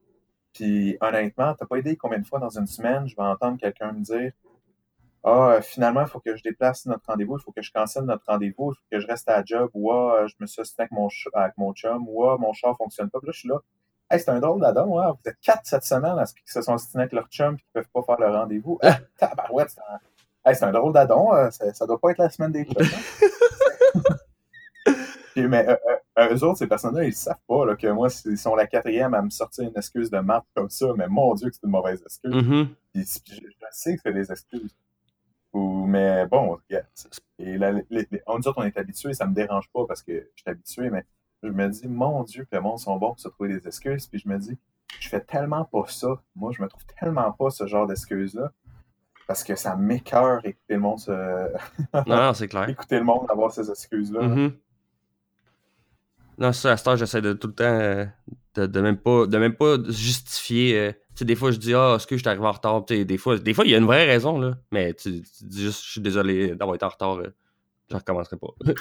Puis 0.52 0.96
honnêtement, 1.00 1.54
t'as 1.54 1.66
pas 1.66 1.78
idée 1.78 1.96
combien 1.96 2.18
de 2.18 2.26
fois 2.26 2.38
dans 2.38 2.56
une 2.56 2.66
semaine, 2.66 3.08
je 3.08 3.16
vais 3.16 3.22
entendre 3.22 3.58
quelqu'un 3.58 3.92
me 3.92 4.00
dire 4.00 4.32
Ah, 5.26 5.54
euh, 5.54 5.62
finalement, 5.62 6.02
il 6.02 6.06
faut 6.06 6.20
que 6.20 6.36
je 6.36 6.42
déplace 6.42 6.84
notre 6.84 7.06
rendez-vous, 7.06 7.38
il 7.38 7.42
faut 7.42 7.52
que 7.52 7.62
je 7.62 7.72
cancelle 7.72 8.04
notre 8.04 8.24
rendez-vous, 8.26 8.72
il 8.72 8.74
faut 8.76 8.82
que 8.92 9.00
je 9.00 9.06
reste 9.06 9.28
à 9.28 9.38
la 9.38 9.44
job, 9.44 9.70
ou 9.72 9.90
ah, 9.90 10.20
euh, 10.22 10.28
je 10.28 10.34
me 10.38 10.46
suis 10.46 10.60
avec 10.78 10.92
mon, 10.92 11.08
avec 11.32 11.56
mon 11.56 11.72
chum, 11.72 12.04
ou 12.08 12.24
ah, 12.26 12.36
mon 12.38 12.52
char 12.52 12.76
fonctionne 12.76 13.08
pas. 13.08 13.20
Puis 13.20 13.28
là, 13.28 13.32
je 13.32 13.38
suis 13.38 13.48
là. 13.48 13.56
Hey, 14.10 14.20
c'est 14.20 14.30
un 14.30 14.38
drôle 14.38 14.60
d'adon, 14.60 14.98
hein? 15.00 15.12
Vous 15.12 15.30
êtes 15.30 15.40
quatre 15.40 15.62
cette 15.64 15.84
semaine 15.84 16.18
à 16.18 16.26
ce 16.26 16.34
qui 16.34 16.42
se 16.44 16.60
sont 16.60 16.74
ostinés 16.74 17.04
avec 17.04 17.12
leur 17.14 17.26
chum 17.28 17.54
et 17.54 17.56
qui 17.56 17.64
peuvent 17.72 17.88
pas 17.92 18.02
faire 18.02 18.20
le 18.20 18.36
rendez-vous. 18.36 18.78
Ah, 18.82 18.98
tabarouette, 19.18 19.70
c'est 19.70 19.80
un... 19.80 19.98
Hey, 20.46 20.54
c'est 20.54 20.64
un 20.66 20.72
drôle 20.72 20.92
d'adon, 20.92 21.32
euh, 21.32 21.50
ça, 21.50 21.72
ça 21.72 21.86
doit 21.86 21.98
pas 21.98 22.10
être 22.10 22.18
la 22.18 22.28
semaine 22.28 22.52
des 22.52 22.64
chums. 22.66 22.82
hein? 22.82 24.02
Mais 25.36 25.68
euh, 25.68 25.76
euh, 26.18 26.34
eux 26.34 26.44
autres, 26.44 26.58
ces 26.58 26.66
personnes-là, 26.66 27.04
ils 27.04 27.14
savent 27.14 27.36
pas 27.48 27.64
là, 27.64 27.76
que 27.76 27.86
moi, 27.88 28.08
ils 28.26 28.38
sont 28.38 28.54
la 28.54 28.66
quatrième 28.66 29.14
à 29.14 29.22
me 29.22 29.30
sortir 29.30 29.64
une 29.64 29.76
excuse 29.76 30.10
de 30.10 30.18
marque 30.18 30.46
comme 30.54 30.70
ça, 30.70 30.86
mais 30.96 31.08
mon 31.08 31.34
Dieu, 31.34 31.48
que 31.48 31.56
c'est 31.56 31.64
une 31.64 31.70
mauvaise 31.70 32.00
excuse. 32.02 32.68
Puis, 32.92 33.04
je, 33.26 33.34
je 33.34 33.66
sais 33.70 33.96
que 33.96 34.02
c'est 34.04 34.12
des 34.12 34.30
excuses. 34.30 34.76
Ou, 35.54 35.86
mais 35.86 36.26
bon, 36.26 36.58
regarde. 36.68 36.86
Et 37.38 37.56
là, 37.56 37.72
les, 37.72 37.84
les- 37.90 38.22
on 38.26 38.38
dit 38.38 38.48
on 38.56 38.62
est 38.64 38.76
habitué, 38.76 39.14
ça 39.14 39.26
me 39.26 39.34
dérange 39.34 39.70
pas 39.72 39.86
parce 39.86 40.02
que 40.02 40.12
je 40.34 40.42
suis 40.42 40.50
habitué, 40.50 40.90
mais 40.90 41.04
je 41.42 41.48
me 41.48 41.68
dis, 41.68 41.88
mon 41.88 42.22
Dieu, 42.24 42.44
que 42.44 42.56
le 42.56 42.60
monde 42.62 42.78
sont 42.78 42.96
bons 42.96 43.08
pour 43.12 43.20
se 43.20 43.28
trouver 43.28 43.50
des 43.50 43.66
excuses. 43.66 44.06
Puis 44.06 44.18
je 44.18 44.28
me 44.28 44.38
dis, 44.38 44.58
je 45.00 45.08
fais 45.08 45.20
tellement 45.20 45.64
pas 45.64 45.84
ça. 45.88 46.08
Moi, 46.36 46.52
je 46.56 46.62
me 46.62 46.68
trouve 46.68 46.84
tellement 47.00 47.30
pas 47.32 47.50
ce 47.50 47.66
genre 47.66 47.86
d'excuses-là. 47.86 48.50
Parce 49.26 49.42
que 49.42 49.54
ça 49.54 49.74
m'écœure 49.76 50.44
écouter 50.44 50.74
le 50.74 50.80
monde 50.80 50.98
se... 50.98 51.10
Non, 52.06 52.34
c'est 52.34 52.48
clair. 52.48 52.68
écouter 52.68 52.98
le 52.98 53.04
monde 53.04 53.26
avoir 53.30 53.50
ces 53.52 53.70
excuses-là. 53.70 54.22
Mhm. 54.22 54.52
Non, 56.38 56.52
ça, 56.52 56.72
à 56.72 56.88
heure, 56.90 56.96
j'essaie 56.96 57.22
de 57.22 57.32
tout 57.32 57.46
le 57.48 57.54
temps 57.54 57.64
euh, 57.64 58.04
de, 58.54 58.66
de 58.66 58.80
même 58.80 58.96
pas, 58.98 59.26
de 59.26 59.38
même 59.38 59.54
pas 59.54 59.76
justifier 59.88 60.78
euh, 60.78 60.92
sais, 61.16 61.24
des 61.24 61.34
fois, 61.36 61.50
je 61.50 61.58
dis, 61.58 61.74
ah, 61.74 61.94
est-ce 61.96 62.06
que 62.06 62.16
je 62.16 62.20
suis 62.20 62.28
arrivé 62.28 62.44
en 62.46 62.52
retard? 62.52 62.82
Des 62.84 63.16
fois, 63.18 63.38
des 63.38 63.54
fois, 63.54 63.64
il 63.64 63.70
y 63.70 63.74
a 63.74 63.78
une 63.78 63.84
vraie 63.86 64.04
raison, 64.06 64.38
là. 64.38 64.54
Mais 64.72 64.94
tu, 64.94 65.22
tu 65.22 65.44
dis 65.44 65.62
juste, 65.62 65.84
je 65.84 65.90
suis 65.92 66.00
désolé 66.00 66.54
d'avoir 66.54 66.74
été 66.76 66.84
en 66.84 66.88
retard. 66.88 67.18
euh, 67.18 67.34
Je 67.90 67.96
recommencerai 67.96 68.36
pas. 68.36 68.48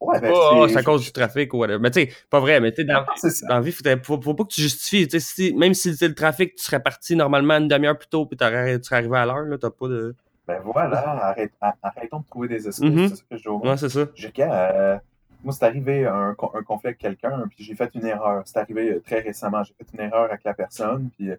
Ouais, 0.00 0.20
ben, 0.20 0.32
Oh, 0.34 0.66
c'est- 0.66 0.74
c'est 0.74 0.78
à 0.80 0.82
cause 0.82 1.02
du 1.02 1.10
trafic 1.12 1.52
ou 1.54 1.58
whatever. 1.58 1.78
Mais 1.78 1.90
tu 1.90 2.00
sais, 2.02 2.10
pas 2.28 2.38
vrai, 2.40 2.60
mais 2.60 2.70
tu 2.72 2.82
sais, 2.82 2.84
dans, 2.84 3.04
dans 3.48 3.54
la 3.54 3.60
vie, 3.60 3.72
faut, 3.72 3.82
faut, 4.02 4.20
faut 4.20 4.34
pas 4.34 4.44
que 4.44 4.52
tu 4.52 4.60
justifies. 4.60 5.08
Si- 5.20 5.54
même 5.54 5.72
si 5.74 5.92
c'était 5.92 6.08
le 6.08 6.14
trafic, 6.14 6.54
tu 6.54 6.62
serais 6.64 6.82
parti 6.82 7.16
normalement 7.16 7.54
une 7.54 7.66
demi-heure 7.68 7.96
plus 7.96 8.08
tôt, 8.08 8.26
puis 8.26 8.36
tu 8.36 8.44
serais 8.44 8.96
arrivé 8.96 9.16
à 9.16 9.24
l'heure, 9.26 9.42
là, 9.42 9.56
t'as 9.58 9.70
pas 9.70 9.88
de. 9.88 10.14
Ben 10.46 10.60
voilà, 10.64 10.98
arrête, 11.26 11.52
arrêtons 11.82 12.20
de 12.20 12.26
trouver 12.26 12.48
des 12.48 12.66
excuses. 12.68 12.88
Mhm. 12.90 13.08
C'est 13.08 13.16
ça 13.16 13.22
que 13.30 13.36
je 13.36 13.48
monde. 13.48 13.66
Ouais, 13.66 13.76
c'est 13.76 13.88
ça. 13.88 14.00
Euh, 14.38 14.98
moi, 15.42 15.52
c'est 15.52 15.64
arrivé 15.64 16.06
un, 16.06 16.30
un 16.30 16.62
conflit 16.62 16.88
avec 16.88 16.98
quelqu'un, 16.98 17.44
puis 17.48 17.64
j'ai 17.64 17.74
fait 17.74 17.90
une 17.94 18.06
erreur. 18.06 18.42
C'est 18.44 18.58
arrivé 18.58 18.90
euh, 18.92 19.00
très 19.04 19.20
récemment. 19.20 19.62
J'ai 19.64 19.74
fait 19.74 19.86
une 19.94 20.00
erreur 20.00 20.24
avec 20.24 20.44
la 20.44 20.54
personne, 20.54 21.10
puis 21.16 21.30
euh, 21.30 21.36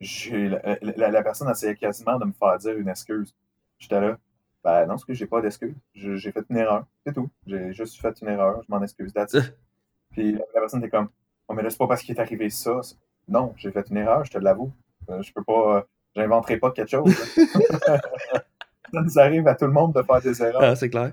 la, 0.00 0.78
la- 0.80 1.10
la 1.10 1.22
personne 1.22 1.50
essayait 1.50 1.76
quasiment 1.76 2.18
de 2.18 2.24
me 2.24 2.32
faire 2.32 2.58
dire 2.58 2.76
une 2.76 2.88
excuse. 2.88 3.34
J'étais 3.78 4.00
là, 4.00 4.18
ben 4.62 4.82
non, 4.82 4.88
parce 4.88 5.04
que 5.04 5.14
j'ai 5.14 5.26
pas 5.26 5.40
d'excuse. 5.40 5.74
J'ai 5.94 6.32
fait 6.32 6.44
une 6.50 6.56
erreur, 6.56 6.86
c'est 7.06 7.14
tout. 7.14 7.30
J'ai 7.46 7.72
juste 7.72 8.00
fait 8.00 8.14
une 8.20 8.28
erreur, 8.28 8.62
je 8.62 8.72
m'en 8.72 8.82
excuse. 8.82 9.12
puis 10.10 10.32
la, 10.32 10.44
personne 10.54 10.80
était 10.80 10.90
comme, 10.90 11.08
oh, 11.48 11.54
mais 11.54 11.62
là, 11.62 11.70
c'est 11.70 11.78
pas 11.78 11.86
parce 11.86 12.02
qu'il 12.02 12.16
est 12.16 12.20
arrivé 12.20 12.50
ça. 12.50 12.80
Non, 13.28 13.54
j'ai 13.56 13.70
fait 13.70 13.88
une 13.90 13.98
erreur, 13.98 14.24
je 14.24 14.30
te 14.32 14.38
l'avoue. 14.38 14.72
Euh, 15.08 15.22
je 15.22 15.32
peux 15.32 15.44
pas, 15.44 15.86
j'inventerai 16.14 16.58
pas 16.58 16.70
quelque 16.72 16.90
chose. 16.90 17.14
ça 17.36 19.02
nous 19.02 19.18
arrive 19.18 19.46
à 19.48 19.54
tout 19.54 19.66
le 19.66 19.72
monde 19.72 19.94
de 19.94 20.02
faire 20.02 20.20
des 20.20 20.42
erreurs. 20.42 20.62
Ah, 20.62 20.76
c'est 20.76 20.90
clair. 20.90 21.12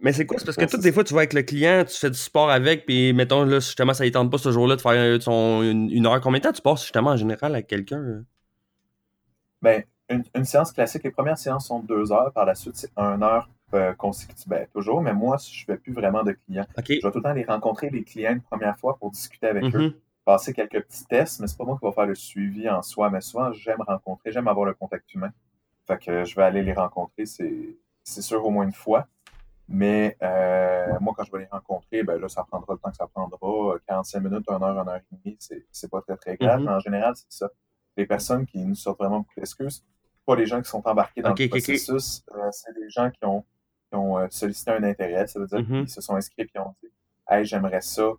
Mais 0.00 0.12
c'est 0.12 0.26
quoi? 0.26 0.38
C'est 0.38 0.44
parce 0.44 0.56
que 0.56 0.64
toutes 0.64 0.80
des 0.80 0.92
fois, 0.92 1.04
tu 1.04 1.14
vas 1.14 1.20
avec 1.20 1.32
le 1.32 1.42
client, 1.42 1.84
tu 1.84 1.96
fais 1.96 2.10
du 2.10 2.18
sport 2.18 2.50
avec, 2.50 2.86
puis 2.86 3.12
mettons, 3.12 3.44
là, 3.44 3.60
justement, 3.60 3.94
ça 3.94 4.04
ne 4.04 4.10
tente 4.10 4.30
pas 4.30 4.38
ce 4.38 4.52
jour-là 4.52 4.76
de 4.76 4.80
faire 4.80 4.92
euh, 4.92 5.18
son, 5.20 5.62
une, 5.62 5.90
une 5.90 6.06
heure. 6.06 6.20
Combien 6.20 6.38
de 6.40 6.44
temps 6.44 6.52
tu 6.52 6.62
passes 6.62 6.82
justement 6.82 7.10
en 7.10 7.16
général 7.16 7.52
avec 7.54 7.66
quelqu'un? 7.66 7.98
euh? 7.98 8.22
Ben, 9.60 9.84
une, 10.08 10.24
une 10.34 10.44
séance 10.44 10.72
classique, 10.72 11.04
les 11.04 11.10
premières 11.10 11.38
séances 11.38 11.66
sont 11.68 11.80
de 11.80 11.86
deux 11.86 12.12
heures. 12.12 12.32
Par 12.32 12.44
la 12.44 12.54
suite, 12.54 12.76
c'est 12.76 12.90
une 12.96 13.22
heure 13.22 13.48
euh, 13.74 13.92
consécutive. 13.94 14.48
Ben, 14.48 14.66
toujours, 14.72 15.00
mais 15.02 15.14
moi, 15.14 15.36
je 15.38 15.64
fais 15.64 15.76
plus 15.76 15.92
vraiment 15.92 16.22
de 16.22 16.32
clients. 16.32 16.66
Je 17.00 17.06
vais 17.06 17.12
tout 17.12 17.18
le 17.18 17.22
temps 17.22 17.30
aller 17.30 17.44
rencontrer 17.44 17.90
les 17.90 18.02
clients 18.04 18.32
une 18.32 18.40
première 18.42 18.76
fois 18.78 18.96
pour 18.98 19.10
discuter 19.10 19.46
avec 19.46 19.64
eux, 19.74 19.78
Mhm. 19.78 19.94
passer 20.24 20.52
quelques 20.52 20.82
petits 20.82 21.04
tests, 21.06 21.40
mais 21.40 21.46
c'est 21.46 21.56
pas 21.58 21.64
moi 21.64 21.76
qui 21.80 21.84
va 21.86 21.92
faire 21.92 22.06
le 22.06 22.14
suivi 22.14 22.68
en 22.68 22.82
soi. 22.82 23.10
Mais 23.10 23.20
souvent, 23.20 23.52
j'aime 23.52 23.80
rencontrer, 23.86 24.32
j'aime 24.32 24.48
avoir 24.48 24.66
le 24.66 24.74
contact 24.74 25.12
humain. 25.14 25.30
Fait 25.86 25.98
que 25.98 26.24
je 26.24 26.36
vais 26.36 26.42
aller 26.44 26.62
les 26.62 26.74
rencontrer, 26.74 27.24
c'est 27.26 28.22
sûr 28.22 28.44
au 28.44 28.50
moins 28.50 28.64
une 28.64 28.72
fois. 28.72 29.06
Mais 29.74 30.16
euh, 30.22 30.98
moi, 31.00 31.14
quand 31.16 31.24
je 31.24 31.32
vais 31.32 31.38
les 31.40 31.46
rencontrer, 31.46 32.02
ben 32.02 32.20
là, 32.20 32.28
ça 32.28 32.44
prendra 32.44 32.74
le 32.74 32.78
temps 32.78 32.90
que 32.90 32.96
ça 32.96 33.06
prendra. 33.06 33.38
45 33.88 34.20
minutes, 34.20 34.44
1 34.48 34.54
heure, 34.62 34.78
1 34.78 34.88
heure 34.88 34.96
et 34.96 35.16
demie, 35.24 35.36
c'est 35.40 35.64
c'est 35.72 35.90
pas 35.90 36.02
très, 36.02 36.16
très 36.16 36.36
grave. 36.36 36.60
Mais 36.60 36.70
en 36.70 36.78
général, 36.80 37.14
c'est 37.16 37.32
ça. 37.32 37.48
Les 37.96 38.06
personnes 38.06 38.44
qui 38.46 38.58
nous 38.58 38.74
sortent 38.74 38.98
vraiment 38.98 39.18
beaucoup 39.20 39.34
d'excuses, 39.36 39.82
pas 40.26 40.36
les 40.36 40.46
gens 40.46 40.60
qui 40.60 40.68
sont 40.68 40.86
embarqués 40.86 41.22
dans 41.22 41.30
le 41.30 41.48
processus, 41.48 42.22
euh, 42.34 42.48
c'est 42.50 42.74
des 42.74 42.88
gens 42.90 43.10
qui 43.10 43.24
ont, 43.24 43.44
qui 43.88 43.96
ont 43.96 44.18
euh, 44.18 44.26
sollicité 44.30 44.70
un 44.72 44.82
intérêt. 44.82 45.26
Ça 45.26 45.40
veut 45.40 45.46
dire 45.46 45.60
Mhm. 45.60 45.80
qu'ils 45.80 45.88
se 45.90 46.00
sont 46.02 46.14
inscrits 46.16 46.48
et 46.54 46.58
ont 46.58 46.74
dit 46.82 46.90
Hey, 47.28 47.44
j'aimerais 47.46 47.80
ça, 47.80 48.10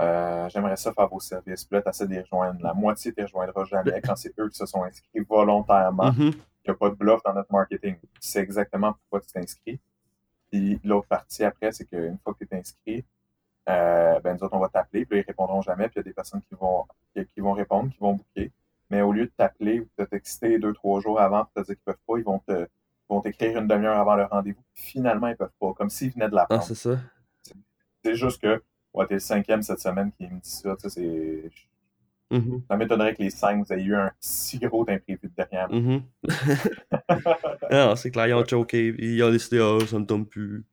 euh, 0.00 0.48
j'aimerais 0.48 0.76
ça 0.76 0.92
faire 0.92 1.08
vos 1.08 1.20
services. 1.20 1.64
Puis 1.64 1.78
là, 1.84 1.92
tu 1.92 2.06
les 2.06 2.20
rejoindre. 2.22 2.58
La 2.62 2.72
moitié 2.74 3.10
ne 3.10 3.16
les 3.16 3.22
rejoindra 3.24 3.64
jamais 3.64 4.00
quand 4.02 4.16
c'est 4.16 4.32
eux 4.38 4.48
qui 4.48 4.56
se 4.56 4.66
sont 4.66 4.82
inscrits 4.82 5.20
volontairement. 5.28 6.12
Mhm. 6.12 6.32
Il 6.64 6.70
n'y 6.70 6.74
a 6.74 6.74
pas 6.74 6.90
de 6.90 6.94
bluff 6.94 7.20
dans 7.24 7.34
notre 7.34 7.52
marketing. 7.52 7.96
Sais 8.20 8.40
exactement 8.40 8.92
pourquoi 8.94 9.20
tu 9.20 9.28
t'inscris. 9.32 9.80
Puis 10.52 10.78
l'autre 10.84 11.08
partie 11.08 11.42
après, 11.44 11.72
c'est 11.72 11.86
qu'une 11.86 12.18
fois 12.22 12.34
que 12.38 12.44
tu 12.44 12.54
es 12.54 12.58
inscrit, 12.58 13.04
euh, 13.68 14.20
ben 14.20 14.36
nous 14.36 14.44
autres, 14.44 14.54
on 14.54 14.60
va 14.60 14.68
t'appeler, 14.68 15.06
puis 15.06 15.16
là, 15.18 15.22
ils 15.24 15.26
répondront 15.26 15.62
jamais, 15.62 15.84
puis 15.88 15.94
il 15.96 15.98
y 15.98 16.00
a 16.00 16.02
des 16.04 16.12
personnes 16.12 16.42
qui 16.42 16.54
vont, 16.54 16.84
qui, 17.16 17.24
qui 17.26 17.40
vont 17.40 17.52
répondre, 17.52 17.90
qui 17.90 17.98
vont 17.98 18.14
booker. 18.14 18.52
Mais 18.90 19.00
au 19.00 19.12
lieu 19.12 19.24
de 19.24 19.32
t'appeler 19.34 19.80
ou 19.80 19.88
de 19.98 20.04
te 20.04 20.10
texter 20.10 20.58
deux, 20.58 20.74
trois 20.74 21.00
jours 21.00 21.18
avant 21.20 21.44
pour 21.46 21.54
te 21.54 21.60
dire 21.60 21.74
qu'ils 21.76 21.84
peuvent 21.84 21.96
pas, 22.06 22.18
ils 22.18 22.24
vont 22.24 22.38
te 22.40 22.52
ils 22.62 23.14
vont 23.14 23.20
t'écrire 23.22 23.58
une 23.58 23.66
demi-heure 23.66 23.98
avant 23.98 24.14
le 24.16 24.24
rendez-vous. 24.24 24.62
Finalement, 24.74 25.26
ils 25.28 25.36
peuvent 25.36 25.50
pas, 25.60 25.72
comme 25.74 25.90
s'ils 25.90 26.12
venaient 26.12 26.28
de 26.28 26.34
Ah, 26.34 26.40
l'apprendre. 26.48 26.62
c'est 26.64 26.74
ça. 26.74 26.98
c'est 28.04 28.14
juste 28.14 28.40
que 28.40 28.62
ouais, 28.94 29.06
t'es 29.06 29.14
le 29.14 29.20
cinquième 29.20 29.62
cette 29.62 29.80
semaine 29.80 30.12
qui 30.12 30.24
me 30.28 30.38
dit 30.40 30.50
ça. 30.50 30.76
tu 30.76 30.88
sais, 30.88 30.90
c'est- 30.90 31.50
Mhm. 32.32 32.62
Ça 32.68 32.76
m'étonnerait 32.76 33.14
que 33.14 33.22
les 33.22 33.30
cinq, 33.30 33.64
vous 33.64 33.72
ayez 33.72 33.84
eu 33.84 33.94
un 33.94 34.10
si 34.18 34.58
gros 34.58 34.82
imprévu 34.88 35.20
de 35.22 35.30
derrière. 35.36 35.68
Mhm. 35.72 36.02
ah, 37.70 37.94
c'est 37.96 38.10
clair, 38.10 38.26
ils 38.28 38.34
ont 38.34 38.44
choqué, 38.44 38.94
ils 38.98 39.22
ont 39.22 39.30
décidé, 39.30 39.60
ah, 39.60 39.78
ça 39.86 39.98
me 39.98 40.06
tombe 40.06 40.26
plus. 40.26 40.64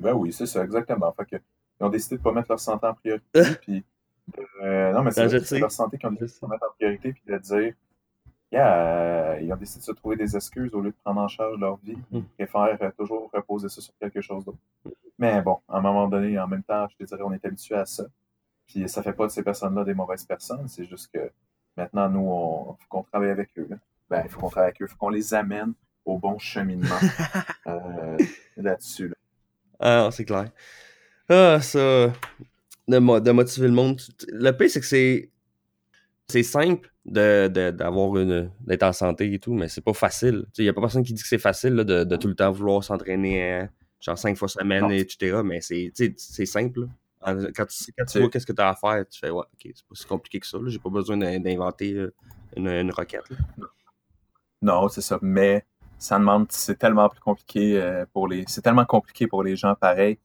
Ben 0.00 0.14
oui, 0.14 0.32
c'est 0.32 0.46
ça, 0.46 0.64
exactement. 0.64 1.12
Fait 1.12 1.24
que, 1.26 1.36
ils 1.80 1.84
ont 1.84 1.88
décidé 1.90 2.16
de 2.16 2.22
pas 2.22 2.32
mettre 2.32 2.48
leur 2.50 2.60
santé 2.60 2.86
en 2.86 2.94
priorité. 2.94 3.24
puis 3.62 3.84
euh, 4.62 4.92
non, 4.92 5.02
mais 5.02 5.10
c'est 5.10 5.28
Ben, 5.28 5.60
leur 5.60 5.70
santé 5.72 5.98
qu'ils 5.98 6.08
ont 6.08 6.12
décidé 6.12 6.34
de 6.34 6.40
pas 6.40 6.46
mettre 6.48 6.64
en 6.68 6.72
priorité 6.74 7.12
puis 7.12 7.22
de 7.26 7.38
dire 7.38 7.74
yeah, 8.52 8.74
euh, 9.34 9.38
ils 9.40 9.52
ont 9.52 9.56
décidé 9.56 9.80
de 9.80 9.84
se 9.84 9.92
trouver 9.92 10.16
des 10.16 10.36
excuses 10.36 10.74
au 10.74 10.80
lieu 10.80 10.90
de 10.90 10.96
prendre 11.04 11.20
en 11.20 11.28
charge 11.28 11.58
leur 11.58 11.76
vie. 11.82 11.96
Ils 12.12 12.18
Mm. 12.20 12.24
préfèrent 12.38 12.78
euh, 12.82 12.90
toujours 12.96 13.30
reposer 13.32 13.68
ça 13.68 13.80
sur 13.80 13.92
quelque 14.00 14.20
chose 14.20 14.44
d'autre. 14.44 14.58
Mais 15.18 15.40
bon, 15.42 15.58
à 15.68 15.78
un 15.78 15.80
moment 15.80 16.08
donné, 16.08 16.38
en 16.38 16.48
même 16.48 16.62
temps, 16.62 16.86
je 16.90 16.96
te 16.96 17.04
dirais, 17.08 17.22
on 17.24 17.32
est 17.32 17.44
habitué 17.44 17.74
à 17.76 17.84
ça. 17.86 18.04
Puis 18.72 18.88
ça 18.88 19.02
fait 19.02 19.12
pas 19.12 19.26
de 19.26 19.32
ces 19.32 19.42
personnes-là 19.42 19.84
des 19.84 19.94
mauvaises 19.94 20.24
personnes. 20.24 20.66
C'est 20.68 20.84
juste 20.86 21.10
que 21.12 21.30
maintenant, 21.76 22.08
nous, 22.08 22.20
on 22.26 22.64
faut 22.74 22.88
qu'on 22.88 23.02
travaille 23.02 23.30
avec 23.30 23.50
eux. 23.58 23.66
là. 23.68 23.76
Ben, 24.08 24.22
il 24.24 24.30
faut 24.30 24.40
qu'on 24.40 24.48
travaille 24.50 24.68
avec 24.70 24.82
eux. 24.82 24.86
Il 24.86 24.90
faut 24.90 24.96
qu'on 24.96 25.08
les 25.10 25.34
amène 25.34 25.72
au 26.04 26.18
bon 26.18 26.38
cheminement 26.38 26.98
euh, 27.66 28.16
là-dessus. 28.56 29.08
là. 29.08 29.14
Ah, 29.80 30.08
c'est 30.12 30.24
clair. 30.24 30.50
Ah, 31.28 31.60
ça. 31.60 32.12
De, 32.88 32.98
mo- 32.98 33.20
de 33.20 33.30
motiver 33.30 33.68
le 33.68 33.74
monde. 33.74 34.00
Le 34.28 34.50
pire, 34.52 34.70
c'est 34.70 34.80
que 34.80 34.86
c'est. 34.86 35.28
C'est 36.28 36.42
simple 36.44 36.90
de, 37.04 37.48
de- 37.48 37.70
d'avoir 37.70 38.16
une. 38.16 38.50
d'être 38.60 38.84
en 38.84 38.92
santé 38.92 39.32
et 39.34 39.38
tout, 39.38 39.52
mais 39.52 39.68
c'est 39.68 39.80
pas 39.82 39.92
facile. 39.92 40.46
Il 40.56 40.64
y 40.64 40.68
a 40.68 40.72
pas 40.72 40.80
personne 40.80 41.02
qui 41.04 41.12
dit 41.12 41.20
que 41.22 41.28
c'est 41.28 41.36
facile 41.38 41.74
là, 41.74 41.84
de, 41.84 42.04
de 42.04 42.16
tout 42.16 42.28
le 42.28 42.34
temps 42.34 42.50
vouloir 42.52 42.82
s'entraîner 42.82 43.42
hein, 43.52 43.68
genre 44.00 44.16
cinq 44.16 44.36
fois 44.36 44.48
semaine, 44.48 44.82
Non. 44.82 44.90
etc. 44.90 45.40
Mais 45.44 45.60
c'est 45.60 45.92
simple. 46.46 46.86
En- 47.24 47.36
Quand 47.54 47.66
tu, 47.66 47.92
quand 47.96 48.18
vois 48.18 48.28
qu'est-ce 48.30 48.46
que 48.46 48.52
tu 48.52 48.62
as 48.62 48.68
à 48.70 48.74
faire, 48.74 49.04
tu 49.08 49.18
fais 49.18 49.30
ouais, 49.30 49.44
ok, 49.52 49.60
c'est 49.74 49.86
pas 49.86 49.94
si 49.94 50.06
compliqué 50.06 50.40
que 50.40 50.46
ça. 50.46 50.58
là. 50.58 50.64
J'ai 50.68 50.78
pas 50.78 50.90
besoin 50.90 51.16
d'in- 51.16 51.40
d'inventer 51.40 51.94
euh, 51.94 52.12
une, 52.56 52.68
une 52.68 52.90
requête. 52.92 53.28
là. 53.30 53.36
Non, 54.62 54.88
c'est 54.88 55.00
ça. 55.00 55.18
Mais 55.22 55.64
ça 55.98 56.18
demande, 56.18 56.46
c'est 56.50 56.78
tellement 56.78 57.08
plus 57.08 57.20
compliqué 57.20 57.80
euh, 57.80 58.04
pour 58.12 58.28
les, 58.28 58.44
c'est 58.48 58.62
tellement 58.62 58.84
compliqué 58.84 59.26
pour 59.26 59.42
les 59.42 59.56
gens 59.56 59.74
pareil 59.74 60.18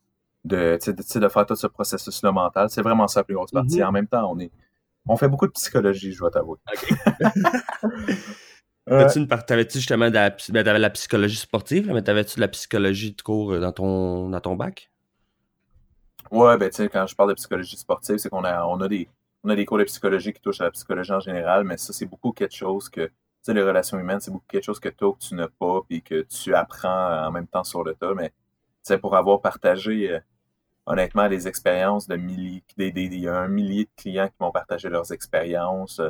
de, 0.45 0.77
tu 0.81 0.93
sais, 1.03 1.19
de, 1.19 1.27
faire 1.29 1.45
tout 1.45 1.55
ce 1.55 1.67
processus-là 1.67 2.31
mental. 2.31 2.69
C'est 2.69 2.81
vraiment 2.81 3.07
ça 3.07 3.19
la 3.21 3.23
plus 3.25 3.35
grosse 3.35 3.51
partie. 3.51 3.79
Mhm. 3.79 3.85
En 3.87 3.91
même 3.91 4.07
temps, 4.07 4.31
on 4.31 4.39
est, 4.39 4.51
on 5.07 5.17
fait 5.17 5.27
beaucoup 5.27 5.47
de 5.47 5.51
psychologie, 5.51 6.13
je 6.13 6.19
dois 6.19 6.31
t'avouer. 6.31 6.57
Euh, 8.89 9.05
T'avais-tu 9.45 9.75
une 9.75 9.81
justement 9.81 10.07
de 10.09 10.13
la, 10.13 10.29
ben, 10.29 10.63
t'avais 10.63 10.79
la 10.79 10.89
psychologie 10.89 11.35
sportive, 11.35 11.87
là, 11.87 11.93
mais 11.93 12.01
t'avais-tu 12.01 12.37
de 12.37 12.39
la 12.41 12.47
psychologie 12.47 13.11
de 13.11 13.21
cours 13.21 13.51
euh, 13.51 13.59
dans 13.59 13.73
ton, 13.73 14.29
dans 14.29 14.39
ton 14.39 14.55
bac? 14.55 14.89
Ouais, 16.31 16.57
ben 16.57 16.69
tu 16.69 16.77
sais, 16.77 16.89
quand 16.89 17.07
je 17.07 17.15
parle 17.15 17.29
de 17.29 17.35
psychologie 17.35 17.77
sportive, 17.77 18.17
c'est 18.17 18.29
qu'on 18.29 18.43
a, 18.43 18.65
on 18.65 18.79
a 18.81 18.87
des, 18.87 19.09
on 19.43 19.49
a 19.49 19.55
des 19.55 19.65
cours 19.65 19.77
de 19.77 19.83
psychologie 19.85 20.33
qui 20.33 20.41
touchent 20.41 20.61
à 20.61 20.65
la 20.65 20.71
psychologie 20.71 21.11
en 21.13 21.19
général, 21.19 21.63
mais 21.63 21.77
ça, 21.77 21.93
c'est 21.93 22.05
beaucoup 22.05 22.31
quelque 22.33 22.55
chose 22.55 22.89
que, 22.89 23.05
tu 23.07 23.13
sais, 23.43 23.53
les 23.53 23.63
relations 23.63 23.97
humaines, 23.97 24.19
c'est 24.19 24.31
beaucoup 24.31 24.45
quelque 24.47 24.63
chose 24.65 24.79
que 24.79 24.89
toi, 24.89 25.13
que 25.13 25.19
tu 25.25 25.35
n'as 25.35 25.47
pas, 25.47 25.81
puis 25.87 26.01
que 26.01 26.21
tu 26.23 26.53
apprends 26.53 27.25
en 27.27 27.31
même 27.31 27.47
temps 27.47 27.63
sur 27.63 27.83
le 27.83 27.95
tas, 27.95 28.13
mais 28.13 28.29
tu 28.29 28.35
sais, 28.83 28.97
pour 28.97 29.15
avoir 29.15 29.41
partagé, 29.41 30.11
euh, 30.11 30.19
honnêtement, 30.85 31.27
les 31.27 31.47
expériences 31.47 32.07
de 32.07 32.15
milliers, 32.17 32.63
des, 32.77 32.91
des, 32.91 33.27
a 33.27 33.37
un 33.39 33.47
millier 33.47 33.85
de 33.85 33.89
clients 34.01 34.27
qui 34.27 34.35
m'ont 34.41 34.51
partagé 34.51 34.89
leurs 34.89 35.11
expériences, 35.13 35.99
euh, 35.99 36.09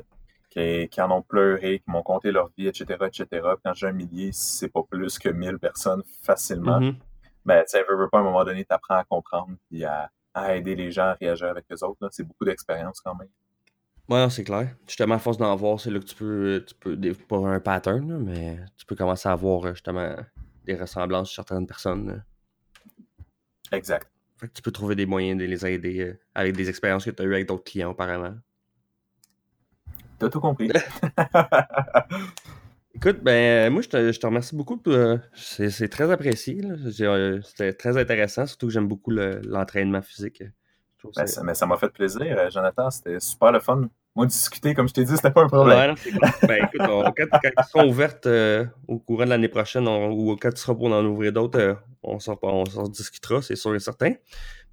qui, 0.49 0.87
qui 0.89 1.01
en 1.01 1.11
ont 1.11 1.21
pleuré, 1.21 1.79
qui 1.79 1.91
m'ont 1.91 2.03
conté 2.03 2.31
leur 2.31 2.49
vie, 2.57 2.67
etc., 2.67 3.05
etc. 3.07 3.27
Quand 3.63 3.73
j'ai 3.73 3.87
un 3.87 3.91
millier, 3.91 4.31
c'est 4.33 4.69
pas 4.69 4.83
plus 4.83 5.19
que 5.19 5.29
1000 5.29 5.59
personnes 5.59 6.03
facilement 6.23 6.79
Mhm. 6.79 6.95
Ben, 7.47 7.63
tu 7.63 7.69
sais, 7.69 7.83
veux, 7.89 8.09
pas, 8.09 8.17
à 8.17 8.21
un 8.21 8.23
moment 8.25 8.43
donné, 8.43 8.65
tu 8.65 8.73
apprends 8.73 8.97
à 8.97 9.03
comprendre 9.05 9.55
puis 9.69 9.83
à, 9.85 10.11
à 10.33 10.55
aider 10.55 10.75
les 10.75 10.91
gens 10.91 11.05
à 11.05 11.13
réagir 11.13 11.47
avec 11.47 11.65
eux 11.71 11.83
autres. 11.83 12.09
C'est 12.11 12.23
beaucoup 12.23 12.45
d'expérience 12.45 12.99
quand 13.01 13.15
même. 13.15 13.29
Ouais, 14.09 14.29
c'est 14.29 14.43
clair. 14.43 14.69
Justement, 14.85 15.15
à 15.15 15.19
force 15.19 15.37
d'en 15.37 15.55
voir, 15.55 15.79
c'est 15.79 15.89
là 15.89 15.99
que 15.99 16.05
tu 16.05 16.15
peux, 16.15 16.63
tu 16.67 16.75
peux 16.75 16.95
des- 16.95 17.13
pas 17.13 17.37
un 17.37 17.59
pattern, 17.59 18.07
là, 18.09 18.17
mais 18.19 18.57
tu 18.77 18.85
peux 18.85 18.95
commencer 18.95 19.27
à 19.29 19.35
voir 19.35 19.65
euh, 19.65 19.73
justement 19.73 20.15
des 20.65 20.75
ressemblances 20.75 21.29
sur 21.29 21.43
certaines 21.45 21.67
personnes. 21.67 22.07
là. 22.07 22.15
Exact. 23.77 24.09
Fait 24.37 24.47
que 24.47 24.53
tu 24.53 24.61
peux 24.61 24.71
trouver 24.71 24.95
des 24.95 25.05
moyens 25.05 25.39
de 25.39 25.45
les 25.45 25.65
aider 25.65 25.99
euh, 26.01 26.19
avec 26.35 26.55
des 26.55 26.69
expériences 26.69 27.05
que 27.05 27.11
tu 27.11 27.21
as 27.21 27.25
eues 27.25 27.33
avec 27.33 27.47
d'autres 27.47 27.63
clients 27.63 27.89
auparavant. 27.91 28.35
T'as 30.19 30.29
tout 30.29 30.39
compris. 30.41 30.69
Écoute, 32.97 33.19
ben, 33.21 33.71
moi, 33.71 33.83
je 33.83 33.89
te, 33.89 34.11
je 34.11 34.19
te 34.19 34.25
remercie 34.25 34.55
beaucoup. 34.55 34.81
euh, 34.87 35.19
c'est, 35.35 35.87
très 35.87 36.09
apprécié. 36.09 36.61
euh, 36.65 37.39
C'était 37.43 37.71
très 37.73 37.95
intéressant, 37.95 38.47
surtout 38.47 38.65
que 38.67 38.73
j'aime 38.73 38.87
beaucoup 38.87 39.11
le- 39.11 39.39
l'entraînement 39.43 40.01
physique. 40.01 40.41
Ben, 41.03 41.11
ça- 41.13 41.27
ça 41.27 41.43
mais 41.43 41.53
ça 41.53 41.67
m'a 41.67 41.77
fait 41.77 41.89
plaisir, 41.89 42.23
euh, 42.23 42.49
Jonathan. 42.49 42.89
C'était 42.89 43.19
super 43.19 43.51
le 43.51 43.59
fun. 43.59 43.87
moi, 44.15 44.25
discuter, 44.25 44.73
comme 44.73 44.87
je 44.87 44.95
t'ai 44.95 45.03
dit, 45.03 45.15
c'était 45.15 45.29
pas 45.29 45.43
un 45.43 45.47
problème. 45.47 45.93
ben 46.47 46.65
écoute, 46.65 46.81
quand, 46.87 47.13
quand, 47.15 47.39
elles 47.43 47.65
seront 47.69 47.87
ouvertes 47.87 48.25
euh, 48.25 48.65
au 48.87 48.97
courant 48.97 49.25
de 49.25 49.29
l'année 49.29 49.47
prochaine 49.47 49.87
ou 49.87 50.35
quand 50.41 50.49
tu 50.49 50.59
seras 50.59 50.73
pour 50.73 50.87
en 50.91 51.05
ouvrir 51.05 51.31
d'autres, 51.31 51.59
euh, 51.59 51.75
on 52.01 52.17
s'en 52.19 52.35
discutera, 52.91 53.43
c'est 53.43 53.55
sûr 53.55 53.75
et 53.75 53.79
certain. 53.79 54.13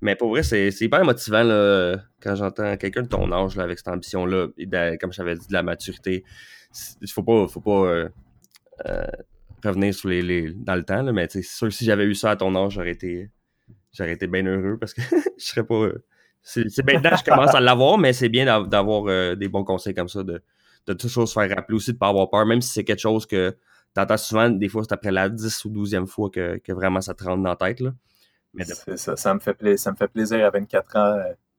Mais 0.00 0.16
pour 0.16 0.30
vrai, 0.30 0.42
c'est 0.42 0.70
hyper 0.80 1.04
motivant 1.04 1.42
là, 1.42 1.96
quand 2.22 2.34
j'entends 2.36 2.74
quelqu'un 2.78 3.02
de 3.02 3.08
ton 3.08 3.30
âge 3.32 3.56
là, 3.56 3.64
avec 3.64 3.76
cette 3.76 3.88
ambition-là, 3.88 4.46
comme 4.98 5.12
je 5.12 5.16
t'avais 5.18 5.34
dit, 5.34 5.46
de 5.46 5.52
la 5.52 5.62
maturité. 5.62 6.24
Il 7.00 7.10
faut 7.10 7.22
pas, 7.22 7.46
faut 7.48 7.60
pas 7.60 7.70
euh, 7.70 8.08
revenir 9.64 9.94
sur 9.94 10.08
les, 10.08 10.52
dans 10.52 10.74
le 10.74 10.84
temps, 10.84 11.12
mais 11.12 11.26
c'est 11.30 11.42
sûr 11.42 11.72
si 11.72 11.84
j'avais 11.84 12.04
eu 12.04 12.14
ça 12.14 12.32
à 12.32 12.36
ton 12.36 12.54
âge, 12.56 12.74
j'aurais 12.74 12.90
été, 12.90 13.30
été 13.98 14.26
bien 14.26 14.44
heureux 14.44 14.78
parce 14.78 14.94
que 14.94 15.02
je 15.38 15.44
serais 15.44 15.64
pas 15.64 15.88
c'est 16.44 16.84
maintenant 16.84 17.10
que 17.10 17.16
je 17.16 17.24
commence 17.24 17.54
à 17.54 17.60
l'avoir, 17.60 17.96
mais 17.96 18.12
c'est 18.12 18.28
bien 18.28 18.62
d'avoir 18.66 19.06
euh, 19.06 19.34
des 19.34 19.48
bons 19.48 19.64
conseils 19.64 19.94
comme 19.94 20.08
ça, 20.08 20.22
de, 20.22 20.42
de 20.86 20.92
toujours 20.92 21.26
se 21.26 21.32
faire 21.32 21.48
rappeler 21.48 21.76
aussi, 21.76 21.92
de 21.92 21.96
ne 21.96 21.98
pas 21.98 22.08
avoir 22.08 22.28
peur, 22.28 22.44
même 22.44 22.60
si 22.60 22.70
c'est 22.70 22.84
quelque 22.84 23.00
chose 23.00 23.24
que 23.24 23.56
tu 23.94 24.00
entends 24.00 24.16
souvent, 24.18 24.50
des 24.50 24.68
fois 24.68 24.82
c'est 24.84 24.92
après 24.92 25.10
la 25.10 25.30
10 25.30 25.64
ou 25.64 25.70
12e 25.70 26.06
fois 26.06 26.28
que, 26.28 26.58
que, 26.58 26.72
vraiment 26.72 27.00
ça 27.00 27.14
te 27.14 27.24
rentre 27.24 27.42
dans 27.42 27.48
la 27.48 27.56
tête. 27.56 27.80
Là. 27.80 27.94
Mais 28.52 28.64
ça, 28.64 29.34
me, 29.34 29.40
fait 29.40 29.54
plaisir, 29.54 29.78
ça 29.78 29.90
me 29.90 29.96
fait 29.96 30.08
plaisir 30.08 30.44
à 30.44 30.50
24 30.50 30.96
ans 30.96 31.18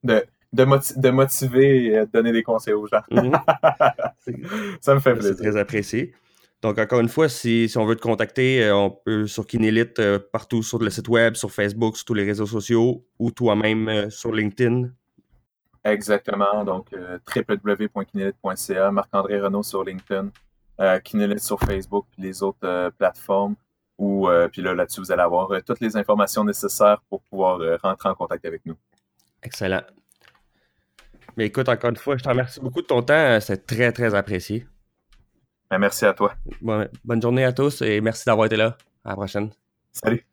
euh, 0.10 0.22
de, 0.56 1.10
motiver 1.10 1.86
et 1.86 1.92
de 1.92 2.06
donner 2.06 2.32
des 2.32 2.44
conseils 2.44 2.74
aux 2.74 2.88
gens. 2.88 3.02
Mhm. 3.12 3.32
ça 4.82 4.94
me 4.96 5.00
fait 5.00 5.14
plaisir. 5.14 5.36
C'est 5.36 5.44
très 5.44 5.58
apprécié. 5.58 6.14
Donc, 6.62 6.80
encore 6.80 7.00
une 7.00 7.10
fois, 7.10 7.30
si, 7.30 7.70
si 7.70 7.78
on 7.78 7.86
veut 7.86 7.96
te 7.96 8.02
contacter, 8.02 8.64
euh, 8.64 8.76
on 8.76 8.90
peut 8.90 9.28
sur 9.28 9.46
Kinélite, 9.46 10.00
euh, 10.00 10.18
partout 10.18 10.64
sur 10.64 10.80
le 10.80 10.90
site 10.90 11.08
web, 11.08 11.36
sur 11.36 11.52
Facebook, 11.52 11.96
sur 11.96 12.06
tous 12.06 12.14
les 12.14 12.24
réseaux 12.24 12.48
sociaux 12.48 13.06
ou 13.20 13.30
toi-même 13.30 13.88
euh, 13.88 14.10
sur 14.10 14.34
LinkedIn. 14.34 14.90
Exactement. 15.84 16.64
Donc, 16.64 16.88
www.kinélite.ca, 17.36 18.90
Marc-André 18.90 19.40
Renault 19.40 19.62
sur 19.62 19.84
LinkedIn, 19.84 20.32
Kinélite 21.04 21.42
sur 21.42 21.60
Facebook, 21.60 22.08
puis 22.12 22.24
les 22.24 22.42
autres 22.42 22.90
plateformes. 22.98 23.54
Ou, 24.00 24.28
puis 24.52 24.64
là, 24.64 24.74
là-dessus, 24.74 25.02
vous 25.02 25.12
allez 25.12 25.22
avoir 25.22 25.48
toutes 25.64 25.82
les 25.82 25.96
informations 25.96 26.44
nécessaires 26.44 27.04
pour 27.08 27.22
pouvoir 27.22 27.60
rentrer 27.84 28.10
en 28.10 28.16
contact 28.16 28.44
avec 28.46 28.66
nous. 28.66 28.76
Excellent. 29.44 29.82
Mais 31.38 31.48
écoute, 31.48 31.68
encore 31.70 31.90
une 31.90 31.96
fois, 31.96 32.18
je 32.18 32.24
te 32.24 32.30
remercie 32.30 32.60
beaucoup 32.60 32.82
de 32.82 32.88
ton 32.88 33.02
temps. 33.02 33.40
C'est 33.42 33.66
très, 33.66 33.92
très 33.92 34.16
apprécié. 34.16 34.66
Ben, 35.70 35.80
merci 35.80 36.06
à 36.06 36.14
toi. 36.14 36.34
bonne 36.62 37.22
journée 37.22 37.44
à 37.44 37.52
tous 37.52 37.82
et 37.82 38.00
merci 38.02 38.26
d'avoir 38.26 38.46
été 38.46 38.56
là. 38.56 38.78
À 39.04 39.10
la 39.10 39.16
prochaine. 39.16 39.50
Salut. 39.92 40.26